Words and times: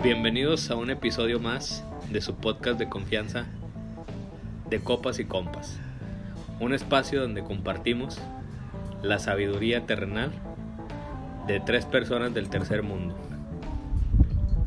Bienvenidos 0.00 0.70
a 0.70 0.76
un 0.76 0.90
episodio 0.90 1.40
más 1.40 1.84
de 2.08 2.20
su 2.20 2.36
podcast 2.36 2.78
de 2.78 2.88
confianza 2.88 3.46
de 4.70 4.78
Copas 4.78 5.18
y 5.18 5.24
Compas. 5.24 5.80
Un 6.60 6.72
espacio 6.72 7.20
donde 7.20 7.42
compartimos 7.42 8.20
la 9.02 9.18
sabiduría 9.18 9.86
terrenal 9.86 10.30
de 11.48 11.58
tres 11.58 11.84
personas 11.84 12.32
del 12.32 12.48
tercer 12.48 12.84
mundo. 12.84 13.16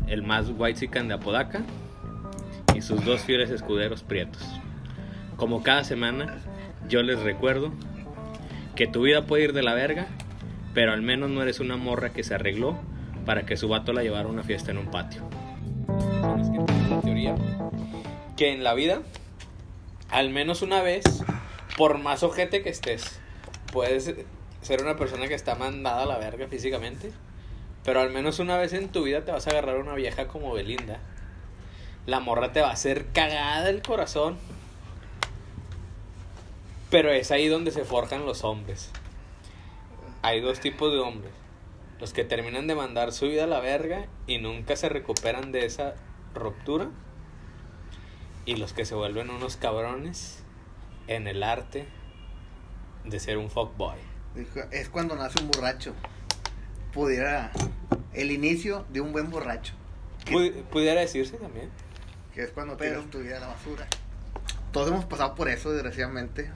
El 0.05 0.21
más 0.21 0.49
whitezican 0.49 1.07
de 1.07 1.13
Apodaca 1.13 1.61
y 2.75 2.81
sus 2.81 3.05
dos 3.05 3.21
fieles 3.21 3.51
escuderos 3.51 4.03
prietos. 4.03 4.45
Como 5.37 5.63
cada 5.63 5.85
semana, 5.85 6.39
yo 6.89 7.03
les 7.03 7.21
recuerdo 7.21 7.71
que 8.75 8.85
tu 8.85 9.03
vida 9.03 9.25
puede 9.27 9.45
ir 9.45 9.53
de 9.53 9.63
la 9.63 9.75
verga, 9.75 10.07
pero 10.73 10.91
al 10.91 11.01
menos 11.01 11.29
no 11.29 11.41
eres 11.41 11.61
una 11.61 11.77
morra 11.77 12.09
que 12.09 12.25
se 12.25 12.35
arregló 12.35 12.90
para 13.25 13.45
que 13.45 13.57
su 13.57 13.67
vato 13.67 13.93
la 13.93 14.03
llevara 14.03 14.27
a 14.27 14.31
una 14.31 14.43
fiesta 14.43 14.71
en 14.71 14.77
un 14.77 14.91
patio. 14.91 15.23
Que 17.03 17.35
que 18.37 18.53
en 18.53 18.63
la 18.63 18.73
vida, 18.73 19.01
al 20.09 20.29
menos 20.29 20.61
una 20.61 20.81
vez, 20.81 21.03
por 21.77 21.97
más 21.97 22.23
ojete 22.23 22.63
que 22.63 22.69
estés, 22.69 23.19
puedes 23.71 24.15
ser 24.61 24.81
una 24.81 24.97
persona 24.97 25.27
que 25.27 25.33
está 25.33 25.55
mandada 25.55 26.03
a 26.03 26.05
la 26.05 26.17
verga 26.17 26.47
físicamente, 26.47 27.11
pero 27.83 27.99
al 27.99 28.11
menos 28.11 28.39
una 28.39 28.57
vez 28.57 28.73
en 28.73 28.89
tu 28.89 29.03
vida 29.03 29.25
te 29.25 29.31
vas 29.31 29.47
a 29.47 29.51
agarrar 29.51 29.77
a 29.77 29.79
una 29.79 29.95
vieja 29.95 30.27
como 30.27 30.53
Belinda. 30.53 30.99
La 32.05 32.19
morra 32.19 32.51
te 32.51 32.61
va 32.61 32.69
a 32.69 32.73
hacer 32.73 33.07
cagada 33.13 33.69
el 33.69 33.81
corazón. 33.81 34.37
Pero 36.89 37.11
es 37.11 37.31
ahí 37.31 37.47
donde 37.47 37.71
se 37.71 37.85
forjan 37.85 38.25
los 38.25 38.43
hombres. 38.43 38.91
Hay 40.23 40.41
dos 40.41 40.59
tipos 40.59 40.91
de 40.91 40.99
hombres. 40.99 41.31
Los 42.01 42.11
que 42.13 42.23
terminan 42.25 42.67
de 42.67 42.75
mandar 42.75 43.11
su 43.13 43.27
vida 43.27 43.45
a 43.45 43.47
la 43.47 43.59
verga 43.61 44.07
y 44.27 44.39
nunca 44.39 44.75
se 44.75 44.89
recuperan 44.89 45.51
de 45.51 45.65
esa 45.65 45.93
ruptura. 46.33 46.89
Y 48.45 48.55
los 48.55 48.73
que 48.73 48.85
se 48.85 48.95
vuelven 48.95 49.29
unos 49.29 49.55
cabrones 49.55 50.43
en 51.07 51.27
el 51.27 51.43
arte 51.43 51.85
de 53.05 53.19
ser 53.19 53.37
un 53.37 53.49
fuckboy. 53.51 53.99
Es 54.71 54.89
cuando 54.89 55.15
nace 55.15 55.39
un 55.43 55.51
borracho. 55.51 55.93
Pudiera. 56.91 57.51
El 58.13 58.31
inicio 58.31 58.85
de 58.89 58.99
un 59.01 59.11
buen 59.13 59.29
borracho. 59.29 59.73
Pu- 60.25 60.63
pudiera 60.65 60.99
decirse 61.01 61.37
también. 61.37 61.69
Que 62.33 62.43
es 62.43 62.49
cuando 62.51 62.77
tiras 62.77 63.05
tu 63.11 63.19
vida 63.19 63.37
a 63.37 63.41
la 63.41 63.47
basura. 63.47 63.85
Todos 64.71 64.87
hemos 64.89 65.05
pasado 65.05 65.35
por 65.35 65.49
eso, 65.49 65.71
desgraciadamente. 65.71 66.49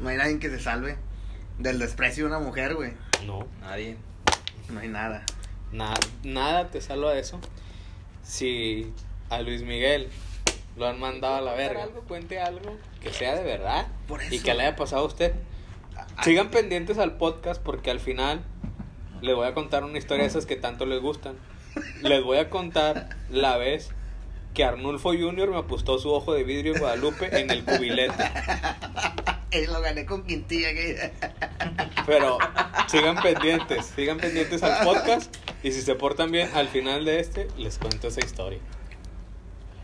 No 0.00 0.08
hay 0.10 0.16
nadie 0.18 0.38
que 0.38 0.50
se 0.50 0.60
salve 0.60 0.96
del 1.58 1.78
desprecio 1.78 2.24
de 2.24 2.30
una 2.36 2.40
mujer, 2.44 2.74
güey. 2.74 2.92
No. 3.26 3.46
Nadie. 3.60 3.96
No 4.72 4.80
hay 4.80 4.88
nada. 4.88 5.24
Nada, 5.70 5.94
nada 6.24 6.70
te 6.70 6.80
salva 6.80 7.12
de 7.12 7.20
eso. 7.20 7.40
Si 8.22 8.92
a 9.30 9.40
Luis 9.42 9.62
Miguel 9.62 10.08
lo 10.76 10.86
han 10.86 10.98
mandado 10.98 11.36
a 11.36 11.40
la 11.40 11.54
verga, 11.54 11.82
algo, 11.82 12.00
cuente 12.02 12.40
algo 12.40 12.76
que 13.00 13.12
sea 13.12 13.34
de 13.34 13.42
verdad 13.42 13.88
Por 14.06 14.20
y 14.30 14.38
que 14.38 14.54
le 14.54 14.62
haya 14.62 14.76
pasado 14.76 15.02
a 15.02 15.06
usted. 15.06 15.34
Sigan 16.22 16.50
pendientes 16.50 16.98
al 16.98 17.16
podcast 17.16 17.60
porque 17.62 17.90
al 17.90 18.00
final 18.00 18.42
les 19.20 19.34
voy 19.34 19.46
a 19.46 19.54
contar 19.54 19.84
una 19.84 19.98
historia 19.98 20.24
de 20.24 20.28
esas 20.28 20.46
que 20.46 20.56
tanto 20.56 20.86
les 20.86 21.00
gustan. 21.00 21.36
Les 22.02 22.22
voy 22.22 22.38
a 22.38 22.50
contar 22.50 23.10
la 23.30 23.56
vez 23.56 23.90
que 24.54 24.64
Arnulfo 24.64 25.10
Jr. 25.10 25.50
me 25.50 25.58
apostó 25.58 25.98
su 25.98 26.10
ojo 26.12 26.34
de 26.34 26.44
vidrio 26.44 26.74
en 26.74 26.80
Guadalupe 26.80 27.40
en 27.40 27.50
el 27.50 27.64
cubilete. 27.64 28.12
Eh, 29.52 29.66
lo 29.70 29.80
gané 29.80 30.04
con 30.06 30.24
Quintilla. 30.24 30.72
Que... 30.72 31.12
Pero 32.06 32.38
sigan 32.88 33.16
pendientes, 33.22 33.86
sigan 33.94 34.18
pendientes 34.18 34.62
al 34.62 34.84
podcast 34.84 35.34
y 35.62 35.72
si 35.72 35.82
se 35.82 35.94
portan 35.94 36.30
bien, 36.30 36.50
al 36.54 36.68
final 36.68 37.04
de 37.04 37.20
este 37.20 37.48
les 37.56 37.78
cuento 37.78 38.08
esa 38.08 38.20
historia. 38.24 38.58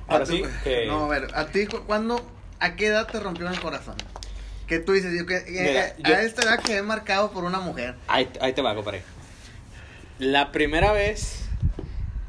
Ahora 0.09 0.27
sí, 0.27 0.43
que 0.65 0.87
No, 0.87 1.05
a 1.05 1.09
ver, 1.09 1.29
¿a 1.35 1.47
ti 1.49 1.67
cu- 1.67 1.85
cuándo, 1.87 2.21
a 2.61 2.77
qué 2.77 2.87
edad 2.87 3.07
te 3.07 3.21
rompió 3.21 3.49
el 3.49 3.61
corazón? 3.61 3.95
Que 4.67 4.79
tú 4.79 4.93
dices, 4.93 5.13
yo, 5.19 5.27
que, 5.27 5.45
que- 5.45 5.51
Mira, 5.51 5.95
a 6.03 6.09
yo- 6.23 6.27
esta 6.27 6.43
edad 6.43 6.61
quedé 6.63 6.83
marcado 6.83 7.31
por 7.31 7.45
una 7.45 7.61
mujer. 7.61 7.95
ahí, 8.09 8.29
ahí 8.41 8.53
te 8.55 8.63
va, 8.63 8.75
compadre. 8.75 9.03
La 10.19 10.51
primera 10.51 10.93
vez 10.93 11.45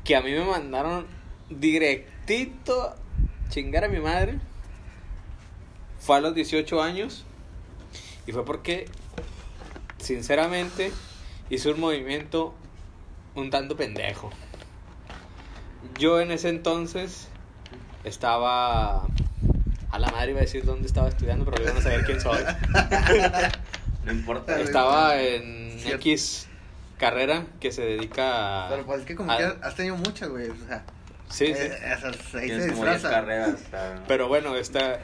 que 0.03 0.15
a 0.15 0.21
mí 0.21 0.31
me 0.31 0.43
mandaron 0.43 1.07
directito 1.49 2.95
chingar 3.49 3.85
a 3.85 3.87
mi 3.87 3.99
madre 3.99 4.35
fue 5.99 6.17
a 6.17 6.21
los 6.21 6.35
18 6.35 6.81
años 6.81 7.25
y 8.29 8.31
fue 8.31 8.45
porque, 8.45 8.85
sinceramente, 9.97 10.91
hice 11.49 11.71
un 11.71 11.79
movimiento 11.79 12.53
un 13.33 13.49
tanto 13.49 13.75
pendejo. 13.75 14.29
Yo 15.97 16.21
en 16.21 16.29
ese 16.29 16.49
entonces 16.49 17.27
estaba... 18.03 19.07
A 19.91 19.97
la 19.97 20.11
madre 20.11 20.29
iba 20.31 20.39
a 20.39 20.43
decir 20.43 20.63
dónde 20.63 20.85
estaba 20.85 21.09
estudiando, 21.09 21.43
pero 21.43 21.63
yo 21.65 21.73
no 21.73 21.81
sabía 21.81 22.03
quién 22.03 22.21
soy. 22.21 22.37
No 24.05 24.13
importa. 24.13 24.59
Estaba 24.61 25.19
en 25.19 25.77
Cierto. 25.77 25.97
X 25.97 26.47
carrera 26.97 27.45
que 27.59 27.71
se 27.71 27.81
dedica 27.81 28.67
a... 28.67 28.69
Pero 28.69 28.85
pues 28.85 29.01
es 29.01 29.05
que 29.05 29.15
como 29.15 29.31
a- 29.31 29.37
que 29.37 29.43
has 29.61 29.75
tenido 29.75 29.97
muchas, 29.97 30.29
güey. 30.29 30.49
O 30.49 30.55
sea. 30.67 30.83
Sí, 31.29 31.47
sí. 31.47 31.51
eh, 31.53 31.77
esas- 31.97 32.33
ahí 32.35 32.45
Tienes 32.45 32.65
se 32.65 32.71
como 32.71 32.83
10 32.85 32.93
disfraza. 32.95 33.09
carreras. 33.09 33.49
o 33.67 33.69
sea, 33.69 34.03
Pero 34.07 34.27
bueno, 34.29 34.55
esta 34.55 34.99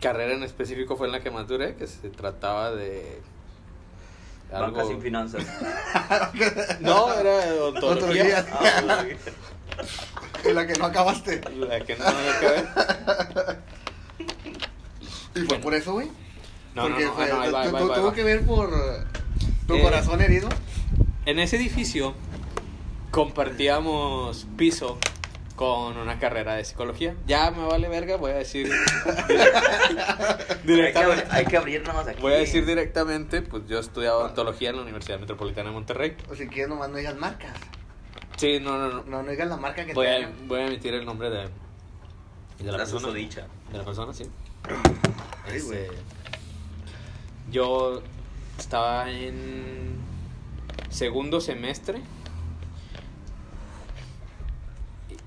carrera 0.00 0.34
en 0.34 0.42
específico 0.42 0.96
fue 0.96 1.06
en 1.06 1.12
la 1.12 1.20
que 1.20 1.30
más 1.30 1.46
duré, 1.48 1.74
que 1.76 1.86
se 1.86 2.08
trataba 2.10 2.72
de... 2.72 3.20
Banca 4.50 4.84
sin 4.84 5.00
finanzas. 5.00 5.44
No, 6.80 7.12
era 7.14 7.30
odontología. 7.54 8.24
Odontología. 8.24 8.46
Ah. 8.52 9.04
Y 10.48 10.52
la 10.52 10.66
que 10.66 10.74
no 10.74 10.86
acabaste. 10.86 11.40
La 11.56 11.80
que 11.80 11.96
no 11.96 12.04
acabé. 12.06 12.64
Y 15.34 15.38
fue 15.38 15.44
Bueno. 15.46 15.62
por 15.62 15.74
eso, 15.74 15.92
güey. 15.92 16.08
No, 16.74 16.88
no, 16.88 16.88
Porque 16.88 17.04
no, 17.04 17.12
fue- 17.14 17.24
ah, 17.24 17.28
no, 17.34 17.40
ahí 17.42 17.50
va, 17.52 17.62
ahí 17.62 17.68
tu- 17.68 17.72
va, 17.74 17.78
ahí 17.78 17.84
tu- 17.84 17.88
va, 17.88 17.94
ahí 17.94 18.00
tuvo 18.00 18.08
va. 18.08 18.14
que 18.14 18.24
ver 18.24 18.44
por 18.44 18.70
tu 19.66 19.74
Eh, 19.74 19.82
corazón 19.82 20.20
herido. 20.20 20.48
En 21.26 21.38
ese 21.38 21.56
edificio 21.56 22.14
compartíamos 23.12 24.46
piso 24.56 24.98
con 25.60 25.98
una 25.98 26.18
carrera 26.18 26.54
de 26.54 26.64
psicología. 26.64 27.14
Ya 27.26 27.50
me 27.50 27.66
vale 27.66 27.86
verga, 27.86 28.16
voy 28.16 28.30
a 28.30 28.36
decir 28.36 28.66
hay, 30.64 30.64
que, 30.64 30.98
abrir- 30.98 31.26
hay 31.30 31.44
que 31.44 31.58
aquí. 31.58 32.22
Voy 32.22 32.32
a 32.32 32.36
decir 32.36 32.64
directamente, 32.64 33.42
pues 33.42 33.64
yo 33.68 33.78
estudiaba 33.78 34.16
odontología 34.24 34.70
en 34.70 34.76
la 34.76 34.82
Universidad 34.82 35.20
Metropolitana 35.20 35.68
de 35.68 35.74
Monterrey. 35.74 36.16
O 36.30 36.34
si 36.34 36.46
quieres, 36.48 36.68
nomás 36.70 36.88
no 36.88 36.96
digas 36.96 37.14
marcas. 37.16 37.52
Sí, 38.38 38.58
no, 38.58 38.78
no, 38.78 38.88
no. 38.88 39.02
No, 39.04 39.22
no 39.22 39.30
digas 39.30 39.48
la 39.48 39.58
marca 39.58 39.84
que 39.84 39.92
Voy 39.92 40.06
te 40.06 40.24
a, 40.24 40.30
voy 40.46 40.60
a 40.60 40.66
emitir 40.66 40.94
el 40.94 41.04
nombre 41.04 41.28
de, 41.28 41.40
de 41.40 41.50
la 42.64 42.72
La 42.72 42.78
persona. 42.78 43.00
susodicha. 43.02 43.46
De 43.70 43.76
la 43.76 43.84
persona, 43.84 44.14
sí. 44.14 44.24
Ay, 45.46 45.60
güey. 45.60 45.78
Este, 45.78 45.90
yo 47.50 48.00
estaba 48.58 49.10
en 49.10 49.94
segundo 50.88 51.38
semestre. 51.42 52.00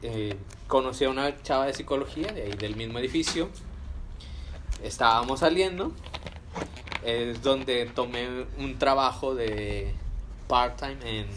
Eh, 0.06 0.36
conocí 0.68 1.06
a 1.06 1.10
una 1.10 1.42
chava 1.44 1.66
de 1.66 1.74
psicología 1.74 2.34
de 2.34 2.44
ahí 2.44 2.52
del 2.52 2.76
mismo 2.76 3.00
edificio. 3.00 3.50
Estábamos 4.84 5.40
saliendo. 5.40 5.94
Es 7.06 7.42
donde 7.42 7.86
tomé 7.86 8.28
un 8.58 8.78
trabajo 8.78 9.34
de 9.34 9.94
part-time 10.50 11.20
en 11.20 11.28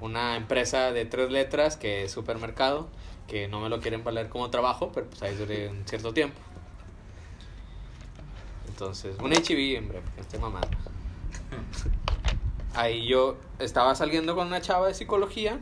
una 0.00 0.36
empresa 0.36 0.90
de 0.90 1.04
tres 1.04 1.30
letras 1.30 1.76
que 1.76 2.04
es 2.04 2.12
supermercado. 2.12 2.88
Que 3.28 3.46
no 3.46 3.60
me 3.60 3.68
lo 3.68 3.80
quieren 3.80 4.02
valer 4.02 4.28
como 4.28 4.50
trabajo, 4.50 4.90
pero 4.92 5.06
pues 5.06 5.22
ahí 5.22 5.36
duré 5.36 5.68
un 5.68 5.86
cierto 5.86 6.12
tiempo. 6.12 6.40
Entonces, 8.66 9.16
un 9.20 9.32
HIV, 9.32 9.78
hombre, 9.78 10.00
porque 10.00 10.20
estoy 10.20 10.40
mamando. 10.40 10.70
Ahí 12.74 13.06
yo 13.06 13.36
estaba 13.58 13.94
saliendo 13.94 14.34
con 14.34 14.46
una 14.46 14.60
chava 14.60 14.86
de 14.86 14.94
psicología. 14.94 15.58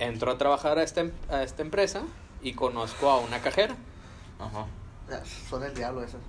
Entro 0.00 0.32
a 0.32 0.38
trabajar 0.38 0.78
a 0.78 0.82
esta, 0.82 1.02
em- 1.02 1.12
a 1.28 1.42
esta 1.42 1.60
empresa 1.62 2.02
y 2.42 2.54
conozco 2.54 3.10
a 3.10 3.20
una 3.20 3.40
cajera. 3.40 3.76
Ajá. 4.38 4.66
Son 5.48 5.62
el 5.62 5.74
diablo 5.74 6.02
esas. 6.02 6.20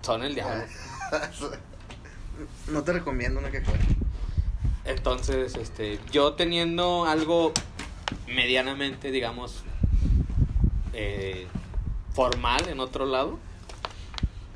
Son 0.00 0.22
el 0.22 0.34
diablo. 0.34 0.64
no 2.68 2.82
te 2.82 2.92
recomiendo 2.94 3.38
una 3.38 3.50
fuera. 3.50 3.84
Entonces, 4.86 5.56
este, 5.56 5.98
yo 6.10 6.34
teniendo 6.34 7.04
algo 7.04 7.52
medianamente, 8.28 9.10
digamos, 9.10 9.62
eh, 10.94 11.46
formal 12.14 12.66
en 12.68 12.80
otro 12.80 13.04
lado, 13.04 13.38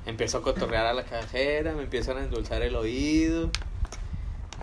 empiezo 0.06 0.38
a 0.38 0.43
cotorrear 0.43 0.86
a 0.86 0.94
la 0.94 1.04
cajera, 1.04 1.72
me 1.75 1.82
empiezan 1.82 2.16
a 2.16 2.20
endulzar 2.25 2.62
el 2.62 2.75
oído. 2.75 3.50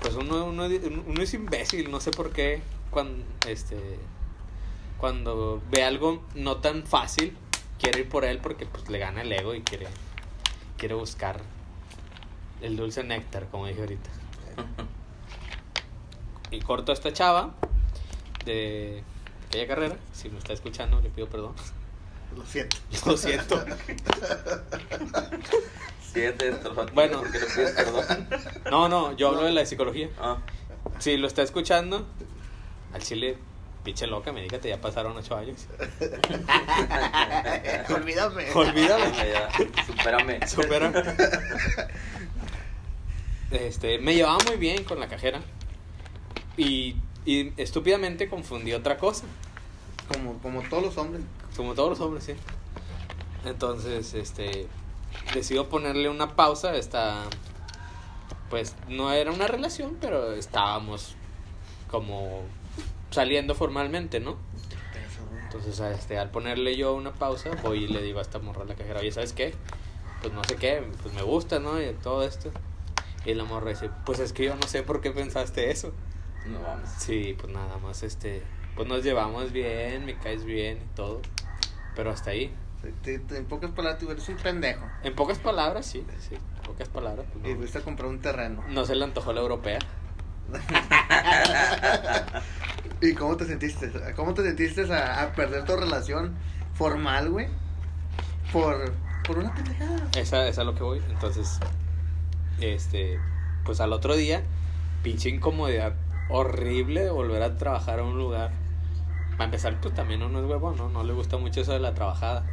Pues 0.02 0.16
uno, 0.16 0.46
uno, 0.46 0.66
uno 0.66 1.22
es 1.22 1.34
imbécil, 1.34 1.92
no 1.92 2.00
sé 2.00 2.12
por 2.12 2.32
qué, 2.32 2.62
cuando, 2.90 3.24
este, 3.48 3.78
cuando 4.98 5.62
ve 5.70 5.84
algo 5.84 6.24
no 6.36 6.58
tan 6.58 6.84
fácil, 6.84 7.36
quiere 7.80 8.02
ir 8.02 8.10
por 8.10 8.26
él 8.26 8.40
porque 8.40 8.66
pues 8.66 8.90
le 8.90 9.00
gana 9.00 9.22
el 9.22 9.32
ego 9.32 9.54
y 9.54 9.62
quiere, 9.62 9.88
quiere 10.78 10.96
buscar 10.96 11.42
el 12.62 12.76
dulce 12.76 13.04
néctar, 13.04 13.48
como 13.50 13.68
dije 13.68 13.80
ahorita. 13.82 14.10
y 16.52 16.60
corto 16.62 16.92
a 16.92 16.94
esta 16.94 17.14
chava 17.14 17.54
de 18.46 19.04
aquella 19.48 19.68
carrera. 19.68 19.98
Si 20.14 20.30
me 20.30 20.38
está 20.40 20.54
escuchando, 20.54 21.00
le 21.02 21.10
pido 21.10 21.28
perdón. 21.28 21.54
Lo 22.36 22.46
siento. 22.46 22.78
Lo 23.06 23.16
siento. 23.18 23.64
Siete 26.02 26.52
Bueno. 26.94 27.20
porque 27.20 27.40
le 27.40 27.46
pides 27.46 27.72
perdón. 27.72 28.28
No, 28.72 28.90
no, 28.90 29.16
yo 29.16 29.30
hablo 29.30 29.44
de 29.44 29.52
la 29.52 29.66
psicología. 29.66 30.10
Ah, 30.20 30.38
Si 31.00 31.16
lo 31.18 31.28
está 31.28 31.44
escuchando, 31.44 32.06
al 32.94 33.02
chile, 33.02 33.38
pinche 33.84 34.08
loca, 34.08 34.32
me 34.32 34.42
dígate, 34.42 34.70
ya 34.70 34.82
pasaron 34.82 35.16
ocho 35.16 35.36
años. 35.36 35.68
Olvídame. 37.96 38.52
Olvídame. 38.54 39.12
ya, 39.32 39.50
supérame. 39.86 40.48
Supera. 40.48 40.92
Este, 43.50 44.00
me 44.00 44.14
llevaba 44.14 44.40
muy 44.46 44.58
bien 44.58 44.84
con 44.84 45.00
la 45.00 45.08
cajera. 45.08 45.40
Y, 46.58 46.98
y 47.26 47.54
estúpidamente 47.56 48.28
confundí 48.28 48.74
otra 48.74 48.98
cosa. 48.98 49.26
Como, 50.12 50.38
como 50.40 50.62
todos 50.64 50.84
los 50.84 50.98
hombres. 50.98 51.24
Como 51.56 51.74
todos 51.74 51.92
los 51.92 52.00
hombres, 52.02 52.26
sí. 52.26 52.34
Entonces, 53.46 54.14
este, 54.14 54.68
decido 55.34 55.70
ponerle 55.70 56.10
una 56.10 56.36
pausa 56.36 56.72
a 56.72 56.76
esta, 56.76 57.24
pues 58.50 58.76
no 58.90 59.12
era 59.12 59.32
una 59.32 59.48
relación, 59.48 59.98
pero 60.02 60.34
estábamos 60.34 61.16
como 61.90 62.42
saliendo 63.12 63.56
formalmente, 63.56 64.20
¿no? 64.20 64.38
Entonces, 65.44 65.80
este, 65.80 66.18
al 66.20 66.30
ponerle 66.30 66.76
yo 66.76 66.94
una 66.94 67.14
pausa, 67.14 67.52
voy 67.64 67.86
y 67.86 67.88
le 67.88 68.02
digo 68.02 68.20
a 68.20 68.22
esta 68.22 68.40
morra 68.40 68.66
la 68.66 68.76
cajera, 68.76 69.00
oye, 69.00 69.12
¿sabes 69.12 69.34
qué? 69.34 69.54
Pues 70.22 70.34
no 70.34 70.44
sé 70.44 70.56
qué, 70.56 70.84
pues 71.02 71.14
me 71.14 71.22
gusta, 71.22 71.60
¿no? 71.60 71.82
Y 71.82 71.94
todo 71.94 72.24
esto. 72.24 72.52
Y 73.26 73.34
la 73.34 73.44
morra 73.46 73.70
dice, 73.70 73.90
pues 74.06 74.20
es 74.20 74.34
que 74.34 74.46
yo 74.46 74.56
no 74.56 74.68
sé 74.68 74.84
por 74.84 75.02
qué 75.02 75.12
pensaste 75.12 75.72
eso. 75.72 75.94
No 76.46 76.62
vamos. 76.62 76.90
Sí, 76.98 77.36
pues 77.40 77.52
nada 77.52 77.78
más, 77.78 78.04
este, 78.04 78.42
pues 78.76 78.88
nos 78.88 79.04
llevamos 79.04 79.52
bien, 79.52 80.06
me 80.06 80.18
caes 80.18 80.44
bien 80.46 80.78
y 80.78 80.96
todo. 80.96 81.22
Pero 81.96 82.12
hasta 82.12 82.32
ahí. 82.32 82.54
En 83.06 83.46
pocas 83.46 83.72
palabras, 83.72 84.00
tú 84.00 84.10
eres 84.12 84.28
un 84.30 84.38
pendejo. 84.38 84.86
En 85.04 85.16
pocas 85.16 85.40
palabras, 85.40 85.86
sí, 85.86 86.06
sí, 86.20 86.36
en 86.36 86.62
pocas 86.64 86.88
palabras. 86.90 87.26
pues, 87.34 87.46
Y 87.46 87.54
no. 87.54 87.58
fuiste 87.60 87.80
a 87.80 87.82
comprar 87.82 88.08
un 88.10 88.20
terreno. 88.22 88.64
No 88.70 88.86
se 88.86 88.96
le 88.96 89.04
antojó 89.04 89.34
la 89.34 89.42
europea. 89.42 89.80
¿Y 93.02 93.14
cómo 93.14 93.38
te 93.38 93.46
sentiste? 93.46 93.92
¿Cómo 94.16 94.34
te 94.34 94.44
sentiste 94.44 94.92
a, 94.94 95.32
perder 95.36 95.66
tu 95.66 95.76
relación 95.76 96.36
formal, 96.74 97.30
güey? 97.30 97.48
Por, 98.52 98.94
por 99.26 99.38
una 99.38 99.54
pendejada. 99.54 100.08
Esa, 100.16 100.48
esa 100.48 100.62
es 100.62 100.68
lo 100.68 100.74
que 100.74 100.84
voy. 100.84 101.02
Entonces, 101.10 101.60
este, 102.60 103.20
pues 103.66 103.80
al 103.82 103.94
otro 103.94 104.16
día, 104.16 104.42
pinche 105.04 105.30
incomodidad 105.30 105.94
horrible 106.30 107.04
de 107.04 107.12
volver 107.12 107.44
a 107.44 107.56
trabajar 107.58 108.00
a 108.00 108.04
un 108.04 108.18
lugar. 108.18 108.52
Para 109.32 109.46
empezar, 109.46 109.80
pues 109.80 109.94
también 109.94 110.24
uno 110.24 110.40
es 110.40 110.50
huevo, 110.50 110.74
¿no? 110.74 110.90
No 110.90 111.04
le 111.04 111.14
gusta 111.14 111.38
mucho 111.38 111.62
eso 111.62 111.74
de 111.74 111.80
la 111.80 111.94
trabajada. 111.94 112.46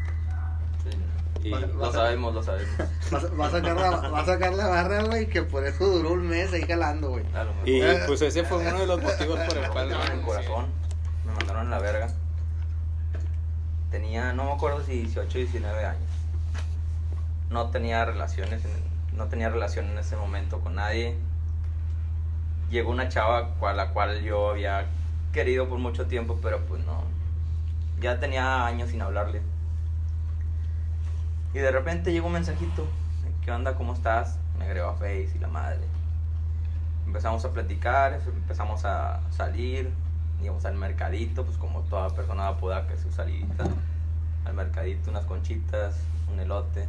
Y, 1.44 1.50
Lo 1.50 1.92
sabemos, 1.92 2.32
lo 2.34 2.42
sabemos. 2.42 2.72
Vas 3.36 3.52
a 3.54 3.58
sacar 3.60 3.76
la, 3.76 3.90
vas 4.08 4.22
a 4.22 4.32
sacar 4.32 4.54
la 4.54 4.66
barra, 4.68 5.02
güey, 5.04 5.28
que 5.28 5.42
por 5.42 5.64
eso 5.66 5.84
duró 5.86 6.12
un 6.12 6.26
mes 6.26 6.52
ahí 6.54 6.62
jalando, 6.62 7.10
güey. 7.10 7.24
A 7.34 7.44
lo 7.44 7.52
mejor. 7.52 7.68
y 7.68 7.82
pues 8.06 8.22
ese 8.22 8.44
fue 8.44 8.58
uno 8.66 8.78
de 8.78 8.86
los 8.86 9.02
motivos 9.02 9.38
por 9.40 9.56
el 9.58 9.62
Me 9.62 9.68
cual... 9.68 9.88
mandaron 9.90 10.12
en 10.12 10.18
el 10.20 10.24
corazón. 10.24 10.66
Me 11.26 11.32
mandaron 11.32 11.64
en 11.64 11.70
la 11.70 11.78
verga. 11.80 12.08
Tenía, 13.90 14.32
no 14.32 14.44
me 14.44 14.52
acuerdo 14.52 14.82
si 14.84 14.92
18 15.02 15.28
o 15.28 15.38
19 15.40 15.84
años. 15.84 16.02
No 17.50 17.70
tenía 17.70 18.04
relaciones, 18.04 18.64
en- 18.64 19.16
no 19.16 19.26
tenía 19.26 19.48
relación 19.50 19.86
en 19.90 19.98
ese 19.98 20.16
momento 20.16 20.60
con 20.60 20.74
nadie. 20.76 21.14
Llegó 22.70 22.90
una 22.90 23.08
chava 23.08 23.50
a 23.62 23.72
la 23.74 23.90
cual 23.90 24.22
yo 24.22 24.50
había 24.50 24.86
querido 25.32 25.68
por 25.68 25.78
mucho 25.78 26.06
tiempo, 26.06 26.38
pero 26.42 26.60
pues 26.66 26.82
no. 26.84 27.04
Ya 28.00 28.18
tenía 28.18 28.66
años 28.66 28.90
sin 28.90 29.02
hablarle. 29.02 29.42
Y 31.54 31.58
de 31.58 31.70
repente 31.70 32.12
llegó 32.12 32.26
un 32.26 32.34
mensajito. 32.34 32.86
¿Qué 33.42 33.50
onda? 33.50 33.74
¿Cómo 33.76 33.94
estás? 33.94 34.38
Me 34.58 34.66
agregó 34.66 34.88
a 34.88 34.94
Face 34.94 35.32
y 35.34 35.38
la 35.38 35.48
madre 35.48 35.80
empezamos 37.14 37.44
a 37.44 37.52
platicar, 37.52 38.20
empezamos 38.26 38.84
a 38.84 39.20
salir, 39.30 39.90
íbamos 40.42 40.64
al 40.64 40.74
mercadito, 40.74 41.44
pues 41.44 41.56
como 41.58 41.82
toda 41.82 42.08
persona 42.10 42.56
pueda 42.56 42.86
que 42.88 42.96
su 42.96 43.12
salidita, 43.12 43.64
al 44.44 44.54
mercadito, 44.54 45.10
unas 45.10 45.24
conchitas, 45.24 45.96
un 46.32 46.40
elote, 46.40 46.88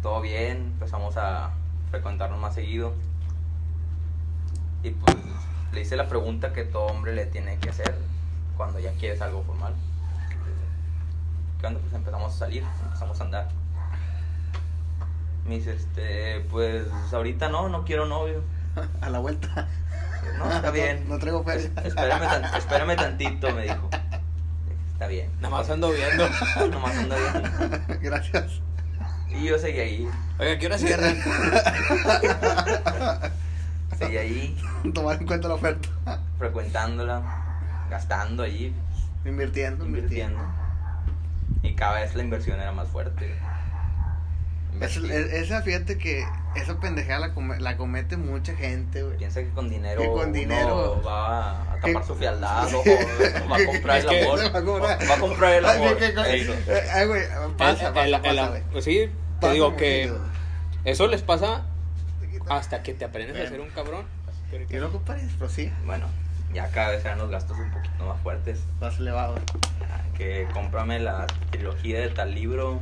todo 0.00 0.20
bien, 0.20 0.58
empezamos 0.58 1.16
a 1.16 1.50
frecuentarnos 1.90 2.38
más 2.38 2.54
seguido. 2.54 2.92
Y 4.82 4.90
pues 4.90 5.16
le 5.72 5.80
hice 5.80 5.96
la 5.96 6.08
pregunta 6.08 6.52
que 6.52 6.64
todo 6.64 6.86
hombre 6.86 7.14
le 7.14 7.26
tiene 7.26 7.58
que 7.58 7.70
hacer 7.70 7.96
cuando 8.56 8.78
ya 8.78 8.92
quieres 8.92 9.20
algo 9.22 9.42
formal. 9.42 9.74
Pues 11.72 11.94
empezamos 11.94 12.34
a 12.34 12.38
salir, 12.38 12.62
empezamos 12.84 13.20
a 13.20 13.24
andar. 13.24 13.48
Me 15.46 15.56
dice, 15.56 15.74
este, 15.74 16.40
pues 16.50 16.86
ahorita 17.12 17.48
no, 17.48 17.68
no 17.68 17.84
quiero 17.84 18.06
novio. 18.06 18.42
A 19.00 19.10
la 19.10 19.18
vuelta. 19.18 19.68
No, 20.38 20.50
está 20.56 20.70
bien. 20.70 21.08
No, 21.08 21.18
traigo 21.18 21.42
feria. 21.44 21.70
Es- 21.78 21.86
Espérame, 21.86 22.20
tan- 22.28 22.44
espérame 22.56 22.96
tantito, 22.96 23.50
me 23.54 23.62
dijo. 23.62 23.88
Está 24.92 25.06
bien. 25.06 25.30
Nada 25.40 25.50
más 25.56 25.68
ando 25.70 25.90
viendo. 25.90 26.28
Nomás 26.70 26.96
anda 26.96 27.16
bien. 27.16 28.00
Gracias. 28.00 28.60
Y 29.30 29.44
yo 29.46 29.58
seguí 29.58 29.80
ahí. 29.80 30.08
Oiga, 30.38 30.58
¿qué 30.58 30.66
hora 30.66 30.78
cierran? 30.78 31.16
Seguí 33.98 34.16
ahí, 34.16 34.56
Tomar 34.92 35.18
en 35.20 35.26
cuenta 35.26 35.48
la 35.48 35.54
oferta. 35.54 35.88
frecuentándola, 36.38 37.22
gastando 37.90 38.42
allí, 38.42 38.74
Invirtiendo, 39.24 39.84
invirtiendo. 39.86 40.38
Y 41.64 41.74
cada 41.74 42.00
vez 42.00 42.14
la 42.14 42.22
inversión 42.22 42.60
era 42.60 42.72
más 42.72 42.88
fuerte. 42.88 43.34
Es- 44.80 44.96
esa, 44.96 45.62
fíjate 45.62 45.98
que 45.98 46.24
esa 46.56 46.78
pendejada 46.80 47.20
la, 47.28 47.32
come- 47.34 47.60
la 47.60 47.76
comete 47.76 48.16
mucha 48.16 48.54
gente, 48.56 49.02
güey. 49.02 49.16
Piensa 49.16 49.40
que 49.40 49.50
con 49.50 49.70
dinero, 49.70 50.00
Que 50.00 50.08
con 50.08 50.18
uno 50.24 50.32
dinero- 50.32 51.02
va 51.06 51.52
a 51.62 51.74
tapar 51.80 52.02
que- 52.02 52.02
su 52.06 52.14
fealdad 52.16 52.68
Sí. 52.68 52.76
o 52.76 53.48
va 53.48 53.56
a 53.56 53.64
comprar 53.66 53.98
Es 53.98 54.04
el 54.04 54.10
que- 54.10 54.22
amor. 54.24 54.38
Va 54.40 54.58
a 54.58 54.62
comprar- 54.64 54.98
Va 55.10 55.14
a 55.14 55.18
comprar 55.20 55.52
el 55.54 55.64
amor. 55.64 55.96
Eh, 56.02 56.90
Ay, 56.92 57.06
güey, 57.06 57.22
pasa, 57.56 57.88
El- 57.88 57.94
pasa, 57.94 58.04
el- 58.06 58.14
el- 58.14 58.20
pasa, 58.20 58.48
güey. 58.48 58.62
pues 58.72 58.84
sí, 58.84 59.10
te 59.40 59.50
digo 59.52 59.76
que 59.76 60.12
eso 60.84 61.06
les 61.06 61.22
pasa 61.22 61.62
hasta 62.48 62.82
que 62.82 62.94
te 62.94 63.04
aprendes 63.04 63.46
a 63.46 63.48
ser 63.48 63.60
un 63.60 63.70
cabrón. 63.70 64.04
Y 64.68 64.76
luego 64.76 65.00
pares, 65.00 65.30
pues 65.38 65.52
sí, 65.52 65.72
Bueno, 65.86 66.06
ya 66.52 66.68
cada 66.70 66.90
vez 66.90 67.04
eran 67.04 67.18
los 67.18 67.30
gastos 67.30 67.56
un 67.58 67.70
poquito 67.70 68.06
más 68.06 68.20
fuertes. 68.22 68.60
más 68.80 68.98
elevado. 68.98 69.36
Que 70.16 70.46
cómprame 70.52 71.00
la 71.00 71.26
trilogía 71.50 72.00
de 72.00 72.08
tal 72.08 72.34
libro, 72.34 72.80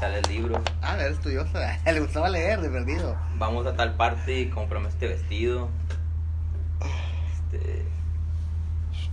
tal 0.00 0.14
el 0.14 0.22
libro. 0.28 0.60
Ah, 0.82 0.94
era 0.98 1.08
estudiosa. 1.08 1.78
Le 1.86 2.00
gustaba 2.00 2.28
leer, 2.28 2.60
de 2.60 2.68
perdido. 2.68 3.16
Vamos 3.36 3.66
a 3.66 3.74
tal 3.76 3.94
parte 3.94 4.40
y 4.40 4.48
cómprame 4.48 4.88
este 4.88 5.06
vestido. 5.08 5.68
Este, 7.32 7.84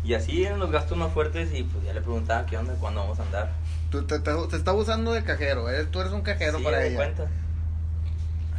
y 0.03 0.13
así 0.13 0.43
eran 0.43 0.59
los 0.59 0.71
gastos 0.71 0.97
más 0.97 1.11
fuertes 1.13 1.49
y 1.53 1.63
pues 1.63 1.83
ya 1.83 1.93
le 1.93 2.01
preguntaba 2.01 2.45
qué 2.45 2.57
onda, 2.57 2.73
cuándo 2.79 3.01
vamos 3.01 3.19
a 3.19 3.23
andar. 3.23 3.51
Tú 3.91 4.03
te, 4.03 4.19
te, 4.19 4.31
te 4.49 4.55
está 4.57 4.73
usando 4.73 5.13
de 5.13 5.23
cajero, 5.23 5.69
eres- 5.69 5.89
tú 5.91 6.01
eres 6.01 6.11
un 6.13 6.21
cajero 6.21 6.57
Sí, 6.57 6.63
para 6.63 6.83
ella. 6.83 6.95
cuenta. 6.95 7.25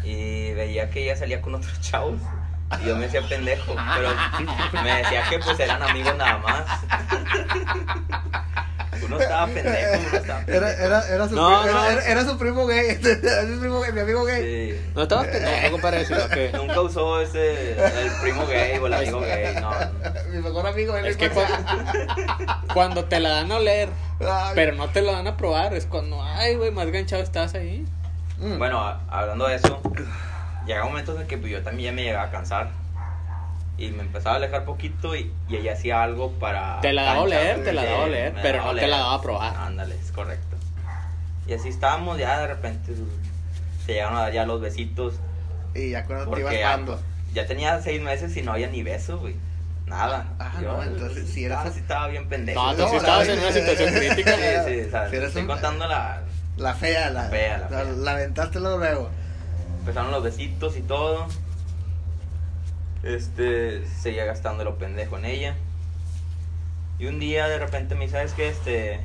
Y 0.05 0.53
veía 0.55 0.91
que 0.91 1.03
ella 1.05 1.17
salía 1.17 1.41
con 1.43 1.55
otros 1.57 1.81
chavos. 1.81 2.21
Y 2.83 2.87
yo 2.87 2.97
me 2.97 3.03
decía 3.05 3.23
pendejo, 3.29 3.75
pero 3.95 4.09
me 4.83 4.97
decía 4.99 5.23
que 5.31 5.39
pues 5.39 5.59
eran 5.61 5.83
amigos 5.83 6.17
nada 6.17 6.39
más. 6.39 6.65
Uno 9.05 9.21
estaba 9.21 9.47
pendejo, 9.47 9.99
uno 10.09 10.17
estaba 10.19 10.41
pendejo. 10.41 10.65
Era, 10.67 10.73
era, 10.85 11.09
era, 11.09 11.29
su, 11.29 11.37
No, 11.37 11.63
pri- 11.63 11.69
era, 11.71 11.73
no. 11.81 11.91
era- 11.91 12.05
era 12.07 12.25
su 12.25 12.39
primo 12.39 12.67
gay. 12.67 12.89
Era 13.03 13.43
su 13.43 13.61
primo 13.61 13.81
gay, 13.81 13.93
mi 13.93 14.01
amigo 14.01 14.25
gay. 14.25 14.43
Sí. 14.73 14.91
No 14.97 15.03
estabas 15.03 15.27
pendejo, 15.29 15.71
compadre, 15.73 16.05
sino 16.07 16.29
que... 16.29 16.51
Nunca 16.55 16.81
usó 16.81 17.21
ese, 17.21 17.73
el 17.73 18.11
primo 18.23 18.47
gay 18.47 18.79
o 18.79 18.87
el 18.87 18.95
amigo 18.95 19.21
gay, 19.21 19.55
no. 19.61 19.71
Mi 20.33 20.39
mejor 20.43 20.67
amigo. 20.67 20.97
Es 20.97 21.17
que 21.17 21.31
cuando, 21.31 21.55
cuando 22.75 23.05
te 23.05 23.21
la 23.21 23.29
dan 23.31 23.53
a 23.53 23.57
oler, 23.57 23.91
Ay. 24.21 24.53
pero 24.57 24.75
no 24.75 24.89
te 24.89 25.03
la 25.03 25.13
dan 25.13 25.27
a 25.29 25.37
probar, 25.37 25.73
es 25.75 25.87
cuando, 25.87 26.21
ay, 26.23 26.57
güey, 26.57 26.71
más 26.73 26.91
ganchado 26.91 27.23
estás 27.23 27.55
ahí. 27.55 27.87
Mm. 28.39 28.59
Bueno, 28.59 28.81
hablando 29.09 29.47
de 29.47 29.55
eso, 29.57 29.81
llega 30.67 30.85
momentos 30.85 31.21
en 31.21 31.27
que 31.27 31.39
pues, 31.39 31.53
yo 31.53 31.63
también 31.63 31.93
ya 31.93 31.97
me 31.97 32.03
llegaba 32.05 32.27
a 32.27 32.31
cansar. 32.31 32.71
Y 33.79 33.91
me 33.91 34.03
empezaba 34.03 34.37
a 34.37 34.39
alejar 34.39 34.65
poquito 34.65 35.15
y, 35.15 35.31
y 35.51 35.57
ella 35.57 35.75
hacía 35.75 36.03
algo 36.03 36.33
para... 36.33 36.81
Te 36.81 36.95
la 36.95 37.03
daba 37.03 37.21
a 37.27 37.29
cancharme, 37.29 37.63
te 37.65 37.73
la 37.75 37.85
daba 37.85 38.05
a 38.05 38.07
me 38.09 38.31
pero 38.43 38.65
no 38.65 38.75
te 38.75 38.87
la 38.87 38.97
daba 38.99 39.15
a 39.15 39.21
probar. 39.23 39.55
Ándale, 39.57 39.95
es 39.97 40.13
correcto. 40.13 40.57
Y 41.47 41.53
así 41.53 41.69
estábamos, 41.69 42.17
ya 42.19 42.41
de 42.41 42.47
repente 42.47 42.93
se 43.85 43.93
llegaron 43.93 44.17
a 44.17 44.21
dar 44.23 44.33
ya 44.33 44.47
los 44.47 44.61
besitos. 44.63 45.15
Y 45.75 45.91
ya 45.91 46.05
cuando 46.07 46.31
te 46.31 46.41
ibas 46.41 46.55
dando. 46.59 47.01
ya 47.35 47.47
tenía 47.47 47.81
seis 47.83 48.01
meses 48.01 48.35
y 48.37 48.43
no 48.43 48.53
había 48.53 48.69
ni 48.69 48.83
beso, 48.83 49.19
güey. 49.19 49.37
Nada. 49.85 50.25
Ah, 50.41 50.53
no, 50.63 50.83
entonces, 50.83 51.29
si 51.29 51.45
eras- 51.45 51.59
estaba, 51.59 51.75
sí 51.75 51.81
estaba 51.81 52.09
bien 52.09 52.29
pendejo. 52.31 52.59
No, 52.61 52.73
No, 52.73 52.87
sí 52.89 52.93
la 52.95 52.99
estabas 52.99 53.29
en 53.29 53.39
una 53.39 53.53
situación 53.53 53.95
crítica. 53.95 54.33
Sí, 54.33 54.41
sí, 54.73 54.81
o 54.87 54.91
sea, 54.91 55.11
Si 55.11 55.17
eres 55.17 55.29
estoy 55.29 55.43
un- 55.43 55.49
contando 55.49 55.87
la... 55.87 56.23
La 56.57 56.73
fea, 56.75 57.11
la, 57.11 57.25
La 57.25 57.29
fea, 57.29 57.59
la 57.59 57.69
fea. 57.69 57.85
La, 57.85 58.13
aventaste 58.13 58.59
luego. 58.59 59.11
Empezaron 59.87 60.11
los 60.11 60.25
besitos 60.25 60.77
y 60.77 60.81
todo. 60.81 61.29
Este, 63.05 63.87
seguía 63.87 64.25
gastando 64.25 64.65
lo 64.65 64.79
pendejo 64.79 65.17
en 65.17 65.27
ella. 65.27 65.55
Y 66.99 67.07
un 67.07 67.21
día 67.21 67.47
de 67.47 67.61
repente 67.61 67.95
me 67.95 68.07
dice, 68.07 68.17
¿sabes 68.17 68.33
qué? 68.33 68.49
Este, 68.49 68.99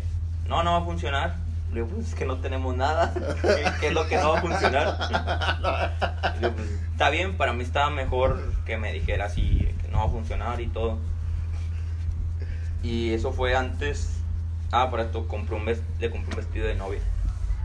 no, 0.47 0.63
no 0.63 0.71
va 0.71 0.77
a 0.79 0.83
funcionar. 0.83 1.35
Le 1.69 1.75
digo, 1.75 1.88
pues 1.89 2.07
es 2.07 2.15
que 2.15 2.25
no 2.25 2.38
tenemos 2.38 2.75
nada. 2.75 3.13
¿Qué, 3.13 3.63
qué 3.79 3.88
es 3.89 3.93
lo 3.93 4.07
que 4.07 4.17
no 4.17 4.31
va 4.31 4.39
a 4.39 4.41
funcionar? 4.41 6.33
Le 6.33 6.39
digo, 6.39 6.55
pues 6.55 6.67
está 6.93 7.11
bien, 7.11 7.38
para 7.38 7.53
mí 7.53 7.61
estaba 7.63 7.91
mejor 7.91 8.51
que 8.65 8.77
me 8.77 8.91
dijera 8.91 9.25
así, 9.25 9.69
que 9.83 9.88
no 9.91 10.00
va 10.00 10.05
a 10.05 10.09
funcionar 10.09 10.61
y 10.61 10.67
todo. 10.67 10.97
Y 12.81 13.13
eso 13.13 13.31
fue 13.31 13.55
antes. 13.55 14.17
Ah, 14.71 14.89
por 14.89 15.00
esto 15.00 15.27
compré 15.27 15.55
un 15.57 15.65
le 15.65 16.09
compré 16.09 16.31
un 16.31 16.38
vestido 16.38 16.65
de 16.65 16.73
novia. 16.73 17.01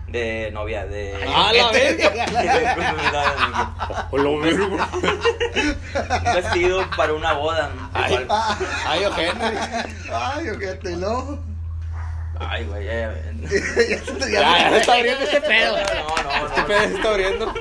De 0.09 0.51
novia, 0.53 0.87
de. 0.87 1.15
¡Ah, 1.27 1.53
la 1.53 1.71
verga! 1.73 2.07
un 4.13 4.23
Lo 4.23 4.33
mismo. 4.37 4.79
vestido 6.35 6.89
para 6.97 7.13
una 7.13 7.33
boda. 7.33 7.71
Ay. 7.93 8.27
Ay, 8.87 9.03
Eugenio. 9.05 9.61
Ay, 10.13 10.49
ojete, 10.51 10.97
no. 10.97 11.39
Ay, 12.39 12.65
güey, 12.65 12.85
ya, 12.85 13.15
ya. 14.29 14.29
ya 14.29 14.71
se 14.71 14.77
está 14.79 14.93
abriendo 14.95 15.25
este 15.25 15.41
pedo. 15.41 15.77
No, 15.77 16.23
no, 16.23 16.47
Este 16.49 16.63
pedo 16.63 16.81
se 16.81 16.95
está 16.95 17.09
abriendo. 17.09 17.55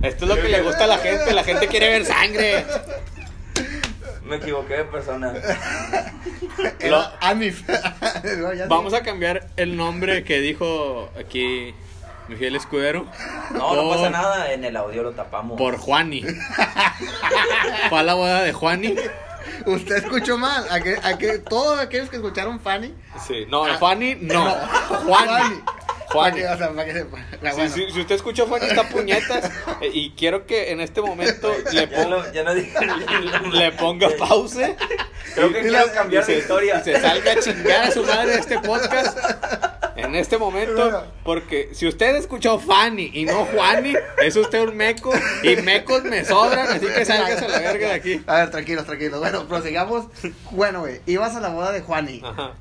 Esto 0.00 0.24
es 0.24 0.28
lo 0.28 0.36
que 0.36 0.48
le 0.48 0.62
gusta 0.62 0.84
a 0.84 0.86
la 0.86 0.98
gente. 0.98 1.32
La 1.32 1.44
gente 1.44 1.66
quiere 1.68 1.88
ver 1.88 2.06
sangre. 2.06 2.64
Me 4.24 4.36
equivoqué 4.36 4.74
de 4.78 4.84
persona. 4.84 5.32
Anif. 7.20 7.62
No, 8.38 8.52
ya 8.54 8.66
Vamos 8.66 8.94
a 8.94 9.02
cambiar 9.02 9.46
el 9.56 9.76
nombre 9.76 10.24
que 10.24 10.40
dijo 10.40 11.10
aquí 11.18 11.74
mi 12.28 12.36
fiel 12.36 12.56
escudero. 12.56 13.06
No, 13.50 13.74
no 13.76 13.90
pasa 13.90 14.08
nada. 14.10 14.52
En 14.52 14.64
el 14.64 14.76
audio 14.76 15.02
lo 15.02 15.12
tapamos. 15.12 15.58
Por 15.58 15.76
Juani. 15.76 16.22
Fue 17.90 17.98
a 17.98 18.02
la 18.02 18.14
boda 18.14 18.42
de 18.42 18.52
Juani. 18.54 18.94
Usted 19.66 19.96
escuchó 19.96 20.38
mal. 20.38 20.64
A 20.70 20.80
que, 20.80 20.96
a 21.02 21.18
que 21.18 21.38
todos 21.38 21.78
aquellos 21.78 22.08
que 22.08 22.16
escucharon 22.16 22.60
Fanny. 22.60 22.94
Sí, 23.26 23.44
no, 23.48 23.64
Ah. 23.66 23.76
Juani 23.78 24.14
no. 24.22 24.42
Juani. 25.04 25.04
Juani. 25.28 25.62
Que, 26.12 26.46
o 26.46 26.56
sea, 26.58 26.70
para 26.70 26.84
que 26.84 26.92
Sí, 27.00 27.06
bueno. 27.10 27.68
sí, 27.74 27.86
si 27.92 28.00
usted 28.00 28.14
escuchó 28.14 28.46
Juani 28.46 28.66
está 28.66 28.88
puñetas 28.88 29.50
eh, 29.80 29.90
y 29.92 30.10
quiero 30.10 30.46
que 30.46 30.70
en 30.70 30.80
este 30.80 31.00
momento 31.00 31.52
le 31.72 31.72
Ya 31.72 31.88
ponga, 31.90 32.08
no, 32.08 32.32
ya 32.32 32.42
no 32.44 32.54
dije 32.54 32.74
le 33.52 33.72
ponga 33.72 34.08
pause 34.18 34.76
Creo 35.34 35.52
que 35.52 35.60
quiero 35.62 35.92
cambiar 35.92 36.24
de 36.24 36.32
se, 36.34 36.38
historia. 36.38 36.80
y 36.80 36.84
se 36.84 37.00
salga 37.00 37.32
a 37.32 37.40
chingar 37.40 37.84
a 37.84 37.90
su 37.90 38.04
madre 38.04 38.32
de 38.32 38.38
este 38.38 38.58
podcast 38.60 39.18
en 39.96 40.14
este 40.16 40.38
momento 40.38 41.06
porque 41.24 41.70
si 41.72 41.86
usted 41.88 42.14
escuchó 42.16 42.58
Fanny 42.58 43.10
y 43.14 43.24
no 43.24 43.44
Juani 43.46 43.94
es 44.22 44.36
usted 44.36 44.60
un 44.60 44.76
meco 44.76 45.12
y 45.42 45.56
mecos 45.56 46.04
me 46.04 46.24
sobran 46.24 46.68
así 46.68 46.86
que 46.86 47.04
sálgase 47.04 47.44
a 47.44 47.48
la 47.48 47.58
verga 47.60 47.88
de 47.88 47.94
aquí 47.94 48.22
A 48.26 48.36
ver, 48.38 48.50
tranquilos, 48.50 48.84
tranquilos. 48.86 49.18
Bueno, 49.20 49.46
prosigamos. 49.48 50.06
Bueno, 50.50 50.80
güey, 50.80 51.00
ibas 51.06 51.34
a 51.36 51.40
la 51.40 51.48
boda 51.48 51.72
de 51.72 51.80
Juani. 51.80 52.20
Ajá. 52.24 52.52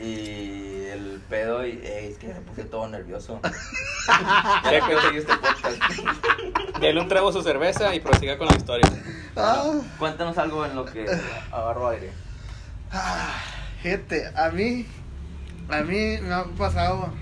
Y 0.00 0.86
el 0.90 1.20
pedo, 1.28 1.66
y, 1.66 1.72
ey, 1.84 2.12
es 2.12 2.18
que 2.18 2.28
me 2.28 2.40
puse 2.40 2.64
todo 2.64 2.88
nervioso. 2.88 3.40
ya 4.64 4.70
le 4.70 4.80
conseguí 4.80 5.18
este 5.18 5.34
podcast. 5.36 6.78
Dele 6.80 7.00
un 7.00 7.08
trago 7.08 7.28
a 7.28 7.32
su 7.32 7.42
cerveza 7.42 7.94
y 7.94 8.00
prosiga 8.00 8.38
con 8.38 8.48
la 8.48 8.56
historia. 8.56 8.86
Ah, 9.36 9.80
Cuéntanos 9.98 10.38
algo 10.38 10.64
en 10.64 10.74
lo 10.74 10.84
que 10.86 11.06
agarro 11.52 11.88
aire. 11.90 12.10
ah, 12.90 13.38
gente, 13.82 14.30
a 14.34 14.50
mí, 14.50 14.86
a 15.68 15.82
mí 15.82 16.18
me 16.22 16.32
han 16.34 16.50
pasado 16.52 17.12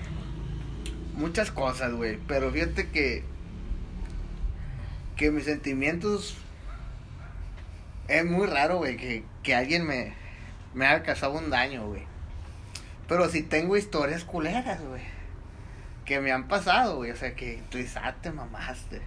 muchas 1.13 1.51
cosas, 1.51 1.93
güey. 1.93 2.17
Pero 2.27 2.51
fíjate 2.51 2.89
que, 2.89 3.23
que 5.17 5.31
mis 5.31 5.43
sentimientos 5.45 6.35
es 8.07 8.25
muy 8.25 8.47
raro, 8.47 8.77
güey, 8.77 8.95
que, 8.97 9.23
que 9.43 9.53
alguien 9.53 9.85
me, 9.85 10.13
me 10.73 10.87
haya 10.87 11.03
causado 11.03 11.33
un 11.33 11.49
daño, 11.49 11.85
güey. 11.87 12.08
Pero 13.09 13.27
sí 13.27 13.41
tengo 13.41 13.75
historias 13.75 14.23
culeras, 14.23 14.79
güey. 14.81 15.01
Que 16.05 16.21
me 16.21 16.31
han 16.31 16.47
pasado, 16.47 16.97
güey. 16.97 17.11
O 17.11 17.15
sea, 17.15 17.35
que 17.35 17.61
tú 17.69 17.79
dices, 17.79 17.97
ah, 17.97 18.15
te 18.21 18.31
mamaste. 18.31 19.01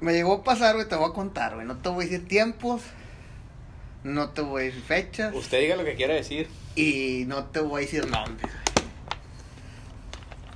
Me 0.00 0.12
llegó 0.12 0.34
a 0.34 0.44
pasar, 0.44 0.74
güey, 0.74 0.88
te 0.88 0.96
voy 0.96 1.08
a 1.08 1.14
contar, 1.14 1.54
güey. 1.54 1.66
No 1.66 1.76
te 1.76 1.88
voy 1.88 2.04
a 2.04 2.08
decir 2.08 2.26
tiempos. 2.26 2.82
No 4.02 4.30
te 4.30 4.42
voy 4.42 4.62
a 4.62 4.64
decir 4.66 4.82
fechas. 4.82 5.34
Usted 5.34 5.60
diga 5.60 5.76
lo 5.76 5.84
que 5.84 5.94
quiera 5.94 6.14
decir. 6.14 6.48
Y 6.74 7.24
no 7.26 7.44
te 7.44 7.60
voy 7.60 7.82
a 7.82 7.86
decir 7.86 8.08
nombres, 8.10 8.50
güey. 8.50 8.86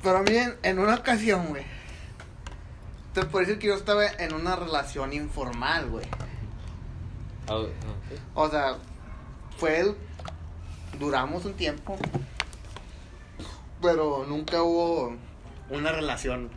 Pero 0.03 0.19
a 0.19 0.23
mí 0.23 0.37
en, 0.37 0.55
en 0.63 0.79
una 0.79 0.97
ocasión, 0.97 1.47
güey. 1.49 1.63
Te 3.13 3.25
puedo 3.25 3.47
decir 3.47 3.61
que 3.61 3.69
yo 3.69 3.75
estaba 3.75 4.05
en 4.07 4.35
una 4.35 4.57
relación 4.57 5.13
informal, 5.13 5.89
güey. 5.89 6.07
Ah, 7.49 7.63
ah, 7.63 8.15
O 8.35 8.51
sea, 8.51 8.77
fue. 9.57 9.95
Duramos 10.99 11.45
un 11.45 11.55
tiempo. 11.55 11.97
Pero 13.83 14.25
nunca 14.27 14.63
hubo 14.63 15.17
una 15.71 15.93
relación 15.93 16.51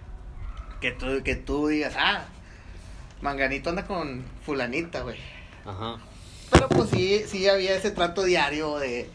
que 0.79 0.91
tú, 0.91 1.23
que 1.23 1.35
tú 1.35 1.67
digas, 1.67 1.95
ah, 1.97 2.25
Manganito 3.21 3.69
anda 3.69 3.85
con 3.85 4.23
Fulanita, 4.45 5.01
güey. 5.01 5.19
Ajá. 5.65 5.97
Pero 6.51 6.69
pues 6.69 6.89
sí, 6.89 7.23
sí 7.27 7.47
había 7.47 7.75
ese 7.75 7.91
trato 7.91 8.23
diario 8.23 8.77
de, 8.77 9.09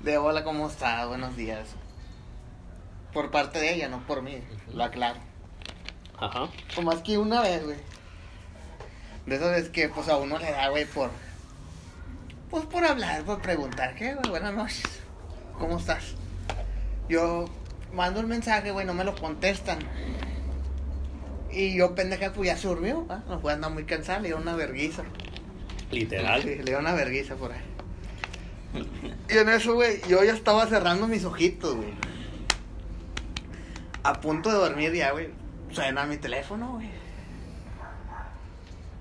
de 0.00 0.18
hola, 0.18 0.44
¿cómo 0.44 0.68
estás? 0.68 1.08
Buenos 1.08 1.36
días. 1.36 1.68
Por 3.12 3.30
parte 3.30 3.58
de 3.58 3.74
ella, 3.74 3.88
no 3.88 4.06
por 4.06 4.22
mí, 4.22 4.40
lo 4.72 4.84
aclaro. 4.84 5.18
Ajá. 6.18 6.48
O 6.76 6.82
más 6.82 7.02
que 7.02 7.18
una 7.18 7.40
vez, 7.40 7.64
güey. 7.64 7.78
De 9.26 9.36
esas 9.36 9.50
veces 9.50 9.70
que 9.70 9.88
pues 9.88 10.08
a 10.08 10.16
uno 10.16 10.38
le 10.38 10.50
da, 10.50 10.68
güey, 10.68 10.84
por... 10.84 11.10
Pues 12.50 12.64
por 12.66 12.84
hablar, 12.84 13.24
por 13.24 13.42
preguntar, 13.42 13.94
¿qué, 13.96 14.14
güey? 14.14 14.30
Buenas 14.30 14.54
noches. 14.54 14.84
¿Cómo 15.58 15.78
estás? 15.78 16.14
Yo 17.08 17.46
mando 17.92 18.20
el 18.20 18.26
mensaje, 18.26 18.70
güey, 18.70 18.86
no 18.86 18.94
me 18.94 19.04
lo 19.04 19.16
contestan. 19.16 19.78
Y 21.50 21.76
yo, 21.76 21.94
pendeja, 21.94 22.32
pues 22.32 22.48
ya 22.48 22.56
se 22.56 22.68
durmió, 22.68 23.06
¿va? 23.06 23.24
No 23.28 23.40
fue 23.40 23.52
andar 23.52 23.72
muy 23.72 23.84
cansada, 23.84 24.20
le 24.20 24.28
dio 24.28 24.36
una 24.36 24.54
verguiza. 24.54 25.02
Literal. 25.90 26.42
Sí, 26.42 26.56
le 26.56 26.64
dio 26.64 26.78
una 26.78 26.92
verguiza 26.92 27.34
por 27.34 27.52
ahí. 27.52 27.60
Y 29.28 29.38
en 29.38 29.48
eso, 29.48 29.74
güey, 29.74 30.00
yo 30.08 30.22
ya 30.22 30.34
estaba 30.34 30.66
cerrando 30.66 31.08
mis 31.08 31.24
ojitos, 31.24 31.76
güey. 31.76 31.94
A 34.04 34.20
punto 34.20 34.50
de 34.50 34.56
dormir 34.56 34.92
ya, 34.92 35.10
güey. 35.10 35.30
Suena 35.72 36.04
mi 36.06 36.16
teléfono, 36.16 36.74
güey. 36.74 36.90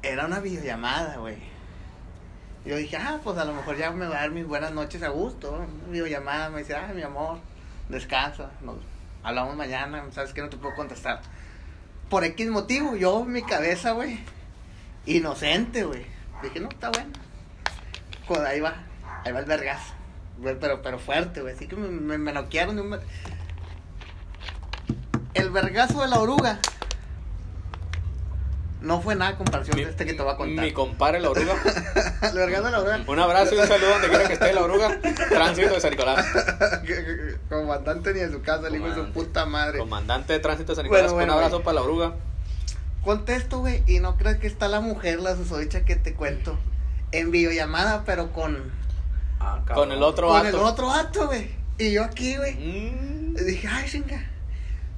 Era 0.01 0.25
una 0.25 0.39
videollamada, 0.39 1.17
güey. 1.17 1.54
Yo 2.65 2.77
dije, 2.77 2.97
ah, 2.97 3.19
pues 3.23 3.37
a 3.37 3.45
lo 3.45 3.53
mejor 3.53 3.77
ya 3.77 3.91
me 3.91 4.07
va 4.07 4.17
a 4.17 4.21
dar 4.21 4.31
mis 4.31 4.47
buenas 4.47 4.71
noches 4.71 5.03
a 5.03 5.09
gusto. 5.09 5.65
videollamada, 5.89 6.49
me 6.49 6.59
dice, 6.59 6.75
ah, 6.75 6.91
mi 6.95 7.03
amor, 7.03 7.37
descansa. 7.89 8.49
Nos 8.61 8.77
hablamos 9.21 9.55
mañana, 9.55 10.03
sabes 10.11 10.33
que 10.33 10.41
no 10.41 10.49
te 10.49 10.57
puedo 10.57 10.75
contestar. 10.75 11.21
Por 12.09 12.23
X 12.23 12.49
motivo, 12.49 12.95
yo 12.95 13.23
mi 13.23 13.43
cabeza, 13.43 13.91
güey, 13.91 14.19
inocente, 15.05 15.83
güey. 15.83 16.05
Dije, 16.41 16.59
no, 16.59 16.69
está 16.69 16.89
bueno. 16.89 17.11
Pues 18.27 18.39
ahí 18.39 18.59
va, 18.59 18.73
ahí 19.23 19.31
va 19.31 19.39
el 19.39 19.45
vergazo. 19.45 19.93
Güey, 20.39 20.59
Pero, 20.59 20.81
pero 20.81 20.97
fuerte, 20.97 21.41
güey. 21.41 21.53
Así 21.53 21.67
que 21.67 21.75
me, 21.75 21.87
me, 21.87 22.17
me 22.17 22.33
noquearon 22.33 22.79
un... 22.79 22.99
El 25.33 25.49
vergazo 25.51 26.01
de 26.01 26.07
la 26.07 26.19
oruga. 26.19 26.59
No 28.85 29.01
fue 29.01 29.15
nada 29.15 29.35
comparación 29.35 29.77
de 29.77 29.83
este 29.83 30.05
que 30.05 30.13
te 30.13 30.21
voy 30.21 30.33
a 30.33 30.37
contar. 30.37 30.63
Mi 30.63 30.71
compadre 30.71 31.19
la 31.19 31.31
oruga. 31.31 31.55
la 32.33 32.43
oruga. 32.43 33.03
Un 33.07 33.19
abrazo 33.19 33.55
y 33.55 33.57
un 33.57 33.67
saludo 33.67 33.89
donde 33.89 34.09
quiera 34.09 34.27
que 34.27 34.33
esté 34.33 34.53
la 34.53 34.63
oruga. 34.63 34.99
Tránsito 35.29 35.73
de 35.73 35.81
San 35.81 35.91
Nicolás. 35.91 36.25
Comandante 37.49 38.13
ni 38.13 38.19
de 38.19 38.31
su 38.31 38.41
casa, 38.41 38.67
el 38.67 38.75
hijo 38.75 38.87
de 38.87 38.95
su 38.95 39.11
puta 39.11 39.45
madre. 39.45 39.79
Comandante 39.79 40.33
de 40.33 40.39
tránsito 40.39 40.71
de 40.71 40.75
San 40.75 40.83
Nicolás. 40.83 41.11
Bueno, 41.11 41.15
bueno, 41.15 41.33
un 41.33 41.37
abrazo 41.39 41.55
güey. 41.57 41.65
para 41.65 41.75
la 41.75 41.81
oruga. 41.81 42.13
Contesto, 43.03 43.59
güey, 43.59 43.83
y 43.87 43.99
no 43.99 44.17
crees 44.17 44.37
que 44.37 44.47
está 44.47 44.67
la 44.67 44.79
mujer, 44.79 45.19
la 45.19 45.35
susodicha 45.35 45.85
que 45.85 45.95
te 45.95 46.13
cuento, 46.13 46.57
en 47.11 47.29
videollamada, 47.29 48.03
pero 48.03 48.31
con, 48.31 48.71
Ah. 49.39 49.61
Con 49.73 49.91
el 49.91 50.01
otro 50.01 50.27
con 50.27 50.43
vato. 50.43 50.57
el 50.57 50.63
otro 50.63 50.87
vato, 50.87 51.27
güey. 51.27 51.49
Y 51.77 51.91
yo 51.91 52.03
aquí, 52.03 52.37
güey. 52.37 52.55
Mm. 52.55 53.35
Dije, 53.35 53.67
ay, 53.67 53.89
chinga. 53.89 54.31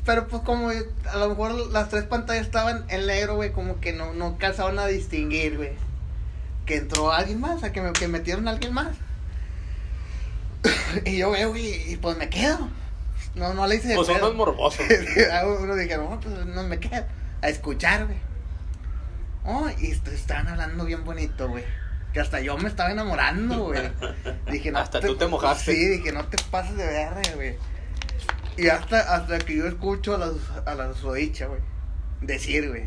Pero 0.08 0.26
pues 0.30 0.42
como 0.44 0.70
a 0.70 1.18
lo 1.18 1.28
mejor 1.28 1.54
las 1.74 1.90
tres 1.90 2.06
pantallas 2.06 2.46
estaban 2.46 2.86
en 2.88 3.08
negro, 3.08 3.36
güey, 3.36 3.52
como 3.52 3.82
que 3.82 3.92
no, 3.92 4.14
no 4.14 4.28
alcanzaban 4.28 4.80
a 4.80 4.88
distinguir, 4.88 5.58
güey. 5.58 5.72
Que 6.66 6.78
entró 6.78 7.12
alguien 7.12 7.42
más, 7.42 7.58
o 7.58 7.60
sea, 7.60 7.74
que, 7.74 7.82
me, 7.82 7.92
que 7.92 8.08
metieron 8.08 8.48
a 8.48 8.52
alguien 8.52 8.74
más. 8.74 8.96
y 11.06 11.18
yo 11.18 11.32
veo, 11.32 11.50
güey, 11.50 11.92
y 11.92 11.98
pues 11.98 12.16
me 12.16 12.30
quedo. 12.30 12.70
No, 13.36 13.54
no 13.54 13.68
le 13.68 13.76
hice 13.76 13.96
Pues 13.96 14.08
uno 14.08 14.30
es 14.30 14.34
morboso. 14.34 14.82
Uno 15.60 15.76
dijeron, 15.76 16.10
no, 16.10 16.20
pues 16.22 16.34
no 16.46 16.64
me 16.64 16.80
quedo. 16.80 17.04
A 17.42 17.50
escuchar, 17.50 18.06
güey. 18.06 18.18
Oh, 19.44 19.68
y 19.78 19.88
est- 19.92 20.08
estaban 20.08 20.48
hablando 20.48 20.86
bien 20.86 21.04
bonito, 21.04 21.50
güey. 21.50 21.66
Que 22.14 22.22
hasta 22.22 22.40
yo 22.40 22.58
me 22.58 22.70
estaba 22.70 22.92
enamorando, 22.92 23.66
güey. 23.66 23.92
Dije, 24.50 24.72
no 24.72 24.80
Hasta 24.80 25.02
tú 25.02 25.18
te 25.18 25.28
mojaste. 25.28 25.74
Sí, 25.74 25.86
dije, 25.86 26.14
no 26.14 26.24
te 26.28 26.38
pases 26.50 26.78
de 26.78 26.86
verga, 26.86 27.22
güey. 27.36 27.58
Y 28.58 28.68
hasta, 28.70 29.16
hasta 29.16 29.40
que 29.40 29.56
yo 29.58 29.68
escucho 29.68 30.16
a 30.16 30.18
la, 30.18 30.32
a 30.66 30.76
la 30.76 30.94
susodicha, 30.94 31.46
güey. 31.48 31.62
Decir, 32.22 32.70
güey. 32.70 32.84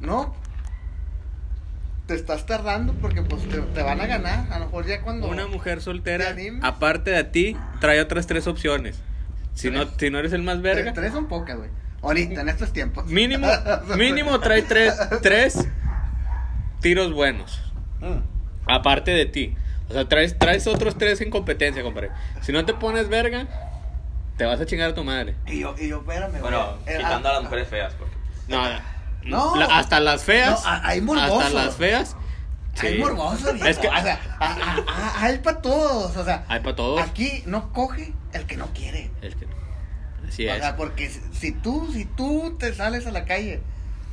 No. 0.00 0.34
te 2.06 2.14
estás 2.14 2.44
tardando 2.46 2.92
porque 2.94 3.22
pues 3.22 3.48
te, 3.48 3.58
te 3.60 3.82
van 3.82 4.00
a 4.00 4.06
ganar. 4.06 4.52
A 4.52 4.58
lo 4.58 4.64
mejor 4.66 4.86
ya 4.86 5.00
cuando. 5.02 5.28
Una 5.28 5.46
mujer 5.46 5.80
soltera, 5.80 6.34
aparte 6.62 7.10
de 7.12 7.24
ti, 7.24 7.56
trae 7.80 8.00
otras 8.00 8.26
tres 8.26 8.46
opciones. 8.46 9.00
Si 9.54 9.70
no, 9.70 9.86
Tres. 9.86 9.96
si 9.98 10.10
no 10.10 10.18
eres 10.18 10.32
el 10.32 10.42
más 10.42 10.60
Tres, 10.62 10.76
verga, 10.76 10.92
tres 10.94 11.12
son 11.12 11.28
pocas, 11.28 11.56
güey. 11.58 11.70
Ahorita, 12.02 12.40
en 12.40 12.48
estos 12.48 12.72
tiempos. 12.72 13.06
mínimo, 13.06 13.46
mínimo 13.96 14.40
trae 14.40 14.62
tres, 14.62 14.94
tres 15.22 15.68
tiros 16.80 17.12
buenos. 17.12 17.60
Mm. 18.00 18.70
Aparte 18.70 19.12
de 19.12 19.26
ti. 19.26 19.54
O 19.88 19.92
sea, 19.92 20.08
traes, 20.08 20.36
traes 20.38 20.66
otros 20.66 20.96
tres 20.98 21.20
en 21.20 21.30
competencia, 21.30 21.82
compadre. 21.82 22.10
Si 22.40 22.50
no 22.50 22.64
te 22.64 22.74
pones 22.74 23.08
verga, 23.08 23.46
te 24.42 24.46
vas 24.46 24.60
a 24.60 24.66
chingar 24.66 24.90
a 24.90 24.94
tu 24.94 25.04
madre. 25.04 25.36
Y 25.46 25.60
yo, 25.60 25.72
y 25.78 25.86
yo, 25.86 25.98
espérame, 25.98 26.30
güey. 26.30 26.42
Bueno, 26.42 26.76
Eh, 26.84 26.96
quitando 26.96 27.28
a 27.28 27.30
ah, 27.30 27.34
las 27.34 27.42
mujeres 27.44 27.68
feas, 27.68 27.94
porque. 27.94 28.16
No, 28.48 28.64
No. 29.22 29.54
la- 29.56 29.66
hasta 29.78 30.00
las 30.00 30.24
feas. 30.24 30.64
No, 30.64 30.68
hay 30.82 31.00
morboso. 31.00 31.38
Hasta 31.40 31.50
las 31.64 31.76
feas. 31.76 32.16
Hay 32.80 32.98
morboso. 32.98 33.50
Es 33.54 33.78
que- 33.78 33.86
O 33.86 33.92
sea, 34.02 34.18
a- 34.40 34.52
a- 34.52 34.84
a- 34.88 35.24
hay 35.24 35.38
para 35.38 35.60
todos. 35.62 36.16
O 36.16 36.24
sea, 36.24 36.44
Hay 36.48 36.58
para 36.58 36.74
todos. 36.74 37.00
aquí 37.00 37.44
no 37.46 37.72
coge 37.72 38.12
el 38.32 38.46
que 38.46 38.56
no 38.56 38.66
quiere. 38.74 39.12
El 39.20 39.36
que- 39.36 39.46
Así 40.26 40.48
O 40.48 40.52
es. 40.52 40.58
sea, 40.60 40.76
porque 40.76 41.08
si, 41.08 41.20
si 41.32 41.52
tú, 41.52 41.88
si 41.92 42.04
tú 42.04 42.56
te 42.58 42.74
sales 42.74 43.06
a 43.06 43.12
la 43.12 43.24
calle 43.26 43.60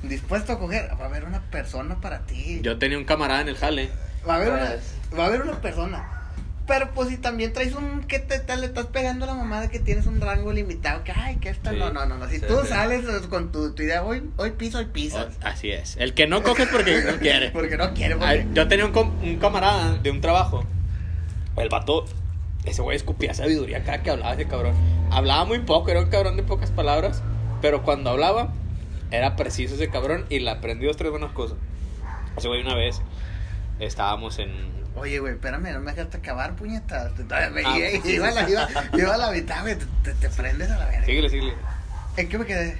dispuesto 0.04 0.54
a 0.54 0.60
coger, 0.60 0.92
va 1.00 1.06
a 1.06 1.08
haber 1.08 1.24
una 1.26 1.42
persona 1.50 2.00
para 2.02 2.20
ti. 2.28 2.60
Yo 2.62 2.78
tenía 2.78 3.00
un 3.00 3.06
camarada 3.06 3.42
en 3.42 3.48
el 3.50 3.58
jale. 3.58 3.90
Va 4.30 4.34
a 4.34 4.36
haber 4.38 4.50
una, 4.52 4.70
va 5.18 5.24
a 5.24 5.26
haber 5.28 5.42
una 5.42 5.60
persona. 5.60 6.19
Pero 6.70 6.92
pues 6.94 7.10
si 7.10 7.18
también 7.18 7.52
traes 7.52 7.74
un 7.74 8.04
que 8.04 8.20
te, 8.20 8.40
te- 8.40 8.56
le 8.56 8.68
estás 8.68 8.86
pegando 8.86 9.26
a 9.26 9.28
la 9.28 9.34
mamada 9.34 9.70
que 9.70 9.80
tienes 9.80 10.06
un 10.06 10.22
rango 10.22 10.54
limitado, 10.54 11.04
que 11.04 11.12
ay, 11.12 11.36
que 11.38 11.50
esta 11.50 11.72
Sí. 11.72 11.78
no, 11.78 11.92
no, 11.92 12.06
no, 12.06 12.18
no. 12.18 12.30
Si 12.30 12.38
Sí, 12.40 12.46
tú 12.48 12.60
sí. 12.62 12.68
sales 12.70 13.04
eh, 13.06 13.28
con 13.28 13.52
tu, 13.52 13.74
tu 13.74 13.82
idea, 13.84 14.04
hoy, 14.04 14.24
hoy 14.38 14.52
piso, 14.52 14.78
hoy 14.78 14.86
pisas. 14.86 15.36
O- 15.44 15.48
Así 15.48 15.72
es. 15.72 15.98
El 15.98 16.14
que 16.14 16.28
no 16.28 16.42
coge 16.44 16.64
es 16.64 16.70
porque 16.70 17.02
no 17.02 17.18
quiere. 17.18 17.50
Porque 17.54 17.76
no 17.76 17.94
quiere, 17.94 18.16
porque... 18.16 18.30
Ay, 18.30 18.50
Yo 18.54 18.68
tenía 18.68 18.86
un, 18.86 18.92
com- 18.92 19.12
un 19.22 19.38
camarada 19.40 19.96
de 19.98 20.12
un 20.12 20.22
trabajo. 20.22 20.64
El 21.58 21.68
vato, 21.70 22.06
ese 22.64 22.82
güey 22.84 22.96
escupía 22.96 23.34
sabiduría 23.34 23.84
cada 23.84 24.02
que 24.04 24.12
hablaba 24.12 24.34
ese 24.34 24.46
cabrón. 24.46 24.76
Hablaba 25.12 25.44
muy 25.46 25.60
poco, 25.60 25.90
era 25.90 26.00
un 26.00 26.10
cabrón 26.10 26.38
de 26.38 26.44
pocas 26.44 26.70
palabras. 26.72 27.22
Pero 27.62 27.82
cuando 27.84 28.12
hablaba, 28.12 28.54
era 29.12 29.36
preciso 29.36 29.74
ese 29.76 29.90
cabrón 29.90 30.26
y 30.30 30.38
le 30.40 30.52
aprendí 30.52 30.86
dos, 30.86 30.96
tres 30.98 31.10
buenas 31.12 31.32
cosas. 31.32 31.58
Ese 32.38 32.48
güey 32.48 32.62
una 32.62 32.76
vez 32.76 33.02
estábamos 33.80 34.38
en. 34.40 34.79
Oye, 34.96 35.20
güey, 35.20 35.34
espérame, 35.34 35.72
no 35.74 35.80
me 35.80 35.92
dejaste 35.94 36.18
acabar, 36.18 36.56
puñetas. 36.56 37.14
Te- 37.16 37.24
te- 37.24 37.36
Ah, 37.36 37.50
iba, 38.06 38.28
a 39.14 39.18
la, 39.18 39.32
mitad, 39.32 39.62
güey. 39.62 39.76
Te, 39.78 39.86
te- 40.04 40.14
te 40.14 40.30
prendes 40.30 40.70
a 40.72 40.78
la 40.78 40.86
verga. 40.88 41.06
Síguele, 41.06 41.30
síguele. 41.30 41.54
¿En 42.18 42.28
qué 42.30 42.38
me 42.38 42.46
quedé? 42.46 42.78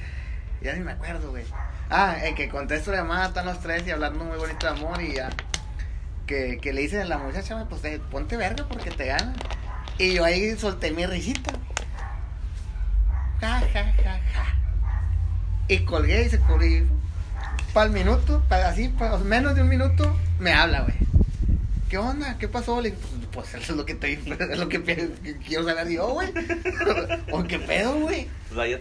Ya 0.62 0.74
ni 0.74 0.82
me 0.82 0.92
acuerdo, 0.92 1.30
güey. 1.32 1.46
Ah, 1.90 2.18
en 2.24 2.36
que 2.36 2.50
contesto 2.50 2.92
la 2.92 2.98
llamada, 2.98 3.28
están 3.28 3.46
los 3.46 3.60
tres 3.62 3.86
y 3.88 3.92
hablando 3.92 4.24
muy 4.26 4.38
bonito 4.38 4.66
de 4.68 4.74
amor 4.74 5.02
y 5.02 5.16
ya. 5.16 5.30
Que, 6.28 6.60
que 6.62 6.74
le 6.74 6.82
dice 6.82 7.02
a 7.02 7.06
la 7.06 7.18
muchacha, 7.18 7.66
pues 7.70 7.84
eh, 7.86 8.02
ponte 8.12 8.38
verga 8.38 8.66
porque 8.68 8.92
te 8.92 9.06
gana. 9.08 9.34
Y 9.98 10.14
yo 10.14 10.24
ahí 10.26 10.56
solté 10.58 10.92
mi 10.92 11.06
risita. 11.06 11.52
Ja, 13.42 13.60
ja, 13.74 13.84
ja, 14.04 14.20
ja. 14.34 14.46
Y 15.68 15.86
colgué 15.86 16.24
y 16.26 16.30
se 16.30 16.40
colgué. 16.40 16.86
Para 17.74 17.86
el 17.86 17.92
minuto, 17.92 18.44
para 18.50 18.70
así, 18.70 18.94
menos 19.24 19.56
de 19.56 19.62
un 19.62 19.70
minuto, 19.70 20.18
me 20.40 20.54
habla, 20.54 20.82
güey. 20.82 20.96
¿Qué 21.90 21.98
onda? 21.98 22.38
¿Qué 22.38 22.48
pasó? 22.48 22.80
Le 22.82 22.92
digo, 22.92 23.02
pues, 23.34 23.48
pues 23.50 23.64
eso 23.64 23.72
es 23.74 23.78
lo 23.78 23.86
que 23.86 23.96
te 23.96 24.14
es 24.52 24.58
lo 24.60 24.70
que, 24.70 24.84
que 24.84 25.10
quiero 25.46 25.66
saber 25.66 25.90
yo, 25.90 26.08
güey. 26.10 26.28
¿O 27.32 27.44
qué 27.44 27.58
pedo, 27.58 27.94
güey? 27.96 28.28
Pues 28.48 28.60
ahí 28.60 28.76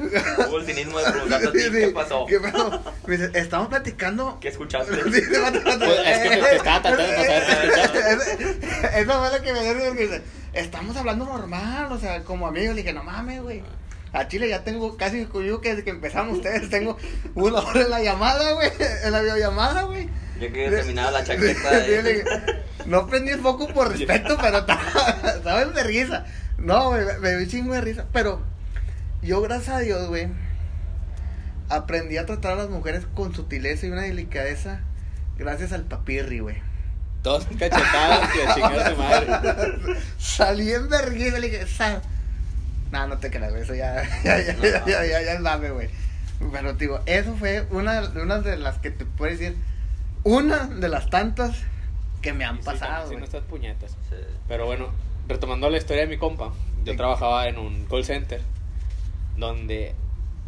hubo 0.49 0.59
el 0.59 0.67
cinismo 0.67 0.99
de 0.99 1.11
preguntarte 1.11 1.49
a 1.49 1.53
ti 1.53 1.59
Sí, 1.61 1.71
qué 1.71 1.88
pasó. 1.88 2.27
¿Qué 2.27 2.38
pasó? 2.38 2.83
Me 3.07 3.17
dice, 3.17 3.31
estamos 3.38 3.69
platicando. 3.69 4.38
¿Qué 4.41 4.49
escuchaste? 4.49 4.93
Sí. 5.03 5.03
Pues, 5.11 5.99
es 6.07 6.19
que 6.19 6.29
te- 6.37 6.57
estaba 6.57 6.83
tratando 6.83 7.03
de 7.03 7.12
pasar. 7.15 8.18
Eso 8.94 9.12
fue 9.12 9.38
lo 9.38 9.42
que 9.44 9.53
me 9.55 9.62
dio 9.75 9.88
porque 9.88 10.03
dice, 10.03 10.23
estamos 10.53 10.97
hablando 10.97 11.25
normal, 11.25 11.90
o 11.92 11.99
sea, 11.99 12.23
como 12.25 12.47
amigos. 12.47 12.75
Le 12.77 12.83
dije, 12.83 12.92
no 12.92 13.05
mames, 13.05 13.40
güey. 13.42 13.62
A 14.12 14.27
Chile 14.29 14.49
ya 14.49 14.64
tengo 14.64 14.97
casi 14.97 15.25
conmigo 15.27 15.61
que 15.61 15.71
desde 15.71 15.85
que 15.85 15.90
empezamos 15.90 16.37
ustedes 16.38 16.68
tengo 16.71 16.97
una 17.35 17.61
hora 17.61 17.81
en 17.83 17.90
la 17.90 18.03
llamada, 18.03 18.53
güey. 18.53 18.71
En 19.05 19.12
la 19.12 19.21
videollamada, 19.23 19.83
güey. 19.85 20.09
Yo 20.40 20.53
quería 20.53 20.70
terminar 20.70 21.12
la 21.12 21.24
chaqueta 21.24 21.70
de... 21.70 22.03
dije, 22.03 22.24
No 22.87 23.07
prendí 23.07 23.31
el 23.31 23.40
foco 23.40 23.68
por 23.68 23.90
respeto, 23.90 24.37
pero 24.40 24.59
estaba 24.59 25.64
de 25.64 25.83
risa. 25.83 26.24
No, 26.59 26.90
güey, 26.90 27.05
me, 27.20 27.37
un 27.37 27.46
chingo 27.46 27.74
de 27.74 27.81
risa. 27.81 28.07
Pero 28.12 28.40
yo, 29.22 29.40
gracias 29.42 29.77
a 29.77 29.81
Dios, 29.81 30.09
güey, 30.09 30.29
aprendí 31.68 32.16
a 32.18 32.27
tratar 32.27 32.53
a 32.53 32.57
las 32.57 32.70
mujeres 32.70 33.05
con 33.14 33.35
sutileza 33.35 33.87
y 33.87 33.90
una 33.90 34.03
delicadeza 34.03 34.81
gracias 35.38 35.72
al 35.72 35.85
papirri, 35.85 36.40
güey. 36.40 36.57
Dos 37.22 37.46
cachetadas 37.59 38.31
y 38.35 38.40
a 38.40 38.55
chingar 38.55 38.79
a 38.79 38.90
su 38.90 38.96
madre. 38.96 39.96
Salí 40.18 40.72
en 40.72 40.88
vergüenza, 40.88 41.38
le 41.38 41.51
dije, 41.51 41.66
sal. 41.66 42.03
No, 42.92 43.07
no 43.07 43.18
te 43.18 43.31
creas, 43.31 43.51
güey, 43.51 43.62
eso 43.62 43.74
ya, 43.74 44.03
ya, 44.24 44.40
ya, 44.40 44.57
ya, 44.57 44.85
ya, 44.87 45.05
ya, 45.05 45.22
ya 45.22 45.33
es 45.33 45.40
mame, 45.40 45.70
güey. 45.70 45.88
Pero, 46.53 46.72
digo, 46.74 47.01
eso 47.07 47.35
fue 47.37 47.66
una, 47.70 48.01
una 48.11 48.38
de 48.38 48.57
las 48.57 48.79
que 48.79 48.90
te 48.90 49.05
puedo 49.05 49.31
decir, 49.31 49.57
una 50.29 50.67
de 50.67 50.88
las 50.88 51.09
tantas 51.09 51.62
que 52.21 52.33
me 52.33 52.45
han 52.45 52.59
sí, 52.59 52.64
pasado, 52.64 53.09
sí, 53.09 53.17
no 53.17 53.27
puñetas. 53.43 53.93
Sí. 54.11 54.17
Pero 54.47 54.67
bueno, 54.67 54.88
retomando 55.27 55.71
la 55.71 55.79
historia 55.79 56.03
de 56.03 56.09
mi 56.09 56.19
compa, 56.19 56.53
yo 56.85 56.93
Sí. 56.93 56.97
trabajaba 56.97 57.49
en 57.49 57.59
un 57.59 57.87
call 57.87 58.05
center, 58.05 58.41
donde 59.37 59.95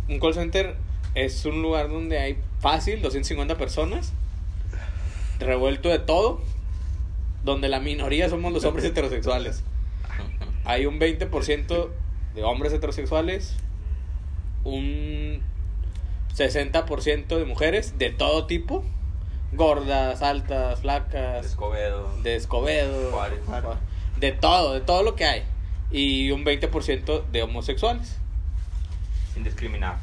un 0.08 0.20
call 0.20 0.34
center 0.34 0.76
es 1.14 1.44
un 1.44 1.62
lugar 1.62 1.88
donde 1.88 2.18
hay 2.18 2.38
fácil 2.60 3.00
250 3.00 3.56
personas, 3.56 4.12
revuelto 5.38 5.88
de 5.88 5.98
todo, 5.98 6.42
donde 7.42 7.68
la 7.68 7.80
minoría 7.80 8.28
somos 8.28 8.52
los 8.52 8.64
hombres 8.64 8.84
heterosexuales. 8.84 9.62
Hay 10.66 10.84
un 10.84 10.98
20% 10.98 11.88
de 12.34 12.42
hombres 12.44 12.72
heterosexuales, 12.74 13.56
un 14.64 15.40
60% 16.36 17.38
de 17.38 17.44
mujeres 17.46 17.98
de 17.98 18.10
todo 18.10 18.46
tipo, 18.46 18.84
gordas, 19.52 20.22
altas, 20.22 20.80
flacas, 20.80 21.46
Escobedo. 21.46 22.10
de 22.22 22.36
Escobedo, 22.36 23.10
Juárez. 23.10 23.40
de 24.18 24.32
todo, 24.32 24.74
de 24.74 24.80
todo 24.80 25.02
lo 25.02 25.16
que 25.16 25.24
hay. 25.24 25.42
Y 25.90 26.30
un 26.30 26.44
20% 26.44 27.24
de 27.30 27.42
homosexuales. 27.42 28.18
Sin 29.34 29.42
discriminar. 29.44 29.98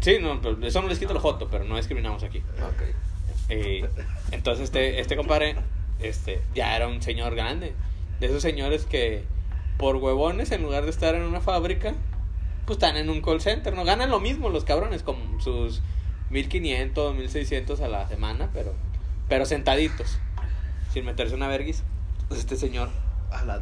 Sí, 0.00 0.18
no, 0.20 0.40
pero 0.40 0.66
eso 0.66 0.82
no 0.82 0.88
les 0.88 0.98
quita 0.98 1.12
lo 1.12 1.20
joto, 1.20 1.48
pero 1.50 1.64
no 1.64 1.76
discriminamos 1.76 2.22
aquí. 2.22 2.38
ok. 2.38 2.82
Eh, 3.50 3.88
entonces 4.32 4.64
este, 4.64 5.00
este 5.00 5.16
compadre 5.16 5.56
este, 6.00 6.42
ya 6.54 6.74
era 6.76 6.88
un 6.88 7.00
señor 7.02 7.34
grande. 7.34 7.74
De 8.20 8.26
esos 8.26 8.42
señores 8.42 8.84
que 8.84 9.24
por 9.78 9.96
huevones, 9.96 10.50
en 10.50 10.62
lugar 10.62 10.84
de 10.84 10.90
estar 10.90 11.14
en 11.14 11.22
una 11.22 11.40
fábrica, 11.40 11.94
pues 12.66 12.76
están 12.76 12.96
en 12.96 13.10
un 13.10 13.20
call 13.22 13.40
center. 13.40 13.74
No 13.74 13.84
ganan 13.84 14.10
lo 14.10 14.20
mismo 14.20 14.48
los 14.48 14.64
cabrones, 14.64 15.02
con 15.02 15.16
sus 15.40 15.82
1500, 16.30 17.14
1600 17.14 17.80
a 17.80 17.88
la 17.88 18.08
semana, 18.08 18.50
pero, 18.52 18.74
pero 19.28 19.44
sentaditos, 19.46 20.18
sin 20.92 21.04
meterse 21.04 21.34
una 21.34 21.48
verguis. 21.48 21.82
Entonces 22.22 22.40
este 22.44 22.56
señor 22.56 22.88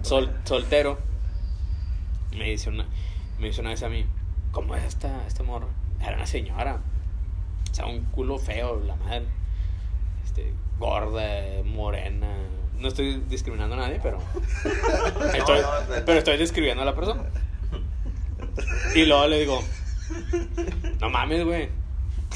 sol- 0.02 0.32
soltero 0.44 0.98
me 2.36 2.50
dice 2.50 2.68
una 2.70 2.86
me 3.38 3.48
dice 3.48 3.60
una 3.60 3.70
vez 3.70 3.82
a 3.82 3.88
mí 3.88 4.06
cómo 4.52 4.74
es 4.76 4.84
esta 4.84 5.26
esta 5.26 5.42
morra 5.42 5.66
era 6.00 6.16
una 6.16 6.26
señora. 6.26 6.80
O 7.70 7.74
sea 7.74 7.86
un 7.86 8.02
culo 8.06 8.38
feo 8.38 8.80
la 8.84 8.96
madre. 8.96 9.24
Este 10.24 10.52
gorda 10.78 11.62
morena. 11.64 12.28
No 12.78 12.88
estoy 12.88 13.22
discriminando 13.28 13.74
a 13.76 13.78
nadie 13.78 14.00
pero 14.02 14.18
estoy, 15.34 15.60
pero 16.06 16.18
estoy 16.18 16.36
describiendo 16.36 16.82
a 16.82 16.84
la 16.84 16.94
persona 16.94 17.22
y 18.94 19.04
luego 19.06 19.26
le 19.28 19.38
digo 19.40 19.62
no 21.00 21.08
mames 21.08 21.44
güey 21.44 21.68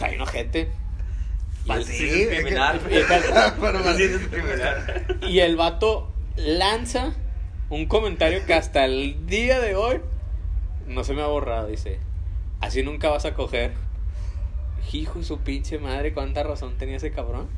hay 0.02 0.16
un 0.16 0.22
ojete 0.22 0.68
y, 1.64 1.82
sí, 1.84 1.92
es 1.92 1.98
que- 1.98 2.16
discriminar. 2.28 2.80
y 5.22 5.40
el- 5.40 5.52
y 5.52 5.54
vato 5.56 6.12
lanza 6.36 7.14
un 7.68 7.86
comentario 7.86 8.44
que 8.46 8.54
hasta 8.54 8.84
el 8.84 9.26
día 9.26 9.60
de 9.60 9.74
hoy 9.74 10.00
no 10.86 11.02
se 11.04 11.14
me 11.14 11.22
ha 11.22 11.26
borrado. 11.26 11.66
Dice, 11.66 11.98
así 12.60 12.82
nunca 12.82 13.08
vas 13.08 13.24
a 13.24 13.34
coger. 13.34 13.72
Hijo 14.92 15.18
de 15.18 15.24
su 15.24 15.40
pinche 15.40 15.78
madre, 15.78 16.12
cuánta 16.14 16.42
razón 16.44 16.78
tenía 16.78 16.96
ese 16.96 17.10
cabrón. 17.10 17.48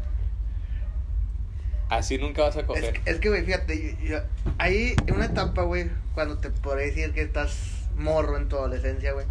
Así 1.90 2.18
nunca 2.18 2.42
vas 2.42 2.56
a 2.56 2.60
Es, 2.60 2.66
coger. 2.66 3.00
es 3.04 3.16
que, 3.18 3.28
güey, 3.28 3.44
fíjate, 3.44 3.96
yo- 4.02 4.08
yo- 4.08 4.20
hay 4.58 4.94
una 5.12 5.26
etapa, 5.26 5.62
güey, 5.62 5.90
cuando 6.14 6.38
te 6.38 6.50
podré 6.50 6.86
decir 6.86 7.12
que 7.12 7.22
estás 7.22 7.86
morro 7.96 8.36
en 8.36 8.48
tu 8.48 8.56
adolescencia, 8.56 9.12
güey. 9.12 9.26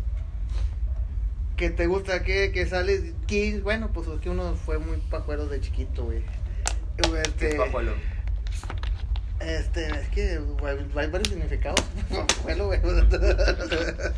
Que 1.58 1.70
te 1.72 1.88
gusta 1.88 2.24
que, 2.24 2.52
que 2.52 2.66
sales, 2.68 3.02
que, 3.28 3.60
bueno, 3.62 3.90
pues 3.94 4.08
es 4.08 4.20
que 4.22 4.30
uno 4.30 4.54
fue 4.66 4.78
muy 4.78 4.98
pajuero 5.10 5.48
de 5.48 5.60
chiquito, 5.60 6.06
güey. 6.06 6.22
¿Qué 6.98 7.10
es 7.20 7.28
Este, 7.28 7.56
pajuelo? 7.56 7.94
este, 9.40 9.88
es 9.88 10.10
que 10.10 10.38
güey, 10.38 10.78
hay 10.96 11.08
varios 11.10 11.30
significados. 11.30 11.82
Pajuelo, 12.38 12.68
güey. 12.68 12.80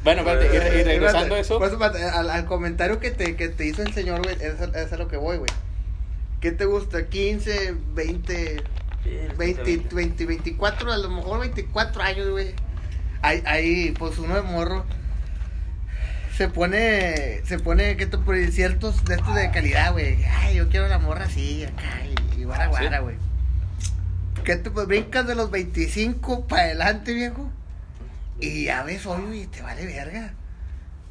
Bueno, 0.04 0.21
espérate, 0.21 0.49
y, 0.54 0.58
y 0.80 0.84
regresando 0.84 1.36
a 1.36 1.39
Espérate, 1.39 1.39
eso. 1.39 1.60
pues, 1.60 1.71
espérate, 1.71 2.04
al, 2.04 2.30
al 2.30 2.45
comentario 2.45 2.99
que 2.99 3.12
te, 3.12 3.36
que 3.36 3.49
te 3.49 3.65
hizo 3.65 3.82
el 3.84 3.93
señor, 3.93 4.21
güey, 4.21 4.36
es, 4.41 4.60
a- 4.62 4.80
es 4.82 4.91
a 4.93 4.97
lo 4.97 5.08
que 5.08 5.17
voy, 5.17 5.38
güey. 5.38 5.49
¿Qué 6.41 6.52
te 6.52 6.65
gusta? 6.65 7.08
15, 7.08 7.73
20, 7.93 8.63
Sí, 9.04 9.10
el 9.10 9.34
20, 9.38 9.63
20. 9.63 9.95
20, 9.95 10.25
24, 10.25 10.91
a 10.91 10.97
lo 10.97 11.10
mejor 11.10 11.39
24 11.39 12.02
años, 12.02 12.30
güey. 12.30 12.54
Ahí, 13.21 13.43
ahí, 13.45 13.93
pues 13.97 14.17
uno 14.19 14.36
de 14.36 14.41
morro 14.41 14.86
se 16.39 16.47
pone, 16.47 17.41
se 17.43 17.60
pone, 17.60 17.97
¿qué 17.97 18.06
te 18.06 18.17
puedo 18.17 18.39
decir? 18.39 18.54
Ciertos 18.54 19.04
de 19.04 19.15
estos 19.15 19.36
de 19.36 19.52
calidad, 19.52 19.91
güey. 19.91 20.23
Ay, 20.23 20.56
yo 20.56 20.69
quiero 20.69 20.88
la 20.88 20.97
morra 20.97 21.25
así, 21.25 21.65
acá, 21.65 21.84
y, 22.06 22.39
y 22.39 22.43
guara, 22.45 22.67
guara, 22.67 22.97
Sí. 22.97 23.04
güey. 23.04 23.15
¿Qué 24.45 24.56
te 24.56 24.71
pues, 24.71 24.88
brincas 24.88 25.28
de 25.28 25.36
los 25.36 25.52
25 25.52 26.47
para 26.47 26.62
adelante, 26.63 27.13
viejo? 27.13 27.52
Y 28.39 28.63
ya 28.63 28.84
ves, 28.84 29.06
obvio, 29.06 29.34
y 29.34 29.47
te 29.47 29.62
vale 29.62 29.86
verga. 29.86 30.32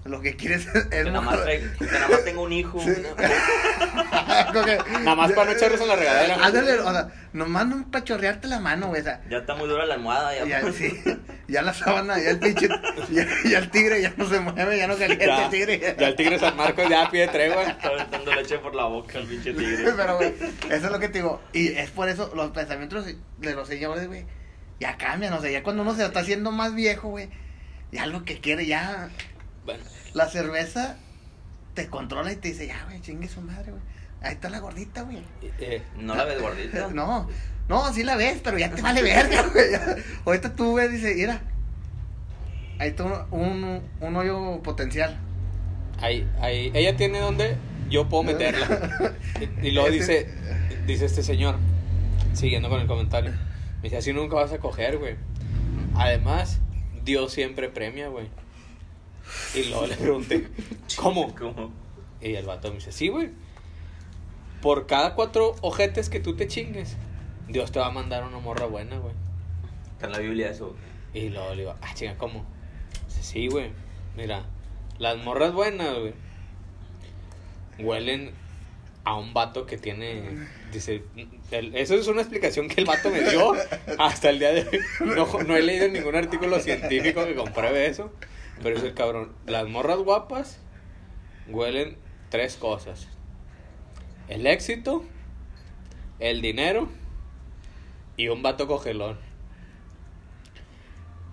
Lo 0.06 0.22
que 0.22 0.34
quieres 0.34 0.66
es... 0.74 0.86
Que 0.86 1.04
nada, 1.04 1.20
más 1.20 1.34
morra- 1.36 1.44
trae- 1.44 1.76
que 1.76 1.84
nada 1.84 2.08
más 2.08 2.24
tengo 2.24 2.42
un 2.44 2.52
hijo. 2.54 2.80
Sí. 2.82 2.90
Como 4.54 4.64
que- 4.64 4.78
Nada 5.02 5.14
más 5.14 5.32
para 5.32 5.50
no 5.50 5.56
echarlos 5.58 5.78
en 5.82 5.88
la 5.88 5.96
regadera. 5.96 6.36
Ándale, 6.42 6.72
o 6.80 6.90
sea, 6.90 7.08
nomás 7.34 7.66
no 7.66 7.86
para 7.90 8.02
chorrearte 8.02 8.48
la 8.48 8.60
mano, 8.60 8.86
güey, 8.88 9.02
o 9.02 9.04
sea, 9.04 9.20
Ya 9.28 9.36
está 9.38 9.54
muy 9.54 9.68
dura 9.68 9.84
la 9.84 9.92
almohada. 9.94 10.34
Ya, 10.34 10.46
ya, 10.62 10.72
sí, 10.72 10.98
ya 11.48 11.62
la 11.62 11.72
sábana, 11.74 12.18
ya 12.20 12.30
el 12.30 12.38
pinche, 12.38 12.68
ya, 13.10 13.26
ya 13.44 13.58
el 13.58 13.70
tigre 13.70 14.00
ya 14.02 14.12
no 14.16 14.28
se 14.28 14.38
mueve, 14.38 14.76
ya 14.78 14.86
no 14.86 14.96
calienta 14.96 15.24
Ya, 15.26 15.44
el 15.46 15.50
tigre. 15.50 15.96
ya 15.98 16.08
el 16.08 16.14
tigre 16.16 16.38
San 16.38 16.56
Marcos 16.56 16.88
ya 16.88 17.10
pide 17.10 17.26
tregua. 17.28 17.62
Está 17.64 17.88
aventando 17.88 18.34
leche 18.34 18.58
por 18.58 18.74
la 18.74 18.84
boca 18.84 19.18
el 19.18 19.26
pinche 19.26 19.52
tigre. 19.54 19.92
Pero, 19.96 20.16
güey, 20.16 20.34
eso 20.70 20.86
es 20.86 20.90
lo 20.92 20.98
que 21.00 21.08
te 21.08 21.18
digo. 21.18 21.40
Y 21.52 21.68
es 21.68 21.90
por 21.90 22.08
eso 22.08 22.30
los 22.34 22.50
pensamientos 22.50 23.06
de 23.06 23.54
los 23.54 23.66
señores, 23.66 24.06
güey, 24.06 24.26
ya 24.78 24.96
cambian. 24.98 25.32
O 25.32 25.40
sea, 25.40 25.50
ya 25.50 25.62
cuando 25.62 25.82
uno 25.82 25.94
se 25.94 26.04
está 26.04 26.20
haciendo 26.20 26.52
más 26.52 26.74
viejo, 26.74 27.08
güey, 27.08 27.28
ya 27.92 28.06
lo 28.06 28.24
que 28.24 28.38
quiere, 28.40 28.66
ya 28.66 29.08
Bueno, 29.64 29.82
la 30.14 30.28
cerveza 30.28 30.96
te 31.74 31.88
controla 31.88 32.30
y 32.32 32.36
te 32.36 32.48
dice, 32.48 32.66
ya, 32.66 32.84
güey, 32.84 33.00
chingue 33.00 33.28
su 33.28 33.40
madre, 33.40 33.70
güey. 33.70 33.82
Ahí 34.20 34.32
está 34.34 34.50
la 34.50 34.58
gordita, 34.58 35.02
güey. 35.02 35.22
eh, 35.60 35.80
¿No 35.96 36.14
la 36.16 36.24
ves 36.24 36.40
gordita? 36.42 36.88
No, 36.92 37.28
no, 37.68 37.92
sí 37.92 38.02
la 38.02 38.16
ves, 38.16 38.40
pero 38.42 38.58
ya 38.58 38.70
te 38.70 38.80
vale 38.82 39.02
verga, 39.02 39.42
güey. 39.52 39.66
Ahorita 40.24 40.54
tú 40.54 40.74
ves, 40.74 40.90
dice, 40.90 41.14
mira, 41.14 41.42
ahí 42.78 42.88
está 42.88 43.04
un, 43.04 43.40
un, 43.40 43.82
un 44.00 44.16
hoyo 44.16 44.62
potencial. 44.62 45.18
ahí, 46.00 46.26
ahí, 46.40 46.70
ella 46.74 46.96
tiene 46.96 47.20
donde 47.20 47.56
yo 47.90 48.08
puedo 48.08 48.24
meterla. 48.24 49.16
Y, 49.62 49.68
y 49.68 49.70
luego 49.70 49.90
dice, 49.90 50.28
dice 50.86 51.04
este 51.04 51.22
señor, 51.22 51.56
siguiendo 52.32 52.68
con 52.68 52.80
el 52.80 52.86
comentario, 52.86 53.32
me 53.76 53.82
dice, 53.84 53.98
así 53.98 54.12
nunca 54.12 54.36
vas 54.36 54.52
a 54.52 54.58
coger, 54.58 54.98
güey. 54.98 55.16
Además, 55.94 56.60
Dios 57.04 57.32
siempre 57.32 57.68
premia, 57.68 58.08
güey. 58.08 58.28
Y 59.54 59.64
luego 59.68 59.86
le 59.86 59.96
pregunté, 59.96 60.48
¿cómo? 60.96 61.34
¿Cómo? 61.34 61.72
Y 62.20 62.34
el 62.34 62.46
vato 62.46 62.68
me 62.68 62.76
dice, 62.76 62.92
sí, 62.92 63.08
güey. 63.08 63.30
Por 64.62 64.86
cada 64.86 65.14
cuatro 65.14 65.54
ojetes 65.60 66.08
que 66.08 66.18
tú 66.18 66.34
te 66.34 66.48
chingues, 66.48 66.96
Dios 67.48 67.72
te 67.72 67.78
va 67.78 67.86
a 67.86 67.90
mandar 67.90 68.24
una 68.24 68.38
morra 68.38 68.66
buena, 68.66 68.98
güey. 68.98 69.14
Está 69.92 70.06
en 70.06 70.12
la 70.12 70.18
Biblia 70.18 70.50
eso. 70.50 70.76
Y 71.14 71.30
luego 71.30 71.50
le 71.50 71.62
digo, 71.62 71.74
ah, 71.80 71.94
chinga, 71.94 72.16
¿cómo? 72.18 72.44
Dice, 73.06 73.22
sí, 73.22 73.48
güey. 73.48 73.70
Mira, 74.16 74.44
las 74.98 75.16
morras 75.18 75.52
buenas, 75.52 75.98
güey, 75.98 76.12
huelen 77.78 78.32
a 79.04 79.16
un 79.16 79.32
vato 79.32 79.64
que 79.66 79.78
tiene. 79.78 80.46
Dice, 80.72 81.02
el- 81.50 81.74
eso 81.76 81.94
es 81.94 82.06
una 82.08 82.20
explicación 82.20 82.68
que 82.68 82.80
el 82.80 82.86
vato 82.86 83.10
me 83.10 83.20
dio 83.22 83.52
hasta 83.98 84.30
el 84.30 84.38
día 84.38 84.52
de 84.52 84.62
hoy. 84.68 84.80
No, 85.16 85.26
no 85.44 85.56
he 85.56 85.62
leído 85.62 85.88
ningún 85.88 86.14
artículo 86.14 86.58
científico 86.60 87.24
que 87.24 87.34
compruebe 87.34 87.86
eso. 87.86 88.12
Pero 88.62 88.76
es 88.76 88.82
el 88.82 88.92
cabrón. 88.94 89.32
Las 89.46 89.68
morras 89.68 89.98
guapas 89.98 90.58
huelen 91.48 91.96
tres 92.28 92.56
cosas: 92.56 93.08
el 94.28 94.46
éxito, 94.46 95.04
el 96.18 96.42
dinero 96.42 96.88
y 98.18 98.28
un 98.28 98.42
vato 98.42 98.66
cogelón. 98.66 99.16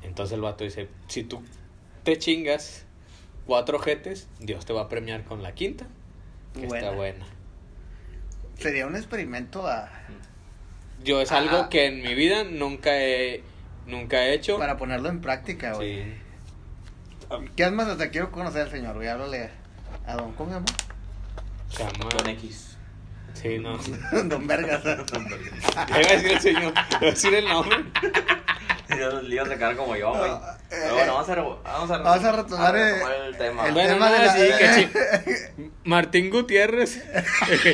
Entonces 0.03 0.35
el 0.35 0.41
vato 0.41 0.63
dice, 0.63 0.87
si 1.07 1.23
tú 1.23 1.43
te 2.03 2.17
chingas 2.17 2.85
cuatro 3.45 3.79
jetes, 3.79 4.27
Dios 4.39 4.65
te 4.65 4.71
va 4.71 4.83
a 4.83 4.87
premiar 4.89 5.23
con 5.25 5.43
la 5.43 5.53
quinta, 5.53 5.87
que 6.53 6.67
Buena. 6.67 6.77
está 6.77 6.91
buena. 6.95 7.25
Sería 8.57 8.87
un 8.87 8.95
experimento 8.95 9.67
a, 9.67 9.89
Yo 11.03 11.19
es 11.19 11.31
algo 11.33 11.69
que 11.69 11.87
en 11.87 12.01
mi 12.01 12.13
vida 12.15 12.43
nunca 12.45 13.01
he, 13.01 13.43
nunca 13.87 14.23
he 14.25 14.33
hecho. 14.33 14.57
para 14.57 14.77
ponerlo 14.77 15.09
en 15.09 15.19
práctica, 15.21 15.73
güey. 15.73 16.03
Sí. 16.03 16.13
¿Qué 17.55 17.69
más? 17.71 17.87
Hasta 17.87 18.11
quiero 18.11 18.31
conocer 18.31 18.61
al 18.61 18.71
señor, 18.71 18.95
güey. 18.95 19.07
Háblale 19.09 19.49
a 20.05 20.15
don, 20.15 20.31
¿cómo 20.33 20.51
se 20.51 20.55
llama? 20.55 20.65
Se 21.69 21.83
llama- 21.83 22.09
Con 22.15 22.29
X. 22.29 22.74
Sí, 23.45 23.59
no. 23.59 23.77
don 24.23 24.47
Vergas. 24.47 24.83
Le 24.83 24.93
iba 24.93 26.09
a 26.09 26.13
decir 26.13 26.31
el 26.31 26.39
señor, 26.41 26.73
le 26.73 26.97
iba 26.97 26.97
a 26.99 27.05
decir 27.05 27.33
el 27.35 27.45
nombre. 27.47 27.77
Dios 28.95 29.23
le 29.23 29.35
iba 29.35 29.43
a 29.43 29.47
sacar 29.47 29.75
como 29.75 29.95
yo, 29.95 30.13
güey. 30.13 30.31
Eh, 30.31 30.35
Pero 30.69 30.93
bueno, 30.95 31.13
vamos 31.13 31.29
a, 31.29 31.35
vamos 31.35 31.91
a, 31.91 31.97
Vamos 31.99 32.23
a 32.23 32.31
retomar, 32.31 32.75
a 32.75 32.93
retomar 32.93 33.13
el 33.27 33.37
tema. 33.37 33.67
el 33.67 33.73
Bueno, 33.73 33.93
tema 33.93 34.11
de 34.11 34.17
no, 34.19 34.25
la- 34.25 34.33
sí, 34.33 34.87
que 34.87 35.71
Martín 35.83 36.29
Gutiérrez, 36.29 37.03
eje- 37.47 37.73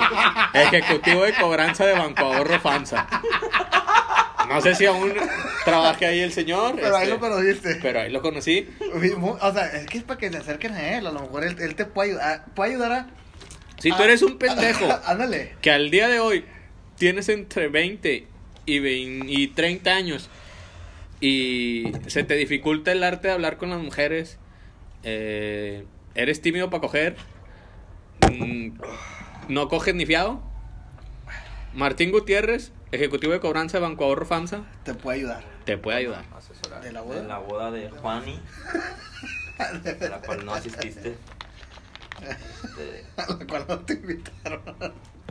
ejecutivo 0.54 1.24
de 1.24 1.34
cobranza 1.36 1.86
de 1.86 1.94
Banco 1.94 2.22
Ahorro 2.26 2.60
FAMSA. 2.60 3.08
No 4.50 4.60
sé 4.62 4.76
si 4.76 4.86
aún 4.86 5.14
trabaje 5.64 6.06
ahí 6.06 6.20
el 6.22 6.34
señor. 6.34 6.76
Pero 6.76 6.96
ahí 6.98 7.04
este, 7.04 7.14
lo 7.16 7.20
conociste. 7.22 7.76
pero 7.82 8.02
ahí 8.02 8.12
lo 8.12 8.22
conocí. 8.22 8.70
O 9.42 9.54
sea, 9.54 9.66
es 9.68 9.86
que 9.88 9.98
es 10.00 10.04
para 10.04 10.18
que 10.20 10.30
se 10.30 10.38
acerquen 10.38 10.74
a 10.74 10.98
él. 10.98 11.08
A 11.08 11.12
lo 11.12 11.22
mejor 11.22 11.44
él, 11.46 11.56
él 11.60 11.76
te 11.76 11.86
puede 11.86 12.10
ayudar. 12.12 12.46
Puede 12.56 12.72
ayudar 12.72 12.92
a. 12.92 13.08
Si 13.82 13.90
tú 13.92 14.04
eres 14.04 14.22
un 14.22 14.38
pendejo 14.38 14.88
Ándale. 15.06 15.56
que 15.62 15.72
al 15.72 15.90
día 15.90 16.08
de 16.08 16.20
hoy 16.20 16.46
tienes 16.98 17.30
entre 17.30 17.68
20 17.68 18.28
y, 18.66 18.80
20 18.80 19.26
y 19.32 19.48
30 19.48 19.92
años 19.92 20.30
y 21.20 21.92
se 22.08 22.24
te 22.24 22.36
dificulta 22.36 22.92
el 22.92 23.04
arte 23.04 23.28
de 23.30 23.34
hablar 23.34 23.58
con 23.58 23.70
las 23.72 23.80
mujeres, 23.82 24.38
eh, 25.04 25.86
eres 26.16 26.42
tímido 26.42 26.70
para 26.70 26.82
coger, 26.82 27.16
mm, 28.32 28.70
no 29.50 29.68
coges 29.68 29.96
ni 29.96 30.06
fiado. 30.06 30.42
Martín 31.74 32.12
Gutiérrez, 32.12 32.72
ejecutivo 32.92 33.34
de 33.34 33.40
cobranza 33.40 33.78
de 33.78 33.82
Banco 33.84 34.04
Ahorro 34.04 34.26
FAMSA, 34.26 34.64
Te 34.84 34.94
puede 34.94 35.20
ayudar. 35.20 35.44
te 35.66 35.78
puede 35.78 35.98
ayudar. 36.00 36.26
Asesorar. 36.36 36.84
¿De 36.84 36.92
la 36.92 37.02
boda? 37.02 37.22
De 37.22 37.28
la 37.28 37.38
boda 37.40 37.72
de 37.72 37.90
Juani. 37.90 38.40
de 39.84 40.10
la 40.10 40.20
cual 40.20 40.46
no 40.46 40.54
asististe. 40.54 41.16
Este, 42.22 43.06
A 43.18 43.28
la 43.34 43.48
cual 43.48 43.66
no 43.68 43.80
te 43.80 43.94
invitaron. 43.94 44.62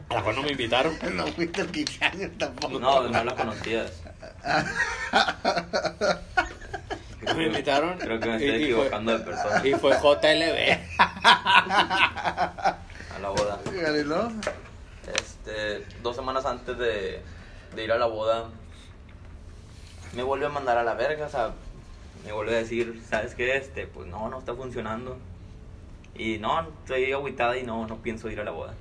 A 0.08 0.14
la 0.14 0.22
cual 0.22 0.36
no 0.36 0.42
me 0.42 0.50
invitaron. 0.52 0.96
No 1.16 1.26
fuiste 1.28 1.60
el 1.62 1.70
15 1.70 2.04
años 2.04 2.30
tampoco. 2.38 2.78
no, 2.78 3.08
no 3.08 3.24
la 3.24 3.34
conocías. 3.34 4.02
No 7.22 7.34
me 7.34 7.46
invitaron. 7.46 7.98
Creo 7.98 8.18
que 8.18 8.26
me 8.28 8.32
y- 8.32 8.36
estoy 8.36 8.48
y 8.48 8.50
fue- 8.50 8.64
equivocando 8.64 9.12
de 9.18 9.24
persona. 9.24 9.66
Y 9.66 9.72
fue 9.74 9.92
JLB. 9.92 10.80
A 10.98 12.78
la 13.20 13.28
boda. 13.28 13.60
Este, 15.14 15.84
dos 16.02 16.16
semanas 16.16 16.46
antes 16.46 16.78
de, 16.78 17.22
de 17.74 17.84
ir 17.84 17.92
a 17.92 17.98
la 17.98 18.06
boda, 18.06 18.46
me 20.14 20.22
vuelve 20.22 20.46
a 20.46 20.48
mandar 20.48 20.78
a 20.78 20.82
la 20.84 20.94
verga, 20.94 21.26
o 21.26 21.28
sea, 21.28 21.50
me 22.24 22.32
vuelve 22.32 22.54
a 22.56 22.60
decir, 22.60 23.02
¿sabes 23.08 23.34
qué? 23.34 23.56
Este, 23.56 23.86
pues 23.86 24.08
no, 24.08 24.28
no 24.30 24.38
está 24.38 24.54
funcionando. 24.54 25.18
Y 26.14 26.38
no, 26.38 26.60
estoy 26.82 27.12
agüitada 27.12 27.56
y 27.56 27.62
no, 27.62 27.86
no 27.86 27.96
pienso 28.02 28.30
ir 28.30 28.40
a 28.40 28.44
la 28.44 28.50
boda. 28.50 28.74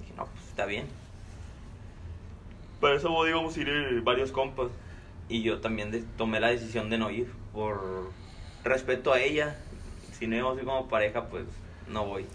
Dije, 0.00 0.12
no, 0.16 0.26
pues 0.26 0.44
está 0.48 0.66
bien. 0.66 0.86
Para 2.80 2.96
esa 2.96 3.08
boda 3.08 3.30
íbamos 3.30 3.56
a 3.56 3.60
ir 3.60 3.68
eh, 3.68 4.00
varios 4.02 4.30
compas. 4.32 4.68
Y 5.28 5.42
yo 5.42 5.60
también 5.60 5.90
de- 5.90 6.02
tomé 6.18 6.38
la 6.40 6.48
decisión 6.48 6.90
de 6.90 6.98
no 6.98 7.10
ir 7.10 7.32
por 7.52 8.10
respeto 8.62 9.12
a 9.12 9.20
ella. 9.20 9.56
Si 10.18 10.26
no 10.26 10.36
íbamos 10.36 10.58
a 10.58 10.60
ir 10.60 10.66
como 10.66 10.88
pareja, 10.88 11.28
pues 11.28 11.44
no 11.88 12.04
voy. 12.06 12.26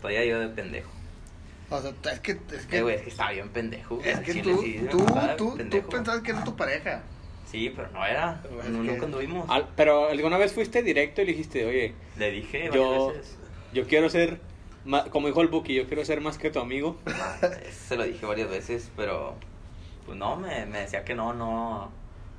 Todavía 0.00 0.24
yo 0.26 0.40
de 0.40 0.48
pendejo. 0.48 0.90
O 1.70 1.80
sea, 1.80 1.92
es 2.12 2.20
que. 2.20 2.32
Es 2.32 2.38
Que, 2.66 2.66
que, 2.68 2.82
güey, 2.82 2.96
es 2.96 3.02
que 3.02 3.08
estaba 3.08 3.30
bien 3.32 3.48
pendejo. 3.48 3.98
es 4.04 4.20
que 4.20 4.32
chile 4.32 4.52
tú, 4.54 4.62
sí, 4.62 4.80
tú, 4.90 4.98
tú, 4.98 5.06
tú 5.38 5.56
pendejo. 5.56 5.88
pensabas 5.88 6.20
que 6.20 6.30
era 6.32 6.44
tu 6.44 6.54
pareja. 6.54 7.02
Sí, 7.50 7.72
pero 7.74 7.88
no 7.92 8.04
era. 8.04 8.40
Pero 8.42 8.54
no, 8.68 8.82
que- 8.82 8.90
Nunca 8.92 9.06
anduvimos. 9.06 9.48
Al- 9.48 9.68
pero 9.74 10.08
alguna 10.10 10.36
vez 10.36 10.52
fuiste 10.52 10.82
directo 10.82 11.22
y 11.22 11.26
le 11.26 11.32
dijiste, 11.32 11.64
oye, 11.64 11.94
Le 12.18 12.30
dije 12.30 12.68
yo, 12.72 12.90
varias 13.08 13.16
veces. 13.16 13.38
Yo 13.74 13.86
quiero 13.86 14.08
ser, 14.08 14.40
ma- 14.86 15.04
como 15.10 15.26
dijo 15.26 15.42
el 15.42 15.48
Buki, 15.48 15.74
yo 15.74 15.86
quiero 15.86 16.04
ser 16.04 16.20
más 16.22 16.38
que 16.38 16.50
tu 16.50 16.60
amigo. 16.60 16.96
Se 17.86 17.96
lo 17.96 18.04
dije 18.04 18.24
varias 18.24 18.48
veces, 18.48 18.90
pero. 18.96 19.34
Pues 20.06 20.16
no, 20.18 20.36
me, 20.36 20.64
me 20.66 20.78
decía 20.80 21.04
que 21.04 21.14
no, 21.14 21.34
no. 21.34 21.90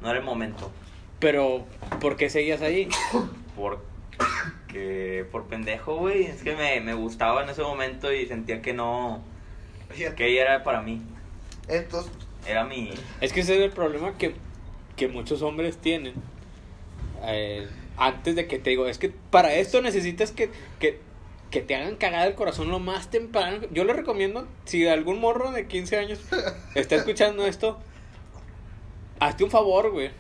No 0.02 0.10
era 0.10 0.20
el 0.20 0.26
momento. 0.26 0.72
Pero, 1.20 1.66
¿por 2.02 2.16
qué 2.16 2.30
seguías 2.30 2.62
ahí? 2.62 2.88
Porque. 3.56 5.26
Por 5.32 5.46
pendejo, 5.46 5.96
güey. 5.98 6.24
Es 6.26 6.42
que 6.44 6.56
me, 6.56 6.80
me 6.82 6.94
gustaba 6.94 7.44
en 7.44 7.50
ese 7.50 7.62
momento 7.62 8.12
y 8.12 8.26
sentía 8.26 8.62
que 8.62 8.74
no. 8.74 9.22
Que 10.18 10.28
ella 10.28 10.42
era 10.42 10.64
para 10.64 10.82
mí. 10.82 11.02
Entonces, 11.68 12.12
Era 12.46 12.66
mi. 12.66 12.92
Es 13.22 13.32
que 13.34 13.40
ese 13.42 13.56
es 13.58 13.62
el 13.64 13.72
problema 13.72 14.18
que, 14.18 14.36
que 14.98 15.08
muchos 15.08 15.42
hombres 15.42 15.78
tienen. 15.78 16.14
Eh, 17.24 17.68
antes 17.98 18.36
de 18.36 18.46
que 18.48 18.60
te 18.60 18.70
digo, 18.72 18.88
es 18.88 18.98
que 19.00 19.10
para 19.10 19.54
esto 19.56 19.82
necesitas 19.82 20.32
que, 20.32 20.50
que 20.80 21.00
que 21.52 21.62
te 21.62 21.76
hagan 21.76 21.96
cagar 21.96 22.28
el 22.28 22.36
corazón 22.36 22.70
lo 22.70 22.80
más 22.80 23.10
temprano. 23.10 23.60
Yo 23.72 23.84
le 23.86 23.94
recomiendo, 23.94 24.48
si 24.66 24.88
algún 24.88 25.20
morro 25.20 25.52
de 25.52 25.68
15 25.68 25.98
años 25.98 26.20
está 26.76 26.96
escuchando 26.96 27.46
esto, 27.46 27.80
hazte 29.20 29.44
un 29.44 29.52
favor, 29.52 29.92
güey. 29.92 30.12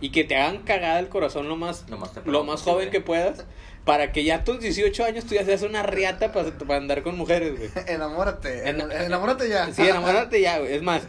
Y 0.00 0.10
que 0.10 0.24
te 0.24 0.36
hagan 0.36 0.58
cagar 0.62 0.98
el 1.02 1.08
corazón 1.08 1.48
lo 1.48 1.56
más, 1.56 1.88
Lo 1.88 1.96
más 1.98 2.12
temprano 2.12 2.38
lo 2.38 2.44
más 2.44 2.56
posible. 2.60 2.72
joven 2.72 2.90
que 2.90 3.00
puedas. 3.00 3.44
Para 3.84 4.12
que 4.12 4.24
ya 4.24 4.36
a 4.36 4.44
tus 4.44 4.60
18 4.60 5.04
años 5.04 5.24
tú 5.24 5.34
ya 5.34 5.44
seas 5.44 5.62
una 5.62 5.82
riata 5.82 6.32
para, 6.32 6.50
para 6.58 6.76
andar 6.76 7.02
con 7.02 7.16
mujeres, 7.16 7.56
güey. 7.56 7.70
Enamórate. 7.88 8.68
En- 8.68 8.80
en- 8.80 8.92
enamórate 8.92 9.48
ya. 9.48 9.72
Sí, 9.72 9.82
enamórate 9.82 10.40
ya, 10.40 10.58
güey. 10.58 10.74
Es 10.74 10.82
más, 10.82 11.02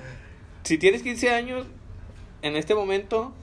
si 0.63 0.78
tienes 0.78 1.04
15 1.04 1.30
años, 1.32 1.67
en 2.41 2.56
este 2.56 2.74
momento, 2.74 3.34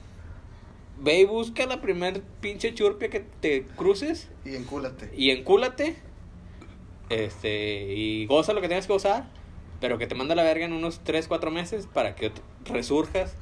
ve 0.99 1.19
y 1.19 1.25
busca 1.25 1.65
la 1.67 1.79
primer 1.79 2.21
pinche 2.41 2.73
churpia 2.73 3.09
que 3.09 3.19
te 3.39 3.63
cruces 3.75 4.29
Y 4.45 4.55
encúlate. 4.55 5.11
y 5.15 5.29
encúlate. 5.29 5.95
Este, 7.09 7.93
y 7.93 8.25
goza 8.27 8.53
lo 8.53 8.61
que 8.61 8.67
tengas 8.67 8.87
que 8.87 8.93
gozar, 8.93 9.25
pero 9.81 9.97
que 9.97 10.07
te 10.07 10.15
manda 10.15 10.35
la 10.35 10.43
verga 10.43 10.65
en 10.65 10.73
unos 10.73 10.99
3, 11.03 11.27
4 11.27 11.51
meses 11.51 11.87
para 11.87 12.15
que 12.15 12.31
resurjas 12.65 13.35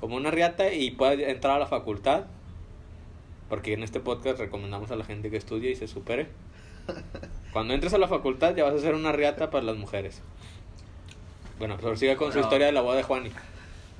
como 0.00 0.16
una 0.16 0.30
riata 0.30 0.72
y 0.72 0.90
puedas 0.90 1.18
entrar 1.18 1.56
a 1.56 1.58
la 1.58 1.66
facultad. 1.66 2.24
Porque 3.48 3.74
en 3.74 3.84
este 3.84 4.00
podcast 4.00 4.40
recomendamos 4.40 4.90
a 4.90 4.96
la 4.96 5.04
gente 5.04 5.30
que 5.30 5.36
estudie 5.36 5.70
y 5.70 5.76
se 5.76 5.86
supere. 5.86 6.28
Cuando 7.52 7.74
entres 7.74 7.94
a 7.94 7.98
la 7.98 8.08
facultad 8.08 8.56
ya 8.56 8.64
vas 8.64 8.74
a 8.74 8.78
ser 8.80 8.94
una 8.94 9.12
riata 9.12 9.50
para 9.50 9.64
las 9.64 9.76
mujeres. 9.76 10.20
Bueno, 11.58 11.76
pues 11.78 12.00
siga 12.00 12.16
con 12.16 12.32
su 12.32 12.40
historia 12.40 12.66
de 12.66 12.72
la 12.72 12.82
boda 12.82 12.96
de 12.96 13.02
Juani. 13.04 13.30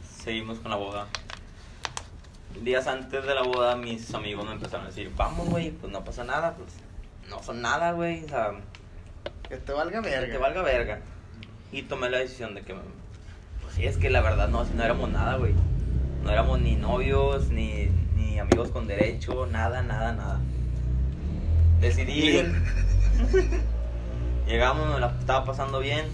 Seguimos 0.03 0.59
con 0.59 0.71
la 0.71 0.77
boda. 0.77 1.07
Días 2.62 2.87
antes 2.87 3.25
de 3.25 3.35
la 3.35 3.42
boda, 3.42 3.77
mis 3.77 4.12
amigos 4.14 4.45
me 4.45 4.53
empezaron 4.53 4.87
a 4.87 4.88
decir: 4.88 5.11
Vamos, 5.16 5.49
güey, 5.49 5.71
pues 5.71 5.90
no 5.92 6.05
pasa 6.05 6.25
nada, 6.25 6.55
pues 6.55 6.75
no 7.31 7.42
son 7.42 7.62
nada, 7.62 7.92
güey. 7.92 8.25
O 8.25 8.29
sea, 8.29 8.53
Que 9.49 9.57
te 9.57 9.73
valga 9.73 10.03
que 10.03 10.09
verga. 10.09 10.33
te 10.33 10.39
valga 10.39 10.63
verga. 10.63 10.99
Y 11.73 11.83
tomé 11.83 12.11
la 12.11 12.19
decisión 12.19 12.55
de 12.55 12.63
que, 12.63 12.75
pues 12.75 13.75
sí, 13.75 13.87
es 13.87 13.97
que 13.97 14.11
la 14.11 14.21
verdad 14.21 14.49
no, 14.49 14.65
no 14.65 14.83
éramos 14.83 15.11
nada, 15.11 15.37
güey. 15.37 15.55
No 16.23 16.31
éramos 16.31 16.61
ni 16.61 16.77
novios, 16.77 17.49
ni, 17.51 17.87
ni 18.17 18.39
amigos 18.39 18.71
con 18.71 18.87
derecho, 18.87 19.47
nada, 19.47 19.83
nada, 19.83 20.13
nada. 20.13 20.41
Decidí. 21.81 22.43
Llegamos, 24.47 24.93
me 24.93 25.01
la 25.01 25.09
estaba 25.19 25.45
pasando 25.45 25.79
bien. 25.81 26.07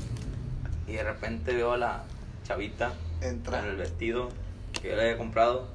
Y 0.87 0.93
de 0.93 1.05
repente 1.05 1.55
veo 1.55 1.73
a 1.73 1.77
la 1.79 2.03
chavita 2.45 2.93
Entra 3.23 3.61
con 3.61 3.69
el 3.69 3.77
vestido 3.77 4.29
que 4.73 4.89
yo 4.89 4.97
le 4.97 5.03
había 5.03 5.19
comprado, 5.19 5.69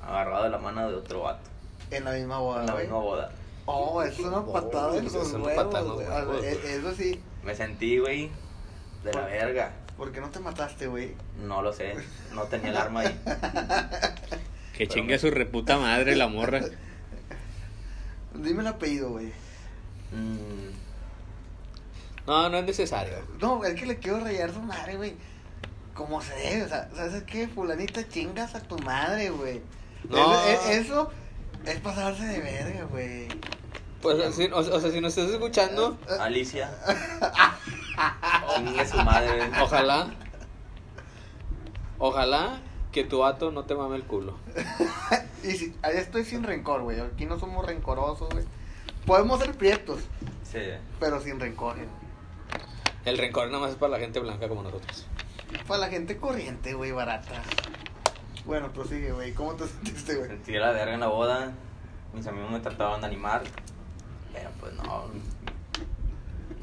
agarrado 0.00 0.44
de 0.44 0.50
la 0.50 0.58
mano 0.58 0.88
de 0.88 0.94
otro 0.94 1.22
vato. 1.22 1.50
en 1.90 2.04
la 2.04 2.12
misma 2.12 2.38
boda. 2.38 2.60
En 2.60 2.66
la 2.66 2.74
misma 2.76 2.98
boda. 2.98 3.30
Oh, 3.66 4.02
es 4.02 4.18
una 4.18 4.44
patada 4.44 4.96
en 4.96 5.06
es 5.06 5.12
los 5.12 5.32
una 5.32 5.44
huevos. 5.44 5.64
patada 5.64 5.82
en 5.82 5.88
los 6.28 6.38
güey. 6.38 6.44
e- 6.46 6.76
Eso 6.76 6.94
sí. 6.94 7.20
Me 7.44 7.54
sentí, 7.54 7.98
güey, 7.98 8.30
de 9.04 9.12
la 9.12 9.20
¿Por- 9.22 9.30
verga. 9.30 9.72
¿Por 9.96 10.10
qué 10.10 10.20
no 10.20 10.30
te 10.30 10.40
mataste, 10.40 10.86
güey? 10.88 11.14
No 11.44 11.62
lo 11.62 11.72
sé, 11.72 11.94
no 12.34 12.42
tenía 12.44 12.70
el 12.70 12.76
arma 12.76 13.00
ahí. 13.00 13.20
Que 14.76 14.88
chingue 14.88 15.14
a 15.14 15.18
su 15.18 15.30
reputa 15.30 15.76
madre 15.78 16.16
la 16.16 16.28
morra. 16.28 16.60
Dime 18.34 18.62
el 18.62 18.66
apellido, 18.66 19.10
güey. 19.10 19.26
Mm, 20.12 20.70
No, 22.26 22.48
no 22.48 22.56
es 22.58 22.64
necesario. 22.64 23.14
No, 23.40 23.62
es 23.64 23.74
que 23.78 23.84
le 23.86 23.98
quiero 23.98 24.20
rayar 24.20 24.52
su 24.52 24.60
madre, 24.60 24.96
güey. 24.96 25.14
Como 25.94 26.22
se 26.22 26.34
debe, 26.34 26.62
o 26.64 26.68
sea, 26.68 26.88
¿sabes 26.94 27.22
qué? 27.24 27.48
Fulanita 27.48 28.08
chingas 28.08 28.54
a 28.54 28.60
tu 28.62 28.78
madre, 28.78 29.28
güey. 29.30 29.60
No. 30.08 30.34
Eso, 30.46 30.68
eso 30.70 31.10
es 31.66 31.80
pasarse 31.80 32.24
de 32.24 32.40
verga, 32.40 32.84
güey. 32.84 33.28
Pues, 34.00 34.34
si- 34.34 34.46
o, 34.50 34.58
o 34.58 34.80
sea, 34.80 34.90
si 34.90 35.00
nos 35.00 35.16
estás 35.16 35.32
escuchando, 35.32 35.96
Alicia. 36.20 36.70
Chingue 38.56 38.86
su 38.86 38.96
madre. 38.98 39.50
ojalá. 39.62 40.08
Ojalá 41.98 42.60
que 42.90 43.04
tu 43.04 43.18
vato 43.20 43.52
no 43.52 43.64
te 43.64 43.74
mame 43.74 43.96
el 43.96 44.04
culo. 44.04 44.36
Y 45.44 45.50
si, 45.56 45.76
ahí 45.82 45.96
estoy 45.96 46.24
sin 46.24 46.44
rencor, 46.44 46.82
güey. 46.82 47.00
Aquí 47.00 47.26
no 47.26 47.36
somos 47.36 47.66
rencorosos, 47.66 48.28
güey. 48.30 48.44
Podemos 49.06 49.40
ser 49.40 49.56
prietos, 49.56 49.98
Sí. 50.44 50.60
pero 51.00 51.20
sin 51.20 51.40
rencor, 51.40 51.74
güey. 51.74 51.88
El 53.04 53.18
rencor 53.18 53.48
nada 53.48 53.58
más 53.58 53.70
es 53.72 53.76
para 53.76 53.90
la 53.90 53.98
gente 53.98 54.20
blanca 54.20 54.48
como 54.48 54.62
nosotros. 54.62 55.04
Para 55.66 55.80
la 55.80 55.88
gente 55.88 56.16
corriente, 56.18 56.74
güey, 56.74 56.92
barata. 56.92 57.42
Bueno, 58.44 58.72
prosigue, 58.72 59.12
güey. 59.12 59.32
¿Cómo 59.32 59.54
te 59.54 59.66
sentiste, 59.68 60.14
güey? 60.16 60.28
Sentí 60.28 60.52
la 60.52 60.72
verga 60.72 60.94
en 60.94 61.00
la 61.00 61.08
boda. 61.08 61.52
Mis 62.12 62.26
amigos 62.26 62.50
me 62.50 62.60
trataban 62.60 63.00
de 63.00 63.06
animar. 63.06 63.42
Pero 64.32 64.50
pues 64.60 64.72
no. 64.74 65.04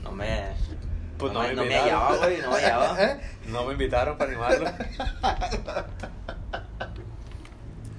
No 0.03 0.11
me. 0.11 0.53
Pues 1.17 1.33
no, 1.33 1.41
no 1.43 1.47
me, 1.47 1.53
no 1.55 1.63
me 1.63 1.67
invitaron. 1.67 1.99
hallaba, 1.99 2.17
güey. 2.17 2.41
No 2.41 2.49
me 2.51 2.55
hallaba. 2.55 3.03
¿Eh? 3.03 3.19
No 3.47 3.65
me 3.65 3.71
invitaron 3.73 4.17
para 4.17 4.31
animarlo. 4.31 4.69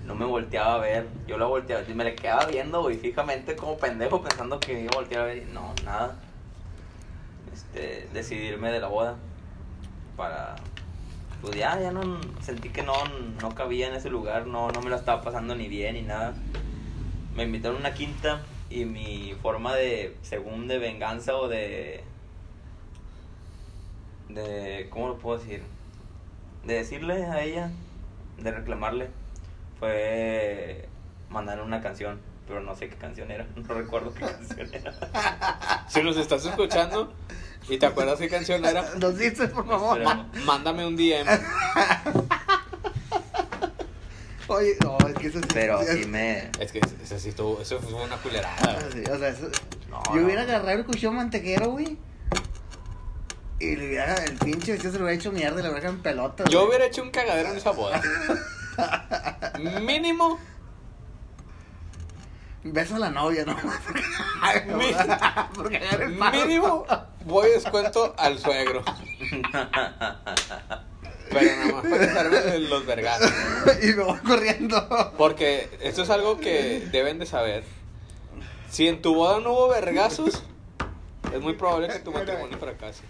No 0.07 0.17
me 0.17 0.25
volteaba 0.25 0.75
a 0.75 0.79
ver. 0.79 1.07
Yo 1.29 1.39
la 1.39 1.47
volteaba. 1.47 1.85
Me 1.95 2.03
le 2.03 2.17
quedaba 2.17 2.47
viendo, 2.47 2.83
güey, 2.83 2.97
fijamente 2.97 3.55
como 3.55 3.79
pendejo 3.79 4.21
pensando 4.21 4.59
que 4.59 4.81
iba 4.81 4.91
a 4.93 4.97
voltear 4.97 5.23
a 5.23 5.27
ver. 5.27 5.39
y 5.39 5.45
No, 5.53 5.73
nada. 5.85 6.17
Este, 7.53 8.09
decidirme 8.13 8.73
de 8.73 8.81
la 8.81 8.89
boda. 8.89 9.15
Para. 10.17 10.57
Pues 11.43 11.57
ya, 11.57 11.79
ya 11.81 11.93
no. 11.93 12.21
Sentí 12.41 12.69
que 12.71 12.83
no, 12.83 12.95
no 13.41 13.55
cabía 13.55 13.89
en 13.89 13.95
ese 13.95 14.11
lugar. 14.11 14.47
No, 14.47 14.71
no 14.71 14.81
me 14.81 14.91
la 14.91 14.97
estaba 14.97 15.23
pasando 15.23 15.55
ni 15.55 15.69
bien 15.69 15.95
ni 15.95 16.03
nada. 16.03 16.35
Me 17.35 17.45
invitaron 17.45 17.77
a 17.77 17.81
una 17.81 17.95
quinta. 17.95 18.43
Y 18.69 18.85
mi 18.85 19.35
forma 19.43 19.75
de. 19.75 20.17
Según 20.23 20.69
de 20.69 20.79
venganza 20.79 21.37
o 21.37 21.49
de. 21.49 22.05
De. 24.29 24.89
¿Cómo 24.91 25.09
lo 25.09 25.19
puedo 25.19 25.39
decir? 25.39 25.63
De 26.65 26.75
decirle 26.75 27.25
a 27.25 27.43
ella. 27.43 27.71
De 28.39 28.51
reclamarle 28.53 29.09
fue 29.81 30.87
mandar 31.31 31.61
una 31.63 31.81
canción, 31.81 32.21
pero 32.47 32.61
no 32.61 32.77
sé 32.77 32.89
qué 32.89 32.97
canción 32.97 33.31
era, 33.31 33.47
no 33.57 33.75
recuerdo 33.75 34.13
qué 34.13 34.21
canción 34.21 34.69
era. 34.73 35.87
Si 35.89 36.03
nos 36.03 36.17
estás 36.19 36.45
escuchando 36.45 37.13
y 37.69 37.79
te 37.79 37.87
acuerdas 37.87 38.19
qué 38.19 38.29
canción 38.29 38.65
era, 38.65 38.95
Nos 38.99 39.17
dices, 39.19 39.51
por 39.51 39.67
favor. 39.67 40.01
Mándame 40.45 40.87
un 40.87 40.97
DM. 40.97 41.27
Oye, 44.49 44.77
no, 44.83 44.99
es 45.09 45.15
que 45.15 45.27
eso 45.29 45.39
sí. 45.39 45.47
Pero 45.55 45.81
sí 45.85 46.07
me... 46.07 46.51
Es 46.59 46.73
que 46.73 46.81
eso 46.81 47.19
sí 47.19 47.29
estuvo, 47.29 47.61
eso 47.61 47.79
fue 47.81 47.95
una 48.03 48.17
culerada. 48.17 48.81
sí, 48.93 49.03
o 49.11 49.17
sea, 49.19 49.29
eso- 49.29 49.49
No, 49.89 50.03
yo 50.15 50.25
hubiera 50.25 50.43
no. 50.45 50.49
agarrado 50.49 50.79
el 50.79 50.85
cuchillo 50.85 51.13
mantequero, 51.13 51.71
güey. 51.71 51.97
Y 53.61 53.77
le 53.77 53.87
hubiera, 53.89 54.15
el 54.25 54.37
pinche 54.39 54.73
vestido 54.73 54.93
se 54.93 54.99
lo 54.99 55.05
hubiera 55.05 55.21
hecho 55.21 55.31
mierda 55.31 55.61
y 55.61 55.63
le 55.63 55.69
hubiera 55.69 55.75
dejado 55.83 55.95
en 55.95 56.03
pelota. 56.03 56.45
Yo 56.51 56.67
hubiera 56.67 56.87
hecho 56.87 57.03
un 57.03 57.11
cagadero 57.11 57.51
en 57.51 57.59
esa 57.59 57.71
boda. 57.71 58.01
Mínimo, 59.83 60.39
Beso 62.63 62.97
a 62.97 62.99
la 62.99 63.11
novia, 63.11 63.45
¿no? 63.45 63.57
Porque 65.55 65.77
agarra 65.79 66.05
el 66.05 66.17
palo. 66.17 66.47
mínimo 66.47 66.87
voy 67.25 67.51
descuento 67.51 68.15
al 68.19 68.39
suegro. 68.39 68.83
Pero 71.31 71.57
nada 71.57 71.73
más 71.73 72.13
para 72.13 72.59
los 72.59 72.87
vergazos. 72.87 73.33
y 73.83 73.87
me 73.87 74.03
voy 74.03 74.19
corriendo. 74.19 75.13
Porque 75.17 75.71
esto 75.81 76.03
es 76.03 76.11
algo 76.11 76.39
que 76.39 76.89
deben 76.91 77.19
de 77.19 77.27
saber. 77.27 77.65
Si 78.71 78.89
en 78.89 79.01
tu 79.03 79.15
boda 79.15 79.41
no 79.41 79.53
hubo 79.53 79.69
vergazos, 79.69 80.43
es 81.33 81.41
muy 81.41 81.55
probable 81.55 81.89
que 81.89 82.01
tu 82.01 82.13
matrimonio 82.13 82.59
fracase. 82.59 83.03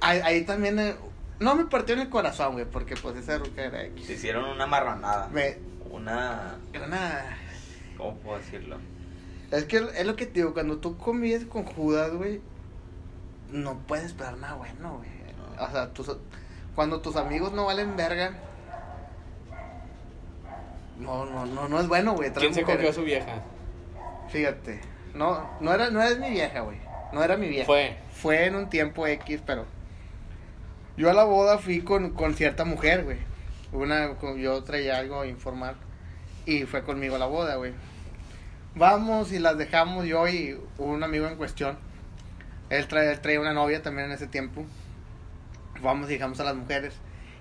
Ahí, 0.00 0.20
ahí 0.22 0.44
también. 0.44 0.78
eh, 0.78 0.96
no 1.40 1.56
me 1.56 1.64
partió 1.64 1.94
en 1.94 2.02
el 2.02 2.08
corazón, 2.08 2.52
güey, 2.54 2.64
porque 2.64 2.96
pues 2.96 3.16
esa 3.16 3.38
ruca 3.38 3.62
era 3.62 3.82
X. 3.84 4.06
Se 4.06 4.12
hicieron 4.14 4.44
una 4.44 4.66
marranada. 4.66 5.28
Me. 5.28 5.58
Una... 5.90 6.56
Era 6.72 6.86
una. 6.86 7.38
¿Cómo 8.04 8.16
puedo 8.18 8.38
decirlo? 8.38 8.76
Es 9.50 9.64
que 9.64 9.76
es 9.76 10.06
lo 10.06 10.16
que 10.16 10.26
te 10.26 10.34
digo, 10.40 10.52
cuando 10.52 10.78
tú 10.78 10.96
convives 10.98 11.44
con 11.46 11.64
Judas, 11.64 12.12
güey, 12.12 12.40
no 13.50 13.78
puedes 13.86 14.06
esperar 14.06 14.36
nada 14.38 14.54
bueno, 14.54 14.98
güey. 14.98 15.08
O 15.58 15.70
sea, 15.70 15.88
tus- 15.92 16.16
cuando 16.74 17.00
tus 17.00 17.16
amigos 17.16 17.52
no 17.52 17.66
valen 17.66 17.96
verga, 17.96 18.32
no, 20.98 21.26
no, 21.26 21.46
no, 21.46 21.68
no 21.68 21.80
es 21.80 21.88
bueno, 21.88 22.14
güey. 22.14 22.32
¿Quién 22.32 22.54
se 22.54 22.62
cogió 22.62 22.90
a 22.90 22.92
su 22.92 23.02
vieja? 23.02 23.42
Fíjate, 24.28 24.80
no, 25.14 25.48
no 25.60 25.72
era, 25.72 25.90
no 25.90 26.02
es 26.02 26.18
mi 26.18 26.30
vieja, 26.30 26.60
güey. 26.60 26.78
No 27.12 27.22
era 27.22 27.36
mi 27.36 27.48
vieja. 27.48 27.66
Fue. 27.66 27.96
Fue 28.12 28.46
en 28.46 28.54
un 28.56 28.68
tiempo 28.70 29.06
X, 29.06 29.40
pero 29.44 29.66
yo 30.96 31.10
a 31.10 31.12
la 31.12 31.24
boda 31.24 31.58
fui 31.58 31.82
con, 31.82 32.10
con 32.10 32.34
cierta 32.34 32.64
mujer, 32.64 33.04
güey. 33.04 33.18
Una, 33.72 34.14
con- 34.16 34.38
yo 34.38 34.62
traía 34.64 34.98
algo 34.98 35.20
a 35.20 35.26
informar 35.26 35.74
y 36.46 36.62
fue 36.64 36.82
conmigo 36.82 37.16
a 37.16 37.18
la 37.18 37.26
boda, 37.26 37.56
güey. 37.56 37.72
Vamos 38.76 39.32
y 39.32 39.38
las 39.38 39.56
dejamos 39.56 40.04
yo 40.06 40.26
y 40.28 40.58
un 40.78 41.02
amigo 41.04 41.26
en 41.28 41.36
cuestión. 41.36 41.78
Él, 42.70 42.86
trae, 42.88 43.12
él 43.12 43.20
traía 43.20 43.40
una 43.40 43.52
novia 43.52 43.82
también 43.82 44.06
en 44.08 44.12
ese 44.14 44.26
tiempo. 44.26 44.64
Vamos 45.82 46.08
y 46.10 46.14
dejamos 46.14 46.40
a 46.40 46.44
las 46.44 46.56
mujeres. 46.56 46.94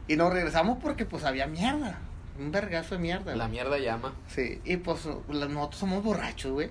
Y 0.08 0.16
nos 0.16 0.32
regresamos 0.34 0.78
porque 0.82 1.06
pues 1.06 1.24
había 1.24 1.48
mierda. 1.48 2.00
Un 2.40 2.52
vergazo 2.52 2.96
de 2.96 3.02
mierda. 3.02 3.36
La 3.36 3.46
güey. 3.46 3.52
mierda 3.52 3.78
llama. 3.80 4.14
Sí, 4.28 4.62
y 4.66 4.78
pues 4.78 5.06
la- 5.30 5.48
nosotros 5.48 5.80
somos 5.80 6.04
borrachos, 6.04 6.52
güey. 6.52 6.70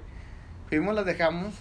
Fuimos, 0.68 0.94
las 0.94 1.06
dejamos. 1.06 1.54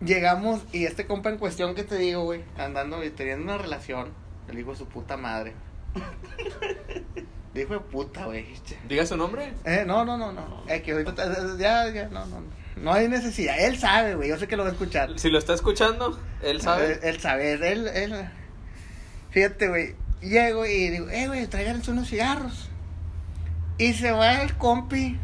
llegamos 0.00 0.62
y 0.72 0.84
este 0.84 1.06
compa 1.06 1.28
en 1.30 1.38
cuestión 1.38 1.74
que 1.74 1.82
te 1.84 1.96
digo, 1.96 2.22
güey, 2.22 2.42
andando 2.56 3.02
y 3.04 3.10
teniendo 3.10 3.44
una 3.52 3.58
relación, 3.58 4.10
el 4.48 4.58
hijo 4.58 4.70
de 4.72 4.76
su 4.76 4.86
puta 4.86 5.16
madre. 5.16 5.54
Dijo 7.58 7.74
de 7.74 7.80
puta, 7.80 8.26
güey. 8.26 8.46
Diga 8.88 9.04
su 9.04 9.16
nombre. 9.16 9.52
Eh, 9.64 9.82
no, 9.84 10.04
no, 10.04 10.16
no, 10.16 10.30
no. 10.30 10.62
Es 10.68 10.80
que 10.82 11.04
ya, 11.58 11.90
ya, 11.90 12.08
no, 12.08 12.24
no, 12.26 12.40
no. 12.40 12.46
No 12.76 12.92
hay 12.92 13.08
necesidad. 13.08 13.58
Él 13.58 13.76
sabe, 13.76 14.14
güey. 14.14 14.28
Yo 14.28 14.38
sé 14.38 14.46
que 14.46 14.56
lo 14.56 14.62
va 14.62 14.68
a 14.68 14.72
escuchar. 14.72 15.18
Si 15.18 15.28
lo 15.28 15.38
está 15.38 15.54
escuchando, 15.54 16.20
él 16.40 16.60
sabe. 16.60 16.92
Él, 16.92 17.00
él 17.02 17.20
sabe, 17.20 17.52
él, 17.54 17.88
él. 17.88 18.28
Fíjate, 19.30 19.66
güey. 19.66 19.96
Llego 20.20 20.66
y 20.66 20.88
digo, 20.88 21.08
eh, 21.10 21.26
güey, 21.26 21.48
tráiganse 21.48 21.90
unos 21.90 22.08
cigarros. 22.08 22.68
Y 23.76 23.92
se 23.94 24.12
va 24.12 24.40
el 24.42 24.54
compi 24.56 25.18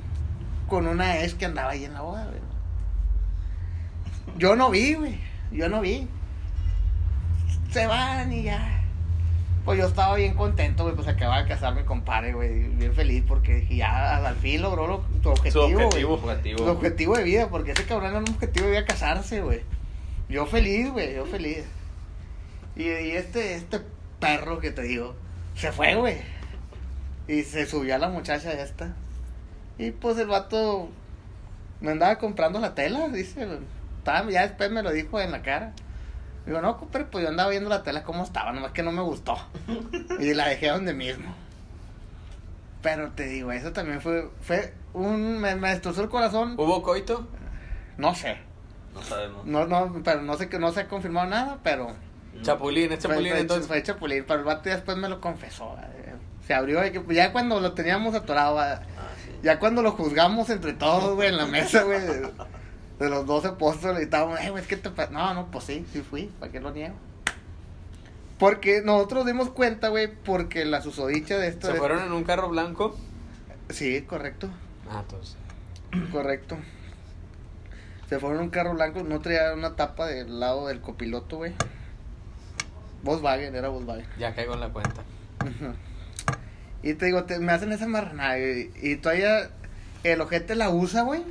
con 0.68 0.88
una 0.88 1.22
ex 1.22 1.34
que 1.34 1.44
andaba 1.44 1.70
ahí 1.70 1.84
en 1.84 1.94
la 1.94 2.00
boda, 2.00 2.26
güey. 2.26 2.40
Yo 4.38 4.56
no 4.56 4.70
vi, 4.70 4.94
güey. 4.94 5.20
Yo 5.52 5.68
no 5.68 5.80
vi. 5.80 6.08
Se 7.70 7.86
van 7.86 8.32
y 8.32 8.42
ya. 8.42 8.83
Pues 9.64 9.78
yo 9.78 9.86
estaba 9.86 10.14
bien 10.16 10.34
contento, 10.34 10.82
güey. 10.82 10.94
Pues 10.94 11.08
acababa 11.08 11.42
de 11.42 11.48
casarme 11.48 11.84
con 11.84 11.98
compadre, 11.98 12.34
güey. 12.34 12.68
Bien 12.68 12.92
feliz 12.94 13.24
porque 13.26 13.54
dije, 13.56 13.76
ya 13.76 14.16
al 14.16 14.36
fin 14.36 14.60
logró 14.60 14.86
lo, 14.86 14.98
tu 15.22 15.30
objetivo, 15.30 15.66
Su 15.68 15.72
güey. 15.72 15.84
objetivo. 15.84 16.14
Objetivo. 16.14 16.58
Su 16.58 16.64
objetivo 16.66 17.16
de 17.16 17.22
vida, 17.24 17.48
porque 17.48 17.72
ese 17.72 17.84
cabrón 17.84 18.10
era 18.10 18.18
un 18.18 18.28
objetivo 18.28 18.66
de 18.66 18.72
vida 18.72 18.84
casarse, 18.84 19.40
güey. 19.40 19.62
Yo 20.28 20.46
feliz, 20.46 20.90
güey, 20.90 21.14
yo 21.14 21.24
feliz. 21.26 21.64
Y, 22.76 22.82
y 22.84 23.10
este, 23.12 23.54
este 23.54 23.80
perro 24.20 24.58
que 24.58 24.70
te 24.70 24.82
digo, 24.82 25.14
se 25.56 25.72
fue, 25.72 25.94
güey. 25.94 26.16
Y 27.26 27.42
se 27.42 27.64
subió 27.66 27.94
a 27.94 27.98
la 27.98 28.08
muchacha 28.08 28.52
esta. 28.52 28.94
Y 29.78 29.92
pues 29.92 30.18
el 30.18 30.26
vato 30.26 30.88
me 31.80 31.92
andaba 31.92 32.18
comprando 32.18 32.60
la 32.60 32.74
tela, 32.74 33.08
dice. 33.08 33.46
Ya 34.30 34.42
después 34.46 34.70
me 34.70 34.82
lo 34.82 34.92
dijo 34.92 35.18
en 35.20 35.32
la 35.32 35.40
cara. 35.40 35.72
Digo, 36.46 36.60
no, 36.60 36.76
compadre, 36.76 37.06
pues 37.10 37.22
yo 37.24 37.30
andaba 37.30 37.50
viendo 37.50 37.70
la 37.70 37.82
tela 37.82 38.02
como 38.02 38.22
estaba, 38.24 38.52
nomás 38.52 38.72
que 38.72 38.82
no 38.82 38.92
me 38.92 39.00
gustó. 39.02 39.36
y 40.20 40.34
la 40.34 40.48
dejé 40.48 40.68
donde 40.68 40.92
mismo. 40.94 41.34
Pero 42.82 43.10
te 43.12 43.24
digo, 43.26 43.50
eso 43.52 43.72
también 43.72 44.00
fue, 44.00 44.28
fue 44.42 44.74
un, 44.92 45.38
me, 45.40 45.54
me 45.56 45.70
destrozó 45.70 46.02
el 46.02 46.08
corazón. 46.10 46.54
¿Hubo 46.58 46.82
coito? 46.82 47.26
No 47.96 48.14
sé, 48.14 48.36
No 48.94 49.02
sabemos. 49.02 49.46
no, 49.46 49.66
no, 49.66 50.02
pero 50.04 50.20
no 50.22 50.36
sé 50.36 50.48
que 50.48 50.58
no 50.58 50.70
se 50.72 50.80
ha 50.80 50.88
confirmado 50.88 51.28
nada, 51.28 51.58
pero 51.62 51.92
Chapulín, 52.42 52.92
es 52.92 52.98
Chapulín 52.98 53.30
fue- 53.32 53.40
entonces. 53.40 53.66
fue 53.68 53.82
Chapulín, 53.82 54.24
pero 54.26 54.40
el 54.40 54.44
vato 54.44 54.68
después 54.68 54.96
me 54.98 55.08
lo 55.08 55.20
confesó. 55.20 55.76
eh. 55.78 56.12
Se 56.46 56.52
abrió, 56.52 56.84
y 56.84 56.90
que- 56.92 57.14
ya 57.14 57.32
cuando 57.32 57.58
lo 57.60 57.72
teníamos 57.72 58.14
atorado, 58.14 58.58
eh, 58.60 58.74
Ah, 58.74 58.80
sí. 59.24 59.30
ya 59.42 59.58
cuando 59.58 59.80
lo 59.80 59.92
juzgamos 59.92 60.50
entre 60.50 60.74
todos, 60.74 61.14
güey, 61.14 61.28
en 61.30 61.38
la 61.38 61.46
mesa, 61.46 61.84
güey, 61.84 62.00
de, 62.98 63.08
los 63.10 63.26
dos 63.26 63.44
apóstoles, 63.44 64.00
y 64.00 64.04
estábamos, 64.04 64.38
eh, 64.40 64.52
es 64.56 64.66
que 64.66 64.76
te... 64.76 64.90
pa-". 64.90 65.08
No, 65.08 65.34
no, 65.34 65.50
pues 65.50 65.64
sí, 65.64 65.86
sí 65.92 66.02
fui, 66.02 66.30
¿para 66.40 66.50
qué 66.52 66.60
lo 66.60 66.70
niego? 66.70 66.94
Porque 68.38 68.82
nosotros 68.84 69.26
dimos 69.26 69.50
cuenta, 69.50 69.88
güey, 69.88 70.08
porque 70.12 70.64
la 70.64 70.82
susodicha 70.82 71.38
de 71.38 71.48
esto... 71.48 71.68
¿Se 71.68 71.72
de- 71.74 71.78
fueron 71.78 72.02
en 72.02 72.12
un 72.12 72.24
carro 72.24 72.48
blanco? 72.48 72.96
Sí, 73.70 74.02
correcto, 74.02 74.48
Ah, 74.90 75.00
entonces. 75.02 75.36
correcto. 76.12 76.56
Se 78.08 78.18
fueron 78.18 78.38
en 78.38 78.44
un 78.44 78.50
carro 78.50 78.74
blanco, 78.74 79.02
no 79.02 79.20
traía 79.20 79.54
una 79.54 79.76
tapa 79.76 80.06
del 80.06 80.38
lado 80.40 80.66
del 80.66 80.80
copiloto, 80.80 81.38
güey. 81.38 81.52
Volkswagen, 83.02 83.54
era 83.54 83.68
Volkswagen. 83.68 84.06
Ya 84.18 84.34
caigo 84.34 84.54
en 84.54 84.60
la 84.60 84.68
cuenta. 84.70 85.02
Y 86.82 86.94
te 86.94 87.06
digo, 87.06 87.24
te- 87.24 87.38
me 87.38 87.52
hacen 87.52 87.72
esa 87.72 87.86
marranada, 87.86 88.36
güey, 88.36 88.70
Y 88.82 88.96
todavía 88.96 89.50
el 90.02 90.20
ojete 90.20 90.54
la 90.54 90.68
usa, 90.70 91.02
güey. 91.02 91.22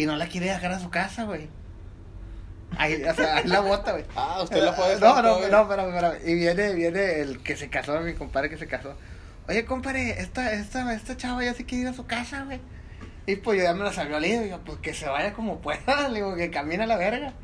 Y 0.00 0.06
no 0.06 0.16
la 0.16 0.28
quiere 0.28 0.46
dejar 0.46 0.72
a 0.72 0.78
su 0.78 0.88
casa, 0.88 1.24
güey. 1.24 1.48
Ahí, 2.78 3.02
o 3.04 3.14
sea, 3.14 3.36
ahí 3.36 3.46
la 3.46 3.60
bota, 3.60 3.92
güey. 3.92 4.04
Ah, 4.16 4.40
usted 4.42 4.62
la 4.64 4.74
puede 4.74 4.98
No, 5.00 5.20
no, 5.20 5.46
no, 5.46 5.68
pero, 5.68 5.90
pero, 5.92 6.12
y 6.24 6.34
viene, 6.36 6.72
viene 6.72 7.20
el 7.20 7.42
que 7.42 7.54
se 7.54 7.68
casó, 7.68 8.00
mi 8.00 8.14
compadre 8.14 8.48
que 8.48 8.56
se 8.56 8.66
casó. 8.66 8.94
Oye, 9.46 9.66
compadre, 9.66 10.18
esta, 10.20 10.52
esta, 10.54 10.90
esta 10.94 11.18
chava 11.18 11.44
ya 11.44 11.52
se 11.52 11.66
quiere 11.66 11.82
ir 11.82 11.88
a 11.88 11.92
su 11.92 12.06
casa, 12.06 12.44
güey. 12.44 12.60
Y 13.26 13.36
pues 13.36 13.58
yo 13.58 13.64
ya 13.64 13.74
me 13.74 13.84
la 13.84 13.92
salió 13.92 14.16
al 14.16 14.22
digo, 14.22 14.58
pues 14.64 14.78
que 14.78 14.94
se 14.94 15.06
vaya 15.06 15.34
como 15.34 15.60
pueda, 15.60 16.08
le 16.08 16.14
digo, 16.14 16.34
que 16.34 16.50
camina 16.50 16.84
a 16.84 16.86
la 16.86 16.96
verga. 16.96 17.34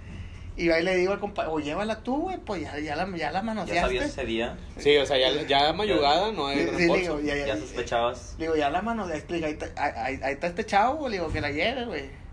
Y 0.57 0.71
ahí 0.71 0.83
le 0.83 0.97
digo 0.97 1.13
al 1.13 1.21
compadre, 1.21 1.51
o 1.51 1.59
llévala 1.59 1.97
tú, 2.03 2.23
güey, 2.23 2.39
pues 2.39 2.63
ya, 2.63 2.79
ya 2.79 2.97
la, 2.97 3.05
ya 3.15 3.31
la 3.31 3.41
¿Ya 3.41 3.43
manoseaste. 3.43 3.81
sabías 3.83 4.05
ese 4.07 4.25
día? 4.25 4.57
Sí, 4.79 4.97
o 4.97 5.05
sea, 5.05 5.19
ya, 5.19 5.43
ya 5.43 5.71
mayugada 5.75 6.33
no 6.33 6.47
hay 6.47 6.67
Sí, 6.79 6.87
digo, 6.87 7.21
ya, 7.21 7.37
ya, 7.37 7.47
¿Ya 7.49 7.57
sospechabas? 7.59 8.37
Digo, 8.39 8.57
ya 8.57 8.71
la 8.71 8.81
mano, 8.81 9.07
le 9.07 9.17
explica, 9.17 9.49
ahí, 9.49 9.53
está- 9.53 9.71
ahí, 9.77 9.93
ahí- 9.97 10.21
ahí 10.23 10.33
está 10.33 10.47
este 10.47 10.65
chavo, 10.65 11.11
le 11.11 11.17
digo, 11.19 11.31
que 11.31 11.43
la 11.43 11.51
lleve, 11.51 11.85
güey. 11.85 12.26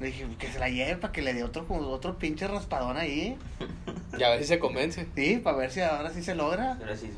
Le 0.00 0.06
dije, 0.06 0.26
que 0.38 0.50
se 0.50 0.58
la 0.58 0.70
lleve 0.70 0.96
para 0.96 1.12
que 1.12 1.20
le 1.20 1.34
dé 1.34 1.44
otro, 1.44 1.66
otro 1.68 2.18
pinche 2.18 2.48
raspadón 2.48 2.96
ahí. 2.96 3.38
Ya 4.18 4.26
a 4.26 4.30
ver 4.30 4.40
si 4.40 4.48
se 4.48 4.58
convence. 4.58 5.06
Sí, 5.14 5.36
para 5.36 5.56
ver 5.56 5.70
si 5.70 5.80
ahora 5.80 6.10
sí 6.10 6.22
se 6.22 6.34
logra. 6.34 6.76
Pero 6.80 6.96
si 6.96 7.12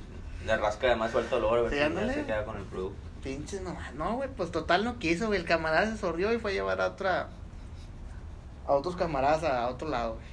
le 0.44 0.56
rasca 0.58 0.88
además 0.88 1.10
suelto 1.10 1.38
el 1.38 1.44
olor, 1.44 1.58
a 1.60 1.62
ver 1.62 1.92
Sí, 1.92 2.08
si 2.08 2.14
se 2.14 2.26
queda 2.26 2.44
con 2.44 2.58
el 2.58 2.64
producto. 2.64 2.98
Pinches 3.22 3.62
nomás. 3.62 3.94
No, 3.94 4.16
güey, 4.16 4.28
pues 4.28 4.50
total 4.50 4.84
no 4.84 4.98
quiso, 4.98 5.28
güey. 5.28 5.40
El 5.40 5.46
camarada 5.46 5.90
se 5.90 5.96
sorrió 5.96 6.32
y 6.32 6.38
fue 6.38 6.50
a 6.50 6.54
llevar 6.54 6.80
a 6.80 6.88
otra. 6.88 7.28
A 8.66 8.72
otros 8.72 8.94
camaradas 8.94 9.42
a, 9.44 9.68
otro 9.68 9.88
lado, 9.88 10.14
güey. 10.14 10.26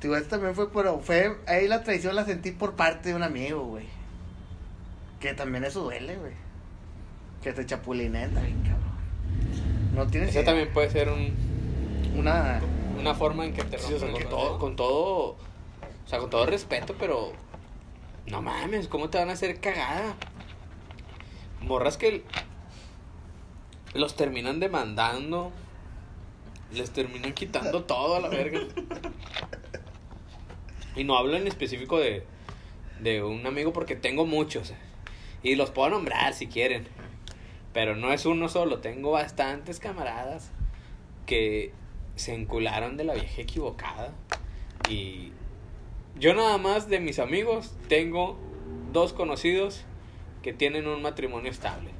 Digo, 0.00 0.16
esto 0.16 0.30
también 0.30 0.54
fue, 0.54 0.70
pero 0.70 1.00
fue. 1.00 1.36
Ahí 1.46 1.66
la 1.66 1.82
traición 1.82 2.14
la 2.14 2.24
sentí 2.24 2.52
por 2.52 2.76
parte 2.76 3.08
de 3.08 3.14
un 3.16 3.24
amigo, 3.24 3.64
güey. 3.64 3.86
Que 5.18 5.34
también 5.34 5.64
eso 5.64 5.82
duele, 5.82 6.16
güey. 6.16 6.32
Que 7.42 7.52
te 7.52 7.66
chapulineen 7.66 8.32
también, 8.32 8.62
cabrón. 8.62 8.87
No 9.98 10.06
tienes. 10.06 10.30
Esa 10.30 10.38
idea. 10.42 10.46
también 10.52 10.72
puede 10.72 10.90
ser 10.90 11.08
un, 11.08 11.34
Una. 12.16 12.60
una 13.00 13.14
forma 13.16 13.44
en 13.44 13.52
que 13.52 13.64
te 13.64 13.78
Sí, 13.78 13.94
o 13.94 13.98
sea, 13.98 14.08
todo, 14.30 14.56
con 14.60 14.76
todo, 14.76 15.30
o 15.30 15.36
sea, 16.06 16.20
con 16.20 16.30
todo 16.30 16.46
respeto, 16.46 16.94
pero 16.96 17.32
no 18.28 18.40
mames, 18.40 18.86
¿cómo 18.86 19.10
te 19.10 19.18
van 19.18 19.28
a 19.28 19.32
hacer 19.32 19.58
cagada? 19.60 20.14
Morras 21.60 21.96
que 21.96 22.22
los 23.92 24.14
terminan 24.14 24.60
demandando, 24.60 25.50
les 26.72 26.92
terminan 26.92 27.32
quitando 27.32 27.82
todo 27.82 28.14
a 28.14 28.20
la 28.20 28.28
verga. 28.28 28.60
Y 30.94 31.02
no 31.02 31.18
hablo 31.18 31.36
en 31.36 31.48
específico 31.48 31.98
de, 31.98 32.24
de 33.00 33.24
un 33.24 33.44
amigo 33.48 33.72
porque 33.72 33.96
tengo 33.96 34.26
muchos. 34.26 34.72
Y 35.42 35.56
los 35.56 35.70
puedo 35.70 35.90
nombrar 35.90 36.34
si 36.34 36.46
quieren. 36.46 36.86
Pero 37.72 37.96
no 37.96 38.12
es 38.12 38.26
uno 38.26 38.48
solo, 38.48 38.78
tengo 38.78 39.10
bastantes 39.12 39.78
camaradas 39.78 40.50
que 41.26 41.72
se 42.16 42.34
encularon 42.34 42.96
de 42.96 43.04
la 43.04 43.14
vieja 43.14 43.42
equivocada. 43.42 44.12
Y 44.88 45.32
yo 46.18 46.34
nada 46.34 46.58
más 46.58 46.88
de 46.88 47.00
mis 47.00 47.18
amigos 47.18 47.74
tengo 47.88 48.38
dos 48.92 49.12
conocidos 49.12 49.84
que 50.42 50.52
tienen 50.52 50.86
un 50.86 51.02
matrimonio 51.02 51.50
estable. 51.50 51.90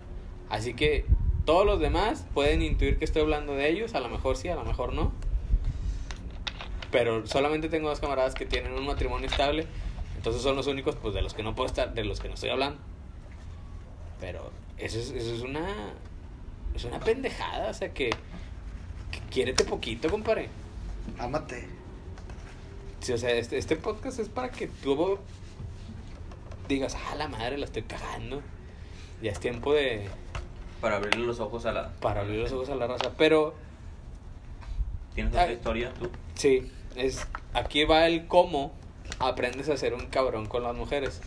Así 0.48 0.74
que 0.74 1.04
todos 1.44 1.64
los 1.64 1.80
demás 1.80 2.26
pueden 2.34 2.62
intuir 2.62 2.98
que 2.98 3.04
estoy 3.04 3.22
hablando 3.22 3.54
de 3.54 3.68
ellos, 3.68 3.94
a 3.94 4.00
lo 4.00 4.08
mejor 4.08 4.36
sí, 4.36 4.48
a 4.48 4.54
lo 4.54 4.64
mejor 4.64 4.92
no. 4.92 5.12
Pero 6.90 7.26
solamente 7.26 7.68
tengo 7.68 7.88
dos 7.88 8.00
camaradas 8.00 8.34
que 8.34 8.46
tienen 8.46 8.72
un 8.72 8.86
matrimonio 8.86 9.28
estable, 9.28 9.66
entonces 10.16 10.42
son 10.42 10.56
los 10.56 10.66
únicos 10.66 10.96
pues 10.96 11.14
de 11.14 11.22
los 11.22 11.34
que 11.34 11.42
no 11.42 11.54
puedo 11.54 11.66
estar, 11.66 11.92
de 11.94 12.04
los 12.04 12.20
que 12.20 12.28
no 12.28 12.34
estoy 12.34 12.50
hablando. 12.50 12.80
Pero 14.20 14.50
eso 14.78 14.98
es, 14.98 15.10
eso 15.10 15.34
es 15.34 15.42
una 15.42 15.66
es 16.74 16.84
una 16.84 17.00
pendejada, 17.00 17.70
o 17.70 17.74
sea 17.74 17.92
que, 17.92 18.10
que 19.10 19.18
quiérete 19.30 19.64
poquito, 19.64 20.08
compadre. 20.08 20.48
Ámate. 21.18 21.66
Sí, 23.00 23.12
o 23.12 23.18
sea, 23.18 23.30
este, 23.30 23.58
este 23.58 23.76
podcast 23.76 24.18
es 24.20 24.28
para 24.28 24.50
que 24.50 24.68
tú 24.68 25.18
digas, 26.68 26.94
ah, 26.94 27.16
la 27.16 27.28
madre, 27.28 27.58
la 27.58 27.64
estoy 27.64 27.82
cagando. 27.82 28.42
Ya 29.22 29.32
es 29.32 29.40
tiempo 29.40 29.74
de. 29.74 30.08
Para 30.80 30.96
abrirle 30.96 31.26
los 31.26 31.40
ojos 31.40 31.66
a 31.66 31.72
la... 31.72 31.90
para 31.94 32.20
abrir 32.20 32.40
los 32.40 32.52
ojos 32.52 32.68
a 32.68 32.76
la 32.76 32.86
raza. 32.86 33.12
Pero, 33.18 33.54
¿Tienes 35.14 35.32
otra 35.32 35.44
Ay. 35.44 35.54
historia 35.54 35.92
tú? 35.94 36.08
sí, 36.34 36.70
es 36.94 37.26
aquí 37.52 37.82
va 37.84 38.06
el 38.06 38.28
cómo 38.28 38.72
aprendes 39.18 39.68
a 39.68 39.76
ser 39.76 39.94
un 39.94 40.06
cabrón 40.06 40.46
con 40.46 40.62
las 40.62 40.76
mujeres. 40.76 41.20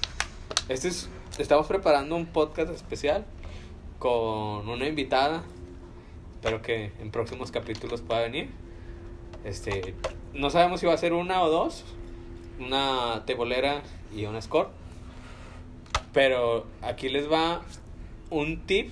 Este 0.70 0.88
es. 0.88 1.10
Estamos 1.38 1.68
preparando 1.68 2.16
un 2.16 2.26
podcast 2.26 2.72
especial 2.72 3.26
con 4.02 4.68
una 4.68 4.88
invitada. 4.88 5.44
Espero 6.34 6.64
que 6.64 6.92
en 7.00 7.12
próximos 7.12 7.52
capítulos 7.52 8.02
pueda 8.02 8.22
venir. 8.22 8.50
Este, 9.46 9.94
no 10.34 10.50
sabemos 10.50 10.80
si 10.80 10.88
va 10.88 10.94
a 10.94 10.98
ser 10.98 11.14
una 11.14 11.44
o 11.44 11.52
dos, 11.52 11.86
una 12.60 13.22
tebolera 13.28 13.84
y 14.12 14.26
una 14.26 14.42
score. 14.42 14.70
Pero 16.14 16.66
aquí 16.82 17.10
les 17.10 17.32
va 17.32 17.62
un 18.32 18.66
tip 18.66 18.92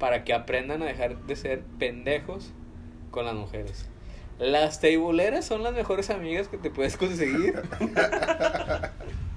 para 0.00 0.24
que 0.24 0.34
aprendan 0.34 0.82
a 0.82 0.86
dejar 0.86 1.18
de 1.18 1.36
ser 1.36 1.62
pendejos 1.78 2.50
con 3.12 3.26
las 3.26 3.34
mujeres. 3.36 3.86
Las 4.40 4.80
teiboleras 4.80 5.44
son 5.44 5.62
las 5.62 5.72
mejores 5.72 6.10
amigas 6.10 6.48
que 6.48 6.58
te 6.58 6.70
puedes 6.70 6.96
conseguir. 6.96 7.62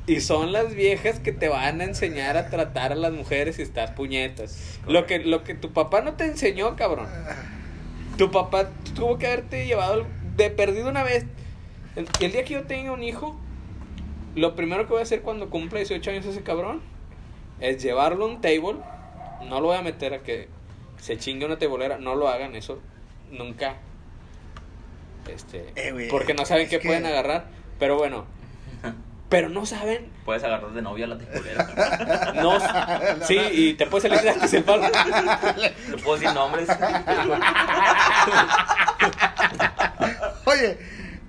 Y 0.10 0.22
son 0.22 0.52
las 0.52 0.74
viejas 0.74 1.20
que 1.20 1.32
te 1.32 1.50
van 1.50 1.82
a 1.82 1.84
enseñar 1.84 2.36
a 2.36 2.50
tratar 2.50 2.92
a 2.92 2.96
las 2.96 3.12
mujeres 3.14 3.58
si 3.58 3.62
estás 3.62 3.92
puñetas. 3.92 4.80
Lo 4.88 5.06
que, 5.06 5.20
lo 5.20 5.44
que 5.44 5.54
tu 5.54 5.72
papá 5.72 6.02
no 6.02 6.14
te 6.14 6.26
enseñó, 6.26 6.76
cabrón. 6.76 7.08
Tu 8.18 8.32
papá 8.32 8.70
tuvo 8.96 9.18
que 9.20 9.28
haberte 9.28 9.68
llevado 9.68 10.06
de 10.36 10.50
perdido 10.50 10.90
una 10.90 11.04
vez. 11.04 11.26
El, 11.96 12.08
el 12.22 12.32
día 12.32 12.44
que 12.44 12.56
yo 12.56 12.64
tenga 12.64 12.92
un 12.92 13.04
hijo, 13.04 13.40
lo 14.36 14.56
primero 14.56 14.86
que 14.88 14.94
voy 14.94 15.00
a 15.00 15.04
hacer 15.04 15.22
cuando 15.22 15.50
cumpla 15.50 15.78
18 15.80 16.10
años 16.10 16.26
ese 16.26 16.42
cabrón 16.42 16.82
es 17.60 17.82
llevarlo 17.84 18.26
a 18.26 18.30
un 18.30 18.42
table. 18.42 18.78
No 19.48 19.62
lo 19.62 19.68
voy 19.68 19.78
a 19.78 19.82
meter 19.84 20.14
a 20.16 20.20
que 20.24 20.48
se 20.98 21.18
chingue 21.18 21.46
una 21.46 21.60
tebolera. 21.60 22.00
No 22.00 22.16
lo 22.16 22.30
hagan 22.30 22.56
eso. 22.56 22.80
Nunca. 23.32 23.78
Este. 25.32 25.66
Eh, 25.76 26.08
porque 26.10 26.34
no 26.34 26.46
saben 26.46 26.68
qué 26.68 26.80
que- 26.80 26.88
pueden 26.88 27.06
agarrar. 27.06 27.46
Pero 27.78 27.98
bueno. 27.98 28.26
Pero 29.30 29.48
no 29.50 29.66
saben. 29.66 30.12
Puedes 30.26 30.44
agarrar 30.44 30.72
de 30.72 30.82
novia 30.82 31.06
a 31.06 31.10
la 31.10 31.18
ticulera. 31.18 32.34
No. 32.42 32.58
Sí, 33.26 33.38
y 33.52 33.74
te 33.76 33.86
puedes 33.86 34.10
salir 34.10 34.24
gratis 34.24 34.54
el 34.54 34.64
palo. 34.64 34.84
No 34.88 35.98
puedo 36.04 36.18
decir 36.20 36.34
nombres. 36.34 36.68
Oye, 40.46 40.78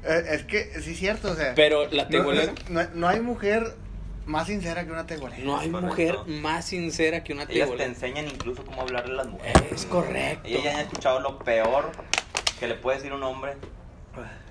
eh, 0.04 0.22
es 0.30 0.44
que 0.44 0.80
sí 0.80 0.92
es 0.92 0.98
cierto, 0.98 1.30
o 1.32 1.34
sea. 1.34 1.54
Pero 1.54 1.86
la 1.90 2.04
no, 2.04 2.08
tebolera. 2.08 2.52
no- 2.68 2.86
no 2.94 3.08
hay 3.08 3.20
mujer 3.20 3.74
más 4.26 4.46
sincera 4.46 4.84
que 4.84 4.92
una 4.92 5.06
tebolera. 5.06 5.42
No 5.44 5.58
hay 5.58 5.70
Correcto. 5.70 5.86
mujer 5.88 6.16
más 6.40 6.64
sincera 6.64 7.22
que 7.24 7.32
una 7.32 7.44
Ellas 7.44 7.68
te 7.76 7.84
enseñan 7.84 8.26
incluso 8.26 8.64
cómo 8.64 8.82
hablarle 8.82 9.12
a 9.12 9.16
las 9.16 9.26
mujeres. 9.28 9.62
Es 9.72 9.84
correcto. 9.86 10.48
Ellas 10.48 10.62
ya 10.64 10.74
han 10.74 10.80
escuchado 10.80 11.20
lo 11.20 11.38
peor 11.40 11.90
que 12.58 12.66
le 12.68 12.74
puede 12.74 12.98
decir 12.98 13.12
un 13.12 13.22
hombre. 13.22 13.56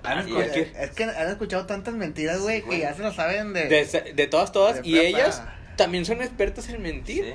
Han 0.02 0.18
es. 0.28 0.56
es 0.56 0.90
que 0.92 1.04
han 1.04 1.28
escuchado 1.30 1.66
tantas 1.66 1.94
mentiras, 1.94 2.40
güey, 2.40 2.62
Sí, 2.62 2.68
que 2.70 2.78
ya 2.80 2.94
se 2.94 3.02
lo 3.02 3.12
saben 3.12 3.52
de. 3.52 3.66
De, 3.68 4.12
de 4.14 4.26
todas, 4.26 4.52
todas. 4.52 4.82
De 4.82 4.88
y 4.88 4.92
prepa. 4.92 5.08
ellas 5.08 5.42
también 5.76 6.04
son 6.06 6.20
expertas 6.22 6.68
en 6.68 6.80
mentir. 6.82 7.24
Sí. 7.24 7.32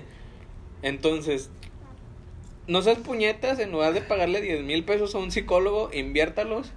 Entonces, 0.81 1.49
no 2.67 2.81
seas 2.81 2.97
puñetas, 2.99 3.59
en 3.59 3.71
lugar 3.71 3.93
de 3.93 4.01
pagarle 4.01 4.41
10 4.41 4.63
mil 4.63 4.83
pesos 4.83 5.13
a 5.15 5.19
un 5.19 5.31
psicólogo, 5.31 5.89
inviértalos 5.93 6.71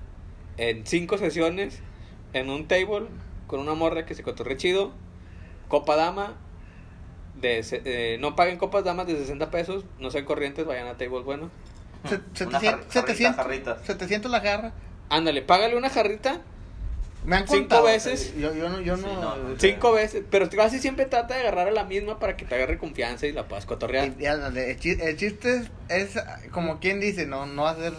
en 0.59 0.87
cinco 0.87 1.17
sesiones 1.19 1.81
en 2.35 2.51
un 2.51 2.69
table 2.69 3.07
con 3.47 3.61
una 3.61 3.75
morra 3.75 4.05
que 4.05 4.15
se 4.15 4.23
cotorre 4.23 4.57
chido, 4.59 4.93
copa 5.69 5.97
dama, 5.97 6.37
de, 7.41 7.65
eh, 7.85 8.19
no 8.21 8.37
paguen 8.37 8.59
copas 8.59 8.85
damas 8.85 9.07
de 9.07 9.17
60 9.17 9.51
pesos, 9.51 9.85
no 9.99 10.11
sean 10.11 10.25
corrientes, 10.27 10.67
vayan 10.67 10.89
a 10.89 10.97
tables 10.99 11.25
bueno. 11.25 11.51
Se- 12.35 12.45
Una 12.45 12.61
700, 12.61 12.61
jar- 12.63 12.71
jarrita, 12.71 12.93
700, 12.93 13.37
jarritas. 13.37 13.87
700 13.87 14.31
la 14.31 14.41
jarra. 14.41 14.73
Ándale, 15.11 15.43
págale 15.43 15.77
una 15.77 15.91
jarrita 15.91 16.41
Me 17.25 17.37
han 17.37 17.47
Cinco 17.49 17.61
contado. 17.61 17.85
veces. 17.85 18.35
Yo, 18.39 18.55
yo 18.55 18.69
no. 18.69 18.81
Yo 18.81 18.97
Sí, 18.97 19.03
no, 19.03 19.21
no, 19.21 19.37
no. 19.37 19.55
cinco 19.59 19.93
veces, 19.93 20.23
pero 20.31 20.49
casi 20.51 20.79
siempre 20.79 21.07
trata 21.07 21.35
de 21.35 21.41
agarrar 21.41 21.69
a 21.69 21.73
la 21.73 21.85
misma 21.85 22.19
para 22.19 22.37
que 22.37 22.45
te 22.45 22.55
agarre 22.55 22.79
confianza 22.79 23.27
y 23.27 23.33
la 23.33 23.49
puedas 23.49 23.67
cotorrear. 23.67 24.13
Y- 24.19 24.23
y 24.23 24.27
ándale, 24.27 24.71
el, 24.71 24.79
chi- 24.79 24.99
el 25.01 25.17
chiste 25.17 25.69
es, 25.89 26.17
es, 26.17 26.23
como 26.53 26.79
quien 26.79 27.01
dice, 27.01 27.27
no, 27.27 27.47
no 27.47 27.67
hacer. 27.67 27.93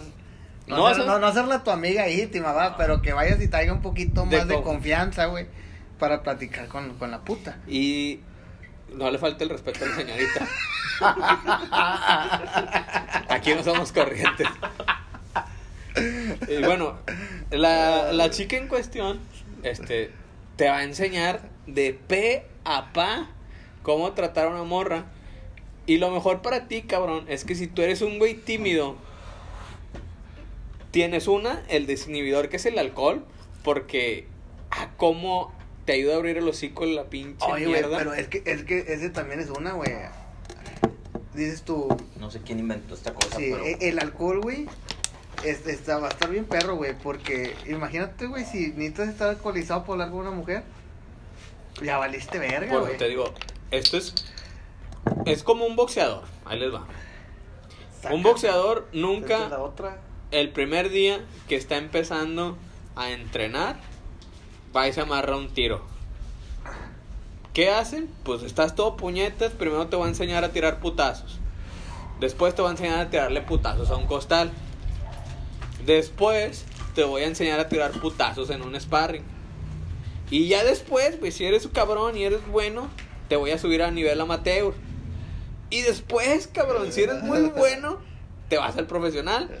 No, 0.66 0.76
No 0.76 0.86
hacer, 0.86 1.04
no, 1.04 1.18
no 1.18 1.26
hacerla 1.26 1.64
tu 1.64 1.70
amiga 1.72 2.08
íntima, 2.08 2.52
va, 2.52 2.76
pero 2.76 3.02
que 3.02 3.12
vayas 3.12 3.40
y 3.42 3.48
traiga 3.48 3.72
un 3.72 3.82
poquito 3.82 4.24
más 4.24 4.46
de, 4.46 4.54
co- 4.54 4.62
confianza, 4.62 5.26
güey, 5.26 5.46
para 5.98 6.22
platicar 6.22 6.68
con, 6.68 6.96
con 6.96 7.10
la 7.10 7.18
puta. 7.20 7.58
Y 7.66 8.20
no 8.94 9.10
le 9.10 9.18
falta 9.18 9.42
el 9.44 9.50
respeto 9.50 9.84
a 9.84 9.88
la 9.88 9.96
señorita. 9.96 10.48
Aquí 13.28 13.54
no 13.54 13.62
somos 13.64 13.92
corrientes. 13.92 14.46
Y 16.48 16.62
bueno, 16.64 16.98
la, 17.50 18.12
la 18.12 18.30
chica 18.30 18.56
en 18.56 18.68
cuestión 18.68 19.18
este, 19.62 20.10
te 20.56 20.68
va 20.68 20.78
a 20.78 20.84
enseñar 20.84 21.42
de 21.66 21.98
pe 22.06 22.44
a 22.64 22.92
pa 22.92 23.28
cómo 23.82 24.12
tratar 24.12 24.46
a 24.46 24.50
una 24.50 24.64
morra. 24.64 25.06
Y 25.86 25.98
lo 25.98 26.10
mejor 26.10 26.42
para 26.42 26.68
ti, 26.68 26.82
cabrón, 26.82 27.24
es 27.28 27.44
que 27.44 27.54
si 27.54 27.66
tú 27.66 27.82
eres 27.82 28.02
un 28.02 28.18
güey 28.18 28.34
tímido, 28.34 28.96
tienes 30.90 31.28
una, 31.28 31.62
el 31.68 31.86
desinhibidor 31.86 32.48
que 32.48 32.56
es 32.56 32.66
el 32.66 32.78
alcohol, 32.78 33.24
porque 33.64 34.26
a 34.70 34.90
cómo 34.96 35.52
te 35.84 35.92
ayuda 35.94 36.14
a 36.14 36.16
abrir 36.16 36.36
el 36.38 36.46
hocico 36.48 36.84
en 36.84 36.94
la 36.94 37.04
pinche 37.04 37.44
Oye, 37.46 37.66
güey, 37.66 37.80
mierda. 37.80 37.98
pero 37.98 38.14
es 38.14 38.28
que, 38.28 38.42
es 38.44 38.64
que 38.64 38.78
ese 38.92 39.10
también 39.10 39.40
es 39.40 39.50
una, 39.50 39.72
güey. 39.72 39.90
Dices 41.34 41.62
tú, 41.62 41.88
No 42.18 42.30
sé 42.30 42.40
quién 42.44 42.58
inventó 42.58 42.94
esta 42.94 43.14
cosa, 43.14 43.36
sí, 43.38 43.50
pero. 43.52 43.64
e- 43.64 43.78
el 43.88 43.98
alcohol, 43.98 44.40
güey, 44.40 44.66
es- 45.44 45.66
está, 45.66 45.98
va 45.98 46.06
a 46.08 46.10
estar 46.10 46.30
bien 46.30 46.44
perro, 46.44 46.76
güey, 46.76 46.96
porque 46.98 47.56
imagínate, 47.66 48.26
güey, 48.26 48.44
si 48.44 48.68
necesitas 48.68 49.08
estar 49.08 49.28
alcoholizado 49.30 49.84
por 49.84 49.94
hablar 49.94 50.10
con 50.10 50.20
una 50.20 50.30
mujer, 50.30 50.62
ya 51.82 51.98
valiste 51.98 52.38
verga, 52.38 52.78
güey. 52.78 52.96
te 52.98 53.08
digo, 53.08 53.32
esto 53.70 53.96
es 53.96 54.14
es 55.26 55.42
como 55.42 55.64
un 55.64 55.76
boxeador. 55.76 56.24
Ahí 56.44 56.58
les 56.58 56.72
va. 56.72 56.86
Un 58.10 58.22
boxeador 58.22 58.88
es 58.92 59.00
nunca 59.00 59.48
la 59.48 59.60
otra. 59.60 59.98
el 60.30 60.50
primer 60.50 60.90
día 60.90 61.20
que 61.48 61.56
está 61.56 61.76
empezando 61.76 62.56
a 62.96 63.10
entrenar 63.10 63.76
va 64.76 64.88
y 64.88 64.92
se 64.92 65.00
amarra 65.00 65.36
un 65.36 65.48
tiro. 65.52 65.82
¿Qué 67.52 67.70
hacen? 67.70 68.08
Pues 68.24 68.42
estás 68.42 68.74
todo 68.74 68.96
puñetas, 68.96 69.52
primero 69.52 69.88
te 69.88 69.96
va 69.96 70.06
a 70.06 70.08
enseñar 70.08 70.44
a 70.44 70.50
tirar 70.50 70.78
putazos. 70.80 71.38
Después 72.20 72.54
te 72.54 72.62
va 72.62 72.68
a 72.68 72.72
enseñar 72.72 72.98
a 73.00 73.10
tirarle 73.10 73.40
putazos 73.42 73.90
a 73.90 73.96
un 73.96 74.06
costal. 74.06 74.52
Después 75.86 76.64
te 76.94 77.04
voy 77.04 77.22
a 77.22 77.26
enseñar 77.26 77.60
a 77.60 77.68
tirar 77.68 77.92
putazos 77.92 78.50
en 78.50 78.62
un 78.62 78.78
sparring. 78.80 79.22
Y 80.30 80.48
ya 80.48 80.62
después, 80.64 81.16
pues 81.16 81.34
si 81.34 81.44
eres 81.44 81.64
un 81.64 81.72
cabrón 81.72 82.16
y 82.16 82.24
eres 82.24 82.46
bueno, 82.48 82.88
te 83.28 83.36
voy 83.36 83.50
a 83.50 83.58
subir 83.58 83.82
a 83.82 83.90
nivel 83.90 84.20
amateur. 84.20 84.74
Y 85.70 85.82
después, 85.82 86.46
cabrón, 86.48 86.92
si 86.92 87.02
eres 87.02 87.22
muy 87.22 87.40
bueno, 87.56 87.98
te 88.48 88.58
vas 88.58 88.76
al 88.76 88.86
profesional 88.86 89.60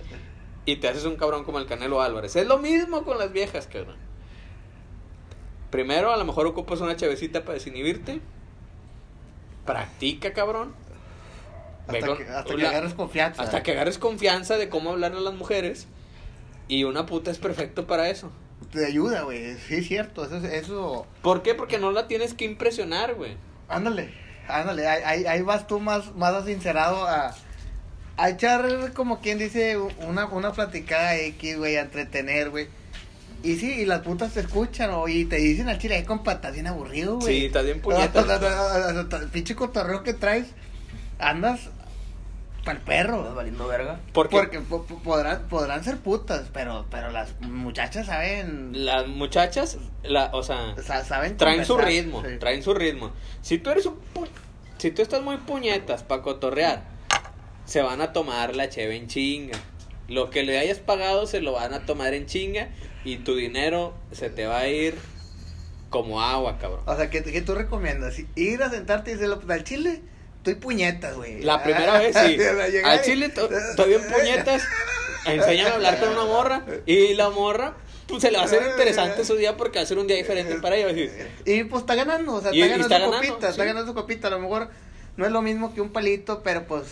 y 0.66 0.76
te 0.76 0.88
haces 0.88 1.04
un 1.04 1.16
cabrón 1.16 1.44
como 1.44 1.58
el 1.58 1.66
Canelo 1.66 2.02
Álvarez. 2.02 2.36
Es 2.36 2.46
lo 2.46 2.58
mismo 2.58 3.04
con 3.04 3.18
las 3.18 3.32
viejas, 3.32 3.66
cabrón. 3.66 3.96
Primero, 5.70 6.12
a 6.12 6.16
lo 6.16 6.24
mejor 6.24 6.46
ocupas 6.46 6.80
una 6.80 6.96
chavecita 6.96 7.42
para 7.44 7.54
desinhibirte. 7.54 8.20
Practica, 9.64 10.32
cabrón. 10.32 10.74
Hasta 11.86 12.06
con- 12.06 12.18
que, 12.18 12.24
hasta 12.28 12.56
que 12.56 12.66
agarres 12.66 12.94
confianza. 12.94 13.42
hasta 13.42 13.62
que 13.62 13.72
agarres 13.72 13.98
confianza 13.98 14.56
de 14.56 14.68
cómo 14.68 14.90
hablarle 14.90 15.18
a 15.18 15.22
las 15.22 15.34
mujeres. 15.34 15.86
Y 16.70 16.84
una 16.84 17.04
puta 17.04 17.32
es 17.32 17.38
perfecto 17.38 17.88
para 17.88 18.10
eso. 18.10 18.30
Te 18.72 18.86
ayuda, 18.86 19.22
güey. 19.22 19.56
Sí, 19.66 19.74
es 19.74 19.88
cierto. 19.88 20.24
Eso, 20.24 20.36
eso. 20.46 21.06
¿Por 21.20 21.42
qué? 21.42 21.54
Porque 21.56 21.78
no 21.78 21.90
la 21.90 22.06
tienes 22.06 22.32
que 22.32 22.44
impresionar, 22.44 23.14
güey. 23.16 23.36
Ándale, 23.68 24.14
ándale. 24.46 24.86
Ahí, 24.86 25.02
ahí, 25.04 25.24
ahí 25.26 25.42
vas 25.42 25.66
tú 25.66 25.80
más, 25.80 26.14
más 26.14 26.44
sincerado 26.44 27.04
a, 27.08 27.34
a 28.16 28.30
echar, 28.30 28.92
como 28.92 29.20
quien 29.20 29.38
dice, 29.38 29.78
una, 29.78 30.26
una 30.26 30.52
platicada 30.52 31.16
X, 31.16 31.58
güey, 31.58 31.76
a 31.76 31.80
entretener, 31.80 32.50
güey. 32.50 32.68
Y 33.42 33.56
sí, 33.56 33.72
y 33.80 33.84
las 33.84 34.02
putas 34.02 34.32
te 34.34 34.38
escuchan, 34.40 34.90
o 34.90 35.08
y 35.08 35.24
te 35.24 35.36
dicen 35.36 35.68
al 35.68 35.78
chile, 35.78 35.96
"Ay, 35.96 36.04
compa, 36.04 36.34
estás 36.34 36.52
bien 36.52 36.68
aburrido, 36.68 37.16
güey. 37.18 37.40
Sí, 37.40 37.46
estás 37.46 37.64
bien 37.64 37.80
puñetas. 37.80 38.24
El 39.22 39.28
pinche 39.30 39.56
cotorreo 39.56 40.04
que 40.04 40.14
traes, 40.14 40.46
andas 41.18 41.68
para 42.78 43.00
el 43.00 43.00
¿Estás 43.06 43.18
perro. 43.22 43.34
valiendo 43.34 43.66
verga? 43.66 44.00
Porque, 44.12 44.36
Porque 44.36 44.60
po- 44.60 44.84
po- 44.84 44.98
podrán, 44.98 45.48
podrán 45.48 45.82
ser 45.84 45.98
putas, 45.98 46.48
pero, 46.52 46.86
pero 46.90 47.10
las 47.10 47.40
muchachas 47.40 48.06
saben, 48.06 48.84
las 48.84 49.06
muchachas, 49.08 49.78
la, 50.02 50.30
o 50.32 50.42
sea, 50.42 50.74
sa- 50.82 51.04
saben 51.04 51.36
traen 51.36 51.64
su 51.64 51.76
ritmo, 51.78 52.22
sí. 52.24 52.36
traen 52.38 52.62
su 52.62 52.74
ritmo. 52.74 53.12
Si 53.42 53.58
tú 53.58 53.70
eres 53.70 53.86
un 53.86 53.96
pu- 54.14 54.28
si 54.78 54.90
tú 54.90 55.02
estás 55.02 55.22
muy 55.22 55.36
puñetas 55.38 56.02
para 56.02 56.22
cotorrear, 56.22 56.84
se 57.64 57.82
van 57.82 58.00
a 58.00 58.12
tomar 58.12 58.56
la 58.56 58.68
cheve 58.68 58.96
en 58.96 59.06
chinga. 59.06 59.58
Lo 60.08 60.30
que 60.30 60.42
le 60.42 60.58
hayas 60.58 60.78
pagado 60.78 61.26
se 61.26 61.40
lo 61.40 61.52
van 61.52 61.72
a 61.72 61.86
tomar 61.86 62.14
en 62.14 62.26
chinga 62.26 62.68
y 63.04 63.18
tu 63.18 63.36
dinero 63.36 63.94
se 64.10 64.28
te 64.28 64.46
va 64.46 64.58
a 64.58 64.68
ir 64.68 64.96
como 65.88 66.20
agua, 66.22 66.58
cabrón. 66.58 66.80
O 66.86 66.96
sea, 66.96 67.10
¿qué, 67.10 67.22
qué 67.22 67.42
tú 67.42 67.54
recomiendas? 67.54 68.16
Ir 68.34 68.62
a 68.62 68.70
sentarte 68.70 69.10
y 69.10 69.14
decirle, 69.14 69.36
al 69.54 69.64
chile, 69.64 70.02
estoy 70.40 70.54
puñetas, 70.56 71.14
güey. 71.16 71.42
La 71.42 71.62
primera 71.62 71.98
vez 71.98 72.16
sí. 72.16 72.36
Al 72.84 72.98
y- 73.00 73.02
chile 73.02 73.28
to- 73.28 73.48
estoy 73.70 73.88
bien 73.90 74.02
puñetas. 74.06 74.62
Enséñame 75.26 75.70
a 75.70 75.74
hablar 75.74 76.00
con 76.00 76.08
una 76.10 76.24
morra. 76.24 76.64
Y 76.86 77.14
la 77.14 77.30
morra, 77.30 77.74
pues 78.06 78.22
se 78.22 78.30
le 78.30 78.38
va 78.38 78.44
a 78.44 78.46
hacer 78.46 78.62
interesante 78.70 79.24
su 79.24 79.36
día 79.36 79.56
porque 79.56 79.78
va 79.78 79.82
a 79.82 79.86
ser 79.86 79.98
un 79.98 80.06
día 80.06 80.16
diferente 80.16 80.54
para 80.56 80.76
ella. 80.76 81.10
Y 81.44 81.64
pues 81.64 81.82
está 81.82 81.94
ganando, 81.94 82.34
o 82.34 82.40
sea, 82.40 82.52
Y- 82.54 82.60
está 82.62 82.66
y 82.66 82.70
ganando 82.70 82.84
está 82.86 82.96
su 82.96 83.10
ganando, 83.10 83.28
copita, 83.34 83.48
está 83.50 83.64
ganando 83.64 83.86
su 83.92 83.94
copita. 83.94 84.28
A 84.28 84.30
lo 84.30 84.38
mejor 84.40 84.68
no 85.16 85.26
es 85.26 85.32
lo 85.32 85.42
mismo 85.42 85.74
que 85.74 85.80
un 85.82 85.90
palito, 85.92 86.42
pero 86.42 86.66
pues 86.66 86.84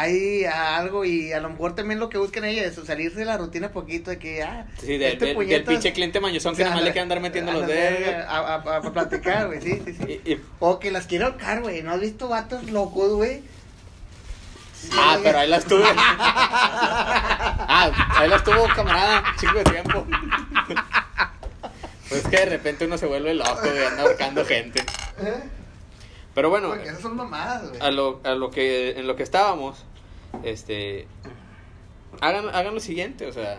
hay 0.00 0.44
algo 0.44 1.04
y 1.04 1.32
a 1.32 1.40
lo 1.40 1.50
mejor 1.50 1.74
también 1.74 1.98
lo 1.98 2.08
que 2.08 2.18
buscan 2.18 2.44
ella 2.44 2.64
es 2.64 2.76
salirse 2.86 3.18
de 3.18 3.24
la 3.24 3.36
rutina 3.36 3.70
poquito 3.70 4.10
de 4.12 4.18
que, 4.20 4.44
ah, 4.44 4.64
Sí, 4.80 4.96
del, 4.96 5.14
este 5.14 5.34
del- 5.34 5.64
pinche 5.64 5.92
cliente 5.92 6.20
mañosón 6.20 6.54
que 6.54 6.62
o 6.62 6.66
sea, 6.66 6.66
nada 6.66 6.76
más 6.76 6.84
le 6.84 6.92
queda 6.92 7.02
andar 7.02 7.20
metiendo 7.20 7.50
los 7.50 7.66
dedos. 7.66 8.24
A, 8.28 8.54
a, 8.54 8.92
platicar, 8.92 9.48
güey, 9.48 9.60
sí, 9.60 9.82
sí, 9.84 9.94
sí. 9.94 10.20
Y- 10.24 10.32
y- 10.34 10.40
O 10.60 10.78
que 10.78 10.92
las 10.92 11.06
quiero 11.06 11.26
ahorcar, 11.26 11.62
güey. 11.62 11.82
¿No 11.82 11.90
has 11.90 12.00
visto 12.00 12.28
vatos 12.28 12.70
locos, 12.70 13.12
güey? 13.14 13.42
ah, 14.92 15.18
pero 15.20 15.38
ahí 15.40 15.48
las 15.48 15.64
tuve. 15.64 15.82
ah, 15.96 17.90
ahí 18.18 18.28
las 18.28 18.44
tuvo 18.44 18.68
camarada, 18.76 19.24
chico 19.40 19.58
de 19.58 19.64
tiempo. 19.64 20.06
Pues 22.08 22.24
es 22.24 22.30
que 22.30 22.38
de 22.38 22.46
repente 22.46 22.86
uno 22.86 22.96
se 22.96 23.04
vuelve 23.04 23.34
loco 23.34 23.60
de 23.60 23.86
andar 23.86 24.06
ahorcando 24.06 24.42
gente. 24.46 24.82
Pero 26.38 26.50
bueno, 26.50 26.68
Porque 26.68 26.84
esas 26.84 27.00
son 27.00 27.16
mamadas, 27.16 27.68
güey. 27.68 27.80
a 27.80 27.90
lo, 27.90 28.20
a 28.22 28.36
lo 28.36 28.52
que 28.52 28.90
en 28.90 29.08
lo 29.08 29.16
que 29.16 29.24
estábamos, 29.24 29.84
este 30.44 31.08
hagan, 32.20 32.48
hagan 32.50 32.74
lo 32.74 32.78
siguiente, 32.78 33.26
o 33.26 33.32
sea, 33.32 33.58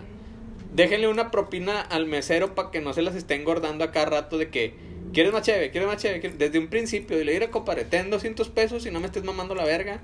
déjenle 0.74 1.10
una 1.10 1.30
propina 1.30 1.82
al 1.82 2.06
mesero 2.06 2.56
para 2.56 2.72
que 2.72 2.80
no 2.80 2.94
se 2.94 3.02
las 3.02 3.16
esté 3.16 3.36
engordando 3.36 3.84
a 3.84 3.92
cada 3.92 4.06
rato 4.06 4.38
de 4.38 4.50
que, 4.50 4.76
¿quieres 5.12 5.34
más 5.34 5.42
chévere? 5.42 5.72
¿Quieres 5.72 5.90
más 5.90 5.98
chévere? 6.02 6.22
¿Quieres-?" 6.22 6.38
Desde 6.38 6.58
un 6.58 6.70
principio, 6.70 7.20
y 7.20 7.26
le 7.26 7.34
diré, 7.34 7.50
compadre, 7.50 7.84
ten 7.84 8.10
200 8.10 8.48
pesos 8.48 8.86
y 8.86 8.92
no 8.92 9.02
me 9.02 9.08
estés 9.08 9.26
mamando 9.26 9.56
la 9.56 9.66
verga 9.66 10.00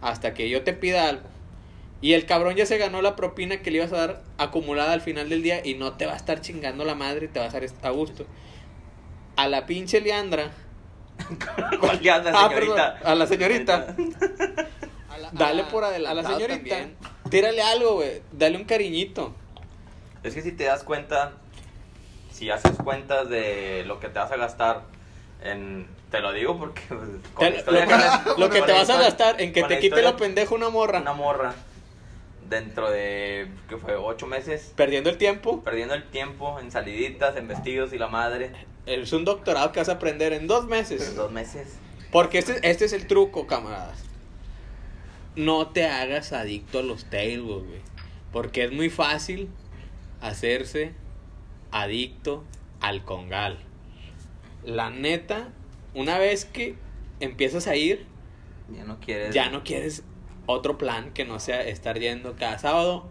hasta 0.00 0.32
que 0.32 0.48
yo 0.48 0.62
te 0.62 0.72
pida 0.72 1.10
algo. 1.10 1.28
Y 2.00 2.14
el 2.14 2.24
cabrón 2.24 2.56
ya 2.56 2.64
se 2.64 2.78
ganó 2.78 3.02
la 3.02 3.14
propina 3.14 3.60
que 3.60 3.70
le 3.70 3.76
ibas 3.76 3.92
a 3.92 3.98
dar 3.98 4.22
acumulada 4.38 4.94
al 4.94 5.02
final 5.02 5.28
del 5.28 5.42
día 5.42 5.60
y 5.62 5.74
no 5.74 5.98
te 5.98 6.06
va 6.06 6.14
a 6.14 6.16
estar 6.16 6.40
chingando 6.40 6.86
la 6.86 6.94
madre 6.94 7.26
y 7.26 7.28
te 7.28 7.40
va 7.40 7.44
a 7.44 7.48
estar 7.48 7.62
a 7.82 7.90
gusto. 7.90 8.24
A 9.36 9.48
la 9.48 9.66
pinche 9.66 10.00
Leandra. 10.00 10.50
¿Cuál 11.80 12.00
que 12.00 12.10
anda, 12.10 12.30
Ah, 12.34 12.48
señorita? 12.48 12.74
perdón, 12.94 13.08
a 13.12 13.14
la 13.14 13.26
señorita. 13.26 13.86
Dale 15.32 15.64
por 15.64 15.84
A 15.84 15.88
adelantado 15.88 16.22
la 16.22 16.34
señorita. 16.36 16.76
también. 16.76 16.96
Tírale 17.30 17.62
algo, 17.62 17.94
güey. 17.96 18.22
Dale 18.32 18.56
un 18.56 18.64
cariñito. 18.64 19.34
Es 20.22 20.34
que 20.34 20.42
si 20.42 20.52
te 20.52 20.64
das 20.64 20.82
cuenta, 20.84 21.32
si 22.30 22.50
haces 22.50 22.72
cuentas 22.82 23.28
de 23.28 23.84
lo 23.86 23.98
que 24.00 24.08
te 24.08 24.18
vas 24.18 24.30
a 24.30 24.36
gastar 24.36 24.82
en... 25.42 25.88
Te 26.10 26.20
lo 26.20 26.32
digo 26.32 26.56
porque... 26.58 26.82
con 27.34 27.52
Te- 27.52 27.64
la 27.72 27.80
lo, 27.80 27.88
que 27.88 28.40
lo 28.40 28.50
que 28.50 28.62
te 28.62 28.72
la 28.72 28.78
vas 28.78 28.90
a 28.90 29.00
gastar 29.00 29.40
en 29.40 29.52
que 29.52 29.62
te 29.64 29.74
la 29.74 29.80
quite 29.80 30.02
lo 30.02 30.16
pendejo 30.16 30.54
una 30.54 30.68
morra. 30.68 31.00
Una 31.00 31.12
morra. 31.12 31.54
Dentro 32.48 32.90
de... 32.90 33.48
que 33.68 33.76
fue? 33.76 33.96
¿Ocho 33.96 34.26
meses? 34.28 34.72
Perdiendo 34.76 35.10
el 35.10 35.18
tiempo. 35.18 35.62
Perdiendo 35.64 35.94
el 35.94 36.04
tiempo 36.04 36.60
en 36.60 36.70
saliditas, 36.70 37.36
en 37.36 37.48
vestidos 37.48 37.92
y 37.92 37.98
la 37.98 38.06
madre. 38.06 38.52
Es 38.86 39.12
un 39.12 39.24
doctorado 39.24 39.72
que 39.72 39.80
vas 39.80 39.88
a 39.88 39.92
aprender 39.92 40.32
en 40.32 40.46
dos 40.46 40.66
meses. 40.66 41.08
En 41.10 41.16
dos 41.16 41.32
meses. 41.32 41.76
Porque 42.12 42.38
este, 42.38 42.58
este 42.68 42.84
es 42.84 42.92
el 42.92 43.06
truco, 43.06 43.46
camaradas. 43.46 44.04
No 45.34 45.68
te 45.68 45.86
hagas 45.86 46.32
adicto 46.32 46.78
a 46.78 46.82
los 46.82 47.04
tables, 47.04 47.40
güey. 47.40 47.80
Porque 48.32 48.64
es 48.64 48.72
muy 48.72 48.88
fácil 48.88 49.48
hacerse 50.20 50.92
adicto 51.72 52.44
al 52.80 53.04
congal. 53.04 53.58
La 54.64 54.90
neta, 54.90 55.48
una 55.94 56.18
vez 56.18 56.44
que 56.44 56.76
empiezas 57.20 57.66
a 57.66 57.76
ir, 57.76 58.06
Ya 58.70 58.84
no 58.84 58.98
quieres... 59.00 59.34
ya 59.34 59.50
no 59.50 59.64
quieres 59.64 60.04
otro 60.46 60.78
plan 60.78 61.12
que 61.12 61.24
no 61.24 61.40
sea 61.40 61.60
estar 61.62 61.98
yendo 61.98 62.36
cada 62.36 62.58
sábado 62.58 63.08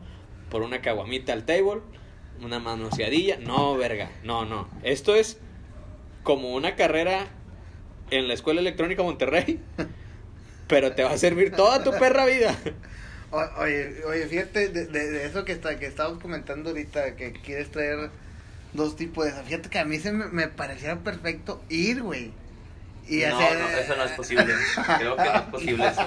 por 0.49 0.61
una 0.61 0.82
caguamita 0.82 1.34
al 1.34 1.45
table, 1.45 1.82
una 2.41 2.59
manoseadilla. 2.59 3.38
No, 3.38 3.76
verga, 3.76 4.11
no, 4.23 4.45
no. 4.45 4.69
Esto 4.84 5.15
es 5.15 5.39
como 6.26 6.53
una 6.53 6.76
carrera 6.76 7.28
en 8.11 8.28
la 8.28 8.34
Escuela 8.34 8.59
Electrónica 8.59 9.01
Monterrey, 9.03 9.61
pero 10.67 10.91
te 10.93 11.03
va 11.03 11.11
a 11.11 11.17
servir 11.17 11.53
toda 11.55 11.82
tu 11.84 11.91
perra 11.91 12.26
vida. 12.26 12.53
O- 13.32 13.61
Oye, 13.61 14.03
oye, 14.07 14.28
fíjate 14.28 14.67
de, 14.69 14.86
de- 14.88 15.09
de 15.11 15.26
eso 15.26 15.45
que 15.45 15.51
está 15.53 15.78
que 15.80 15.86
estábamos 15.86 16.21
comentando 16.21 16.69
ahorita, 16.71 17.15
que 17.15 17.32
quieres 17.32 17.71
traer 17.71 18.09
dos 18.73 18.95
tipos 18.95 19.23
de 19.26 19.32
eso. 19.32 19.43
Fíjate 19.43 19.69
que 19.69 19.80
a 19.80 19.86
mí 19.86 19.99
se 19.99 20.11
me, 20.11 20.26
me 20.28 20.47
pareciera 20.47 20.97
perfecto 20.99 21.61
ir, 21.69 22.01
güey. 22.01 22.32
Y 23.07 23.17
no, 23.19 23.38
hacer. 23.38 23.59
no, 23.59 23.67
eso 23.69 23.95
no 23.95 24.03
es 24.03 24.11
posible. 24.13 24.53
Creo 24.97 25.15
que 25.15 25.23
no 25.23 25.36
es 25.36 25.41
posible 25.41 25.88
eso. 25.88 26.01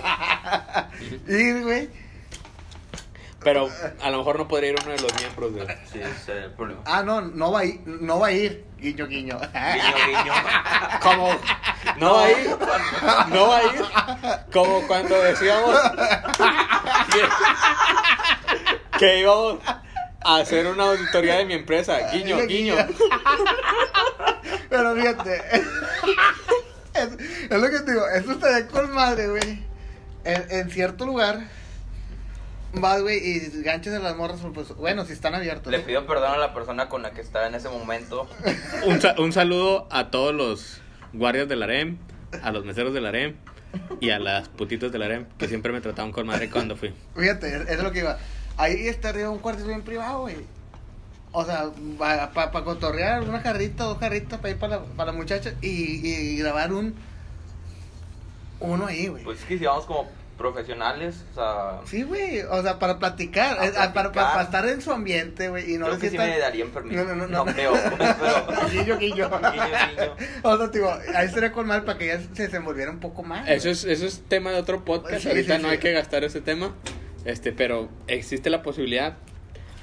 Ir, 1.28 1.62
güey. 1.62 1.88
Pero 3.40 3.68
a 4.02 4.10
lo 4.10 4.18
mejor 4.18 4.38
no 4.38 4.48
podría 4.48 4.70
ir 4.70 4.76
uno 4.82 4.92
de 4.92 5.00
los 5.00 5.14
miembros 5.14 5.54
de... 5.54 5.66
Sí, 5.90 6.00
ese 6.00 6.08
es 6.10 6.28
el 6.28 6.50
problema. 6.52 6.82
Ah, 6.84 7.02
no, 7.04 7.20
no 7.20 7.52
va 7.52 7.60
a 7.60 7.64
ir. 7.64 7.80
No 7.86 8.18
va 8.18 8.26
a 8.28 8.32
ir. 8.32 8.64
Guiño, 8.78 9.06
guiño. 9.06 9.38
Guiño, 9.38 9.94
guiño. 10.06 10.32
Como... 11.02 11.30
No 11.98 12.14
va 12.14 12.24
a 12.24 12.30
ir, 12.30 12.48
no 13.30 13.48
va 13.48 13.58
a 13.58 13.62
ir, 13.64 13.84
como 14.52 14.86
cuando 14.86 15.20
decíamos 15.22 15.76
que, 17.12 18.98
que 18.98 19.20
íbamos 19.20 19.58
a 20.24 20.36
hacer 20.36 20.66
una 20.66 20.84
auditoría 20.84 21.38
de 21.38 21.44
mi 21.44 21.54
empresa. 21.54 21.98
Guiño, 22.12 22.38
guiño. 22.46 22.74
Pero 24.68 24.94
fíjate. 24.94 25.42
Es, 26.94 27.08
es 27.50 27.58
lo 27.58 27.70
que 27.70 27.78
te 27.80 27.92
digo. 27.92 28.08
Eso 28.08 28.32
estaría 28.32 28.68
con 28.68 28.92
madre, 28.92 29.28
güey. 29.28 29.64
En, 30.24 30.46
en 30.50 30.70
cierto 30.70 31.06
lugar. 31.06 31.40
Vas, 32.74 33.00
güey, 33.02 33.18
y 33.18 33.62
ganchas 33.62 33.94
de 33.94 33.98
las 34.00 34.14
morras. 34.16 34.40
Pues, 34.52 34.74
bueno, 34.76 35.04
si 35.06 35.12
están 35.12 35.34
abiertos. 35.34 35.70
Le 35.72 35.78
¿eh? 35.78 35.84
pido 35.86 36.06
perdón 36.06 36.32
a 36.32 36.36
la 36.36 36.52
persona 36.52 36.88
con 36.88 37.02
la 37.02 37.12
que 37.12 37.20
estaba 37.22 37.46
en 37.46 37.54
ese 37.54 37.68
momento. 37.68 38.28
Un, 38.86 39.00
sa- 39.00 39.14
un 39.18 39.32
saludo 39.32 39.86
a 39.90 40.10
todos 40.10 40.34
los 40.34 40.80
guardias 41.12 41.48
del 41.48 41.62
harem, 41.62 41.96
a 42.42 42.50
los 42.52 42.64
meseros 42.66 42.92
del 42.92 43.06
harem 43.06 43.36
y 44.00 44.10
a 44.10 44.18
las 44.18 44.48
putitas 44.48 44.92
del 44.92 45.02
harem 45.02 45.26
que 45.38 45.48
siempre 45.48 45.72
me 45.72 45.80
trataban 45.80 46.12
con 46.12 46.26
madre 46.26 46.50
cuando 46.50 46.76
fui. 46.76 46.92
Fíjate, 47.16 47.56
es, 47.56 47.68
es 47.70 47.82
lo 47.82 47.90
que 47.90 48.00
iba. 48.00 48.18
Ahí 48.58 48.86
estaría 48.86 49.30
un 49.30 49.38
cuarto 49.38 49.64
bien 49.64 49.82
privado, 49.82 50.20
güey. 50.20 50.36
O 51.32 51.44
sea, 51.44 51.70
para 51.98 52.32
pa, 52.32 52.64
cotorrear 52.64 53.22
una 53.22 53.40
jarrita, 53.40 53.84
dos 53.84 53.98
jarritas 53.98 54.38
para 54.40 54.50
ir 54.50 54.58
para 54.58 54.76
la, 54.78 54.84
para 54.84 55.12
la 55.12 55.16
muchacha 55.18 55.54
y, 55.62 55.68
y 56.06 56.36
grabar 56.38 56.72
un. 56.72 56.94
Uno 58.60 58.86
ahí, 58.86 59.06
güey. 59.06 59.24
Pues 59.24 59.38
es 59.40 59.44
que 59.44 59.58
si 59.58 59.64
vamos 59.64 59.84
como 59.86 60.08
profesionales, 60.38 61.24
o 61.32 61.34
sea. 61.34 61.80
Sí, 61.84 62.04
güey, 62.04 62.40
o 62.42 62.62
sea, 62.62 62.78
para 62.78 62.98
platicar, 62.98 63.58
A 63.58 63.66
eh, 63.66 63.72
ah, 63.76 63.92
Para, 63.92 64.12
para, 64.12 64.42
estar 64.42 64.66
en 64.66 64.80
su 64.80 64.92
ambiente, 64.92 65.50
güey, 65.50 65.74
y 65.74 65.78
no 65.78 65.86
creo 65.86 65.98
que 65.98 66.10
sí 66.10 66.16
me 66.16 66.38
darían 66.38 66.70
permiso. 66.70 67.04
No, 67.04 67.14
no, 67.14 67.26
no, 67.26 67.44
no. 67.44 67.52
creo, 67.52 67.72
pues, 67.72 68.16
pero. 68.20 68.68
Guiño, 68.70 68.98
guiño. 68.98 69.28
Guiño, 69.28 69.28
guiño. 69.90 70.16
O 70.42 70.56
sea, 70.56 70.68
digo, 70.68 70.96
ahí 71.14 71.28
sería 71.28 71.52
con 71.52 71.66
mal 71.66 71.84
para 71.84 71.98
que 71.98 72.06
ya 72.06 72.20
se 72.32 72.44
desenvolviera 72.44 72.90
un 72.90 73.00
poco 73.00 73.22
más. 73.22 73.46
Eso 73.48 73.68
es, 73.68 73.84
eso 73.84 74.06
es 74.06 74.22
tema 74.28 74.52
de 74.52 74.60
otro 74.60 74.84
podcast, 74.84 75.22
Sí, 75.22 75.28
ahorita 75.28 75.56
sí, 75.56 75.62
no 75.62 75.68
sí. 75.68 75.72
hay 75.74 75.78
que 75.78 75.92
gastar 75.92 76.24
ese 76.24 76.40
tema, 76.40 76.74
este, 77.24 77.52
pero 77.52 77.90
existe 78.06 78.48
la 78.48 78.62
posibilidad, 78.62 79.18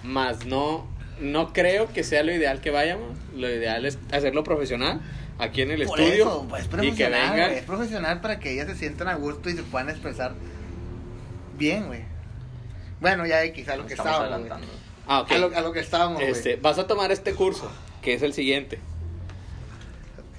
más 0.04 0.46
no, 0.46 0.88
no 1.20 1.54
creo 1.54 1.92
que 1.92 2.04
sea 2.04 2.24
lo 2.24 2.34
ideal 2.34 2.62
que 2.62 2.72
vayamos, 2.72 3.18
lo 3.36 3.50
ideal 3.50 3.86
es 3.86 4.00
hacerlo 4.12 4.44
profesional, 4.44 5.02
aquí 5.40 5.62
en 5.62 5.72
el 5.72 5.86
Por 5.86 6.00
estudio, 6.00 6.26
eso, 6.26 6.46
pues, 6.50 6.64
es 6.64 6.68
y 6.68 6.70
que 6.70 6.78
profesional, 6.78 7.22
vengan, 7.32 7.48
güey, 7.48 7.58
es 7.58 7.64
profesional 7.64 8.22
para 8.22 8.40
que 8.40 8.52
ellas 8.54 8.68
se 8.68 8.76
sientan 8.76 9.08
a 9.08 9.16
gusto 9.16 9.50
y 9.50 9.54
se 9.54 9.64
puedan 9.64 9.90
expresar 9.90 10.34
bien, 11.58 11.88
güey. 11.88 12.02
Bueno, 13.02 13.26
ya 13.26 13.44
X, 13.44 13.68
a 13.70 13.76
lo 13.76 13.86
que 13.86 13.94
Estamos 13.94 14.24
estábamos, 14.24 14.62
ah, 15.08 15.22
ok. 15.22 15.32
A 15.32 15.38
lo, 15.38 15.58
a 15.58 15.62
lo 15.62 15.72
que 15.72 15.80
estábamos. 15.80 16.22
Este, 16.22 16.56
vas 16.56 16.80
a 16.80 16.88
tomar 16.88 17.12
este 17.12 17.34
curso, 17.34 17.70
que 18.02 18.14
es 18.14 18.22
el 18.22 18.34
siguiente. 18.34 18.80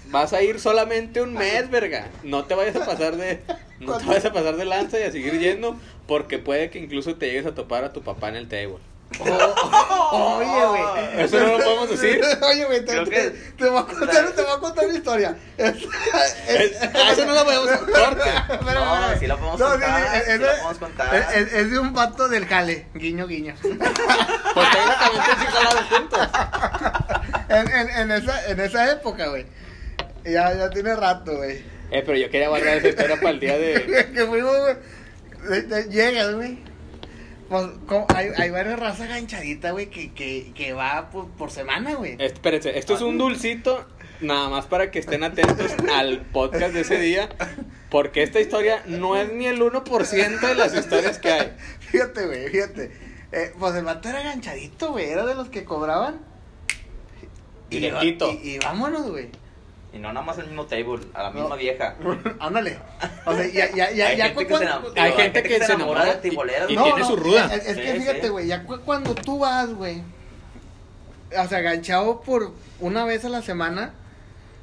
Vas 0.09 0.33
a 0.33 0.41
ir 0.41 0.61
solamente 0.61 1.21
un 1.21 1.35
mes, 1.35 1.69
verga. 1.69 2.09
No 2.23 2.45
te 2.45 2.55
vayas 2.55 2.77
a 2.77 2.87
pasar 2.87 3.17
de 3.17 3.41
no 3.81 3.99
te 3.99 4.05
vayas 4.05 4.25
a 4.25 4.33
pasar 4.33 4.57
de 4.57 4.65
lanza 4.65 5.01
y 5.01 5.03
a 5.03 5.11
seguir 5.11 5.39
yendo 5.39 5.77
porque 6.07 6.39
puede 6.39 6.71
que 6.71 6.79
incluso 6.79 7.17
te 7.17 7.27
llegues 7.27 7.47
a 7.47 7.55
topar 7.55 7.85
a 7.85 7.93
tu 7.93 8.03
papá 8.03 8.29
en 8.29 8.37
el 8.37 8.49
table. 8.49 8.79
Oh, 9.21 10.39
oye, 10.39 10.67
güey. 10.67 11.25
Eso 11.25 11.39
no 11.39 11.47
lo 11.59 11.65
podemos 11.65 11.91
decir. 11.91 12.21
Oye, 12.43 12.65
güey, 12.67 12.85
te, 12.85 13.05
te, 13.07 13.31
te 13.31 13.71
voy 13.71 13.79
a 13.79 13.85
contar, 13.87 14.31
te 14.33 14.43
voy 14.43 14.53
a 14.53 14.59
contar 14.59 14.85
una 14.87 14.95
historia. 14.95 15.37
Es- 15.57 15.77
Es- 16.49 16.83
a 16.83 17.13
eso 17.13 17.25
no 17.25 17.33
lo 17.35 17.45
podemos 17.45 17.69
corte. 17.71 18.29
Espera, 18.29 18.75
No, 18.75 18.95
espera. 18.97 19.19
sí 19.19 19.27
la 19.27 19.37
podemos 19.37 19.61
No, 19.61 19.67
sí, 19.67 19.73
contar, 19.73 20.01
sí, 20.01 20.19
sí 20.27 20.31
es- 20.33 20.41
la 20.41 20.47
es- 20.53 20.59
podemos 20.59 20.79
contar. 20.79 21.15
Es, 21.15 21.37
es- 21.37 21.53
es 21.53 21.71
de 21.71 21.79
un 21.79 21.93
vato 21.95 22.29
del 22.29 22.47
jale. 22.47 22.87
Guiño, 22.95 23.27
guiño. 23.27 23.55
Pues 23.63 23.73
técnicamente 23.79 25.31
sí 25.41 25.47
jalaron 25.47 25.85
juntos. 25.89 26.29
en, 27.49 27.71
en, 27.71 27.91
en, 27.91 28.11
esa, 28.11 28.47
en 28.51 28.61
esa 28.61 28.93
época, 28.93 29.29
güey. 29.29 29.47
Ya, 30.25 30.53
ya 30.55 30.69
tiene 30.71 30.95
rato, 30.97 31.37
güey. 31.37 31.65
Eh, 31.91 32.03
pero 32.05 32.19
yo 32.19 32.29
quería 32.31 32.49
guardar 32.49 32.77
esa 32.79 32.89
historia 32.89 33.17
para 33.17 33.31
el 33.31 33.41
día 33.41 33.57
de. 33.57 34.11
que 34.15 34.27
fuimos, 34.27 34.55
güey. 34.59 35.89
Llegas, 35.89 36.35
güey. 36.35 36.59
Pues, 37.49 37.67
hay, 38.15 38.29
hay 38.37 38.51
varias 38.51 38.79
razas 38.79 39.09
ganchaditas, 39.09 39.73
güey, 39.73 39.87
que, 39.87 40.13
que, 40.13 40.53
que 40.55 40.73
va 40.73 41.11
por, 41.11 41.29
por 41.29 41.51
semana, 41.51 41.95
güey. 41.95 42.17
Espérense, 42.19 42.79
esto 42.79 42.95
es 42.95 43.03
un 43.03 43.19
dulcito, 43.19 43.87
nada 44.21 44.49
más 44.49 44.67
para 44.67 44.91
que 44.91 44.99
estén 44.99 45.23
atentos 45.23 45.73
al 45.95 46.23
podcast 46.23 46.75
de 46.75 46.81
ese 46.81 46.99
día, 46.99 47.29
porque 47.91 48.23
esta 48.23 48.41
historia 48.41 48.83
no 48.87 49.17
es 49.17 49.33
ni 49.33 49.47
el 49.47 49.61
1% 49.61 50.41
de 50.41 50.55
las 50.55 50.75
historias 50.75 51.19
que 51.19 51.31
hay. 51.31 51.57
Fíjate, 51.81 52.27
güey, 52.27 52.49
fíjate. 52.49 52.93
Eh, 53.33 53.53
pues 53.59 53.75
el 53.75 53.85
vato 53.85 54.09
era 54.09 54.23
ganchadito, 54.23 54.93
güey. 54.93 55.11
Era 55.11 55.27
de 55.27 55.35
los 55.35 55.49
que 55.49 55.65
cobraban. 55.65 56.21
Y, 57.71 57.77
Directito. 57.81 58.33
y, 58.33 58.51
y 58.55 58.59
vámonos, 58.59 59.09
güey. 59.11 59.31
Y 59.93 59.99
no 59.99 60.13
nada 60.13 60.25
más 60.27 60.37
el 60.39 60.47
mismo 60.47 60.67
table, 60.67 61.01
a 61.15 61.23
la 61.23 61.31
No. 61.31 61.41
misma 61.41 61.57
vieja. 61.57 61.95
Ándale. 62.41 62.79
O 63.25 63.35
sea, 63.35 63.47
ya, 63.47 63.71
ya, 63.75 63.91
ya, 63.93 64.09
Hay 64.09 64.17
ya 64.19 64.27
gente 64.29 64.35
que 64.35 64.45
se 64.45 64.47
cuando- 64.51 64.67
enamora- 64.89 65.03
Hay 65.03 65.13
gente 65.13 65.43
que 65.43 65.59
se 65.65 65.73
enamora 65.73 66.05
de 66.05 66.15
tiboleros. 66.17 66.71
y- 66.71 66.77
¿no? 66.77 66.85
tiene 66.85 67.05
su 67.05 67.17
ruda. 67.17 67.55
Es, 67.55 67.67
es 67.67 67.77
que 67.79 67.95
fíjate, 68.01 68.23
sí. 68.23 68.29
güey, 68.29 68.47
ya 68.47 68.63
cu- 68.65 68.81
cuando 68.85 69.15
tú 69.15 69.39
vas, 69.39 69.73
güey. 69.73 70.03
O 71.39 71.49
sea, 71.49 71.61
ganchado 71.61 72.21
por 72.21 72.53
una 72.81 73.05
vez 73.05 73.25
a 73.25 73.29
la 73.29 73.43
semana. 73.43 73.93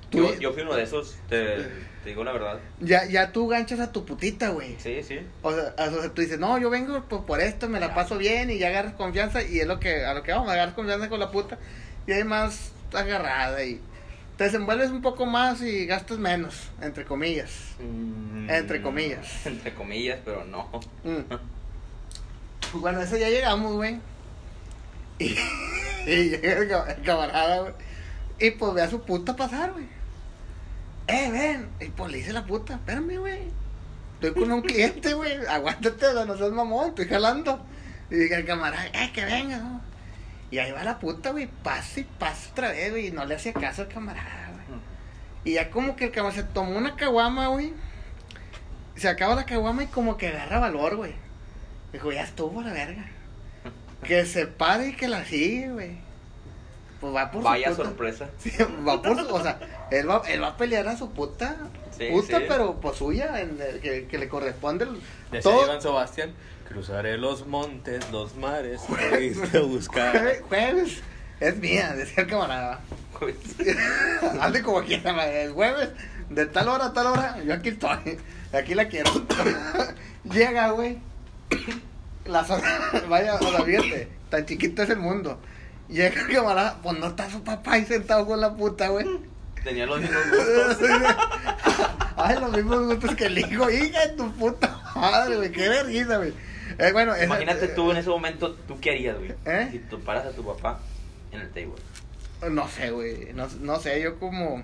Tú, 0.09 0.19
Yo, 0.19 0.34
yo 0.36 0.53
fui 0.53 0.61
uno 0.61 0.76
de 0.76 0.84
esos, 0.84 1.15
te, 1.28 1.55
te 2.03 2.09
digo 2.09 2.24
la 2.24 2.32
verdad. 2.32 2.59
ya, 2.80 3.05
ya 3.05 3.32
tú 3.32 3.47
ganchas 3.47 3.80
a 3.80 3.91
tu 3.91 4.05
putita, 4.05 4.49
güey. 4.49 4.76
Sí, 4.80 5.01
sí. 5.03 5.19
O 5.41 5.51
sea, 5.51 5.74
o 5.78 6.01
sea, 6.01 6.09
tú 6.13 6.21
dices, 6.21 6.38
no, 6.39 6.57
yo 6.59 6.69
vengo 6.69 7.01
por, 7.05 7.26
por 7.26 7.41
esto, 7.41 7.67
me 7.67 7.80
la 7.80 7.95
paso 7.95 8.17
bien 8.19 8.51
y 8.51 8.59
ya 8.59 8.67
agarras 8.67 8.93
confianza 8.93 9.41
y 9.41 9.59
es 9.59 9.65
lo 9.67 9.80
que, 9.80 10.05
a 10.05 10.13
lo 10.13 10.21
que 10.21 10.32
vamos, 10.32 10.49
agarras 10.51 10.76
confianza 10.76 11.09
con 11.09 11.19
la 11.19 11.32
puta 11.32 11.57
y 12.05 12.11
hay 12.11 12.24
más 12.24 12.71
agarrada 12.93 13.63
y 13.65 13.82
te 14.38 14.45
desenvuelves 14.45 14.89
un 14.91 15.01
poco 15.01 15.25
más 15.25 15.61
y 15.61 15.86
gastas 15.86 16.17
menos, 16.17 16.69
entre 16.81 17.05
comillas. 17.05 17.51
Mm, 17.79 18.49
Entre 18.49 18.81
comillas. 18.81 19.27
Entre 19.45 19.73
comillas, 19.73 20.19
pero 20.25 20.43
no. 20.45 20.69
Mm. 21.03 21.34
Bueno, 22.73 23.01
ese 23.01 23.19
ya 23.19 23.29
llegamos, 23.29 23.73
güey. 23.73 23.99
Y, 25.19 25.25
y 26.07 26.29
llega 26.29 26.53
el, 26.57 26.67
ca- 26.69 26.91
el 26.91 27.03
camarada, 27.03 27.59
güey. 27.61 27.73
Y 28.39 28.49
pues 28.51 28.73
ve 28.73 28.81
a 28.81 28.89
su 28.89 29.01
puta 29.03 29.36
pasar, 29.36 29.73
güey. 29.73 29.86
Eh, 31.07 31.29
ven. 31.31 31.69
Y 31.79 31.89
pues 31.91 32.11
le 32.11 32.17
dice 32.17 32.34
la 32.34 32.45
puta, 32.45 32.73
espérame, 32.73 33.19
güey. 33.19 33.41
Estoy 34.15 34.34
con 34.41 34.51
un 34.51 34.61
cliente, 34.63 35.13
güey. 35.13 35.45
Aguántate, 35.45 36.07
no 36.25 36.36
seas 36.36 36.51
mamón, 36.51 36.89
estoy 36.89 37.07
jalando. 37.07 37.63
Y 38.09 38.15
dice 38.15 38.36
el 38.38 38.45
camarada, 38.45 38.88
eh, 38.88 39.11
que 39.13 39.23
venga, 39.25 39.57
¿no? 39.57 39.81
Y 40.54 40.60
ahí 40.60 40.72
va 40.72 40.84
la 40.84 40.99
puta, 40.99 41.32
güey. 41.32 41.47
Pasa 41.64 42.01
y 42.01 42.04
pasa 42.04 42.49
otra 42.51 42.70
vez, 42.70 42.91
güey. 42.91 43.08
Y 43.08 43.12
no 43.12 43.26
le 43.26 43.34
hacía 43.36 43.54
caso 43.54 43.82
al 43.82 43.88
camarada, 43.88 44.51
güey. 44.68 44.80
Y 45.45 45.54
ya 45.54 45.72
como 45.72 45.95
que 45.95 46.06
el 46.06 46.12
camarada 46.12 46.43
se 46.43 46.47
tomó 46.47 46.78
una 46.78 46.95
caguama, 46.95 47.47
güey. 47.47 47.74
Se 48.95 49.08
acaba 49.10 49.34
la 49.34 49.45
caguama 49.47 49.84
y 49.84 49.88
como 49.88 50.16
que 50.18 50.28
agarra 50.28 50.60
valor, 50.60 50.95
güey. 50.95 51.14
Dijo, 51.91 52.12
ya 52.12 52.22
estuvo 52.22 52.62
la 52.62 52.72
verga. 52.72 53.04
Que 54.04 54.26
se 54.26 54.45
pare 54.45 54.89
y 54.89 54.93
que 54.95 55.08
la 55.08 55.26
sigue, 55.26 55.70
güey. 55.72 55.97
Pues 57.01 57.16
va 57.16 57.32
por 57.32 57.41
Vaya 57.41 57.70
su 57.72 57.78
puta. 57.78 57.88
sorpresa. 57.89 58.30
Sí, 58.38 58.51
va 58.88 59.01
por 59.01 59.18
su, 59.18 59.34
o 59.34 59.41
sea, 59.41 59.58
él 59.89 60.08
va, 60.08 60.22
él 60.28 60.43
va 60.43 60.49
a 60.49 60.58
pelear 60.58 60.88
a 60.88 60.95
su 60.97 61.12
puta. 61.14 61.58
Sí, 61.97 62.10
puta, 62.12 62.38
sí. 62.38 62.45
pero 62.47 62.80
pues 62.80 62.97
suya, 62.97 63.41
en 63.41 63.60
el- 63.60 63.80
que, 63.80 64.06
que 64.08 64.18
le 64.20 64.28
corresponde. 64.30 64.86
el- 65.32 65.41
todo. 65.41 65.82
Sebastián, 65.82 66.34
cruzaré 66.74 67.17
los 67.17 67.45
montes, 67.45 68.09
los 68.11 68.36
mares, 68.36 68.82
irte 69.21 69.57
a 69.59 69.61
buscar. 69.61 70.11
Jueves, 70.11 70.41
jueves 70.41 71.01
es 71.39 71.57
mía, 71.57 71.93
decía 71.93 72.24
el 72.24 72.30
camarada. 72.30 72.82
Ande 74.41 74.61
como 74.63 74.82
quiera, 74.84 75.26
el 75.28 75.51
jueves, 75.51 75.89
de 76.30 76.45
tal 76.47 76.67
hora 76.67 76.88
a 76.88 76.93
tal 76.93 77.07
hora, 77.07 77.38
yo 77.43 77.53
aquí 77.53 77.69
estoy, 77.69 78.17
aquí 78.51 78.74
la 78.74 78.88
quiero. 78.88 79.11
Llega, 80.24 80.71
güey. 80.71 80.97
La 82.26 82.43
zona, 82.43 82.63
vaya, 83.07 83.36
o 83.36 83.39
sea, 83.39 83.63
fíjate, 83.63 84.07
tan 84.30 84.45
chiquito 84.45 84.82
es 84.82 84.89
el 84.89 84.99
mundo. 84.99 85.39
Llega 85.89 86.21
el 86.21 86.34
camarada, 86.34 86.80
pues 86.82 86.97
no 86.97 87.07
está 87.07 87.30
su 87.30 87.43
papá 87.43 87.74
ahí 87.74 87.86
sentado 87.86 88.26
con 88.26 88.41
la 88.41 88.55
puta, 88.55 88.88
güey. 88.88 89.05
Tenía 89.63 89.86
los 89.86 90.01
mismos 90.01 90.24
gustos. 90.30 90.89
Ay, 92.15 92.39
los 92.39 92.51
mismos 92.51 92.88
gustos 92.88 93.15
que 93.15 93.26
el 93.26 93.38
hijo, 93.38 93.69
hija 93.69 94.07
de 94.07 94.13
tu 94.15 94.32
puta 94.34 94.84
madre, 94.95 95.38
güey, 95.38 95.51
qué 95.51 95.69
vergüenza, 95.69 96.17
güey. 96.17 96.34
Eh, 96.80 96.91
bueno, 96.91 97.13
esa- 97.15 97.26
Imagínate 97.26 97.67
tú 97.69 97.91
en 97.91 97.97
ese 97.97 98.09
momento, 98.09 98.53
¿tú 98.67 98.80
qué 98.80 98.91
harías, 98.91 99.17
güey? 99.17 99.34
¿Eh? 99.45 99.69
Si 99.71 99.80
tú 99.80 99.99
paras 100.01 100.26
a 100.26 100.32
tu 100.32 100.45
papá 100.45 100.80
en 101.32 101.41
el 101.41 101.49
table. 101.49 101.74
No 102.51 102.67
sé, 102.67 102.91
güey, 102.91 103.32
no, 103.34 103.47
no 103.61 103.80
sé, 103.80 104.01
yo 104.01 104.19
como... 104.19 104.63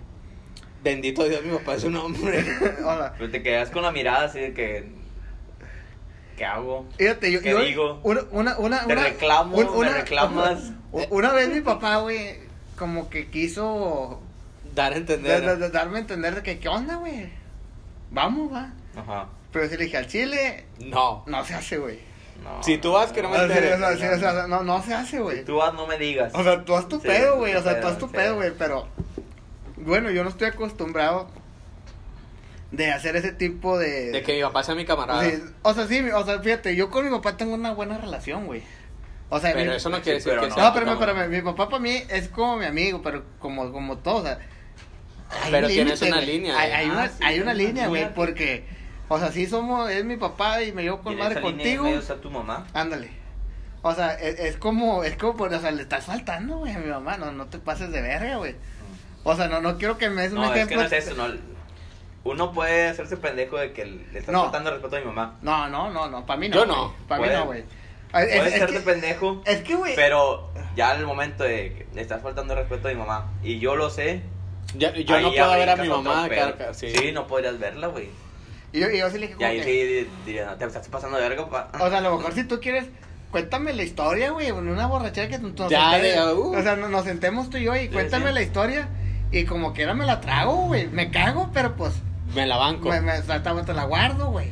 Bendito 0.84 1.24
Dios, 1.26 1.44
mi 1.44 1.58
papá 1.58 1.76
es 1.76 1.84
un 1.84 1.96
hombre. 1.98 2.44
Hola. 2.86 3.14
Pero 3.18 3.30
te 3.32 3.44
quedas 3.44 3.70
con 3.70 3.84
la 3.84 3.92
mirada 3.92 4.26
así 4.26 4.40
de 4.40 4.54
que. 4.54 4.88
¿Qué 6.38 6.46
hago? 6.46 6.88
Fíjate, 6.98 7.32
yo, 7.34 7.42
¿Qué 7.42 7.50
yo- 7.52 7.60
digo? 7.62 8.00
Una, 8.04 8.22
una, 8.32 8.58
una, 8.58 8.86
Te 8.86 8.94
una- 8.94 9.04
reclamo, 9.04 9.58
un- 9.58 9.80
me 9.82 9.90
reclamas. 9.90 10.72
Una, 10.94 11.06
una 11.10 11.34
vez 11.34 11.50
mi 11.50 11.60
papá, 11.60 11.98
güey, 11.98 12.38
como 12.78 13.10
que 13.10 13.28
quiso 13.30 14.22
Dar 14.74 14.94
a 14.94 14.96
de- 14.96 15.02
entender. 15.02 15.42
de- 15.46 15.58
de 15.58 15.70
darme 15.70 15.98
a 15.98 16.02
entender 16.02 16.36
de 16.36 16.44
que, 16.44 16.60
¿qué 16.60 16.70
onda, 16.70 16.96
güey? 16.96 17.30
Vamos, 18.12 18.54
va. 18.54 18.72
Ajá. 18.96 19.28
Pero 19.52 19.68
si 19.68 19.78
le 19.78 19.86
dije 19.86 19.98
al 19.98 20.08
chile, 20.08 20.66
No. 20.80 21.24
no 21.28 21.44
se 21.46 21.54
hace, 21.56 21.78
güey. 21.78 22.00
No, 22.44 22.64
Si 22.64 22.78
tú 22.78 22.94
vas, 22.94 23.12
que 23.12 23.22
no 23.22 23.30
me 23.30 23.36
O 23.36 23.48
sea, 23.48 23.48
entere. 23.48 23.74
o 23.74 23.78
sea, 23.78 23.98
sí, 23.98 24.06
o 24.06 24.20
sea, 24.20 24.48
no, 24.48 24.64
no 24.64 24.82
se 24.82 24.94
hace, 24.94 25.20
güey. 25.20 25.40
Si 25.40 25.44
tú 25.46 25.58
vas, 25.58 25.74
no 25.74 25.88
me 25.88 25.98
digas. 25.98 26.32
O 26.36 26.44
sea, 26.44 26.64
tú 26.64 26.76
haz 26.76 26.88
tu 26.88 27.00
Sí, 27.02 27.08
pedo, 27.08 27.38
güey. 27.38 27.54
O 27.56 27.62
sea, 27.64 27.82
tú 27.82 27.88
haz 27.88 27.98
tu 27.98 28.08
sí. 28.08 28.14
pedo, 28.14 28.36
güey. 28.36 28.52
Pero, 28.58 28.88
bueno, 29.78 30.10
yo 30.12 30.24
no 30.24 30.30
estoy 30.30 30.48
acostumbrado 30.48 31.30
de 32.72 32.92
hacer 32.92 33.16
ese 33.16 33.32
tipo 33.34 33.78
de. 33.78 34.12
De 34.12 34.22
que 34.24 34.36
mi 34.36 34.42
papá 34.42 34.64
sea 34.64 34.76
mi 34.76 34.86
camarada. 34.86 35.24
Sí, 35.24 35.42
o 35.64 35.74
sea, 35.74 35.88
sí, 35.88 36.00
o 36.10 36.26
sea, 36.26 36.40
fíjate, 36.40 36.76
yo 36.76 36.90
con 36.90 37.04
mi 37.06 37.12
papá 37.12 37.36
tengo 37.36 37.56
una 37.56 37.72
buena 37.74 37.98
relación, 37.98 38.46
güey. 38.46 38.62
O 39.30 39.40
sea, 39.40 39.54
Pero 39.54 39.72
mi- 39.72 39.78
eso 39.78 39.90
no 39.90 40.02
quiere 40.02 40.18
decir 40.20 40.32
pero 40.32 40.44
que 40.44 40.50
no. 40.50 40.56
sea 40.56 40.64
No, 40.64 40.72
tu 40.72 40.78
espérame, 40.80 40.98
camarada. 41.00 41.24
espérame. 41.26 41.44
Mi 41.46 41.52
papá 41.52 41.70
para 41.70 41.82
mí 41.82 42.04
es 42.10 42.30
como 42.30 42.58
mi 42.58 42.66
amigo, 42.66 43.02
pero 43.02 43.24
como, 43.40 43.72
como 43.72 43.98
todo, 43.98 44.18
o 44.18 44.24
sea. 44.24 44.40
hay 45.44 45.52
Pero 45.52 45.68
un 45.68 45.74
tienes 45.74 46.00
límite, 46.02 46.08
una 46.08 46.16
güey. 46.26 46.38
línea, 46.38 46.60
Hay, 46.60 46.70
eh. 46.72 46.74
hay 46.76 46.88
Ah, 46.90 46.94
una, 46.94 47.08
sí, 47.10 47.24
hay 47.24 47.40
una 47.40 47.54
línea, 47.54 47.88
güey, 47.88 48.14
porque, 48.14 48.66
o 49.10 49.20
sea, 49.20 49.32
sí 49.32 49.46
somos, 49.48 49.90
es 49.90 50.06
mi 50.06 50.16
papá 50.18 50.62
y 50.64 50.72
me 50.72 50.84
llevo 50.84 51.02
con 51.02 51.18
madre 51.18 51.42
contigo. 51.42 51.84
medio 51.84 52.00
está 52.00 52.16
tu 52.22 52.30
mamá. 52.32 52.66
Ándale. 52.74 53.10
O 53.82 53.94
sea, 53.94 54.14
es, 54.14 54.40
es 54.40 54.58
como, 54.58 55.04
es 55.04 55.16
como, 55.18 55.36
por- 55.38 55.54
o 55.54 55.60
sea, 55.60 55.72
le 55.72 55.82
estás 55.82 56.06
faltando, 56.06 56.58
güey, 56.58 56.74
a 56.74 56.80
mi 56.80 56.90
mamá, 56.90 57.18
no, 57.18 57.32
no 57.32 57.48
te 57.48 57.60
pases 57.60 57.92
de 57.92 58.02
verga, 58.02 58.38
güey. 58.38 58.56
O 59.24 59.36
sea, 59.36 59.48
no, 59.48 59.62
no 59.62 59.78
quiero 59.78 59.98
que 59.98 60.10
me 60.10 60.22
des 60.24 60.32
un 60.32 60.40
No, 60.40 60.46
es 60.46 60.52
que 60.52 60.58
ejemplo. 60.62 60.78
no 60.78 60.84
es 60.86 60.92
eso, 60.94 61.16
no. 61.16 61.28
Uno 62.26 62.52
puede 62.52 62.90
hacerse 62.90 63.16
pendejo 63.18 63.58
de 63.58 63.72
que 63.72 63.86
le 63.86 64.20
estás 64.20 64.34
No. 64.34 64.44
faltando 64.44 64.72
respeto 64.72 64.98
a 64.98 65.00
mi 65.00 65.06
mamá. 65.06 65.38
No, 65.42 65.70
no, 65.70 65.90
no, 65.90 66.10
no, 66.10 66.26
para 66.26 66.40
mí 66.40 66.50
no. 66.50 66.56
Yo 66.58 66.66
no. 66.66 66.94
Para 67.08 67.22
mí 67.22 67.30
no, 67.32 67.46
güey. 67.46 67.60
Es, 67.62 67.66
es- 68.24 68.38
Puedes 68.38 68.54
es 68.54 68.60
serte 68.60 68.74
que, 68.74 68.80
pendejo, 68.82 69.42
es 69.46 69.62
que, 69.62 69.76
güey. 69.76 69.96
pero 69.96 70.52
ya 70.76 70.94
en 70.96 71.00
el 71.02 71.06
momento 71.06 71.44
de 71.44 71.74
que 71.74 71.88
le 71.96 72.02
estás 72.02 72.22
faltando 72.22 72.56
respeto 72.56 72.88
a 72.90 72.92
mi 72.92 72.98
mamá 72.98 73.32
y 73.44 73.60
yo 73.60 73.76
lo 73.76 73.90
sé. 73.90 74.22
Yo, 74.76 74.92
yo 74.94 75.22
no 75.22 75.32
ya 75.34 75.46
puedo 75.46 75.58
ver 75.60 75.70
a 75.70 75.76
mi 75.78 75.88
mamá. 75.88 76.28
cara- 76.30 76.74
sí. 76.74 76.90
sí, 76.94 77.12
no 77.14 77.26
podrías 77.28 77.58
verla, 77.60 77.88
güey. 77.88 78.10
Y 78.72 78.80
yo, 78.82 78.90
y 78.90 79.00
yo 79.00 79.10
sí 79.10 79.18
le 79.18 79.28
dije, 79.28 79.38
Y 79.40 79.44
ahí 79.44 79.58
que- 79.58 79.64
sí 80.06 80.10
diría, 80.26 80.46
no, 80.46 80.56
te 80.56 80.66
estás 80.66 80.88
pasando 80.88 81.18
de 81.18 81.28
verga, 81.28 81.50
papá. 81.50 81.84
O 81.84 81.90
sea, 81.90 81.98
a 82.00 82.02
lo 82.02 82.16
mejor 82.18 82.34
si 82.34 82.44
tú 82.44 82.60
quieres, 82.60 82.86
cuéntame 83.32 83.74
la 83.74 83.84
historia, 83.84 84.32
güey, 84.32 84.48
en 84.48 84.56
una 84.56 84.86
borrachera 84.88 85.28
que 85.28 85.40
nos 85.40 85.70
Ya, 85.70 85.98
de- 85.98 86.22
uh. 86.34 86.56
O 86.58 86.62
sea, 86.62 86.76
no- 86.76 86.90
nos 86.90 87.06
sentemos 87.06 87.50
tú 87.50 87.58
y 87.58 87.64
yo 87.64 87.76
y 87.76 87.90
cuéntame 87.90 88.28
sí. 88.28 88.34
la 88.34 88.42
historia. 88.42 88.88
Y 89.32 89.46
como 89.46 89.74
quiera 89.74 89.94
me 89.94 90.06
la 90.06 90.22
trago, 90.22 90.56
güey. 90.68 90.88
Me 90.88 91.12
cago, 91.12 91.52
pero 91.54 91.76
pues, 91.76 91.94
Me 92.34 92.46
la 92.48 92.58
banco. 92.58 92.90
me, 92.90 93.02
me, 93.02 93.22
te 93.22 93.74
la 93.74 93.84
guardo, 93.86 94.32
güey. 94.32 94.52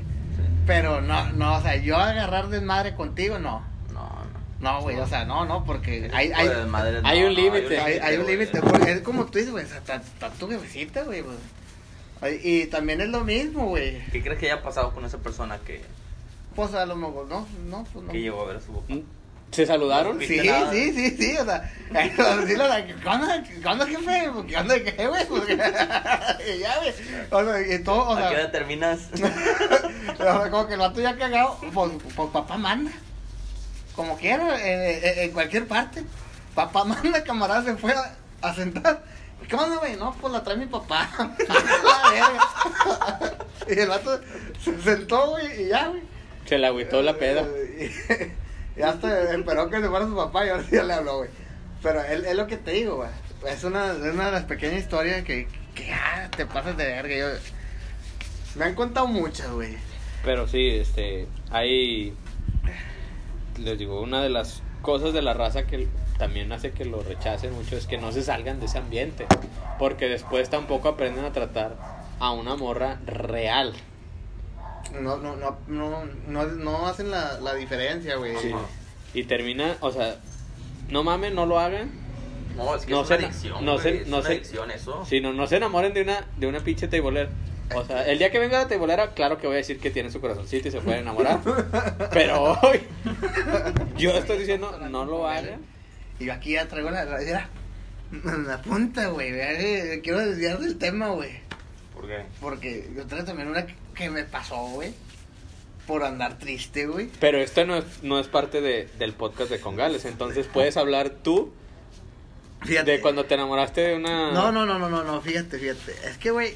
Pero 0.68 1.02
no, 1.02 1.32
no, 1.34 1.56
o 1.56 1.62
sea, 1.62 1.76
yo 1.78 1.98
agarrar 1.98 2.50
desmadre 2.50 2.94
contigo, 2.96 3.40
no. 3.40 3.64
No, 3.94 4.02
no. 4.60 4.74
No, 4.74 4.82
güey, 4.82 4.98
o 4.98 5.08
sea, 5.08 5.24
no, 5.26 5.46
no, 5.46 5.64
porque 5.64 6.10
hay, 6.14 6.32
hay, 6.32 6.50
hay 7.04 7.24
un 7.24 7.34
límite. 7.34 7.80
hay, 7.80 8.00
hay 8.00 8.18
un 8.18 8.24
güey. 8.24 8.36
límite. 8.38 8.62
porque 8.62 8.92
Es 8.92 9.02
como 9.02 9.26
tú 9.26 9.38
dices, 9.38 9.52
güey, 9.52 9.66
o 9.66 9.68
sea, 9.68 9.78
está, 9.78 9.96
está 9.96 10.30
tu 10.32 10.50
jefecita, 10.50 11.04
güey. 11.04 11.24
pues. 11.24 11.38
Y 12.44 12.66
también 12.68 13.02
es 13.02 13.10
lo 13.10 13.24
mismo, 13.24 13.68
güey. 13.68 14.04
¿Qué 14.12 14.22
crees 14.24 14.40
que 14.40 14.52
haya 14.52 14.62
pasado 14.64 14.92
con 14.94 15.06
esa 15.06 15.18
persona 15.20 15.60
que, 15.66 15.82
Pues 16.56 16.74
a 16.74 16.86
lo 16.86 16.96
mejor, 16.96 17.28
no, 17.28 17.48
no, 17.70 17.84
pues 17.94 18.06
no. 18.06 18.12
que 18.12 18.22
llegó 18.22 18.42
a 18.42 18.46
ver 18.48 18.58
a 18.58 18.62
su 18.62 18.72
papá? 18.74 18.94
¿Se 19.52 19.66
saludaron? 19.66 20.18
No, 20.18 20.24
Sí, 20.24 20.38
sí, 20.38 20.92
sí, 20.94 21.16
sí, 21.18 21.38
o 21.38 21.46
sea, 21.46 21.72
sí, 22.48 22.56
la, 22.58 22.86
¿qué 22.86 22.96
onda, 23.08 23.86
jefe? 23.88 24.30
¿Qué 24.48 24.58
onda, 24.58 24.76
qué, 24.84 25.08
güey? 25.08 25.26
Ya, 26.60 26.78
güey, 26.80 26.94
o 27.32 27.44
sea, 27.46 27.76
y 27.76 27.80
todo, 27.84 28.10
o 28.10 28.14
¿A 28.14 28.18
qué 28.18 28.24
hora 28.26 28.36
sea, 28.42 28.52
terminas? 28.52 29.08
o 29.14 30.18
sea, 30.18 30.50
como 30.50 30.68
que 30.68 30.74
el 30.74 30.80
vato 30.80 31.00
ya 31.00 31.16
cagado, 31.18 31.58
pues, 31.74 31.92
pues 32.16 32.30
papá 32.32 32.58
manda, 32.58 32.92
como 33.96 34.18
quiera, 34.18 34.60
en, 34.68 35.04
en- 35.06 35.20
en 35.20 35.32
cualquier 35.32 35.66
parte, 35.66 36.04
papá 36.54 36.84
manda, 36.84 37.24
camarada, 37.24 37.64
se 37.64 37.76
fue 37.78 37.94
a, 37.94 38.16
a 38.42 38.54
sentar, 38.54 39.02
¿qué 39.48 39.56
onda, 39.56 39.78
güey? 39.78 39.96
No, 39.98 40.16
pues 40.20 40.34
la 40.34 40.44
trae 40.44 40.58
mi 40.58 40.66
papá, 40.66 41.10
La 41.48 42.12
verga. 42.12 43.38
y 43.68 43.80
el 43.80 43.90
vato 43.90 44.20
se 44.64 44.82
sentó, 44.82 45.32
güey, 45.32 45.64
y 45.64 45.68
ya, 45.70 45.88
güey. 45.88 46.02
Se 46.46 46.58
le 46.58 46.68
agüitó 46.68 47.02
la 47.02 47.18
peda. 47.18 47.46
Y 48.78 48.84
hasta 48.84 49.34
esperó 49.34 49.72
que 49.72 49.82
se 49.82 49.88
fuera 49.90 50.06
su 50.06 50.16
papá 50.16 50.46
y 50.46 50.50
ahora 50.50 50.64
sí 50.64 50.76
ya 50.76 50.84
le 50.84 50.94
habló, 50.94 51.18
güey. 51.18 51.30
Pero 51.82 52.00
es, 52.00 52.24
es 52.24 52.36
lo 52.36 52.46
que 52.46 52.58
te 52.58 52.72
digo, 52.72 52.98
güey. 52.98 53.10
Es 53.48 53.64
una, 53.64 53.92
es 53.92 54.14
una 54.14 54.28
de 54.28 54.32
las 54.32 54.44
pequeñas 54.44 54.82
historias 54.82 55.24
que, 55.24 55.48
que 55.74 55.92
ah, 55.92 56.30
te 56.36 56.46
pasas 56.46 56.78
de 56.78 56.86
verga. 56.86 57.16
Yo, 57.16 57.26
me 58.56 58.66
han 58.66 58.76
contado 58.76 59.08
muchas, 59.08 59.50
güey. 59.52 59.78
Pero 60.24 60.48
sí, 60.48 60.68
este, 60.70 61.28
hay, 61.50 62.14
les 63.58 63.80
digo, 63.80 64.00
una 64.02 64.22
de 64.22 64.30
las 64.30 64.62
cosas 64.84 65.12
de 65.12 65.24
la 65.24 65.34
raza 65.34 65.66
que 65.66 65.88
también 66.18 66.52
hace 66.52 66.72
que 66.72 66.86
lo 66.86 67.02
rechacen 67.04 67.54
mucho 67.54 67.78
es 67.78 67.86
que 67.88 67.98
no 67.98 68.12
se 68.12 68.24
salgan 68.24 68.60
de 68.60 68.66
ese 68.66 68.78
ambiente, 68.78 69.28
porque 69.80 70.08
después 70.08 70.50
tampoco 70.50 70.90
aprenden 70.90 71.26
a 71.26 71.32
tratar 71.32 71.76
a 72.20 72.32
una 72.32 72.56
morra 72.56 73.00
real. 73.06 73.74
No, 75.00 75.18
no, 75.18 75.36
no, 75.36 75.58
no, 75.68 76.06
no, 76.28 76.44
no 76.46 76.88
hacen 76.88 77.12
la, 77.12 77.40
la 77.42 77.54
diferencia, 77.54 78.16
güey. 78.16 78.36
Sí. 78.38 78.52
Y 79.14 79.24
termina, 79.26 79.76
o 79.82 79.92
sea, 79.92 80.16
no 80.90 81.04
mamen, 81.04 81.36
no 81.36 81.46
lo 81.46 81.60
hagan, 81.60 81.92
No, 82.56 82.74
es 82.76 82.86
que 82.86 82.92
No 82.92 83.02
es 83.02 83.08
una 83.10 83.18
se- 83.20 83.26
adicción, 83.26 83.66
no 83.66 83.78
se- 83.78 84.02
es 84.02 84.08
no 84.08 84.18
una 84.18 84.26
se- 84.28 84.34
adicción 84.34 84.72
eso. 84.72 85.06
sino 85.06 85.34
no 85.34 85.46
se 85.46 85.58
enamoren 85.58 85.94
de 85.94 86.02
una, 86.02 86.26
de 86.38 86.48
una 86.48 86.60
pinche 86.62 86.88
teibolera. 86.88 87.30
O 87.76 87.84
sea, 87.84 88.08
el 88.08 88.18
día 88.18 88.32
que 88.32 88.40
venga 88.40 88.58
la 88.60 88.68
teibolera, 88.70 89.10
claro 89.14 89.38
que 89.38 89.46
voy 89.46 89.56
a 89.56 89.58
decir 89.58 89.78
que 89.80 89.92
tiene 89.92 90.10
su 90.10 90.22
corazoncito 90.22 90.70
y 90.70 90.72
se 90.72 90.80
puede 90.80 91.00
enamorar. 91.00 91.42
Pero 92.14 92.58
hoy, 92.64 92.80
yo 93.98 94.12
estoy 94.12 94.38
diciendo, 94.40 94.80
no 94.90 95.04
lo 95.06 95.28
hagan. 95.28 95.60
Y 96.20 96.26
yo 96.26 96.34
aquí 96.34 96.54
ya 96.54 96.68
traigo 96.68 96.90
la, 96.90 97.06
la, 97.06 97.18
mira, 97.20 97.50
la 98.48 98.62
punta, 98.62 99.08
güey. 99.08 99.32
vea, 99.32 100.02
Quiero 100.02 100.20
desviar 100.20 100.60
del 100.60 100.78
tema, 100.78 101.10
güey. 101.10 101.40
¿Por 101.94 102.08
qué? 102.08 102.24
Porque 102.40 102.90
yo 102.96 103.06
traigo 103.06 103.26
también 103.26 103.50
una 103.50 103.66
que, 103.96 104.10
me 104.10 104.24
pasó, 104.24 104.58
güey. 104.68 104.94
Por 105.86 106.04
andar 106.04 106.38
triste, 106.38 106.86
güey. 106.86 107.10
Pero 107.20 107.40
esto 107.40 107.66
no 107.66 107.78
es, 107.78 107.86
no 108.04 108.20
es 108.20 108.28
parte 108.28 108.62
de, 108.62 108.90
del 109.00 109.14
podcast 109.14 109.50
de 109.50 109.60
Congales, 109.60 110.06
entonces 110.06 110.46
puedes 110.46 110.76
hablar 110.76 111.10
tú 111.10 111.54
Fíjate. 112.62 112.92
de 112.92 113.02
cuando 113.02 113.26
te 113.26 113.36
enamoraste 113.36 113.82
de 113.82 113.96
una... 113.96 114.32
No, 114.34 114.52
no, 114.52 114.66
no, 114.66 114.78
no, 114.78 114.90
no, 114.90 115.04
no, 115.04 115.22
fíjate, 115.22 115.58
fíjate. 115.58 115.94
Es 116.04 116.18
que, 116.18 116.32
güey, 116.32 116.56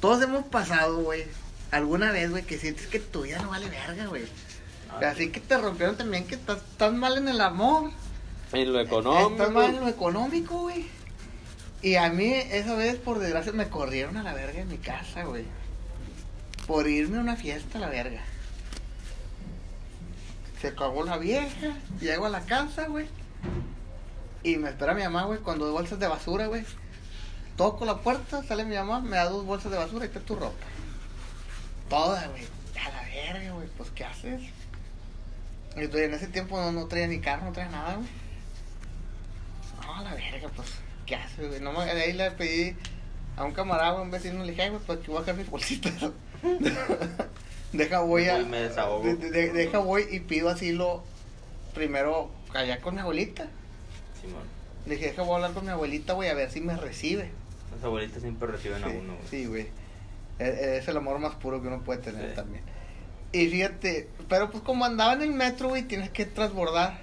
todos 0.00 0.22
hemos 0.22 0.44
pasado, 0.44 0.98
güey, 1.02 1.24
alguna 1.72 2.12
vez, 2.12 2.30
güey, 2.30 2.44
que 2.44 2.56
sientes 2.56 2.86
que 2.86 3.00
tu 3.00 3.22
vida 3.22 3.40
no 3.42 3.50
vale 3.50 3.68
verga, 3.68 4.06
güey. 4.06 4.24
Ah, 4.90 5.08
Así 5.08 5.30
que 5.30 5.40
te 5.40 5.58
rompieron 5.58 5.96
también 5.96 6.26
que 6.26 6.36
estás, 6.36 6.58
estás 6.58 6.92
mal 6.92 7.18
en 7.18 7.28
el 7.28 7.40
amor. 7.40 7.90
En 8.52 8.72
lo 8.72 8.80
económico. 8.80 9.50
mal 9.50 9.74
en 9.74 9.80
lo 9.80 9.88
económico, 9.88 10.62
güey. 10.62 10.86
Y 11.82 11.94
a 11.94 12.08
mí, 12.08 12.32
esa 12.32 12.74
vez, 12.74 12.96
por 12.96 13.18
desgracia, 13.18 13.52
me 13.52 13.68
corrieron 13.68 14.16
a 14.16 14.22
la 14.22 14.32
verga 14.32 14.60
en 14.60 14.68
mi 14.68 14.78
casa, 14.78 15.24
güey. 15.24 15.44
Por 16.66 16.88
irme 16.88 17.18
a 17.18 17.20
una 17.20 17.36
fiesta 17.36 17.78
a 17.78 17.80
la 17.80 17.88
verga. 17.88 18.22
Se 20.60 20.74
cagó 20.74 21.04
la 21.04 21.18
vieja, 21.18 21.76
llego 22.00 22.26
a 22.26 22.30
la 22.30 22.40
casa, 22.40 22.88
güey. 22.88 23.06
Y 24.42 24.56
me 24.56 24.70
espera 24.70 24.94
mi 24.94 25.02
mamá, 25.02 25.24
güey, 25.24 25.38
con 25.40 25.58
dos 25.58 25.72
bolsas 25.72 26.00
de 26.00 26.08
basura, 26.08 26.46
güey. 26.46 26.64
Toco 27.56 27.84
la 27.84 27.98
puerta, 27.98 28.42
sale 28.42 28.64
mi 28.64 28.74
mamá, 28.74 29.00
me 29.00 29.16
da 29.16 29.28
dos 29.28 29.44
bolsas 29.44 29.70
de 29.70 29.78
basura 29.78 30.04
y 30.04 30.08
está 30.08 30.20
tu 30.20 30.34
ropa. 30.34 30.66
Toda, 31.88 32.26
güey. 32.28 32.44
A 32.84 32.90
la 32.90 33.02
verga, 33.02 33.52
güey, 33.52 33.68
pues 33.76 33.90
¿qué 33.90 34.04
haces? 34.04 34.42
Y 35.76 35.86
tú, 35.88 35.98
en 35.98 36.14
ese 36.14 36.26
tiempo 36.26 36.56
no, 36.56 36.72
no 36.72 36.86
traía 36.86 37.06
ni 37.06 37.20
carro, 37.20 37.46
no 37.46 37.52
traía 37.52 37.70
nada, 37.70 37.94
güey. 37.94 38.08
No, 40.02 40.06
a 40.06 40.10
la 40.10 40.14
verga, 40.14 40.48
pues, 40.54 40.68
¿qué 41.06 41.16
haces, 41.16 41.48
güey? 41.48 41.60
No, 41.60 41.72
de 41.80 41.90
ahí 41.90 42.12
le 42.12 42.30
pedí 42.32 42.76
a 43.36 43.44
un 43.44 43.52
camarada, 43.52 44.00
un 44.00 44.10
vecino, 44.10 44.42
le 44.44 44.50
dije, 44.52 44.62
"Ay, 44.62 44.72
pues 44.86 44.98
que 45.00 45.08
voy 45.10 45.16
a 45.18 45.20
dejar 45.20 45.36
mis 45.36 45.50
bolsitas. 45.50 45.92
deja 47.72 48.00
voy 48.00 48.28
a... 48.28 48.34
Voy 48.34 48.42
y 48.42 48.46
me 48.46 48.60
desahogo. 48.62 49.04
de- 49.04 49.16
de- 49.30 49.52
deja 49.52 49.78
voy 49.78 50.06
y 50.10 50.20
pido 50.20 50.48
asilo 50.48 51.02
primero 51.74 52.30
allá 52.54 52.80
con 52.80 52.94
mi 52.94 53.00
abuelita. 53.00 53.48
Simón. 54.20 54.42
Le 54.86 54.94
dije, 54.94 55.06
deja 55.08 55.22
voy 55.22 55.32
a 55.32 55.36
hablar 55.36 55.52
con 55.52 55.64
mi 55.64 55.70
abuelita, 55.70 56.14
güey, 56.14 56.28
a 56.28 56.34
ver 56.34 56.50
si 56.50 56.60
me 56.60 56.76
recibe. 56.76 57.30
Las 57.74 57.84
abuelitas 57.84 58.22
siempre 58.22 58.48
reciben 58.48 58.82
a 58.84 58.88
uno, 58.88 59.14
güey. 59.14 59.28
Sí, 59.30 59.46
güey. 59.46 59.68
E- 60.38 60.78
Es 60.78 60.88
el 60.88 60.96
amor 60.96 61.18
más 61.18 61.34
puro 61.34 61.60
que 61.60 61.68
uno 61.68 61.82
puede 61.82 62.00
tener 62.00 62.30
Sí. 62.30 62.36
también. 62.36 62.62
Y 63.32 63.46
fíjate, 63.48 64.08
pero 64.28 64.50
pues 64.50 64.62
como 64.62 64.84
andaba 64.86 65.12
en 65.12 65.22
el 65.22 65.32
metro, 65.32 65.68
güey, 65.68 65.82
tienes 65.82 66.08
que 66.10 66.24
transbordar. 66.24 66.98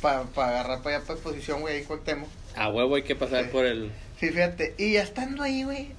Para 0.00 0.20
agarrar 0.20 0.82
para 0.82 0.96
allá 0.96 1.04
para 1.06 1.14
exposición, 1.18 1.60
güey, 1.60 1.76
ahí 1.78 1.84
Cuauhtémoc. 1.84 2.28
A 2.56 2.68
huevo 2.68 2.94
hay 2.96 3.02
que 3.02 3.14
pasar 3.16 3.44
Sí. 3.44 3.50
por 3.52 3.66
el. 3.66 3.90
Sí, 4.18 4.28
fíjate. 4.30 4.74
Y 4.78 4.92
ya 4.94 5.02
estando 5.02 5.42
ahí, 5.42 5.64
güey, 5.64 5.92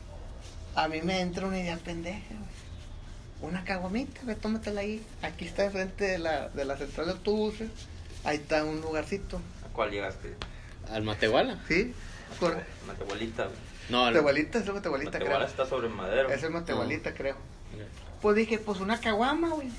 a 0.75 0.87
mí 0.87 1.01
me 1.01 1.21
entra 1.21 1.47
una 1.47 1.59
idea 1.59 1.77
pendeja, 1.77 2.19
güey. 2.29 3.51
Una 3.51 3.63
caguamita, 3.63 4.21
güey, 4.23 4.35
tómatela 4.35 4.81
ahí. 4.81 5.03
Aquí 5.21 5.45
está 5.45 5.65
enfrente 5.65 6.05
de 6.05 6.19
la, 6.19 6.49
de 6.49 6.65
la 6.65 6.77
central 6.77 7.07
de 7.07 7.11
autobuses. 7.13 7.69
Ahí 8.23 8.37
está 8.37 8.63
un 8.63 8.81
lugarcito. 8.81 9.37
¿A 9.65 9.73
cuál 9.73 9.89
llegaste? 9.91 10.35
Al 10.91 11.01
Matehuala. 11.03 11.59
¿Sí? 11.67 11.93
Por... 12.39 12.55
Matehualita, 12.85 13.45
güey. 13.45 13.57
No, 13.89 14.05
al- 14.05 14.13
Matehualita, 14.13 14.59
es 14.59 14.67
el 14.67 14.73
Matehualita, 14.73 15.11
creo. 15.11 15.21
Matehuala 15.23 15.45
está 15.47 15.65
sobre 15.65 15.89
madero. 15.89 16.29
Es 16.29 16.43
el 16.43 16.51
Matehualita, 16.51 17.13
creo. 17.15 17.35
Pues 18.21 18.35
dije, 18.35 18.59
pues 18.59 18.79
una 18.79 18.99
caguama, 18.99 19.49
güey. 19.49 19.69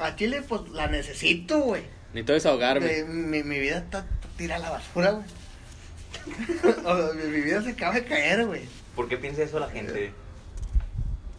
A 0.00 0.16
Chile, 0.16 0.42
pues 0.42 0.68
la 0.70 0.88
necesito, 0.88 1.60
güey. 1.60 1.82
Necesito 2.12 2.32
desahogarme. 2.32 2.86
De- 2.86 3.04
Mi, 3.04 3.42
mi 3.42 3.58
vida 3.58 3.78
está 3.78 4.06
tira 4.36 4.56
a 4.56 4.58
la 4.58 4.70
basura, 4.70 5.10
güey. 5.12 5.24
o 6.84 6.96
sea, 6.96 7.12
mi, 7.14 7.30
mi 7.30 7.40
vida 7.40 7.62
se 7.62 7.70
acaba 7.70 7.94
de 7.94 8.04
caer, 8.04 8.46
güey. 8.46 8.62
¿Por 8.94 9.08
qué 9.08 9.16
piensa 9.16 9.42
eso 9.42 9.58
la 9.58 9.68
gente? 9.68 10.12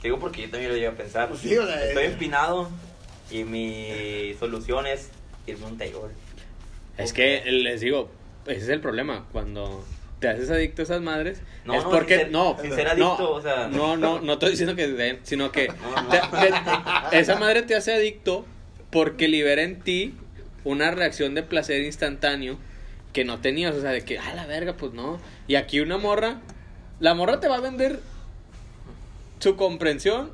Te 0.02 0.04
digo 0.08 0.20
porque 0.20 0.44
yo 0.44 0.50
también 0.52 0.70
lo 0.72 0.76
llegué 0.76 0.88
a 0.88 0.96
pensar. 0.96 1.28
Pues 1.30 1.42
sí, 1.42 1.58
o 1.58 1.66
sea, 1.66 1.84
Estoy 1.86 2.04
eh. 2.04 2.08
empinado 2.08 2.70
y 3.32 3.44
mi 3.44 4.36
solución 4.40 4.86
es 4.88 5.10
irme 5.48 5.66
a 5.66 5.68
un 5.70 5.78
table. 5.78 6.14
Es 6.98 7.14
que 7.14 7.44
les 7.46 7.82
digo, 7.82 8.10
ese 8.46 8.62
es 8.64 8.70
el 8.70 8.80
problema. 8.82 9.26
Cuando 9.32 9.84
te 10.20 10.30
haces 10.30 10.50
adicto 10.50 10.82
a 10.82 10.84
esas 10.84 11.02
madres, 11.02 11.42
No, 11.66 11.76
es 11.76 11.84
no, 11.84 11.90
porque. 11.92 12.14
sin 12.16 12.24
ser- 12.26 12.32
no, 12.32 12.58
sin 12.62 12.74
ser 12.74 12.98
no, 12.98 13.08
adicto, 13.14 13.32
o 13.34 13.42
sea. 13.42 13.68
No, 13.68 13.98
no, 13.98 14.20
no 14.22 14.34
estoy 14.34 14.52
diciendo 14.52 14.76
que 14.76 14.88
den, 14.88 15.20
sino 15.24 15.52
que. 15.52 15.68
No, 15.82 16.02
no. 16.04 16.10
te- 16.10 16.52
te- 17.12 17.20
esa 17.20 17.36
madre 17.38 17.64
te 17.64 17.76
hace 17.76 17.94
adicto 17.94 18.46
porque 18.92 19.28
libera 19.28 19.64
en 19.64 19.80
ti 19.82 20.16
una 20.68 20.92
reacción 20.92 21.34
de 21.36 21.44
placer 21.44 21.82
instantáneo 21.84 22.58
que 23.14 23.24
no 23.26 23.40
tenías. 23.40 23.76
O 23.76 23.82
sea, 23.82 23.92
de 23.92 24.04
que, 24.04 24.20
ah, 24.20 24.34
la 24.36 24.46
verga, 24.46 24.74
pues 24.78 24.94
no. 24.94 25.20
Y 25.48 25.56
aquí 25.56 25.80
una 25.80 25.98
morra. 25.98 26.42
La 27.00 27.14
morra 27.14 27.40
te 27.40 27.48
va 27.48 27.58
a 27.58 27.62
vender 27.62 28.00
su 29.40 29.56
comprensión 29.56 30.32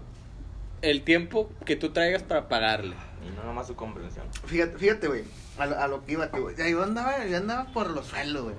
el 0.81 1.01
tiempo 1.03 1.51
que 1.65 1.75
tú 1.75 1.89
traigas 1.91 2.23
para 2.23 2.47
pagarle. 2.49 2.95
Y 3.27 3.35
no 3.35 3.43
nomás 3.43 3.67
su 3.67 3.75
comprensión. 3.75 4.25
Fíjate, 4.45 4.77
fíjate, 4.77 5.07
güey. 5.07 5.23
A, 5.57 5.65
lo- 5.65 5.79
a 5.79 5.87
lo 5.87 6.05
que 6.05 6.13
iba. 6.13 6.29
Ya 6.57 6.67
yo 6.67 6.83
andaba, 6.83 7.25
yo 7.25 7.37
andaba 7.37 7.65
por 7.73 7.89
los 7.91 8.07
suelos, 8.07 8.43
güey. 8.43 8.55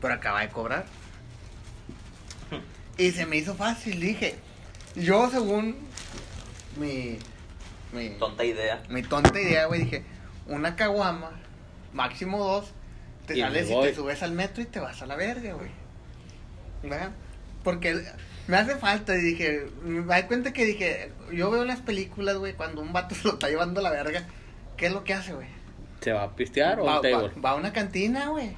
Pero 0.00 0.14
acaba 0.14 0.40
de 0.42 0.48
cobrar. 0.48 0.84
Y 2.98 3.10
se 3.10 3.26
me 3.26 3.36
hizo 3.36 3.54
fácil, 3.54 4.00
dije. 4.00 4.36
Yo, 4.94 5.28
según 5.30 5.76
mi. 6.78 7.18
Mi, 7.92 8.10
Tonta 8.18 8.44
idea. 8.44 8.82
mi 8.88 9.02
tonta 9.02 9.38
idea, 9.40 9.66
güey, 9.66 9.84
dije. 9.84 10.04
Una 10.46 10.76
caguama, 10.76 11.30
máximo 11.92 12.44
dos. 12.44 12.72
Te 13.26 13.36
Y 13.38 13.40
sales 13.40 13.70
y 13.70 13.80
te 13.82 13.94
subes 13.94 14.22
al 14.22 14.32
metro 14.32 14.62
y 14.62 14.66
te 14.66 14.80
vas 14.80 15.00
a 15.02 15.06
la 15.06 15.14
verga, 15.16 15.52
güey. 15.54 15.70
¿Verdad? 16.82 17.10
Porque 17.62 18.04
me 18.48 18.56
hace 18.56 18.74
falta, 18.76 19.16
y 19.16 19.20
dije, 19.20 19.66
me 19.84 20.04
da 20.04 20.26
cuenta 20.26 20.52
que 20.52 20.64
dije, 20.64 21.12
yo 21.32 21.50
veo 21.50 21.64
las 21.64 21.80
películas, 21.80 22.36
güey, 22.36 22.54
cuando 22.54 22.82
un 22.82 22.92
vato 22.92 23.14
se 23.14 23.24
lo 23.28 23.34
está 23.34 23.48
llevando 23.48 23.80
a 23.80 23.84
la 23.84 23.90
verga, 23.90 24.24
¿qué 24.76 24.86
es 24.86 24.92
lo 24.92 25.04
que 25.04 25.14
hace, 25.14 25.32
güey? 25.32 25.46
¿Se 26.00 26.12
va 26.12 26.24
a 26.24 26.34
pistear 26.34 26.80
o 26.80 26.84
Va, 26.84 26.96
un 26.96 27.02
table? 27.02 27.28
va- 27.36 27.40
va 27.40 27.50
a 27.50 27.54
una 27.54 27.72
cantina, 27.72 28.26
güey. 28.28 28.56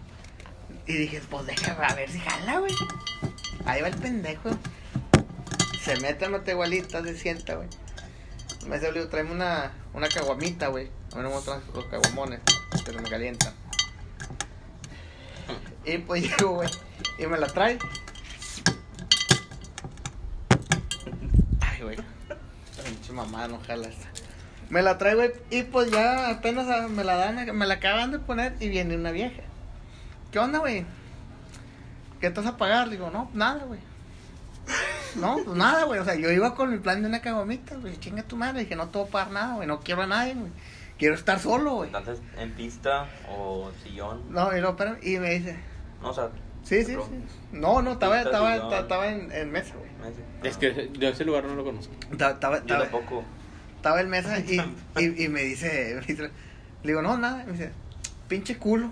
Y 0.87 0.95
dije, 0.95 1.21
pues 1.31 1.45
déjame 1.47 1.85
a 1.85 1.95
ver 1.95 2.11
si 2.11 2.19
jala, 2.19 2.59
güey. 2.61 2.73
Ahí 3.67 3.83
va 3.83 3.89
el 3.89 3.97
pendejo. 3.97 4.51
Se 5.83 5.99
mete 6.01 6.25
a 6.25 6.31
la 6.31 6.43
tegualita, 6.43 7.03
se 7.03 7.17
sienta, 7.19 7.55
güey. 7.57 7.69
Me 8.67 8.77
dice, 8.77 8.89
"Olivo, 8.89 9.09
tráeme 9.09 9.33
una, 9.33 9.73
una 9.93 10.09
caguamita, 10.09 10.69
güey. 10.69 10.91
A 11.13 11.17
mí 11.17 11.23
no 11.23 11.29
me 11.29 11.35
gustan 11.35 11.61
los 11.75 11.85
caguamones, 11.87 12.41
se 12.85 12.93
me 12.93 13.03
calientan. 13.03 13.53
Y 15.85 15.99
pues 15.99 16.23
llego, 16.39 16.55
güey. 16.55 16.69
Y 17.19 17.27
me 17.27 17.39
la 17.39 17.47
trae. 17.47 17.79
Ay, 21.61 21.83
güey. 21.83 21.97
Pinche 22.85 23.13
mamá, 23.13 23.49
no 23.49 23.61
jala 23.67 23.89
esta. 23.89 24.09
Me 24.71 24.83
la 24.83 24.97
trae, 24.99 25.15
güey. 25.15 25.33
Y 25.51 25.65
pues 25.65 25.91
ya 25.91 26.31
apenas 26.31 26.67
ah, 26.69 26.89
me 26.89 27.05
la 27.05 27.17
dan, 27.17 27.57
me 27.57 27.67
la 27.67 27.75
acaban 27.75 28.13
de 28.13 28.19
poner 28.19 28.57
y 28.61 28.69
viene 28.69 28.97
una 28.97 29.11
vieja. 29.11 29.43
¿Qué 30.33 30.39
onda, 30.39 30.59
güey? 30.59 30.87
¿Qué 32.21 32.31
vas 32.31 32.47
a 32.47 32.57
pagar? 32.57 32.89
Digo, 32.89 33.11
no, 33.11 33.31
nada, 33.35 33.65
güey. 33.65 33.81
No, 35.17 35.37
pues 35.45 35.57
nada, 35.57 35.85
güey. 35.85 36.01
O 36.01 36.05
sea, 36.05 36.15
yo 36.15 36.31
iba 36.31 36.55
con 36.55 36.71
mi 36.71 36.79
plan 36.79 37.01
de 37.03 37.09
una 37.09 37.21
caguamita, 37.21 37.77
güey. 37.77 37.99
Chinga 37.99 38.23
tu 38.23 38.37
madre. 38.37 38.61
Dije, 38.61 38.77
no 38.77 38.89
te 38.89 38.99
voy 38.99 39.09
a 39.09 39.11
pagar 39.11 39.31
nada, 39.33 39.55
güey. 39.57 39.67
No 39.69 39.81
quiero 39.81 40.03
a 40.03 40.07
nadie, 40.07 40.35
güey. 40.35 40.51
Quiero 40.99 41.15
estar 41.15 41.39
solo, 41.41 41.75
güey. 41.77 41.89
Entonces, 41.89 42.21
en 42.39 42.53
pista 42.53 43.07
o 43.29 43.71
sillón. 43.83 44.23
No, 44.31 44.57
y, 44.57 44.61
espérame, 44.61 44.99
y 45.03 45.19
me 45.19 45.31
dice, 45.31 45.57
No, 46.01 46.11
o 46.11 46.15
sea. 46.15 46.31
sí, 46.63 46.85
sí, 46.85 46.93
sí. 46.95 47.25
No, 47.53 47.83
no, 47.83 47.93
estaba, 47.93 48.15
Pista, 48.17 48.31
estaba, 48.31 48.55
estaba, 48.55 48.79
estaba 48.81 49.07
en, 49.09 49.33
en 49.33 49.51
mesa, 49.51 49.75
güey. 49.77 49.91
Es 50.43 50.57
que 50.57 50.91
yo 50.93 51.09
ese 51.09 51.25
lugar 51.25 51.45
no 51.45 51.55
lo 51.55 51.65
conozco. 51.65 51.93
Estaba, 52.13 52.33
estaba, 52.35 52.57
Yo 52.59 52.61
estaba, 52.63 52.83
tampoco. 52.85 53.25
estaba 53.77 54.01
en 54.01 54.09
mesa 54.11 54.39
y, 54.39 54.61
y, 55.01 55.25
y 55.25 55.29
me 55.29 55.41
dice, 55.43 55.97
me 56.01 56.07
dice- 56.07 56.31
le 56.83 56.89
digo, 56.93 57.03
no, 57.03 57.17
nada. 57.19 57.45
Me 57.45 57.53
dice, 57.53 57.73
pinche 58.29 58.57
culo. 58.59 58.91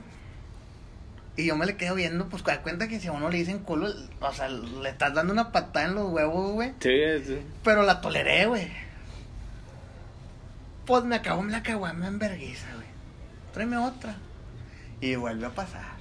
Y 1.37 1.47
yo 1.47 1.57
me 1.57 1.64
le 1.66 1.76
quedo 1.76 1.95
viendo, 1.95 2.28
pues, 2.28 2.45
da 2.45 2.61
cuenta 2.62 2.89
que 2.89 3.01
si 3.01 3.09
a 3.09 3.12
uno 3.12 3.30
le 3.30 3.39
dicen 3.39 3.61
culo, 3.61 3.89
o 4.20 4.33
sea, 4.33 4.49
le 4.49 4.89
estás 4.91 5.14
dando 5.14 5.33
una 5.33 5.51
patada 5.51 5.87
en 5.87 5.95
los 5.95 6.11
huevos, 6.11 6.53
güey. 6.53 6.72
Sí, 6.80 6.91
es- 6.91 7.22
Pero 7.64 7.83
la 7.85 8.01
toleré, 8.03 8.47
güey. 8.47 8.68
Pues 10.87 11.05
me 11.05 11.16
acabó 11.16 11.45
la 11.45 11.62
caguama 11.62 12.09
en 12.09 12.18
vergüenza, 12.18 12.66
güey. 12.74 12.87
Tráeme 13.55 13.76
otra. 13.78 14.16
Y 15.01 15.14
vuelve 15.14 15.47
a 15.47 15.51
pasar. 15.55 15.93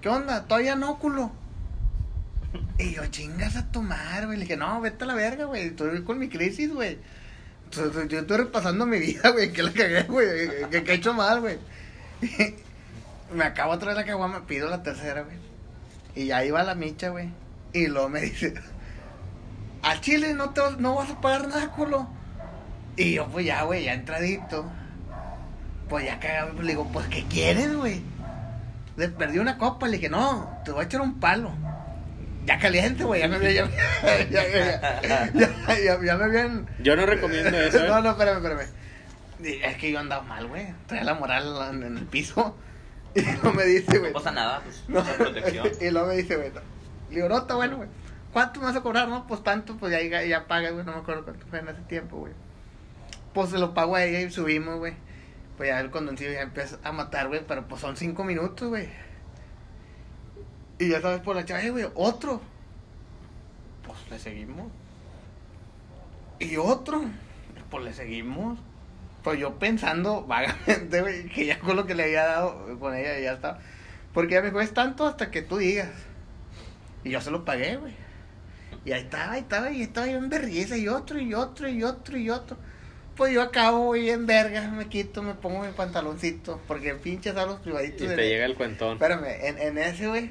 ¿Qué 0.00 0.08
onda? 0.08 0.44
Todavía 0.46 0.76
no, 0.76 0.98
culo. 0.98 1.32
Y 2.78 2.94
yo, 2.94 3.06
chingas 3.06 3.56
a 3.56 3.66
tomar, 3.70 4.26
güey. 4.26 4.38
Le 4.38 4.44
dije, 4.44 4.56
no, 4.56 4.80
vete 4.80 5.04
a 5.04 5.06
la 5.06 5.14
verga, 5.14 5.44
güey. 5.46 5.66
Estoy 5.68 6.02
con 6.04 6.18
mi 6.18 6.28
crisis, 6.28 6.72
güey. 6.72 6.98
Yo 8.08 8.18
estoy 8.20 8.36
repasando 8.36 8.86
mi 8.86 8.98
vida, 8.98 9.30
güey. 9.32 9.52
Que 9.52 9.62
la 9.62 9.72
cagué, 9.72 10.02
güey. 10.04 10.68
Que, 10.70 10.82
que 10.84 10.92
he 10.92 10.94
hecho 10.94 11.12
mal, 11.12 11.40
güey. 11.40 11.58
Me 13.32 13.44
acabo 13.44 13.72
de 13.72 13.78
traer 13.78 13.96
la 13.96 14.04
caguama, 14.04 14.46
pido 14.46 14.68
la 14.68 14.82
tercera, 14.82 15.22
güey. 15.22 15.36
Y 16.14 16.26
ya 16.26 16.44
iba 16.44 16.62
la 16.62 16.74
micha, 16.74 17.08
güey. 17.10 17.30
Y 17.72 17.88
luego 17.88 18.08
me 18.08 18.20
dice, 18.22 18.54
al 19.82 20.00
chile 20.00 20.34
no 20.34 20.50
te 20.50 20.60
vas, 20.60 20.78
no 20.78 20.94
vas 20.94 21.10
a 21.10 21.20
pagar 21.20 21.48
nada, 21.48 21.70
culo. 21.70 22.08
Y 22.96 23.14
yo, 23.14 23.26
pues 23.28 23.44
ya, 23.44 23.62
güey, 23.62 23.84
ya 23.84 23.94
entradito. 23.94 24.70
Pues 25.88 26.06
ya 26.06 26.18
cagado, 26.18 26.52
pues, 26.52 26.64
le 26.64 26.72
digo, 26.72 26.90
pues, 26.92 27.06
¿qué 27.08 27.24
quieres, 27.24 27.76
güey? 27.76 28.02
Le 28.96 29.08
perdí 29.08 29.38
una 29.38 29.58
copa, 29.58 29.86
le 29.86 29.98
dije, 29.98 30.08
no, 30.08 30.60
te 30.64 30.72
voy 30.72 30.80
a 30.82 30.84
echar 30.84 31.02
un 31.02 31.20
palo. 31.20 31.52
Ya 32.46 32.58
caliente, 32.58 33.04
güey, 33.04 33.20
ya 33.20 33.28
me 33.28 33.36
había, 33.36 33.52
ya, 33.52 33.66
me 35.98 36.24
habían... 36.24 36.66
Yo 36.78 36.96
no 36.96 37.04
recomiendo 37.04 37.60
eso. 37.60 37.78
¿eh? 37.84 37.88
No, 37.88 38.00
no, 38.00 38.10
espérame, 38.12 38.36
espérame. 38.36 38.68
Es 39.42 39.76
que 39.76 39.92
yo 39.92 39.98
andaba 39.98 40.22
mal, 40.22 40.46
güey. 40.46 40.66
Traía 40.86 41.04
la 41.04 41.14
moral 41.14 41.82
en 41.82 41.98
el 41.98 42.06
piso. 42.06 42.56
Y 43.16 43.22
no 43.42 43.52
me 43.52 43.64
dice, 43.64 43.98
güey. 43.98 44.12
No 44.12 44.18
pasa 44.18 44.30
nada, 44.32 44.60
pues. 44.62 44.84
No. 44.88 45.02
protección. 45.02 45.68
y 45.80 45.90
luego 45.90 46.08
me 46.08 46.16
dice, 46.16 46.36
güey, 46.36 46.50
no. 46.50 46.60
le 47.08 47.16
digo, 47.16 47.28
no, 47.28 47.38
está 47.38 47.54
bueno, 47.54 47.76
güey. 47.78 47.88
¿Cuánto 48.32 48.60
me 48.60 48.66
vas 48.66 48.76
a 48.76 48.82
cobrar? 48.82 49.08
No, 49.08 49.26
pues 49.26 49.42
tanto, 49.42 49.76
pues 49.76 49.92
ya, 49.92 50.22
ya 50.24 50.46
pagas, 50.46 50.72
güey. 50.72 50.84
No 50.84 50.92
me 50.92 50.98
acuerdo 50.98 51.24
cuánto 51.24 51.46
fue 51.46 51.60
en 51.60 51.68
ese 51.68 51.80
tiempo, 51.82 52.18
güey. 52.18 52.32
Pues 53.32 53.50
se 53.50 53.58
lo 53.58 53.72
pago 53.74 53.96
a 53.96 54.04
ella 54.04 54.20
y 54.20 54.30
subimos, 54.30 54.78
güey. 54.78 54.94
Pues 55.56 55.68
ya 55.70 55.80
el 55.80 55.90
condoncillo 55.90 56.32
ya 56.32 56.42
empieza 56.42 56.78
a 56.84 56.92
matar, 56.92 57.28
güey, 57.28 57.40
pero 57.46 57.66
pues 57.66 57.80
son 57.80 57.96
cinco 57.96 58.24
minutos, 58.24 58.68
güey. 58.68 58.88
Y 60.78 60.90
ya 60.90 61.00
sabes 61.00 61.20
por 61.20 61.34
la 61.34 61.46
chava, 61.46 61.62
"Eh, 61.62 61.70
güey, 61.70 61.86
otro. 61.94 62.42
Pues 63.86 63.98
le 64.10 64.18
seguimos. 64.18 64.70
Y 66.38 66.56
otro. 66.58 67.02
Pues 67.70 67.84
le 67.84 67.94
seguimos. 67.94 68.58
Pues 69.26 69.40
yo 69.40 69.58
pensando 69.58 70.22
vagamente, 70.28 71.00
güey, 71.00 71.26
que 71.26 71.46
ya 71.46 71.58
con 71.58 71.74
lo 71.74 71.84
que 71.84 71.96
le 71.96 72.04
había 72.04 72.24
dado 72.26 72.78
con 72.78 72.94
ella 72.94 73.18
ya 73.18 73.32
estaba. 73.32 73.58
Porque 74.14 74.34
ella 74.34 74.42
me 74.42 74.50
dijo, 74.50 74.60
es 74.60 74.72
tanto 74.72 75.04
hasta 75.04 75.32
que 75.32 75.42
tú 75.42 75.56
digas. 75.56 75.88
Y 77.02 77.10
yo 77.10 77.20
se 77.20 77.32
lo 77.32 77.44
pagué, 77.44 77.76
güey. 77.76 77.92
Y 78.84 78.92
ahí 78.92 79.00
estaba, 79.02 79.32
ahí 79.32 79.40
estaba, 79.40 79.72
y 79.72 79.82
estaba 79.82 80.06
yo 80.06 80.18
en 80.18 80.28
berrieza, 80.28 80.76
y 80.76 80.86
otro, 80.86 81.18
y 81.18 81.34
otro, 81.34 81.68
y 81.68 81.82
otro, 81.82 82.16
y 82.16 82.30
otro. 82.30 82.56
Pues 83.16 83.32
yo 83.34 83.42
acabo, 83.42 83.86
güey, 83.86 84.10
en 84.10 84.26
verga, 84.26 84.68
me 84.70 84.86
quito, 84.86 85.24
me 85.24 85.34
pongo 85.34 85.64
mi 85.64 85.72
pantaloncito, 85.72 86.60
porque 86.68 86.94
pinches 86.94 87.34
a 87.36 87.46
los 87.46 87.58
privaditos. 87.58 88.02
Y 88.02 88.06
de- 88.06 88.14
te 88.14 88.28
llega 88.28 88.44
el 88.46 88.54
cuentón. 88.54 88.92
Espérame, 88.92 89.26
en, 89.42 89.58
en 89.58 89.78
ese, 89.78 90.06
güey. 90.06 90.30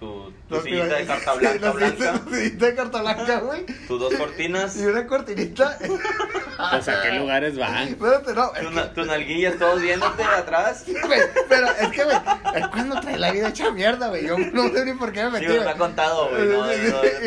Tu, 0.00 0.32
tu 0.48 0.60
sillita 0.62 0.84
de 0.94 1.06
carta 1.06 1.34
blanca, 1.34 1.66
los 1.66 1.74
blanca. 1.74 1.96
sillita- 2.14 2.30
sillita 2.36 2.66
de 2.66 2.74
carta 2.76 3.00
blanca, 3.02 3.40
güey. 3.40 3.66
Tus 3.88 4.00
dos 4.00 4.14
cortinas. 4.14 4.76
Y 4.76 4.84
una 4.86 5.06
cortinita. 5.08 5.76
Pues 6.70 6.88
a 6.88 7.02
qué 7.02 7.12
lugares 7.18 7.58
van. 7.58 7.88
Espérate, 7.88 8.32
no, 8.34 8.50
Tus, 8.50 8.72
na- 8.72 8.92
tus 8.94 9.06
nalguillas 9.08 9.58
todos 9.58 9.80
viéndote 9.80 10.22
atrás. 10.22 10.84
güey, 10.86 11.20
pero 11.48 11.66
es 11.80 11.88
que, 11.88 12.04
güey, 12.04 12.16
es 12.54 12.68
cuando 12.68 13.00
trae 13.00 13.18
la 13.18 13.32
vida 13.32 13.48
hecha 13.48 13.70
mierda, 13.72 14.08
güey. 14.08 14.24
Yo 14.26 14.38
no 14.38 14.68
sé 14.68 14.84
ni 14.84 14.92
por 14.94 15.10
qué 15.12 15.24
me 15.24 15.38
Sí, 15.40 15.44
metí, 15.46 15.46
me 15.48 15.56
güey. 15.58 15.68
ha 15.68 15.76
contado, 15.76 16.28
güey. 16.30 16.46
No, 16.46 16.66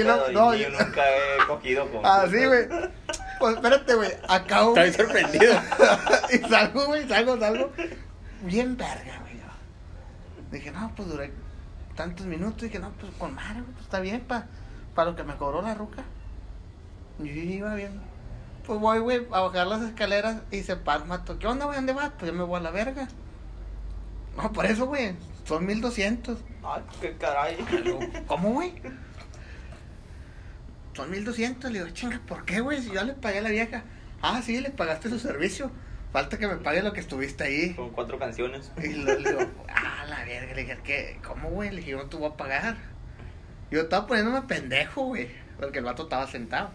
no, 0.06 0.28
no, 0.32 0.56
yo- 0.56 0.70
nunca 0.70 1.04
he 1.10 1.46
cogido 1.48 1.90
con. 1.92 2.02
Ah, 2.06 2.26
sí, 2.32 2.46
güey. 2.46 2.68
Pues 3.40 3.56
espérate, 3.56 3.96
güey. 3.96 4.12
Acabo. 4.30 4.78
Estoy 4.78 5.06
sorprendido. 5.06 5.54
y 6.32 6.38
salgo, 6.50 6.86
güey, 6.86 7.08
salgo, 7.10 7.38
salgo. 7.38 7.72
Bien 8.44 8.78
verga, 8.78 9.20
güey. 9.22 9.34
yo. 9.40 10.52
Dije, 10.52 10.72
no, 10.72 10.94
pues 10.96 11.10
duré 11.10 11.34
tantos 12.02 12.26
minutos. 12.26 12.64
Dije, 12.64 12.80
no, 12.80 12.92
pues 13.00 13.12
con 13.20 13.36
madre, 13.36 13.62
pues 13.64 13.86
está 13.86 14.00
bien 14.00 14.22
para 14.22 14.48
pa 14.96 15.06
lo 15.06 15.16
que 15.16 15.24
me 15.24 15.36
cobró 15.36 15.62
la 15.62 15.76
ruca. 15.76 16.04
Y 17.20 17.28
yo 17.28 17.42
iba 17.42 17.76
bien. 17.76 18.02
Pues 18.66 18.80
voy, 18.80 19.00
güey, 19.00 19.28
a 19.32 19.42
bajar 19.42 19.68
las 19.68 19.82
escaleras 19.82 20.42
y 20.52 20.64
se 20.64 20.76
para, 20.76 21.06
mato. 21.06 21.38
¿Qué 21.38 21.48
onda, 21.48 21.66
güey? 21.66 21.78
¿Dónde 21.78 21.94
vas? 21.94 22.12
Pues 22.18 22.32
yo 22.32 22.38
me 22.38 22.44
voy 22.44 22.60
a 22.60 22.64
la 22.64 22.72
verga. 22.72 23.08
No, 24.36 24.52
por 24.52 24.66
eso, 24.66 24.88
güey. 24.88 25.16
Son 25.46 25.66
1200. 25.66 26.38
Ay, 26.64 26.84
qué 27.00 27.18
caray. 27.18 27.58
¿Cómo, 28.28 28.54
güey? 28.54 28.74
Son 30.94 31.10
1200. 31.10 31.72
Le 31.72 31.80
digo, 31.80 31.92
chinga, 31.94 32.20
¿por 32.28 32.46
qué, 32.46 32.62
güey? 32.62 32.82
Si 32.82 32.92
yo 32.92 33.04
le 33.04 33.14
pagué 33.14 33.40
a 33.40 33.44
la 33.44 33.50
vieja. 33.50 33.84
Ah, 34.22 34.42
sí, 34.44 34.60
le 34.60 34.72
pagaste 34.72 35.10
su 35.10 35.20
servicio. 35.20 35.72
Falta 36.12 36.38
que 36.38 36.48
me 36.48 36.58
pague 36.58 36.82
lo 36.82 36.92
que 36.94 37.00
estuviste 37.00 37.44
ahí. 37.46 37.74
Con 37.74 37.90
cuatro 37.92 38.20
canciones. 38.20 38.72
Y 38.84 38.90
lo- 38.94 39.18
le 39.18 39.30
digo, 39.30 39.40
ah, 39.70 40.06
la 40.10 40.26
verga. 40.26 40.54
Le 40.54 40.62
dije, 40.64 40.78
¿qué? 40.84 41.20
¿Cómo, 41.26 41.50
güey? 41.50 41.70
Le 41.70 41.78
dije, 41.78 41.92
yo 41.92 41.98
no 41.98 42.06
te 42.10 42.18
voy 42.18 42.30
a 42.30 42.36
pagar. 42.38 42.76
Yo 43.72 43.82
estaba 43.82 44.08
poniéndome 44.08 44.42
pendejo, 44.42 45.04
güey. 45.06 45.30
Porque 45.58 45.80
el 45.80 45.86
vato 45.86 46.04
estaba 46.04 46.28
sentado. 46.28 46.72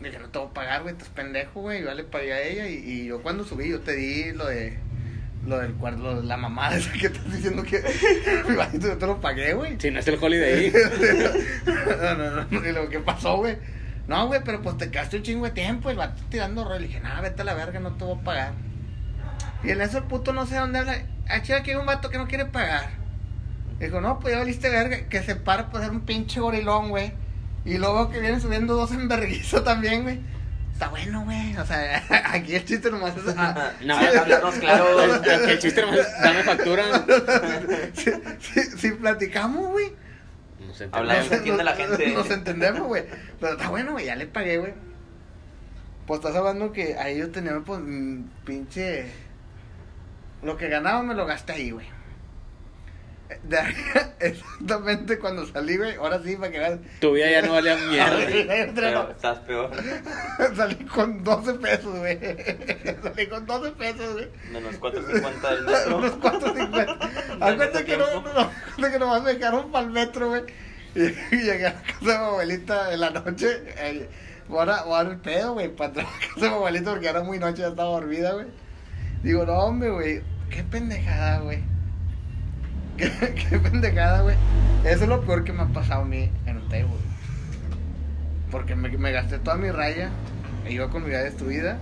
Le 0.00 0.08
dije, 0.10 0.20
no 0.20 0.28
te 0.28 0.38
voy 0.40 0.48
a 0.48 0.54
pagar, 0.54 0.82
güey, 0.82 0.94
estás 0.94 1.08
pendejo, 1.10 1.60
güey. 1.60 1.80
Yo 1.82 1.86
ya 1.86 1.94
le 1.94 2.02
pagué 2.04 2.32
a 2.32 2.42
ella. 2.42 2.68
Y, 2.68 2.74
y 2.78 3.06
yo 3.06 3.22
cuando 3.22 3.44
subí, 3.44 3.68
yo 3.68 3.80
te 3.80 3.92
di 3.94 4.32
lo 4.32 4.46
de. 4.46 4.76
Lo 5.46 5.58
del 5.60 5.74
cuarto, 5.74 6.02
lo 6.02 6.20
de 6.22 6.26
la 6.26 6.36
mamá 6.36 6.74
esa 6.74 6.92
que 6.92 7.06
estás 7.06 7.32
diciendo 7.32 7.62
que. 7.62 7.80
Mi 8.48 8.56
bajito, 8.56 8.88
yo 8.88 8.98
te 8.98 9.06
lo 9.06 9.20
pagué, 9.20 9.54
güey. 9.54 9.78
Si 9.80 9.92
no 9.92 10.00
es 10.00 10.08
el 10.08 10.18
Holiday 10.20 10.72
no, 11.64 12.14
no, 12.16 12.44
no. 12.50 12.68
Y 12.68 12.72
lo 12.72 12.88
que 12.88 12.98
pasó, 12.98 13.36
güey. 13.36 13.56
No, 14.08 14.26
güey, 14.28 14.40
pero 14.44 14.62
pues 14.62 14.78
te 14.78 14.90
quedaste 14.90 15.16
un 15.16 15.22
chingo 15.24 15.44
de 15.46 15.50
tiempo. 15.52 15.90
El 15.90 15.96
vato 15.96 16.22
tirando 16.28 16.64
rollo. 16.64 16.78
Le 16.80 16.86
dije, 16.88 17.00
nada, 17.00 17.20
vete 17.20 17.42
a 17.42 17.44
la 17.44 17.54
verga, 17.54 17.80
no 17.80 17.92
te 17.94 18.04
voy 18.04 18.16
a 18.18 18.22
pagar. 18.24 18.52
Y 19.64 19.70
en 19.70 19.80
eso 19.80 19.98
el 19.98 20.04
puto 20.04 20.32
no 20.32 20.46
sé 20.46 20.56
dónde 20.56 20.78
habla. 20.78 20.96
Ah, 21.28 21.42
chica, 21.42 21.58
aquí 21.58 21.70
hay 21.70 21.76
un 21.76 21.86
vato 21.86 22.08
que 22.10 22.18
no 22.18 22.28
quiere 22.28 22.44
pagar. 22.46 22.90
Dijo, 23.80 24.00
no, 24.00 24.20
pues 24.20 24.32
ya 24.32 24.38
valiste 24.38 24.70
verga. 24.70 25.08
Que 25.08 25.22
se 25.22 25.34
para 25.36 25.70
por 25.70 25.80
ser 25.82 25.90
un 25.90 26.02
pinche 26.02 26.40
gorilón, 26.40 26.90
güey. 26.90 27.12
Y 27.64 27.78
luego 27.78 28.10
que 28.10 28.20
vienen 28.20 28.40
subiendo 28.40 28.74
dos 28.74 28.92
en 28.92 29.08
vergüenza 29.08 29.64
también, 29.64 30.04
güey. 30.04 30.20
Está 30.72 30.88
bueno, 30.88 31.24
güey. 31.24 31.56
O 31.56 31.66
sea, 31.66 32.04
aquí 32.32 32.54
el 32.54 32.64
chiste 32.64 32.90
nomás 32.92 33.16
es. 33.16 33.34
ah, 33.36 33.72
No, 33.84 33.98
que 33.98 34.18
hablarnos 34.18 34.54
claro. 34.56 34.86
El, 35.02 35.58
chiste 35.58 35.80
nomás 35.80 35.98
es, 35.98 36.20
dame 36.22 36.42
factura. 36.44 36.84
si, 37.94 38.10
si- 38.40 38.78
si 38.78 38.90
platicamos, 38.92 39.66
güey. 39.72 39.92
No 40.84 40.86
sé. 40.86 40.88
Habla- 40.92 41.18
Nos- 41.22 41.32
entiende 41.32 41.64
la 41.64 41.70
nos- 41.76 41.78
gente. 41.80 42.06
Nos 42.14 42.30
entendemos, 42.30 42.82
güey. 42.86 43.04
Pero 43.40 43.52
está 43.52 43.68
bueno, 43.70 43.92
güey. 43.92 44.06
Ya 44.06 44.16
le 44.16 44.26
pagué, 44.26 44.58
güey. 44.58 44.74
Pues 46.06 46.20
estás 46.20 46.36
hablando 46.36 46.72
que 46.72 46.96
ahí 46.96 47.18
yo 47.18 47.30
tenía, 47.30 47.58
pues, 47.64 47.80
pinche. 48.44 49.06
Lo 50.42 50.56
que 50.56 50.68
ganaba 50.68 51.02
me 51.02 51.14
lo 51.14 51.26
gasté 51.26 51.54
ahí, 51.54 51.70
güey. 51.72 51.86
De 53.42 53.58
ahí, 53.58 53.74
exactamente 54.20 55.18
cuando 55.18 55.44
salí, 55.46 55.76
güey. 55.76 55.96
Ahora 55.96 56.20
sí, 56.22 56.36
para 56.36 56.52
que 56.52 56.58
veas. 56.60 56.78
Tu 57.00 57.12
vida 57.12 57.28
ya 57.28 57.42
no 57.42 57.54
valía 57.54 57.76
mierda. 57.90 58.72
Pero 58.72 59.10
estás 59.10 59.38
peor. 59.40 59.70
Salí 60.54 60.76
con 60.84 61.24
12 61.24 61.54
pesos, 61.54 61.98
güey. 61.98 62.18
Salí 63.02 63.26
con 63.26 63.44
12 63.46 63.70
pesos, 63.72 64.12
güey. 64.12 64.28
De 64.52 64.60
los 64.60 64.78
4.50 64.80 65.50
del 65.50 65.64
metro. 65.64 65.96
Unos 65.98 66.12
450. 66.12 66.98
Acuérdate 67.40 67.84
que 67.84 67.96
no, 67.96 68.06
no, 68.22 68.28
acuérdate 68.40 68.92
que 68.92 68.98
nomás 69.00 69.22
me 69.24 69.34
dejaron 69.34 69.72
para 69.72 69.86
el 69.86 69.90
metro, 69.92 70.28
güey. 70.28 70.42
Y, 71.30 71.36
llegué 71.36 71.66
a 71.66 71.74
la 71.74 71.82
casa 71.82 71.98
de 72.00 72.06
mi 72.18 72.24
abuelita 72.24 72.92
en 72.94 73.00
la 73.00 73.10
noche. 73.10 73.46
Eh, 73.78 74.08
voy, 74.48 74.68
a, 74.68 74.82
voy 74.84 74.94
a 74.94 75.02
dar 75.04 75.12
el 75.12 75.18
pedo, 75.18 75.52
güey, 75.54 75.68
para 75.68 75.88
entrar 75.88 76.06
a 76.06 76.10
la 76.10 76.18
casa 76.18 76.40
de 76.40 76.48
mi 76.48 76.54
abuelita 76.54 76.90
porque 76.90 77.08
era 77.08 77.22
muy 77.22 77.38
noche, 77.38 77.62
ya 77.62 77.68
estaba 77.68 77.90
dormida, 77.90 78.32
güey. 78.32 78.46
Digo, 79.22 79.44
no, 79.44 79.52
hombre, 79.54 79.90
güey. 79.90 80.22
Qué 80.50 80.62
pendejada, 80.62 81.40
güey. 81.40 81.58
Qué, 82.96 83.10
qué 83.50 83.58
pendejada, 83.58 84.22
güey. 84.22 84.36
Eso 84.84 85.02
es 85.02 85.08
lo 85.08 85.20
peor 85.20 85.44
que 85.44 85.52
me 85.52 85.62
ha 85.62 85.66
pasado 85.66 86.02
a 86.02 86.04
mí 86.06 86.30
en 86.46 86.56
un 86.56 86.68
table. 86.70 86.86
Porque 88.50 88.74
me, 88.74 88.88
me 88.88 89.12
gasté 89.12 89.38
toda 89.38 89.56
mi 89.56 89.70
raya. 89.70 90.08
e 90.64 90.72
Iba 90.72 90.88
con 90.88 91.02
mi 91.02 91.10
vida 91.10 91.22
destruida. 91.22 91.76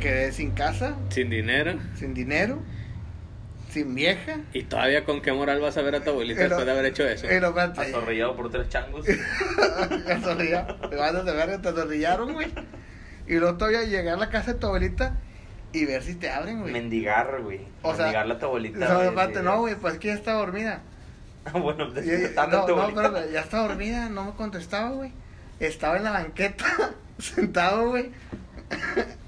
Quedé 0.00 0.32
sin 0.32 0.52
casa, 0.52 0.94
Sin 1.10 1.28
dinero. 1.30 1.78
sin 1.98 2.14
dinero, 2.14 2.58
sin 3.76 3.94
vieja. 3.94 4.40
Y 4.54 4.62
todavía 4.62 5.04
con 5.04 5.20
qué 5.20 5.32
moral 5.32 5.60
vas 5.60 5.76
a 5.76 5.82
ver 5.82 5.96
a 5.96 6.00
tu 6.02 6.10
abuelita 6.10 6.40
después 6.40 6.64
de 6.64 6.72
haber 6.72 6.86
hecho 6.86 7.06
eso. 7.06 7.26
Azorrillado 7.78 8.34
por 8.34 8.50
tres 8.50 8.70
changos. 8.70 9.06
Me 10.06 10.20
zorrilla. 10.20 10.66
Te 10.88 10.96
vas 10.96 11.14
a 11.14 11.22
ver, 11.22 11.60
te 11.60 11.72
zorrillaron, 11.72 12.32
güey. 12.32 12.48
Y 13.26 13.34
luego 13.34 13.58
todavía 13.58 13.82
llegar 13.84 14.14
a 14.14 14.18
la 14.18 14.30
casa 14.30 14.54
de 14.54 14.60
tu 14.60 14.66
abuelita 14.68 15.18
y 15.72 15.84
ver 15.84 16.02
si 16.02 16.14
te 16.14 16.30
abren, 16.30 16.60
güey. 16.60 16.72
Mendigar, 16.72 17.42
güey. 17.42 17.60
O 17.82 17.94
sea, 17.94 18.04
Mendigarle 18.04 18.34
a 18.34 18.38
tu 18.38 18.46
abuelita. 18.46 18.78
No, 18.78 19.12
güey, 19.12 19.42
no, 19.42 19.60
güey, 19.60 19.74
pues 19.74 19.98
que 19.98 20.08
ya 20.08 20.14
está 20.14 20.32
dormida. 20.32 20.80
bueno, 21.52 21.90
despertando 21.90 22.56
no, 22.56 22.62
a 22.62 22.66
tu 22.66 22.76
no, 22.76 23.12
pero 23.12 23.30
ya 23.30 23.40
está 23.40 23.58
dormida, 23.58 24.08
no 24.08 24.24
me 24.24 24.32
contestaba, 24.32 24.90
güey. 24.90 25.12
Estaba 25.60 25.98
en 25.98 26.04
la 26.04 26.12
banqueta, 26.12 26.64
sentado, 27.18 27.90
güey. 27.90 28.10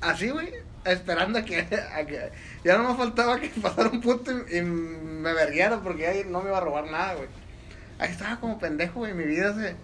Así, 0.00 0.30
güey, 0.30 0.52
esperando 0.84 1.38
a 1.38 1.42
que, 1.42 1.58
a 1.60 2.06
que- 2.06 2.30
Ya 2.68 2.76
no 2.76 2.86
me 2.86 2.98
faltaba 2.98 3.40
que 3.40 3.48
pasara 3.62 3.88
un 3.88 4.02
puto 4.02 4.30
y, 4.30 4.58
y 4.58 4.60
me 4.60 5.32
verguiera 5.32 5.80
porque 5.80 6.06
ahí 6.06 6.26
no 6.28 6.42
me 6.42 6.50
iba 6.50 6.58
a 6.58 6.60
robar 6.60 6.84
nada, 6.90 7.14
güey. 7.14 7.28
Ahí 7.98 8.10
estaba 8.10 8.38
como 8.40 8.58
pendejo, 8.58 8.98
güey. 8.98 9.14
Mi 9.14 9.24
vida 9.24 9.54
se, 9.54 9.74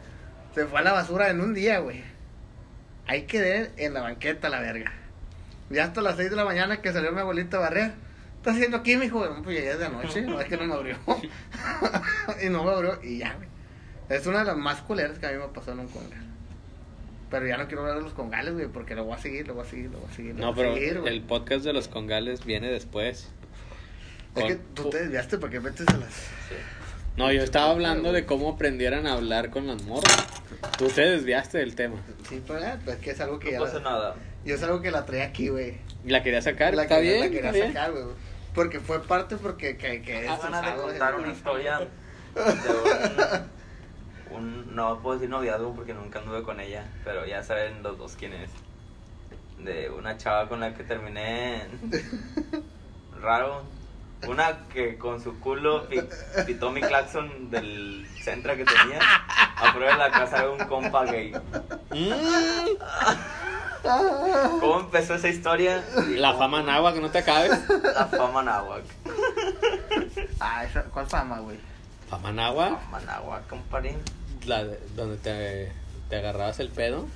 se 0.54 0.66
fue 0.66 0.80
a 0.80 0.82
la 0.82 0.92
basura 0.92 1.30
en 1.30 1.40
un 1.40 1.54
día, 1.54 1.78
güey. 1.78 2.04
Ahí 3.06 3.22
quedé 3.22 3.72
en 3.78 3.94
la 3.94 4.02
banqueta, 4.02 4.50
la 4.50 4.60
verga. 4.60 4.92
Ya 5.70 5.84
hasta 5.84 6.02
las 6.02 6.16
6 6.16 6.28
de 6.28 6.36
la 6.36 6.44
mañana 6.44 6.82
que 6.82 6.92
salió 6.92 7.10
mi 7.12 7.20
abuelita 7.20 7.56
a 7.56 7.60
barrer. 7.60 7.92
¿Qué 7.92 8.50
estás 8.50 8.56
haciendo 8.56 8.76
aquí, 8.76 8.98
mijo? 8.98 9.24
No, 9.24 9.42
pues 9.42 9.56
llegué 9.56 9.76
de 9.76 9.88
noche, 9.88 10.20
no 10.20 10.38
es 10.38 10.46
que 10.46 10.58
no 10.58 10.66
me 10.66 10.74
abrió. 10.74 10.98
y 12.44 12.50
no 12.50 12.64
me 12.64 12.70
abrió 12.70 13.02
y 13.02 13.16
ya, 13.16 13.32
güey. 13.32 13.48
Es 14.10 14.26
una 14.26 14.40
de 14.40 14.44
las 14.44 14.58
más 14.58 14.82
culeras 14.82 15.18
que 15.18 15.24
a 15.24 15.30
mí 15.30 15.38
me 15.38 15.48
pasó 15.48 15.72
en 15.72 15.78
un 15.78 15.88
congal. 15.88 16.23
Pero 17.34 17.48
ya 17.48 17.56
no 17.56 17.66
quiero 17.66 17.80
hablar 17.82 17.96
de 17.96 18.02
los 18.04 18.12
congales, 18.12 18.54
güey, 18.54 18.68
porque 18.68 18.94
lo 18.94 19.04
voy 19.04 19.14
a 19.16 19.18
seguir, 19.18 19.48
lo 19.48 19.54
voy 19.54 19.66
a 19.66 19.68
seguir, 19.68 19.90
lo 19.90 19.98
voy 19.98 20.08
a 20.08 20.14
seguir. 20.14 20.34
lo 20.36 20.40
No, 20.40 20.52
voy 20.52 20.52
a 20.52 20.56
pero 20.68 20.74
seguir, 20.74 21.00
güey. 21.00 21.12
el 21.16 21.22
podcast 21.22 21.64
de 21.64 21.72
los 21.72 21.88
congales 21.88 22.44
viene 22.44 22.68
después. 22.70 23.28
Es 24.36 24.44
que 24.44 24.54
tú 24.74 24.88
te 24.90 24.98
desviaste 25.02 25.38
porque 25.38 25.58
metes 25.58 25.88
a 25.88 25.96
las... 25.96 26.12
Sí. 26.12 26.54
No, 27.16 27.32
yo 27.32 27.42
estaba 27.42 27.70
hablando 27.72 28.12
de 28.12 28.24
cómo 28.24 28.50
aprendieran 28.52 29.06
a 29.08 29.14
hablar 29.14 29.50
con 29.50 29.66
las 29.66 29.82
morras. 29.82 30.26
Tú 30.78 30.86
te 30.88 31.00
desviaste 31.02 31.58
del 31.58 31.74
tema. 31.74 31.96
Sí, 32.28 32.40
pero 32.46 32.60
eh, 32.64 32.76
pues 32.84 32.96
que 32.98 33.10
es 33.10 33.20
algo 33.20 33.38
que 33.40 33.46
No 33.46 33.52
ya... 33.52 33.60
pasa 33.60 33.80
nada. 33.80 34.14
Yo 34.44 34.54
es 34.54 34.62
algo 34.62 34.80
que 34.80 34.90
la 34.92 35.04
traía 35.06 35.24
aquí, 35.24 35.48
güey. 35.48 35.78
Y 36.04 36.10
la 36.10 36.22
quería 36.22 36.40
sacar. 36.42 36.74
La 36.74 36.82
está 36.84 36.96
quería- 36.96 37.12
bien, 37.14 37.20
La 37.20 37.26
quería 37.30 37.50
está 37.50 37.52
bien. 37.52 37.66
sacar, 37.72 37.92
güey. 37.92 38.04
Porque 38.54 38.78
fue 38.80 39.02
parte 39.02 39.36
porque 39.36 39.76
que, 39.76 40.02
que 40.02 40.20
Tengo 40.22 40.38
ganas 40.38 40.62
de 40.62 40.68
usado, 40.70 40.82
contar 40.82 41.14
es- 41.14 41.20
una 41.20 41.32
historia 41.32 41.78
de 42.34 42.40
un, 42.42 43.50
un- 44.30 44.74
No 44.74 44.98
puedo 45.00 45.16
decir 45.18 45.30
noviazgo 45.30 45.74
porque 45.74 45.94
nunca 45.94 46.18
anduve 46.20 46.42
con 46.42 46.60
ella, 46.60 46.84
pero 47.04 47.24
ya 47.26 47.42
saben 47.42 47.82
los 47.82 47.98
dos 47.98 48.16
quién 48.18 48.32
es. 48.34 48.50
De 49.58 49.88
una 49.90 50.16
chava 50.16 50.48
con 50.48 50.60
la 50.60 50.74
que 50.74 50.84
terminé 50.84 51.66
raro. 53.20 53.62
Una 54.26 54.66
que 54.72 54.96
con 54.96 55.22
su 55.22 55.38
culo 55.38 55.86
pi- 55.88 56.00
pitó 56.46 56.70
mi 56.70 56.80
claxon 56.80 57.50
del 57.50 58.06
centro 58.22 58.56
que 58.56 58.64
tenía 58.64 58.98
afuera 59.56 59.92
de 59.92 59.98
la 59.98 60.10
casa 60.10 60.44
de 60.44 60.48
un 60.48 60.58
compa 60.66 61.04
gay. 61.04 61.32
¿Cómo 64.60 64.80
empezó 64.80 65.14
esa 65.14 65.28
historia? 65.28 65.84
Y 66.08 66.14
La 66.16 66.32
fama 66.34 66.60
en 66.60 66.70
agua, 66.70 66.94
que 66.94 67.00
no 67.00 67.10
te 67.10 67.18
acabes. 67.18 67.52
La 67.94 68.06
fama 68.06 68.42
náhuac. 68.42 68.84
Ah, 70.40 70.64
esa, 70.64 70.84
¿cuál 70.84 71.06
fama, 71.06 71.40
güey? 71.40 71.58
Fama 72.08 72.30
en 72.30 72.38
agua, 72.38 72.78
Fama 72.84 73.00
náhuac, 73.00 73.46
compadre. 73.48 73.96
la 74.46 74.64
de- 74.64 74.78
donde 74.94 75.16
te, 75.16 75.72
te 76.08 76.16
agarrabas 76.16 76.60
el 76.60 76.68
pedo. 76.68 77.06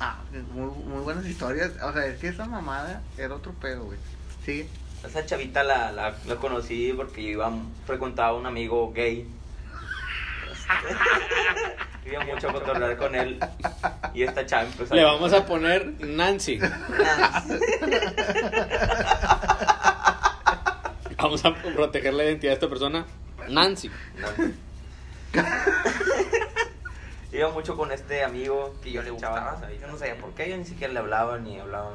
Ah, 0.00 0.18
muy, 0.52 0.66
muy 0.84 1.00
buenas 1.02 1.24
historias. 1.26 1.70
O 1.82 1.92
sea, 1.92 2.06
es 2.06 2.18
que 2.18 2.28
esa 2.28 2.44
mamada 2.46 3.02
era 3.16 3.34
otro 3.34 3.52
pedo, 3.52 3.84
güey. 3.84 3.98
Sí. 4.44 4.68
Esa 5.06 5.24
chavita 5.26 5.62
la, 5.64 5.92
la, 5.92 6.14
la 6.26 6.36
conocí 6.36 6.92
porque 6.96 7.22
yo 7.22 7.28
iba, 7.30 7.52
frecuentaba 7.86 8.28
a 8.30 8.34
un 8.34 8.46
amigo 8.46 8.92
gay. 8.92 9.26
iba 12.06 12.24
mucho 12.24 12.48
a 12.50 12.52
cotorrear 12.52 12.96
con 12.96 13.14
él. 13.14 13.38
Y 14.14 14.22
esta 14.24 14.44
chava 14.46 14.64
empezó 14.64 14.94
Le 14.94 15.04
vamos 15.04 15.32
a 15.32 15.46
poner 15.46 15.86
Nancy. 16.04 16.58
Vamos 21.18 21.44
a 21.44 21.54
proteger 21.54 22.14
la 22.14 22.24
identidad 22.24 22.50
de 22.50 22.54
esta 22.54 22.68
persona. 22.68 23.06
Nancy. 23.48 23.90
Iba 27.32 27.50
mucho 27.50 27.76
con 27.76 27.92
este 27.92 28.22
amigo 28.24 28.74
que 28.82 28.92
yo 28.92 29.02
le 29.02 29.10
gustaba. 29.10 29.58
Yo 29.80 29.86
no 29.86 29.96
sabía 29.96 30.16
por 30.16 30.32
qué, 30.34 30.50
yo 30.50 30.56
ni 30.56 30.64
siquiera 30.66 30.92
le 30.92 30.98
hablaba 30.98 31.38
ni 31.38 31.58
hablaba. 31.58 31.92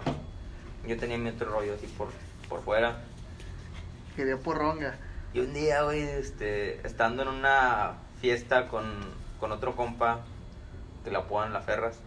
Yo 0.86 0.98
tenía 0.98 1.18
mi 1.18 1.30
otro 1.30 1.52
rollo 1.52 1.76
así 1.76 1.86
por, 1.88 2.08
por 2.50 2.64
fuera. 2.64 3.02
Quería 4.16 4.38
porronga. 4.38 4.96
Y 5.34 5.40
un 5.42 5.54
día, 5.54 5.84
güey, 5.84 6.02
este, 6.02 6.86
estando 6.88 7.22
en 7.22 7.28
una 7.28 7.94
fiesta 8.20 8.68
con, 8.68 8.84
con 9.40 9.52
otro 9.52 9.76
compa 9.76 10.22
que 11.04 11.12
la 11.12 11.20
apodan 11.20 11.54
La 11.54 11.62
Ferras. 11.62 12.00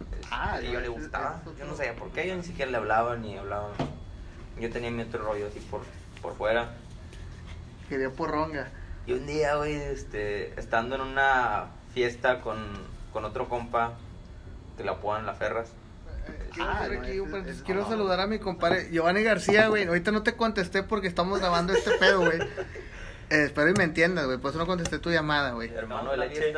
este, 0.00 0.26
Ah, 0.32 0.58
y 0.60 0.72
yo 0.72 0.80
le 0.80 0.88
gustaba. 0.88 1.40
Yo 1.56 1.64
no 1.66 1.76
sabía 1.76 1.94
por 1.94 2.10
qué, 2.10 2.26
yo 2.26 2.34
ni 2.34 2.42
siquiera 2.42 2.70
le 2.70 2.78
hablaba 2.78 3.16
ni 3.16 3.38
hablaba. 3.38 3.70
Yo 4.58 4.70
tenía 4.70 4.90
mi 4.90 5.02
otro 5.02 5.22
rollo 5.24 5.46
así 5.46 5.60
por, 5.60 5.82
por 6.20 6.34
fuera. 6.36 6.70
Quería 7.88 8.10
porronga. 8.10 8.70
Y 9.06 9.12
un 9.12 9.26
día, 9.26 9.56
güey, 9.56 9.74
este, 9.74 10.58
estando 10.58 10.94
en 10.94 11.00
una 11.02 11.66
fiesta 11.94 12.40
con, 12.40 12.56
con 13.12 13.24
otro 13.24 13.48
compa 13.48 13.94
que 14.76 14.84
la 14.84 14.92
apodan 14.92 15.26
La 15.26 15.34
Ferras. 15.34 15.70
Quiero, 16.54 16.70
Ah, 16.70 16.78
hacer 16.80 16.92
no, 16.94 17.00
aquí 17.02 17.10
es- 17.12 17.20
un 17.20 17.30
paréntesis. 17.30 17.58
es- 17.60 17.64
Quiero 17.64 17.80
no, 17.82 17.88
saludar 17.88 18.20
a 18.20 18.26
mi 18.28 18.38
compadre 18.38 18.90
Giovanni 18.92 19.22
García, 19.22 19.66
güey. 19.68 19.86
Ahorita 19.86 20.12
no 20.12 20.22
te 20.22 20.34
contesté 20.36 20.82
porque 20.84 21.08
estamos 21.08 21.40
grabando 21.40 21.72
este 21.72 21.90
pedo, 21.98 22.20
güey. 22.20 22.38
Eh, 23.30 23.44
espero 23.44 23.70
y 23.70 23.72
me 23.72 23.84
entiendas, 23.84 24.26
güey. 24.26 24.36
Por 24.36 24.50
eso 24.50 24.58
no 24.58 24.66
contesté 24.66 24.98
tu 24.98 25.08
llamada, 25.10 25.52
güey. 25.52 25.70
Hermano 25.72 26.10
de 26.10 26.18
leche. 26.18 26.52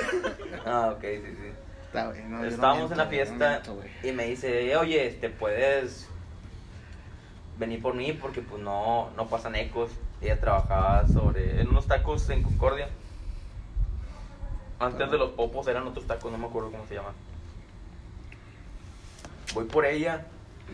ah, 0.64 0.92
ok, 0.94 1.00
sí, 1.02 1.22
sí. 1.24 1.48
Está, 1.86 2.06
güey. 2.06 2.22
no, 2.22 2.36
yo 2.36 2.42
no 2.42 2.44
Estábamos 2.44 2.76
miento, 2.78 2.92
en 2.94 2.98
la 2.98 3.06
fiesta 3.08 3.34
miento, 3.64 3.82
y 4.04 4.12
me 4.12 4.26
dice, 4.26 4.76
oye, 4.76 5.08
este, 5.08 5.28
puedes 5.28 6.06
venir 7.58 7.82
por 7.82 7.94
mí 7.94 8.12
porque 8.12 8.42
pues 8.42 8.62
no, 8.62 9.10
no 9.16 9.26
pasan 9.28 9.56
ecos. 9.56 9.90
Ella 10.24 10.40
trabajaba 10.40 11.06
sobre, 11.08 11.60
en 11.60 11.68
unos 11.68 11.86
tacos 11.86 12.28
en 12.30 12.42
Concordia. 12.42 12.88
Antes 14.80 15.10
de 15.10 15.18
los 15.18 15.30
popos 15.32 15.66
eran 15.68 15.86
otros 15.86 16.06
tacos, 16.06 16.32
no 16.32 16.38
me 16.38 16.46
acuerdo 16.46 16.70
cómo 16.70 16.86
se 16.86 16.94
llaman. 16.94 17.12
Voy 19.54 19.64
por 19.66 19.84
ella 19.84 20.24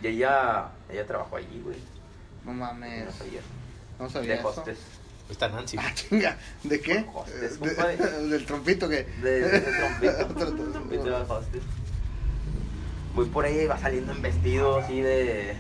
y 0.02 0.06
ella, 0.06 0.68
ella 0.88 1.06
trabajó 1.06 1.36
allí, 1.36 1.60
güey. 1.64 1.76
No 2.44 2.52
mames. 2.52 3.06
No 3.06 3.12
sabía. 3.12 3.40
No 3.98 4.08
sabía 4.08 4.34
De 4.34 4.38
eso. 4.38 4.48
hostes. 4.48 4.78
Está 5.28 5.48
Nancy. 5.48 5.76
Ah, 5.78 5.92
chinga. 5.94 6.36
¿De 6.64 6.80
qué? 6.80 7.04
Hostes, 7.12 7.60
De- 7.60 7.68
compadre. 7.68 7.96
del 8.28 8.46
trompito 8.46 8.88
que. 8.88 9.02
De, 9.04 9.40
de 9.40 9.56
ese 9.58 9.72
trompito. 9.72 10.70
Trompito 10.72 11.04
de 11.04 11.12
hostes. 11.12 11.62
Voy 13.14 13.26
por 13.26 13.44
ella 13.46 13.62
y 13.62 13.66
va 13.66 13.78
saliendo 13.78 14.12
en 14.12 14.22
vestido 14.22 14.78
así 14.78 15.00
de. 15.00 15.56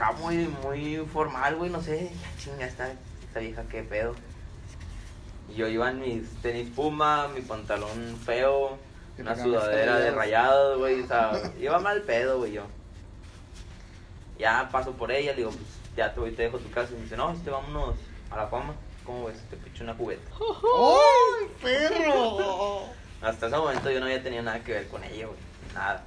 Acá 0.00 0.12
muy, 0.12 0.48
muy 0.62 0.96
formal, 1.12 1.56
güey, 1.56 1.68
no 1.68 1.82
sé. 1.82 2.10
Ya 2.22 2.42
chinga, 2.42 2.64
esta, 2.64 2.90
esta 3.22 3.38
vieja, 3.38 3.62
qué 3.70 3.82
pedo. 3.82 4.14
Y 5.50 5.56
yo 5.56 5.68
iba 5.68 5.90
en 5.90 6.00
mis 6.00 6.26
tenis 6.40 6.70
puma, 6.74 7.28
mi 7.28 7.42
pantalón 7.42 8.16
feo, 8.24 8.78
una 9.18 9.36
sudadera 9.36 9.98
de 9.98 10.10
rayados, 10.12 10.78
güey, 10.78 11.02
o 11.02 11.06
sea, 11.06 11.32
iba 11.60 11.78
mal 11.80 12.00
pedo, 12.00 12.38
güey, 12.38 12.52
yo. 12.52 12.62
Ya 14.38 14.70
paso 14.72 14.92
por 14.92 15.12
ella, 15.12 15.32
le 15.32 15.36
digo, 15.36 15.50
pues 15.50 15.66
ya 15.94 16.14
te 16.14 16.20
voy, 16.20 16.30
te 16.30 16.44
dejo 16.44 16.56
tu 16.56 16.70
casa. 16.70 16.92
Y 16.92 16.96
me 16.96 17.02
dice, 17.02 17.18
no, 17.18 17.32
este, 17.32 17.50
vámonos 17.50 17.96
a 18.30 18.36
la 18.36 18.46
fama. 18.46 18.74
¿Cómo 19.04 19.26
ves? 19.26 19.36
Te 19.50 19.58
picho 19.58 19.84
una 19.84 19.94
cubeta. 19.94 20.30
¡Ay, 20.32 21.46
perro! 21.60 22.84
Hasta 23.20 23.48
ese 23.48 23.56
momento 23.58 23.90
yo 23.90 24.00
no 24.00 24.06
había 24.06 24.22
tenido 24.22 24.44
nada 24.44 24.60
que 24.60 24.72
ver 24.72 24.88
con 24.88 25.04
ella, 25.04 25.26
güey. 25.26 25.38
Nada. 25.74 26.02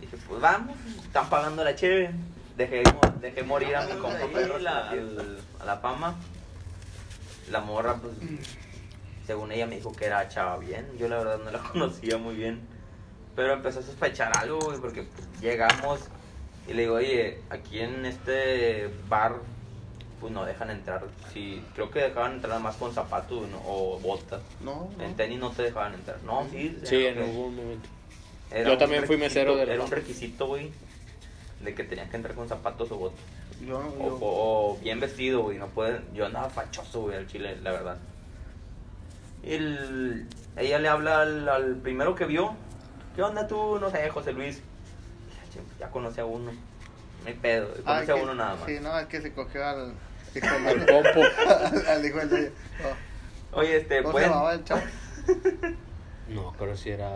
Dije, 0.00 0.16
pues 0.26 0.40
vamos, 0.40 0.78
están 1.04 1.28
pagando 1.28 1.62
la 1.62 1.74
cheve. 1.74 2.10
Dejé, 2.58 2.82
dejé 3.20 3.42
morir 3.44 3.74
a 3.76 3.86
mi 3.86 3.92
compa 3.92 4.18
ahí, 4.18 4.52
la- 4.60 4.90
al- 4.90 5.38
a 5.60 5.64
la 5.64 5.76
fama. 5.78 6.16
La 7.50 7.60
morra, 7.60 7.94
pues, 7.96 8.12
según 9.26 9.52
ella 9.52 9.66
me 9.66 9.76
dijo 9.76 9.92
que 9.92 10.04
era 10.06 10.28
chava 10.28 10.58
bien. 10.58 10.86
Yo 10.98 11.08
la 11.08 11.18
verdad 11.18 11.38
no 11.44 11.50
la 11.50 11.58
conocía 11.72 12.18
muy 12.18 12.34
bien. 12.34 12.60
Pero 13.36 13.52
empezó 13.54 13.78
a 13.78 13.82
sospechar 13.82 14.36
algo, 14.36 14.58
güey, 14.58 14.78
porque 14.80 15.04
pues, 15.04 15.26
llegamos 15.40 16.00
y 16.66 16.72
le 16.74 16.82
digo, 16.82 16.96
oye, 16.96 17.40
aquí 17.48 17.78
en 17.78 18.04
este 18.04 18.90
bar, 19.08 19.36
pues 20.20 20.32
no 20.32 20.44
dejan 20.44 20.70
entrar. 20.70 21.04
Sí, 21.32 21.62
creo 21.74 21.90
que 21.92 22.00
dejaban 22.00 22.32
entrar 22.34 22.58
más 22.60 22.74
con 22.76 22.92
zapatos 22.92 23.48
¿no? 23.48 23.62
o 23.64 24.00
botas. 24.00 24.42
No, 24.60 24.90
En 24.98 25.14
tenis 25.14 25.38
no 25.38 25.50
te 25.52 25.62
dejaban 25.62 25.94
entrar. 25.94 26.18
No, 26.24 26.44
sí. 26.50 26.76
Sí, 26.82 27.06
en 27.06 27.22
un 27.22 27.54
momento. 27.56 27.88
era 28.50 28.68
Yo 28.70 28.76
también 28.78 29.06
fui 29.06 29.16
mesero 29.16 29.54
de 29.56 29.64
la 29.66 29.74
Era 29.74 29.84
un 29.84 29.90
requisito, 29.92 30.48
güey, 30.48 30.72
de 31.60 31.74
que 31.74 31.84
tenías 31.84 32.08
que 32.10 32.16
entrar 32.16 32.34
con 32.34 32.48
zapatos 32.48 32.90
o 32.92 32.96
botas. 32.96 33.20
Yo, 33.66 33.78
O, 33.78 33.98
yo- 33.98 34.14
o- 34.20 34.72
o 34.72 34.76
bien 34.78 35.00
vestido, 35.00 35.42
güey. 35.42 35.58
No 35.58 35.66
pueden. 35.68 36.04
Yo 36.14 36.26
andaba 36.26 36.48
fachoso, 36.50 37.02
güey, 37.02 37.16
al 37.16 37.26
chile, 37.26 37.56
la 37.62 37.72
verdad. 37.72 37.96
Y 39.42 39.52
el- 39.54 40.26
ella 40.56 40.78
le 40.78 40.88
habla 40.88 41.20
al, 41.22 41.48
al 41.48 41.76
primero 41.76 42.14
que 42.14 42.24
vio. 42.26 42.54
¿Qué 43.16 43.22
onda 43.22 43.46
tú? 43.48 43.78
No 43.80 43.90
sé, 43.90 44.08
José 44.10 44.32
Luis. 44.32 44.56
Ya, 44.58 45.52
che, 45.52 45.60
Ya 45.80 45.90
conoce 45.90 46.20
a 46.20 46.24
uno. 46.24 46.52
No 46.52 47.26
hay 47.26 47.34
pedo. 47.34 47.68
Ah, 47.84 47.94
Conoce 48.04 48.12
a 48.12 48.14
que- 48.14 48.22
uno 48.22 48.34
nada 48.34 48.54
más. 48.56 48.66
Sí, 48.66 48.78
no, 48.80 48.96
es 48.98 49.06
que 49.06 49.20
se 49.20 49.32
cogió 49.32 49.66
al. 49.66 49.92
hijo 50.34 50.46
del- 50.60 50.86
compo. 50.86 51.20
al 51.88 52.04
hijo 52.06 52.18
del. 52.18 52.52
No. 52.82 53.58
Oye, 53.58 53.78
este, 53.78 53.98
¿Cómo 54.02 54.08
se 54.10 54.12
pueden. 54.12 54.30
llamaba 54.30 54.54
el 54.54 54.64
chavo? 54.64 54.82
No, 56.28 56.54
pero 56.58 56.76
si 56.76 56.90
era. 56.90 57.08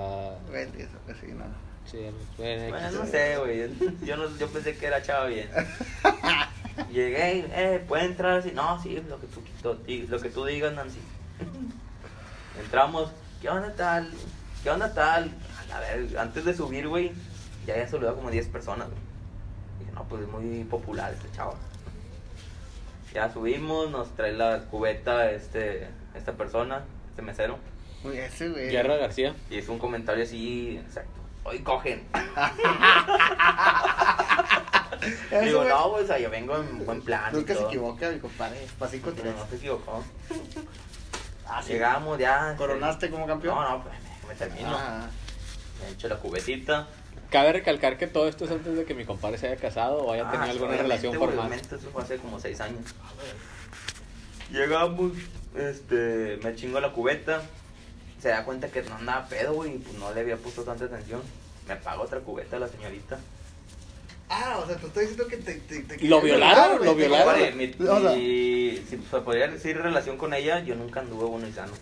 Güey, 0.49 0.63
eso 0.79 0.97
que 1.07 1.13
sí, 1.15 1.27
no. 1.33 1.45
Sí, 1.93 1.99
bueno, 2.39 2.91
no 2.91 3.07
sé, 3.07 3.37
güey. 3.37 3.69
Yo, 4.03 4.17
no, 4.17 4.35
yo 4.39 4.49
pensé 4.49 4.75
que 4.79 4.87
era 4.87 5.03
chava 5.03 5.27
bien. 5.27 5.47
Llegué, 6.91 7.45
eh, 7.51 7.85
¿puede 7.87 8.07
entrar 8.07 8.39
así? 8.39 8.51
No, 8.53 8.83
sí, 8.83 9.03
lo 9.07 9.21
que 9.21 9.27
tú, 9.27 9.43
lo, 9.63 9.75
lo 10.09 10.23
que 10.23 10.31
tú 10.31 10.47
digas, 10.47 10.73
Nancy. 10.73 11.01
Entramos, 12.59 13.11
¿qué 13.43 13.51
onda 13.51 13.75
tal? 13.75 14.11
¿Qué 14.63 14.71
onda 14.71 14.95
tal? 14.95 15.31
A 15.71 15.81
ver, 15.81 16.19
antes 16.19 16.47
de 16.47 16.55
subir, 16.55 16.89
güey, 16.89 17.13
ya 17.67 17.75
había 17.75 17.87
saludado 17.87 18.17
como 18.17 18.31
10 18.31 18.49
personas, 18.49 18.89
güey. 18.89 19.01
Dije, 19.81 19.93
no, 19.93 20.05
pues 20.05 20.23
es 20.23 20.29
muy 20.29 20.65
popular 20.65 21.13
este 21.13 21.31
chavo. 21.37 21.57
Ya 23.13 23.31
subimos, 23.31 23.91
nos 23.91 24.09
trae 24.17 24.33
la 24.33 24.65
cubeta 24.71 25.31
este, 25.31 25.89
esta 26.15 26.33
persona, 26.33 26.85
este 27.11 27.21
mesero. 27.21 27.59
Uy, 28.03 28.17
ese, 28.17 28.49
güey. 28.49 28.71
Guerra 28.71 28.97
García. 28.97 29.35
Y 29.51 29.59
es 29.59 29.69
un 29.69 29.79
comentario 29.79 30.25
así, 30.25 30.79
exacto. 30.79 31.22
Hoy 31.45 31.59
cogen. 31.61 32.07
Digo, 35.43 35.59
güey, 35.59 35.69
no, 35.69 35.91
pues, 35.91 36.05
o 36.05 36.07
sea, 36.07 36.19
yo 36.19 36.31
vengo 36.31 36.57
en 36.57 36.85
buen 36.87 37.03
plan. 37.03 37.33
Nunca 37.33 37.55
se 37.55 37.63
equivoca, 37.65 38.09
mi 38.11 38.19
compadre. 38.21 38.67
Cinco 38.91 39.11
Pero 39.11 39.23
tres. 39.23 39.35
no 39.37 39.47
se 39.49 39.57
equivocó. 39.57 40.05
Ah, 41.55 41.61
sí. 41.63 41.73
Llegamos 41.75 42.19
ya. 42.19 42.55
¿Coronaste 42.57 43.11
como 43.11 43.27
campeón? 43.27 43.57
No, 43.57 43.69
no, 43.79 43.83
pues 43.83 43.95
me 44.27 44.35
termino. 44.37 44.71
Ah, 44.75 45.07
Me 45.83 45.89
he 45.89 45.93
hecho 45.93 46.09
la 46.09 46.17
cubetita. 46.17 46.89
Cabe 47.31 47.53
recalcar 47.53 47.99
que 47.99 48.07
todo 48.07 48.27
esto 48.27 48.47
es 48.47 48.53
antes 48.53 48.75
de 48.75 48.85
que 48.87 48.95
mi 48.95 49.05
compadre 49.05 49.37
se 49.37 49.49
haya 49.49 49.57
casado 49.57 49.99
o 49.99 50.13
haya 50.15 50.23
tenido 50.31 50.45
Ah, 50.45 50.51
alguna 50.51 50.67
obviamente, 50.71 50.83
relación 50.85 51.17
güey, 51.17 51.27
formal. 51.29 51.47
obviamente, 51.49 51.77
Eso 51.77 51.91
fue 51.91 52.03
hace 52.05 52.17
como 52.17 52.41
seis 52.41 52.59
años. 52.63 52.81
Llegamos, 54.51 55.13
este, 55.55 56.39
me 56.43 56.55
chingo 56.55 56.81
la 56.81 56.93
cubeta. 56.93 57.43
Se 58.23 58.29
da 58.29 58.45
cuenta 58.45 58.69
que 58.69 58.83
no 58.83 58.95
andaba 58.95 59.27
pedo, 59.27 59.53
güey, 59.55 59.75
y 59.75 59.79
pues 59.79 59.99
no 59.99 60.15
le 60.15 60.21
había 60.21 60.37
puesto 60.37 60.63
tanta 60.63 60.85
atención. 60.85 61.21
Me 61.67 61.75
paga 61.77 62.01
otra 62.03 62.21
cubeta 62.21 62.57
la 62.59 62.69
señorita. 62.69 63.19
Ah, 64.29 64.61
o 64.63 64.67
sea, 64.67 64.77
te 64.77 64.87
estoy 64.87 65.03
diciendo 65.07 65.27
que 65.27 65.37
te. 65.39 65.55
te, 65.55 65.81
te 65.83 66.07
¿Lo 66.09 66.21
violaron? 66.21 66.77
güey, 66.79 66.85
¿Lo 66.89 66.95
violaron? 66.95 67.27
Compadre, 67.35 67.53
mi, 67.53 67.67
O 67.89 68.01
sea, 68.01 68.11
mi- 68.17 68.77
si 68.89 68.97
se 69.11 69.21
podría 69.21 69.49
decir 69.49 69.77
relación 69.77 70.17
con 70.17 70.33
ella, 70.35 70.61
yo 70.61 70.75
nunca 70.77 71.01
anduve 71.01 71.25
bueno 71.25 71.49
y 71.49 71.53
sano. 71.53 71.73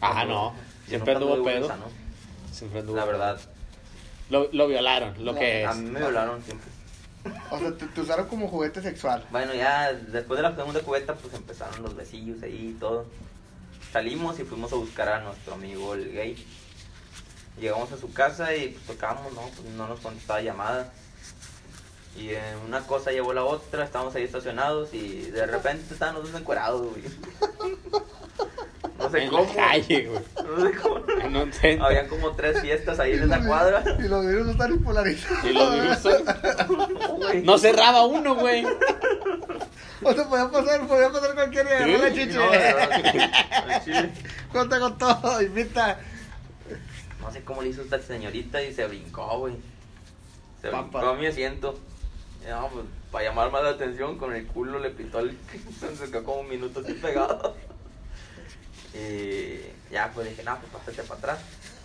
Ah, 0.00 0.24
no. 0.24 0.54
Yo 0.84 0.88
Siempre 0.90 1.14
anduvo 1.14 1.42
pedo. 1.44 1.66
sano, 1.68 1.84
Siempre 2.52 2.80
anduvo 2.80 2.96
La 2.96 3.04
verdad. 3.04 3.40
Lo, 4.30 4.48
lo 4.52 4.68
violaron, 4.68 5.14
lo 5.24 5.32
No, 5.32 5.38
que 5.38 5.66
A 5.66 5.70
es. 5.72 5.76
mí 5.76 5.90
me 5.90 5.98
violaron 6.00 6.42
siempre. 6.42 6.70
O 7.50 7.58
sea, 7.58 7.72
te, 7.76 7.86
te 7.86 8.00
usaron 8.00 8.28
como 8.28 8.48
juguete 8.48 8.80
sexual. 8.82 9.24
Bueno, 9.30 9.52
ya 9.54 9.92
después 9.92 10.36
de 10.38 10.42
la 10.42 10.54
segunda 10.54 10.80
cubeta, 10.80 11.14
pues 11.14 11.34
empezaron 11.34 11.82
los 11.82 11.94
besillos 11.96 12.42
ahí 12.42 12.72
y 12.76 12.78
todo. 12.80 13.06
Salimos 13.94 14.40
y 14.40 14.42
fuimos 14.42 14.72
a 14.72 14.74
buscar 14.74 15.08
a 15.08 15.20
nuestro 15.20 15.54
amigo 15.54 15.94
el 15.94 16.10
gay. 16.12 16.44
Llegamos 17.60 17.92
a 17.92 17.96
su 17.96 18.12
casa 18.12 18.52
y 18.52 18.70
pues, 18.70 18.86
tocamos, 18.86 19.32
¿no? 19.32 19.42
Pues, 19.42 19.72
no 19.76 19.86
nos 19.86 20.00
contestaba 20.00 20.42
llamada. 20.42 20.92
Y 22.18 22.30
en 22.30 22.58
una 22.66 22.80
cosa 22.80 23.12
llevó 23.12 23.32
la 23.32 23.44
otra, 23.44 23.84
estábamos 23.84 24.12
ahí 24.16 24.24
estacionados 24.24 24.92
y 24.92 25.30
de 25.30 25.46
repente 25.46 25.94
estaban 25.94 26.16
los 26.16 26.24
dos 26.28 26.40
encuerados, 26.40 26.90
güey. 26.90 27.04
No 28.98 29.10
sé 29.10 29.22
en 29.22 29.30
cómo. 29.30 29.44
la 29.44 29.54
calle, 29.54 30.08
güey. 30.08 30.24
No 30.44 30.60
sé 30.60 30.76
cómo. 30.76 31.84
Habían 31.86 32.08
como 32.08 32.32
tres 32.32 32.60
fiestas 32.62 32.98
ahí 32.98 33.12
en 33.12 33.22
esa 33.22 33.46
cuadra. 33.46 33.84
Y 34.00 34.08
los 34.08 34.26
virus 34.26 34.48
están 34.48 34.72
impolarizados. 34.72 35.44
Y 35.44 35.52
los 35.52 35.72
virus. 35.72 37.44
No 37.44 37.58
cerraba 37.58 38.06
uno, 38.06 38.34
güey. 38.34 38.64
O 40.04 40.12
sea, 40.12 40.28
podía 40.28 40.50
pasar, 40.50 40.86
podía 40.86 41.10
pasar 41.10 41.34
cualquier 41.34 41.66
día. 41.66 41.84
Sí, 41.84 41.92
¿no? 41.92 41.98
La 41.98 42.12
chiche. 42.12 42.34
no, 42.34 43.96
al. 43.96 44.12
Cuenta 44.52 44.80
con 44.80 44.98
todo, 44.98 45.42
invita. 45.42 45.98
No 47.20 47.32
sé 47.32 47.42
cómo 47.42 47.62
le 47.62 47.70
hizo 47.70 47.82
esta 47.82 48.00
señorita 48.00 48.62
y 48.62 48.72
se 48.74 48.86
brincó, 48.86 49.38
güey. 49.38 49.56
Se 50.60 50.68
Papa. 50.68 50.98
brincó 50.98 51.08
a 51.08 51.14
mi 51.14 51.26
asiento. 51.26 51.78
Y, 52.44 52.50
no, 52.50 52.68
pues, 52.68 52.84
para 53.10 53.24
llamar 53.24 53.50
más 53.50 53.62
la 53.62 53.70
atención, 53.70 54.18
con 54.18 54.34
el 54.34 54.46
culo 54.46 54.78
le 54.78 54.90
pitó 54.90 55.20
el... 55.20 55.38
Se 55.98 56.10
quedó 56.10 56.24
como 56.24 56.40
un 56.40 56.48
minuto 56.48 56.80
así 56.80 56.92
pegado. 56.94 57.56
Y 58.96 59.58
ya, 59.90 60.12
pues 60.14 60.28
dije, 60.30 60.44
no, 60.44 60.56
pues 60.60 60.70
pásate 60.70 61.02
para 61.02 61.18
atrás. 61.18 61.38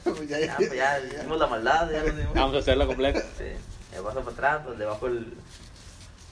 Pues 0.03 0.29
ya, 0.29 0.39
Ya, 0.39 0.55
pues 0.57 0.71
ya 0.73 0.99
hicimos 0.99 1.39
la 1.39 1.47
maldad, 1.47 1.89
ya 1.91 2.03
nos 2.03 2.15
dimos. 2.15 2.33
Vamos 2.35 2.55
a 2.55 2.59
hacerla 2.59 2.85
completa. 2.85 3.21
Sí, 3.35 3.45
me 3.91 4.01
paso 4.03 4.19
para 4.19 4.31
atrás, 4.31 4.61
pues 4.63 4.77
debajo 4.77 5.07
el, 5.07 5.33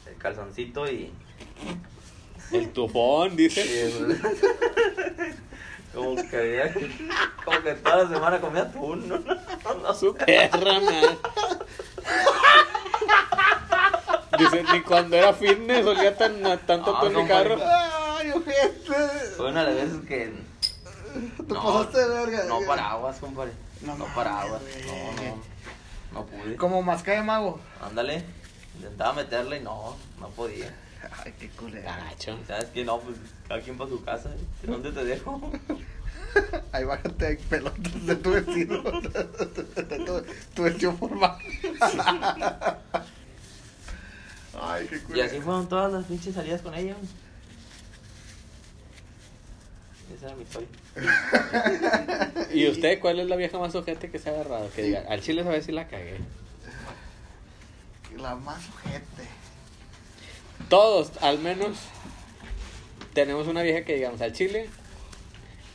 el 0.05 0.17
calzoncito 0.19 0.87
y... 0.87 1.11
El 2.51 2.69
tufón, 2.71 3.35
dice. 3.35 3.91
pues, 4.07 5.35
como 5.93 6.15
que 6.29 6.95
como 7.43 7.61
que 7.63 7.73
toda 7.73 8.03
la 8.03 8.09
semana 8.09 8.39
comía 8.39 8.61
atún, 8.63 9.07
¿no? 9.09 9.19
No. 9.83 9.93
Su 9.93 10.13
perra, 10.15 10.79
man. 10.79 11.17
Dice, 14.37 14.63
ni 14.71 14.81
cuando 14.81 15.15
era 15.17 15.33
fitness 15.33 15.85
olía 15.85 16.15
tan, 16.15 16.41
tanto 16.65 16.95
Ah, 16.95 16.99
con 17.01 17.13
mi 17.15 17.21
no, 17.21 17.27
carro. 17.27 17.57
Ay, 17.61 18.31
ojete. 18.31 18.93
Fue 19.35 19.49
una 19.49 19.65
de 19.65 19.73
las 19.73 19.83
veces 19.91 20.07
que. 20.07 20.33
Te 21.47 21.53
pasaste 21.53 21.97
de 21.99 22.07
verga. 22.09 22.43
No 22.45 22.59
para 22.67 22.91
aguas, 22.91 23.17
compadre. 23.19 23.51
No 23.81 23.93
No, 23.93 23.97
mames, 23.99 24.15
para 24.15 24.41
aguas. 24.41 24.61
güey. 24.61 24.85
No, 24.85 25.11
no. 25.23 25.43
No 26.13 26.25
pude. 26.25 26.55
Como 26.55 26.81
masca 26.81 27.11
de 27.13 27.21
mago. 27.23 27.59
Ándale. 27.81 28.23
Intentaba 28.75 29.13
meterle 29.13 29.57
y 29.57 29.61
no, 29.61 29.95
no 30.19 30.27
podía. 30.29 30.73
Ay, 31.23 31.33
qué 31.39 31.49
culera. 31.49 31.95
Gacho. 32.09 32.37
¿Sabes 32.47 32.65
qué? 32.73 32.83
No, 32.85 32.99
pues 32.99 33.17
cada 33.47 33.61
quien 33.61 33.77
para 33.77 33.89
su 33.89 34.03
casa. 34.03 34.31
¿Dónde 34.63 34.91
te 34.91 35.03
dejo? 35.05 35.51
Ahí 36.71 36.83
bájate 36.83 37.25
hay 37.27 37.37
pelotas 37.37 38.05
de 38.05 38.15
tu. 38.15 38.31
De 38.31 38.41
tu, 38.41 40.23
tu 40.55 40.63
vestido 40.63 40.93
formal. 40.93 41.37
Ay, 44.59 44.87
qué 44.87 44.95
Y 44.95 44.99
culera. 44.99 45.25
así 45.27 45.39
fueron 45.39 45.69
todas 45.69 45.91
las 45.93 46.05
pinches 46.05 46.33
salidas 46.35 46.61
con 46.61 46.73
ella. 46.73 46.95
Esa 50.15 50.27
era 50.27 50.35
mi 50.35 50.43
historia. 50.43 50.67
¿Y 52.53 52.67
usted 52.69 52.99
cuál 52.99 53.19
es 53.19 53.27
la 53.27 53.35
vieja 53.35 53.59
más 53.59 53.75
ojete 53.75 54.09
que 54.09 54.19
se 54.19 54.29
ha 54.29 54.33
agarrado? 54.33 54.69
Que 54.71 54.83
diga, 54.83 55.03
al 55.09 55.21
chile 55.21 55.41
a 55.41 55.45
ver 55.45 55.61
si 55.63 55.71
la 55.71 55.87
cagué. 55.87 56.17
La 58.17 58.35
más 58.35 58.61
ojete. 58.69 59.27
Todos, 60.69 61.11
al 61.21 61.39
menos, 61.39 61.77
tenemos 63.13 63.47
una 63.47 63.61
vieja 63.61 63.85
que 63.85 63.95
digamos 63.95 64.21
al 64.21 64.33
chile 64.33 64.69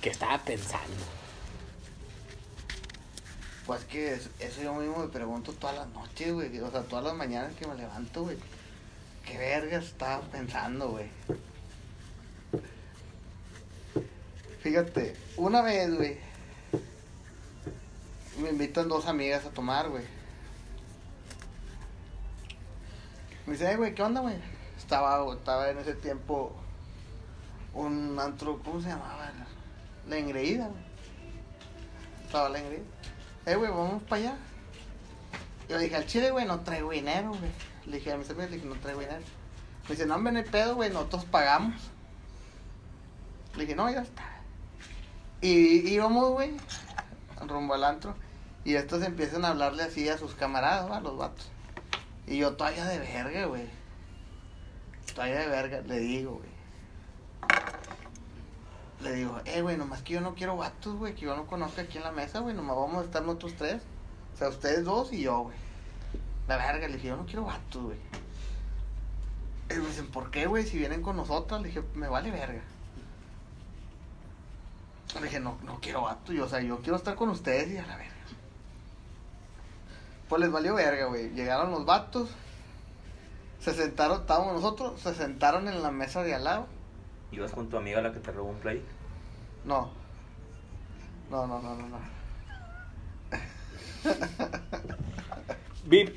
que 0.01 0.11
estaba 0.11 0.38
pensando. 0.38 1.03
Pues 3.66 3.84
que 3.84 4.12
es- 4.14 4.28
eso 4.40 4.61
yo 4.62 4.74
mismo 4.74 4.99
me 4.99 5.09
pregunto 5.09 5.53
todas 5.53 5.76
las 5.76 5.88
noches, 5.88 6.32
güey. 6.32 6.59
O 6.61 6.70
sea, 6.70 6.82
todas 6.82 7.05
las 7.05 7.14
mañanas 7.14 7.55
que 7.55 7.66
me 7.66 7.74
levanto, 7.74 8.22
güey. 8.24 8.36
¿Qué 9.24 9.38
vergas 9.38 9.84
estaba 9.84 10.20
pensando, 10.26 10.88
güey? 10.90 11.07
Fíjate, 14.62 15.16
una 15.36 15.62
vez, 15.62 15.95
güey. 15.95 16.18
Me 18.38 18.51
invitan 18.51 18.88
dos 18.88 19.07
amigas 19.07 19.45
a 19.45 19.51
tomar, 19.51 19.88
güey. 19.88 20.05
Me 23.47 23.53
dice, 23.53 23.70
"Eh, 23.72 23.76
güey, 23.76 23.95
¿qué 23.95 24.03
onda, 24.03 24.20
güey? 24.20 24.34
Estaba, 24.93 25.32
estaba 25.32 25.70
en 25.70 25.78
ese 25.78 25.95
tiempo 25.95 26.53
un 27.72 28.18
antro, 28.20 28.61
¿cómo 28.62 28.78
se 28.78 28.88
llamaba? 28.88 29.32
La 30.07 30.18
engreída. 30.18 30.68
Estaba 32.26 32.51
la 32.51 32.59
engreída. 32.59 32.84
Eh, 33.47 33.55
güey, 33.55 33.70
vamos 33.70 34.03
para 34.03 34.20
allá. 34.20 34.36
Yo 35.66 35.78
le 35.78 35.84
dije, 35.84 35.97
al 35.97 36.05
chile, 36.05 36.30
güey, 36.30 36.45
no 36.45 36.61
traigo 36.61 36.90
dinero, 36.90 37.30
güey. 37.30 37.51
Le 37.86 37.97
dije 37.97 38.12
a 38.12 38.18
mis 38.18 38.28
amigos, 38.28 38.51
le 38.51 38.57
dije, 38.57 38.68
no 38.68 38.74
traigo 38.74 39.01
dinero. 39.01 39.22
Me 39.84 39.88
dice, 39.88 40.05
no, 40.05 40.14
hombre, 40.14 40.30
no 40.34 40.45
pedo, 40.45 40.74
güey, 40.74 40.90
nosotros 40.90 41.24
pagamos. 41.24 41.80
Le 43.55 43.62
dije, 43.62 43.74
no, 43.74 43.90
ya 43.90 44.03
está. 44.03 44.24
Y 45.40 45.88
íbamos, 45.88 46.32
güey, 46.32 46.55
rumbo 47.49 47.72
al 47.72 47.84
antro. 47.84 48.14
Y 48.62 48.74
estos 48.74 49.03
empiezan 49.03 49.47
a 49.47 49.49
hablarle 49.49 49.84
así 49.84 50.07
a 50.11 50.18
sus 50.18 50.34
camaradas, 50.34 50.90
a 50.90 51.01
los 51.01 51.16
vatos. 51.16 51.51
Y 52.26 52.36
yo 52.36 52.57
todavía 52.57 52.84
de 52.84 52.99
verga, 52.99 53.47
güey. 53.47 53.82
Todavía 55.14 55.40
de 55.40 55.48
verga, 55.48 55.80
le 55.82 55.98
digo, 55.98 56.32
güey. 56.36 56.52
Le 59.00 59.14
digo, 59.14 59.40
eh, 59.44 59.62
güey, 59.62 59.76
nomás 59.76 60.02
que 60.02 60.14
yo 60.14 60.20
no 60.20 60.34
quiero 60.34 60.56
vatos, 60.56 60.96
güey, 60.96 61.14
que 61.14 61.22
yo 61.22 61.36
no 61.36 61.46
conozca 61.46 61.82
aquí 61.82 61.98
en 61.98 62.04
la 62.04 62.12
mesa, 62.12 62.38
güey, 62.38 62.54
nomás 62.54 62.76
vamos 62.76 63.02
a 63.02 63.04
estar 63.04 63.22
nosotros 63.22 63.54
tres. 63.58 63.82
O 64.34 64.36
sea, 64.36 64.48
ustedes 64.48 64.84
dos 64.84 65.12
y 65.12 65.22
yo, 65.22 65.40
güey. 65.40 65.56
La 66.48 66.56
verga, 66.56 66.86
le 66.86 66.94
dije, 66.94 67.08
yo 67.08 67.16
no 67.16 67.26
quiero 67.26 67.44
vatos, 67.44 67.82
güey. 67.82 67.98
Y 69.70 69.74
me 69.74 69.86
dicen, 69.86 70.06
¿por 70.08 70.30
qué, 70.30 70.46
güey? 70.46 70.64
Si 70.64 70.78
vienen 70.78 71.02
con 71.02 71.16
nosotros, 71.16 71.60
le 71.60 71.68
dije, 71.68 71.82
me 71.94 72.08
vale 72.08 72.30
verga. 72.30 72.62
Le 75.14 75.22
dije, 75.22 75.40
no, 75.40 75.58
no 75.64 75.78
quiero 75.80 76.02
vatos, 76.02 76.34
yo, 76.34 76.44
o 76.44 76.48
sea, 76.48 76.60
yo 76.60 76.78
quiero 76.78 76.96
estar 76.96 77.16
con 77.16 77.28
ustedes 77.28 77.70
y 77.70 77.76
a 77.76 77.86
la 77.86 77.96
verga. 77.96 78.12
Pues 80.28 80.40
les 80.40 80.50
valió 80.50 80.74
verga, 80.74 81.06
güey. 81.06 81.30
Llegaron 81.30 81.70
los 81.70 81.84
vatos, 81.84 82.30
se 83.62 83.72
sentaron, 83.74 84.22
estábamos 84.22 84.54
nosotros, 84.54 85.00
se 85.00 85.14
sentaron 85.14 85.68
en 85.68 85.82
la 85.82 85.92
mesa 85.92 86.24
de 86.24 86.34
al 86.34 86.44
lado. 86.44 86.66
¿Ibas 87.30 87.52
con 87.52 87.68
tu 87.68 87.76
amiga 87.76 88.02
la 88.02 88.12
que 88.12 88.18
te 88.18 88.32
robó 88.32 88.50
un 88.50 88.58
play? 88.58 88.84
No. 89.64 89.92
No, 91.30 91.46
no, 91.46 91.62
no, 91.62 91.76
no, 91.76 91.88
no. 91.88 91.98
Bip. 95.84 96.14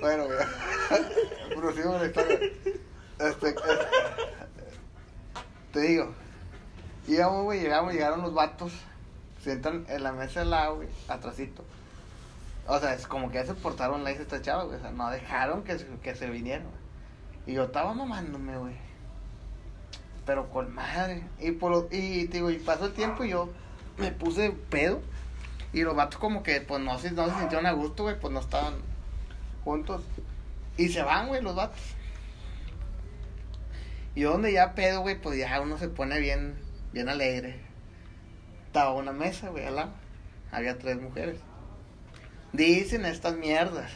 Bueno, 0.00 0.24
con 1.54 1.98
la 1.98 2.06
historia. 2.06 2.38
Este, 3.18 3.48
eh, 3.48 3.54
te 5.72 5.80
digo. 5.80 6.14
Llegamos, 7.06 7.44
güey, 7.44 7.60
llegamos, 7.60 7.92
llegaron 7.92 8.22
los 8.22 8.32
vatos. 8.32 8.72
Se 9.38 9.50
sientan 9.50 9.84
en 9.88 10.02
la 10.02 10.12
mesa 10.12 10.40
del 10.40 10.50
lado, 10.50 10.76
güey, 10.76 10.88
atrasito. 11.08 11.64
O 12.70 12.78
sea, 12.78 12.92
es 12.92 13.06
como 13.06 13.30
que 13.30 13.38
ya 13.38 13.46
se 13.46 13.54
portaron 13.54 14.04
la 14.04 14.10
esta 14.10 14.42
chava, 14.42 14.64
güey. 14.64 14.76
O 14.76 14.80
sea, 14.80 14.90
no 14.90 15.10
dejaron 15.10 15.64
que 15.64 15.76
que 16.02 16.14
se 16.14 16.28
vinieran. 16.28 16.66
Y 17.46 17.54
yo 17.54 17.64
estaba 17.64 17.94
mamándome, 17.94 18.58
güey. 18.58 18.76
Pero 20.26 20.50
con 20.50 20.74
madre. 20.74 21.22
Y, 21.40 21.52
por, 21.52 21.88
y, 21.90 22.26
digo, 22.26 22.50
y 22.50 22.58
pasó 22.58 22.84
el 22.84 22.92
tiempo 22.92 23.24
y 23.24 23.30
yo 23.30 23.48
me 23.96 24.12
puse 24.12 24.50
pedo. 24.50 25.00
Y 25.72 25.80
los 25.80 25.96
vatos 25.96 26.20
como 26.20 26.42
que, 26.42 26.60
pues, 26.60 26.82
no 26.82 26.98
se, 26.98 27.10
no 27.12 27.26
se 27.30 27.38
sintieron 27.38 27.64
a 27.64 27.72
gusto, 27.72 28.02
güey. 28.02 28.20
Pues 28.20 28.34
no 28.34 28.40
estaban 28.40 28.74
juntos. 29.64 30.02
Y 30.76 30.88
se 30.90 31.02
van, 31.02 31.28
güey, 31.28 31.40
los 31.40 31.56
vatos. 31.56 31.80
Y 34.14 34.22
donde 34.22 34.52
ya 34.52 34.74
pedo, 34.74 35.00
güey, 35.00 35.18
pues 35.18 35.38
ya 35.38 35.58
uno 35.62 35.78
se 35.78 35.88
pone 35.88 36.20
bien, 36.20 36.58
bien 36.92 37.08
alegre. 37.08 37.62
Estaba 38.66 38.92
una 38.92 39.12
mesa, 39.12 39.48
güey, 39.48 39.64
al 39.64 39.76
lado. 39.76 39.92
Había 40.52 40.78
tres 40.78 41.00
mujeres. 41.00 41.40
Dicen 42.52 43.04
estas 43.04 43.36
mierdas. 43.36 43.90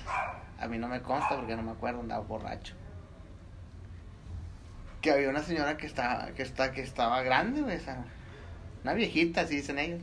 A 0.61 0.69
mí 0.69 0.79
no 0.79 0.89
me 0.89 1.03
consta 1.03 1.37
porque 1.37 1.57
no 1.57 1.63
me 1.63 1.73
acuerdo, 1.73 2.01
andaba 2.01 2.23
borracho. 2.25 2.75
Que 5.01 5.11
había 5.11 5.29
una 5.31 5.43
señora 5.43 5.77
que 5.77 5.87
estaba, 5.87 6.27
que 6.33 6.43
está, 6.43 6.73
que 6.73 6.83
estaba 6.83 7.23
grande, 7.23 7.63
güey, 7.63 7.77
o 7.77 7.81
sea, 7.81 8.05
una 8.85 8.95
viejita, 8.95 9.41
así 9.43 9.57
dicen 9.57 9.79
ellos. 9.79 10.03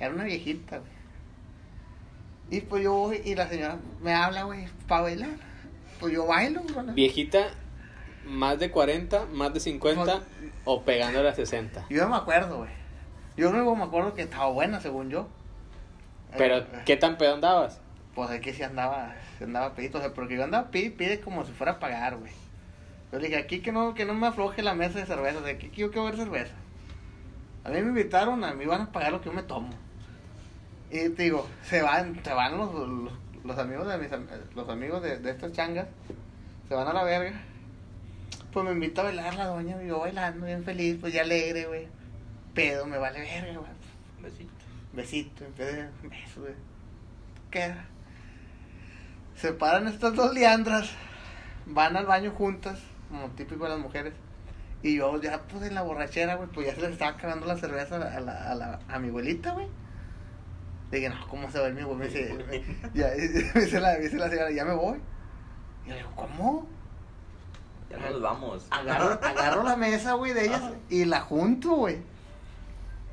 Era 0.00 0.12
una 0.12 0.24
viejita, 0.24 0.78
güey. 0.78 0.90
Y 2.50 2.60
pues 2.62 2.82
yo 2.82 2.92
voy 2.94 3.22
y 3.24 3.36
la 3.36 3.48
señora 3.48 3.76
me 4.00 4.12
habla, 4.12 4.42
güey, 4.42 4.66
para 4.88 5.02
bailar. 5.02 5.30
Pues 6.00 6.12
yo 6.12 6.26
bailo, 6.26 6.62
güey. 6.62 6.94
Viejita, 6.94 7.50
más 8.24 8.58
de 8.58 8.70
40, 8.72 9.26
más 9.26 9.54
de 9.54 9.60
50 9.60 10.22
o 10.64 10.82
pegándole 10.82 11.28
a 11.28 11.34
60. 11.34 11.86
Yo 11.88 12.02
no 12.02 12.10
me 12.10 12.16
acuerdo, 12.16 12.58
güey. 12.58 12.70
Yo 13.36 13.52
no 13.52 13.74
me 13.76 13.84
acuerdo 13.84 14.14
que 14.14 14.22
estaba 14.22 14.48
buena, 14.48 14.80
según 14.80 15.10
yo. 15.10 15.28
Pero, 16.36 16.56
Eh, 16.58 16.66
¿qué 16.84 16.96
tan 16.96 17.18
pedo 17.18 17.34
andabas? 17.34 17.80
Pues 18.14 18.30
es 18.30 18.40
que 18.40 18.52
sí 18.52 18.62
andaba, 18.62 19.14
sí 19.38 19.44
andaba 19.44 19.74
pedito, 19.74 19.98
o 19.98 20.00
sea, 20.00 20.12
porque 20.12 20.36
yo 20.36 20.44
andaba 20.44 20.70
pide, 20.70 20.90
pide 20.90 21.20
como 21.20 21.44
si 21.44 21.52
fuera 21.52 21.72
a 21.72 21.78
pagar, 21.78 22.16
güey. 22.16 22.32
Yo 23.12 23.18
le 23.18 23.28
dije, 23.28 23.40
aquí 23.40 23.60
que 23.60 23.72
no, 23.72 23.94
que 23.94 24.04
no 24.04 24.14
me 24.14 24.26
afloje 24.26 24.62
la 24.62 24.74
mesa 24.74 24.98
de 24.98 25.06
cerveza, 25.06 25.38
o 25.38 25.44
sea, 25.44 25.54
aquí 25.54 25.70
yo 25.74 25.90
quiero 25.90 26.04
ver 26.04 26.16
cerveza. 26.16 26.54
A 27.64 27.70
mí 27.70 27.80
me 27.82 27.88
invitaron, 27.88 28.42
a 28.44 28.54
mí 28.54 28.64
van 28.66 28.82
a 28.82 28.92
pagar 28.92 29.12
lo 29.12 29.20
que 29.20 29.26
yo 29.26 29.32
me 29.32 29.42
tomo. 29.42 29.70
Y 30.90 31.08
te 31.10 31.24
digo, 31.24 31.46
se 31.62 31.82
van, 31.82 32.22
se 32.24 32.32
van 32.32 32.56
los, 32.56 32.72
los, 32.74 33.12
los 33.44 33.58
amigos 33.58 33.86
de 33.86 33.98
mis 33.98 34.10
los 34.54 34.68
amigos 34.68 35.02
de, 35.02 35.18
de 35.18 35.30
estas 35.30 35.52
changas, 35.52 35.86
se 36.68 36.74
van 36.74 36.88
a 36.88 36.92
la 36.92 37.04
verga. 37.04 37.40
Pues 38.52 38.64
me 38.64 38.72
invita 38.72 39.02
a 39.02 39.04
bailar 39.04 39.34
la 39.34 39.46
doña, 39.46 39.80
yo 39.82 40.00
bailando 40.00 40.46
bien 40.46 40.64
feliz, 40.64 40.98
pues 41.00 41.12
ya 41.12 41.22
alegre, 41.22 41.66
güey. 41.66 41.86
Pedo, 42.54 42.86
me 42.86 42.98
vale 42.98 43.20
verga, 43.20 43.58
güey. 43.58 43.70
Besito. 44.20 44.50
Besito, 44.92 45.44
en 45.44 45.54
vez 45.54 45.76
de 45.76 46.08
beso, 46.08 46.40
güey. 46.40 46.54
Queda. 47.50 47.86
Se 49.40 49.54
paran 49.54 49.88
estas 49.88 50.14
dos 50.14 50.34
liandras, 50.34 50.90
van 51.64 51.96
al 51.96 52.04
baño 52.04 52.30
juntas, 52.32 52.78
como 53.08 53.30
típico 53.30 53.64
de 53.64 53.70
las 53.70 53.78
mujeres. 53.78 54.12
Y 54.82 54.96
yo 54.96 55.18
ya, 55.18 55.40
pues 55.42 55.62
en 55.62 55.74
la 55.74 55.82
borrachera, 55.82 56.34
güey, 56.34 56.48
pues 56.50 56.66
ya 56.66 56.74
se 56.74 56.82
les 56.82 56.90
estaba 56.92 57.12
acabando 57.12 57.46
la 57.46 57.56
cerveza 57.56 57.96
a, 57.96 58.20
la, 58.20 58.50
a, 58.50 58.54
la, 58.54 58.80
a, 58.86 58.98
mi 58.98 59.08
abuelita, 59.08 59.52
güey. 59.52 59.66
Dije, 60.90 61.08
no, 61.08 61.26
¿cómo 61.28 61.50
se 61.50 61.58
va 61.58 61.68
el 61.68 61.74
mi 61.74 61.82
güey? 61.82 61.96
Me 61.96 62.08
dice, 62.08 62.36
ya, 62.94 63.08
me 63.54 63.60
dice 63.62 63.80
la, 63.80 63.92
me 63.94 64.00
dice 64.00 64.18
la 64.18 64.28
señora, 64.28 64.50
ya 64.50 64.64
me 64.66 64.74
voy. 64.74 64.98
Y 65.84 65.88
yo 65.88 65.94
le 65.94 66.00
digo, 66.00 66.12
¿cómo? 66.16 66.66
Ya 67.88 67.98
nos 67.98 68.20
vamos. 68.20 68.66
Agarro, 68.70 69.18
agarro 69.22 69.62
la 69.62 69.76
mesa, 69.76 70.14
güey, 70.14 70.34
de 70.34 70.46
ellas 70.46 70.62
y 70.90 71.06
la 71.06 71.20
junto, 71.20 71.70
güey. 71.70 71.98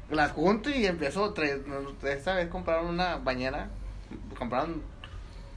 Las 0.10 0.32
junto 0.34 0.70
y 0.70 0.86
empiezo, 0.86 1.34
tres, 1.34 1.62
esta 2.04 2.36
vez 2.36 2.50
compraron 2.50 2.88
una 2.88 3.18
bañera, 3.18 3.70
compraron 4.38 4.82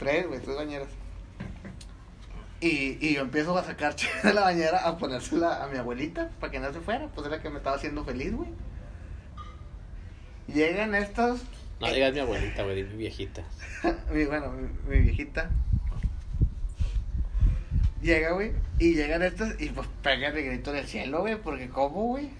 tres, 0.00 0.26
güey, 0.26 0.40
tres 0.40 0.56
bañeras. 0.56 0.88
Y, 2.60 2.98
y 3.00 3.14
yo 3.14 3.20
empiezo 3.20 3.56
a 3.56 3.62
sacar 3.62 3.94
chela 3.96 4.22
de 4.24 4.34
la 4.34 4.40
bañera 4.40 4.78
a 4.88 4.98
ponérsela 4.98 5.62
a 5.62 5.68
mi 5.68 5.78
abuelita 5.78 6.30
para 6.40 6.50
que 6.50 6.58
no 6.58 6.72
se 6.72 6.80
fuera, 6.80 7.06
pues 7.08 7.26
era 7.26 7.40
que 7.40 7.50
me 7.50 7.58
estaba 7.58 7.76
haciendo 7.76 8.04
feliz, 8.04 8.34
güey. 8.34 8.50
Llegan 10.48 10.96
estos, 10.96 11.42
No 11.80 11.92
digas 11.92 12.12
mi 12.12 12.18
abuelita, 12.18 12.64
güey, 12.64 12.82
mi 12.82 12.96
viejita. 12.96 13.44
mi, 14.12 14.24
bueno, 14.24 14.50
mi, 14.50 14.68
mi 14.88 15.02
viejita. 15.02 15.50
Llega, 18.02 18.32
güey, 18.32 18.52
y 18.78 18.94
llegan 18.94 19.22
estos 19.22 19.60
y 19.60 19.68
pues 19.68 19.86
pega 20.02 20.28
el 20.28 20.44
grito 20.44 20.72
del 20.72 20.86
cielo, 20.86 21.20
güey, 21.20 21.36
porque 21.36 21.68
¿cómo, 21.68 22.04
güey? 22.04 22.30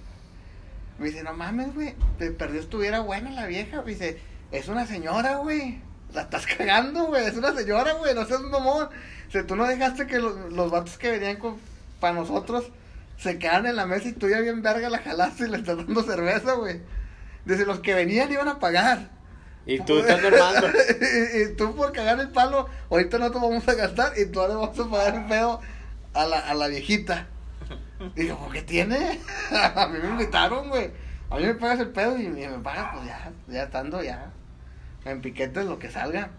Me 0.98 1.06
dice, 1.06 1.22
no 1.22 1.34
mames, 1.34 1.74
güey, 1.74 1.94
te 2.18 2.30
perdió 2.30 2.60
estuviera 2.60 3.00
buena 3.00 3.30
la 3.30 3.46
vieja. 3.46 3.82
Me 3.82 3.92
dice, 3.92 4.18
es 4.50 4.68
una 4.68 4.86
señora, 4.86 5.36
güey. 5.36 5.80
La 6.12 6.22
estás 6.22 6.46
cagando, 6.46 7.06
güey, 7.06 7.26
es 7.26 7.36
una 7.36 7.54
señora, 7.54 7.92
güey, 7.94 8.14
no 8.14 8.24
seas 8.24 8.40
mamón. 8.40 8.88
O 9.28 9.30
sea, 9.30 9.46
tú 9.46 9.54
no 9.54 9.66
dejaste 9.66 10.06
que 10.06 10.18
los, 10.18 10.52
los 10.52 10.70
vatos 10.70 10.98
que 10.98 11.10
venían 11.10 11.36
con, 11.36 11.56
para 12.00 12.14
nosotros 12.14 12.70
se 13.16 13.38
quedaran 13.38 13.66
en 13.66 13.76
la 13.76 13.86
mesa 13.86 14.08
y 14.08 14.12
tú 14.12 14.28
ya 14.28 14.40
bien 14.40 14.62
verga 14.62 14.88
la 14.88 14.98
jalaste 14.98 15.44
y 15.44 15.48
le 15.48 15.58
estás 15.58 15.76
dando 15.76 16.02
cerveza, 16.02 16.54
güey. 16.54 16.80
Dice, 17.44 17.64
los 17.66 17.80
que 17.80 17.94
venían 17.94 18.32
iban 18.32 18.48
a 18.48 18.58
pagar. 18.58 19.10
Y 19.66 19.78
tú 19.80 19.98
estás 19.98 20.20
normando. 20.22 20.68
y, 21.36 21.42
y 21.42 21.54
tú 21.54 21.76
por 21.76 21.92
cagar 21.92 22.18
el 22.18 22.30
palo, 22.30 22.68
ahorita 22.90 23.18
no 23.18 23.30
te 23.30 23.38
vamos 23.38 23.68
a 23.68 23.74
gastar 23.74 24.12
y 24.18 24.26
tú 24.26 24.40
ahora 24.40 24.56
vamos 24.56 24.78
a 24.78 24.90
pagar 24.90 25.14
el 25.14 25.26
pedo 25.26 25.60
a 26.14 26.26
la, 26.26 26.38
a 26.38 26.54
la 26.54 26.68
viejita. 26.68 27.26
Y 28.16 28.26
yo, 28.26 28.48
¿qué 28.52 28.62
tiene? 28.62 29.20
a 29.52 29.86
mí 29.86 29.98
me 30.02 30.08
invitaron, 30.08 30.68
güey. 30.70 30.90
A 31.28 31.36
mí 31.36 31.44
me 31.44 31.54
pagas 31.54 31.80
el 31.80 31.90
pedo 31.90 32.18
y, 32.18 32.24
y 32.24 32.28
me 32.30 32.58
pagas, 32.58 32.94
pues 32.94 33.06
ya, 33.06 33.32
ya 33.46 33.62
estando 33.64 34.02
ya. 34.02 34.32
En 35.04 35.20
piquetes 35.20 35.66
lo 35.66 35.78
que 35.78 35.90
salga. 35.90 36.30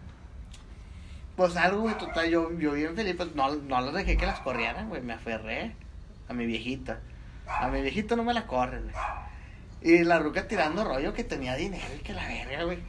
Pues 1.36 1.56
algo, 1.56 1.82
güey, 1.82 1.98
total, 1.98 2.30
yo, 2.30 2.52
yo 2.60 2.74
bien 2.74 2.96
feliz, 2.96 3.16
pues 3.16 3.36
no, 3.36 3.56
no 3.56 3.82
las 3.82 3.94
dejé 3.94 4.18
que 4.18 4.26
las 4.26 4.40
corrieran, 4.42 4.90
güey, 4.90 5.02
me 5.02 5.14
aferré 5.14 5.76
a 6.28 6.34
mi 6.34 6.46
viejita. 6.46 7.00
A 7.48 7.68
mi 7.70 7.82
viejita 7.82 8.16
no 8.16 8.24
me 8.24 8.34
la 8.34 8.48
corren, 8.48 8.84
güey. 8.84 8.96
Y 9.82 10.04
la 10.04 10.20
ruca 10.20 10.48
tirando 10.48 10.84
rollo 10.84 11.14
que 11.14 11.24
tenía 11.24 11.56
dinero 11.56 11.88
y 11.96 12.04
que 12.04 12.14
la 12.14 12.28
verga, 12.28 12.64
güey. 12.64 12.80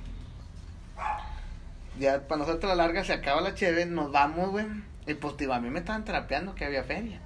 Ya 1.99 2.27
para 2.27 2.40
nosotros 2.40 2.69
la 2.69 2.74
larga 2.74 3.05
se 3.05 3.12
acaba 3.12 3.40
la 3.40 3.55
cheve, 3.55 3.86
nos 3.86 4.12
vamos, 4.12 4.51
güey. 4.51 4.66
Y 5.07 5.15
pues 5.15 5.36
digo, 5.36 5.53
a 5.53 5.61
mí 5.61 5.70
me 5.70 5.81
estaban 5.81 6.05
terapeando 6.05 6.55
que 6.55 6.65
había 6.65 6.85
feria. 6.85 7.20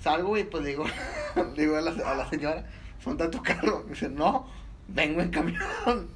Salgo 0.00 0.36
y 0.36 0.44
pues 0.44 0.64
digo, 0.64 0.84
digo 1.56 1.76
a 1.76 1.80
la, 1.80 2.28
señora, 2.30 2.64
¿sonda 3.02 3.30
tu 3.30 3.42
carro? 3.42 3.84
Y 3.86 3.90
dice, 3.90 4.08
no, 4.08 4.48
vengo 4.86 5.20
en 5.20 5.30
camión. 5.30 6.08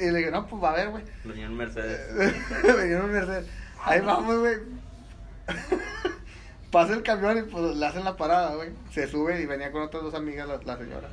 Y 0.00 0.10
le 0.10 0.18
digo, 0.18 0.30
no, 0.30 0.46
pues 0.46 0.62
va 0.62 0.70
a 0.72 0.76
ver, 0.76 0.90
güey. 0.90 1.04
Venía 1.24 1.46
en 1.46 1.56
Mercedes. 1.56 2.14
Venía 2.62 2.96
en 2.98 3.02
un 3.04 3.12
Mercedes. 3.12 3.46
Ahí 3.84 4.00
vamos, 4.00 4.38
güey. 4.38 4.56
Pasa 6.70 6.92
el 6.94 7.02
camión 7.02 7.38
y 7.38 7.42
pues 7.42 7.76
le 7.76 7.86
hacen 7.86 8.04
la 8.04 8.16
parada, 8.16 8.54
güey. 8.56 8.70
Se 8.92 9.06
sube 9.08 9.40
y 9.40 9.46
venía 9.46 9.72
con 9.72 9.82
otras 9.82 10.02
dos 10.02 10.14
amigas 10.14 10.46
la, 10.46 10.58
la 10.64 10.76
señora. 10.76 11.08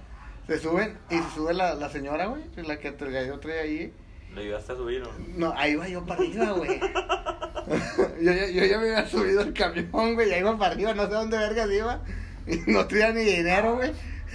Se 0.48 0.60
suben 0.60 0.98
y 1.10 1.18
se 1.18 1.30
sube 1.34 1.54
la, 1.54 1.76
la 1.76 1.90
señora, 1.90 2.26
güey. 2.26 2.44
La 2.68 2.78
que 2.78 2.94
yo 3.28 3.40
traía 3.40 3.62
ahí. 3.62 3.94
¿Le 4.34 4.42
ayudaste 4.42 4.74
a 4.74 4.76
subir 4.76 5.02
o 5.04 5.06
no? 5.06 5.14
No, 5.38 5.54
ahí 5.58 5.76
va 5.76 5.88
yo 5.88 6.06
para 6.06 6.20
arriba, 6.22 6.52
güey. 6.52 6.78
yo, 8.22 8.32
ya- 8.34 8.48
yo 8.50 8.66
ya 8.66 8.78
me 8.80 8.84
había 8.96 9.08
subido 9.08 9.42
al 9.42 9.54
camión, 9.54 10.16
güey. 10.16 10.30
Ya 10.30 10.38
iba 10.40 10.58
para 10.58 10.74
arriba, 10.74 10.94
no 10.94 11.04
sé 11.08 11.14
dónde 11.14 11.38
vergas 11.38 11.72
iba. 11.72 12.02
Y 12.48 12.58
no 12.70 12.86
traía 12.86 13.14
ni 13.14 13.24
dinero, 13.24 13.76
güey. 13.76 13.94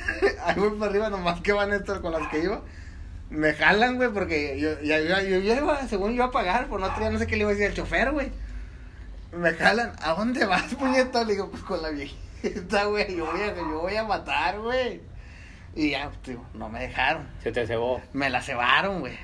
ahí 0.44 0.54
voy 0.56 0.70
para 0.78 0.90
arriba, 0.90 1.10
nomás 1.10 1.40
que 1.40 1.52
van 1.52 1.72
estos 1.72 2.00
con 2.00 2.12
las 2.12 2.28
que 2.28 2.40
iba. 2.40 2.62
Me 3.30 3.52
jalan, 3.54 3.96
güey, 3.96 4.10
porque 4.10 4.58
yo, 4.58 4.80
ya, 4.82 4.98
yo, 4.98 5.20
yo, 5.20 5.38
yo 5.38 5.54
iba, 5.54 5.86
según 5.86 6.10
yo 6.10 6.16
iba 6.16 6.24
a 6.26 6.30
pagar, 6.30 6.66
pues 6.68 6.80
no 6.80 6.92
traía, 6.94 7.10
no 7.10 7.18
sé 7.18 7.26
qué 7.26 7.36
le 7.36 7.42
iba 7.42 7.50
a 7.50 7.52
decir 7.52 7.68
al 7.68 7.74
chofer, 7.74 8.10
güey. 8.10 8.30
Me 9.32 9.52
jalan, 9.52 9.92
¿a 10.02 10.14
dónde 10.14 10.44
vas, 10.46 10.74
puñeta? 10.78 11.24
Le 11.24 11.34
digo, 11.34 11.50
pues 11.50 11.62
con 11.62 11.80
la 11.80 11.90
viejita, 11.90 12.84
güey. 12.84 13.16
Yo 13.16 13.26
voy 13.26 13.40
a, 13.40 13.54
yo 13.54 13.80
voy 13.80 13.96
a 13.96 14.04
matar, 14.04 14.58
güey. 14.58 15.00
Y 15.76 15.90
ya, 15.90 16.08
pues, 16.08 16.22
digo, 16.24 16.44
no 16.54 16.68
me 16.68 16.80
dejaron. 16.80 17.28
Se 17.42 17.52
te 17.52 17.66
cebó. 17.66 18.02
Me 18.12 18.28
la 18.30 18.42
cebaron, 18.42 19.00
güey. 19.00 19.16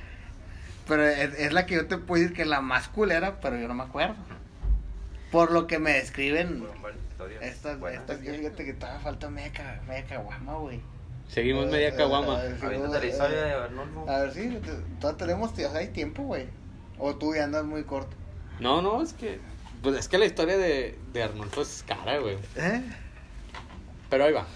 Pero 0.87 1.05
es, 1.05 1.35
es 1.35 1.53
la 1.53 1.67
que 1.67 1.75
yo 1.75 1.89
te 1.89 1.99
puedo 1.99 2.23
decir 2.23 2.37
que 2.37 2.43
es 2.43 2.49
la 2.49 2.61
más 2.61 2.87
culera, 2.87 3.41
pero 3.41 3.59
yo 3.59 3.67
no 3.67 3.75
me 3.75 3.83
acuerdo. 3.83 4.15
Por 5.33 5.51
lo 5.51 5.67
que 5.67 5.81
me 5.81 5.95
describen 5.95 6.65
historias. 7.17 7.43
estas, 7.43 7.81
buenas. 7.81 8.01
estas, 8.03 8.23
yo 8.23 8.35
fíjate 8.35 8.65
que 8.65 8.75
todavía 8.75 9.01
falta 9.01 9.31
media, 9.31 9.81
media 9.89 10.05
caguama, 10.05 10.55
güey. 10.57 10.81
Seguimos 11.29 11.67
media 11.67 11.95
caguama. 11.97 12.45
Eh, 12.45 12.57
la 12.63 12.73
eh, 13.03 13.09
historia 13.09 13.43
de 13.43 13.53
Arnulfo. 13.53 14.09
A 14.09 14.19
ver, 14.21 14.33
sí, 14.33 14.61
te- 14.63 15.01
todavía 15.01 15.19
tenemos, 15.19 15.53
o 15.53 15.57
sea, 15.57 15.73
hay 15.75 15.89
tiempo, 15.89 16.23
güey. 16.23 16.47
O 16.99 17.17
tú 17.17 17.35
ya 17.35 17.45
andas 17.45 17.65
muy 17.65 17.85
corto. 17.85 18.17
No, 18.61 18.81
no, 18.81 19.03
es 19.03 19.13
que. 19.13 19.41
Pues 19.83 19.97
es 19.97 20.09
que 20.09 20.19
la 20.19 20.25
historia 20.25 20.57
de, 20.57 20.99
de 21.13 21.23
Arnulfo 21.23 21.63
es 21.63 21.85
cara, 21.87 22.19
güey. 22.19 22.37
¿Eh? 22.57 22.83
Pero 24.09 24.25
ahí 24.25 24.33
va. 24.33 24.47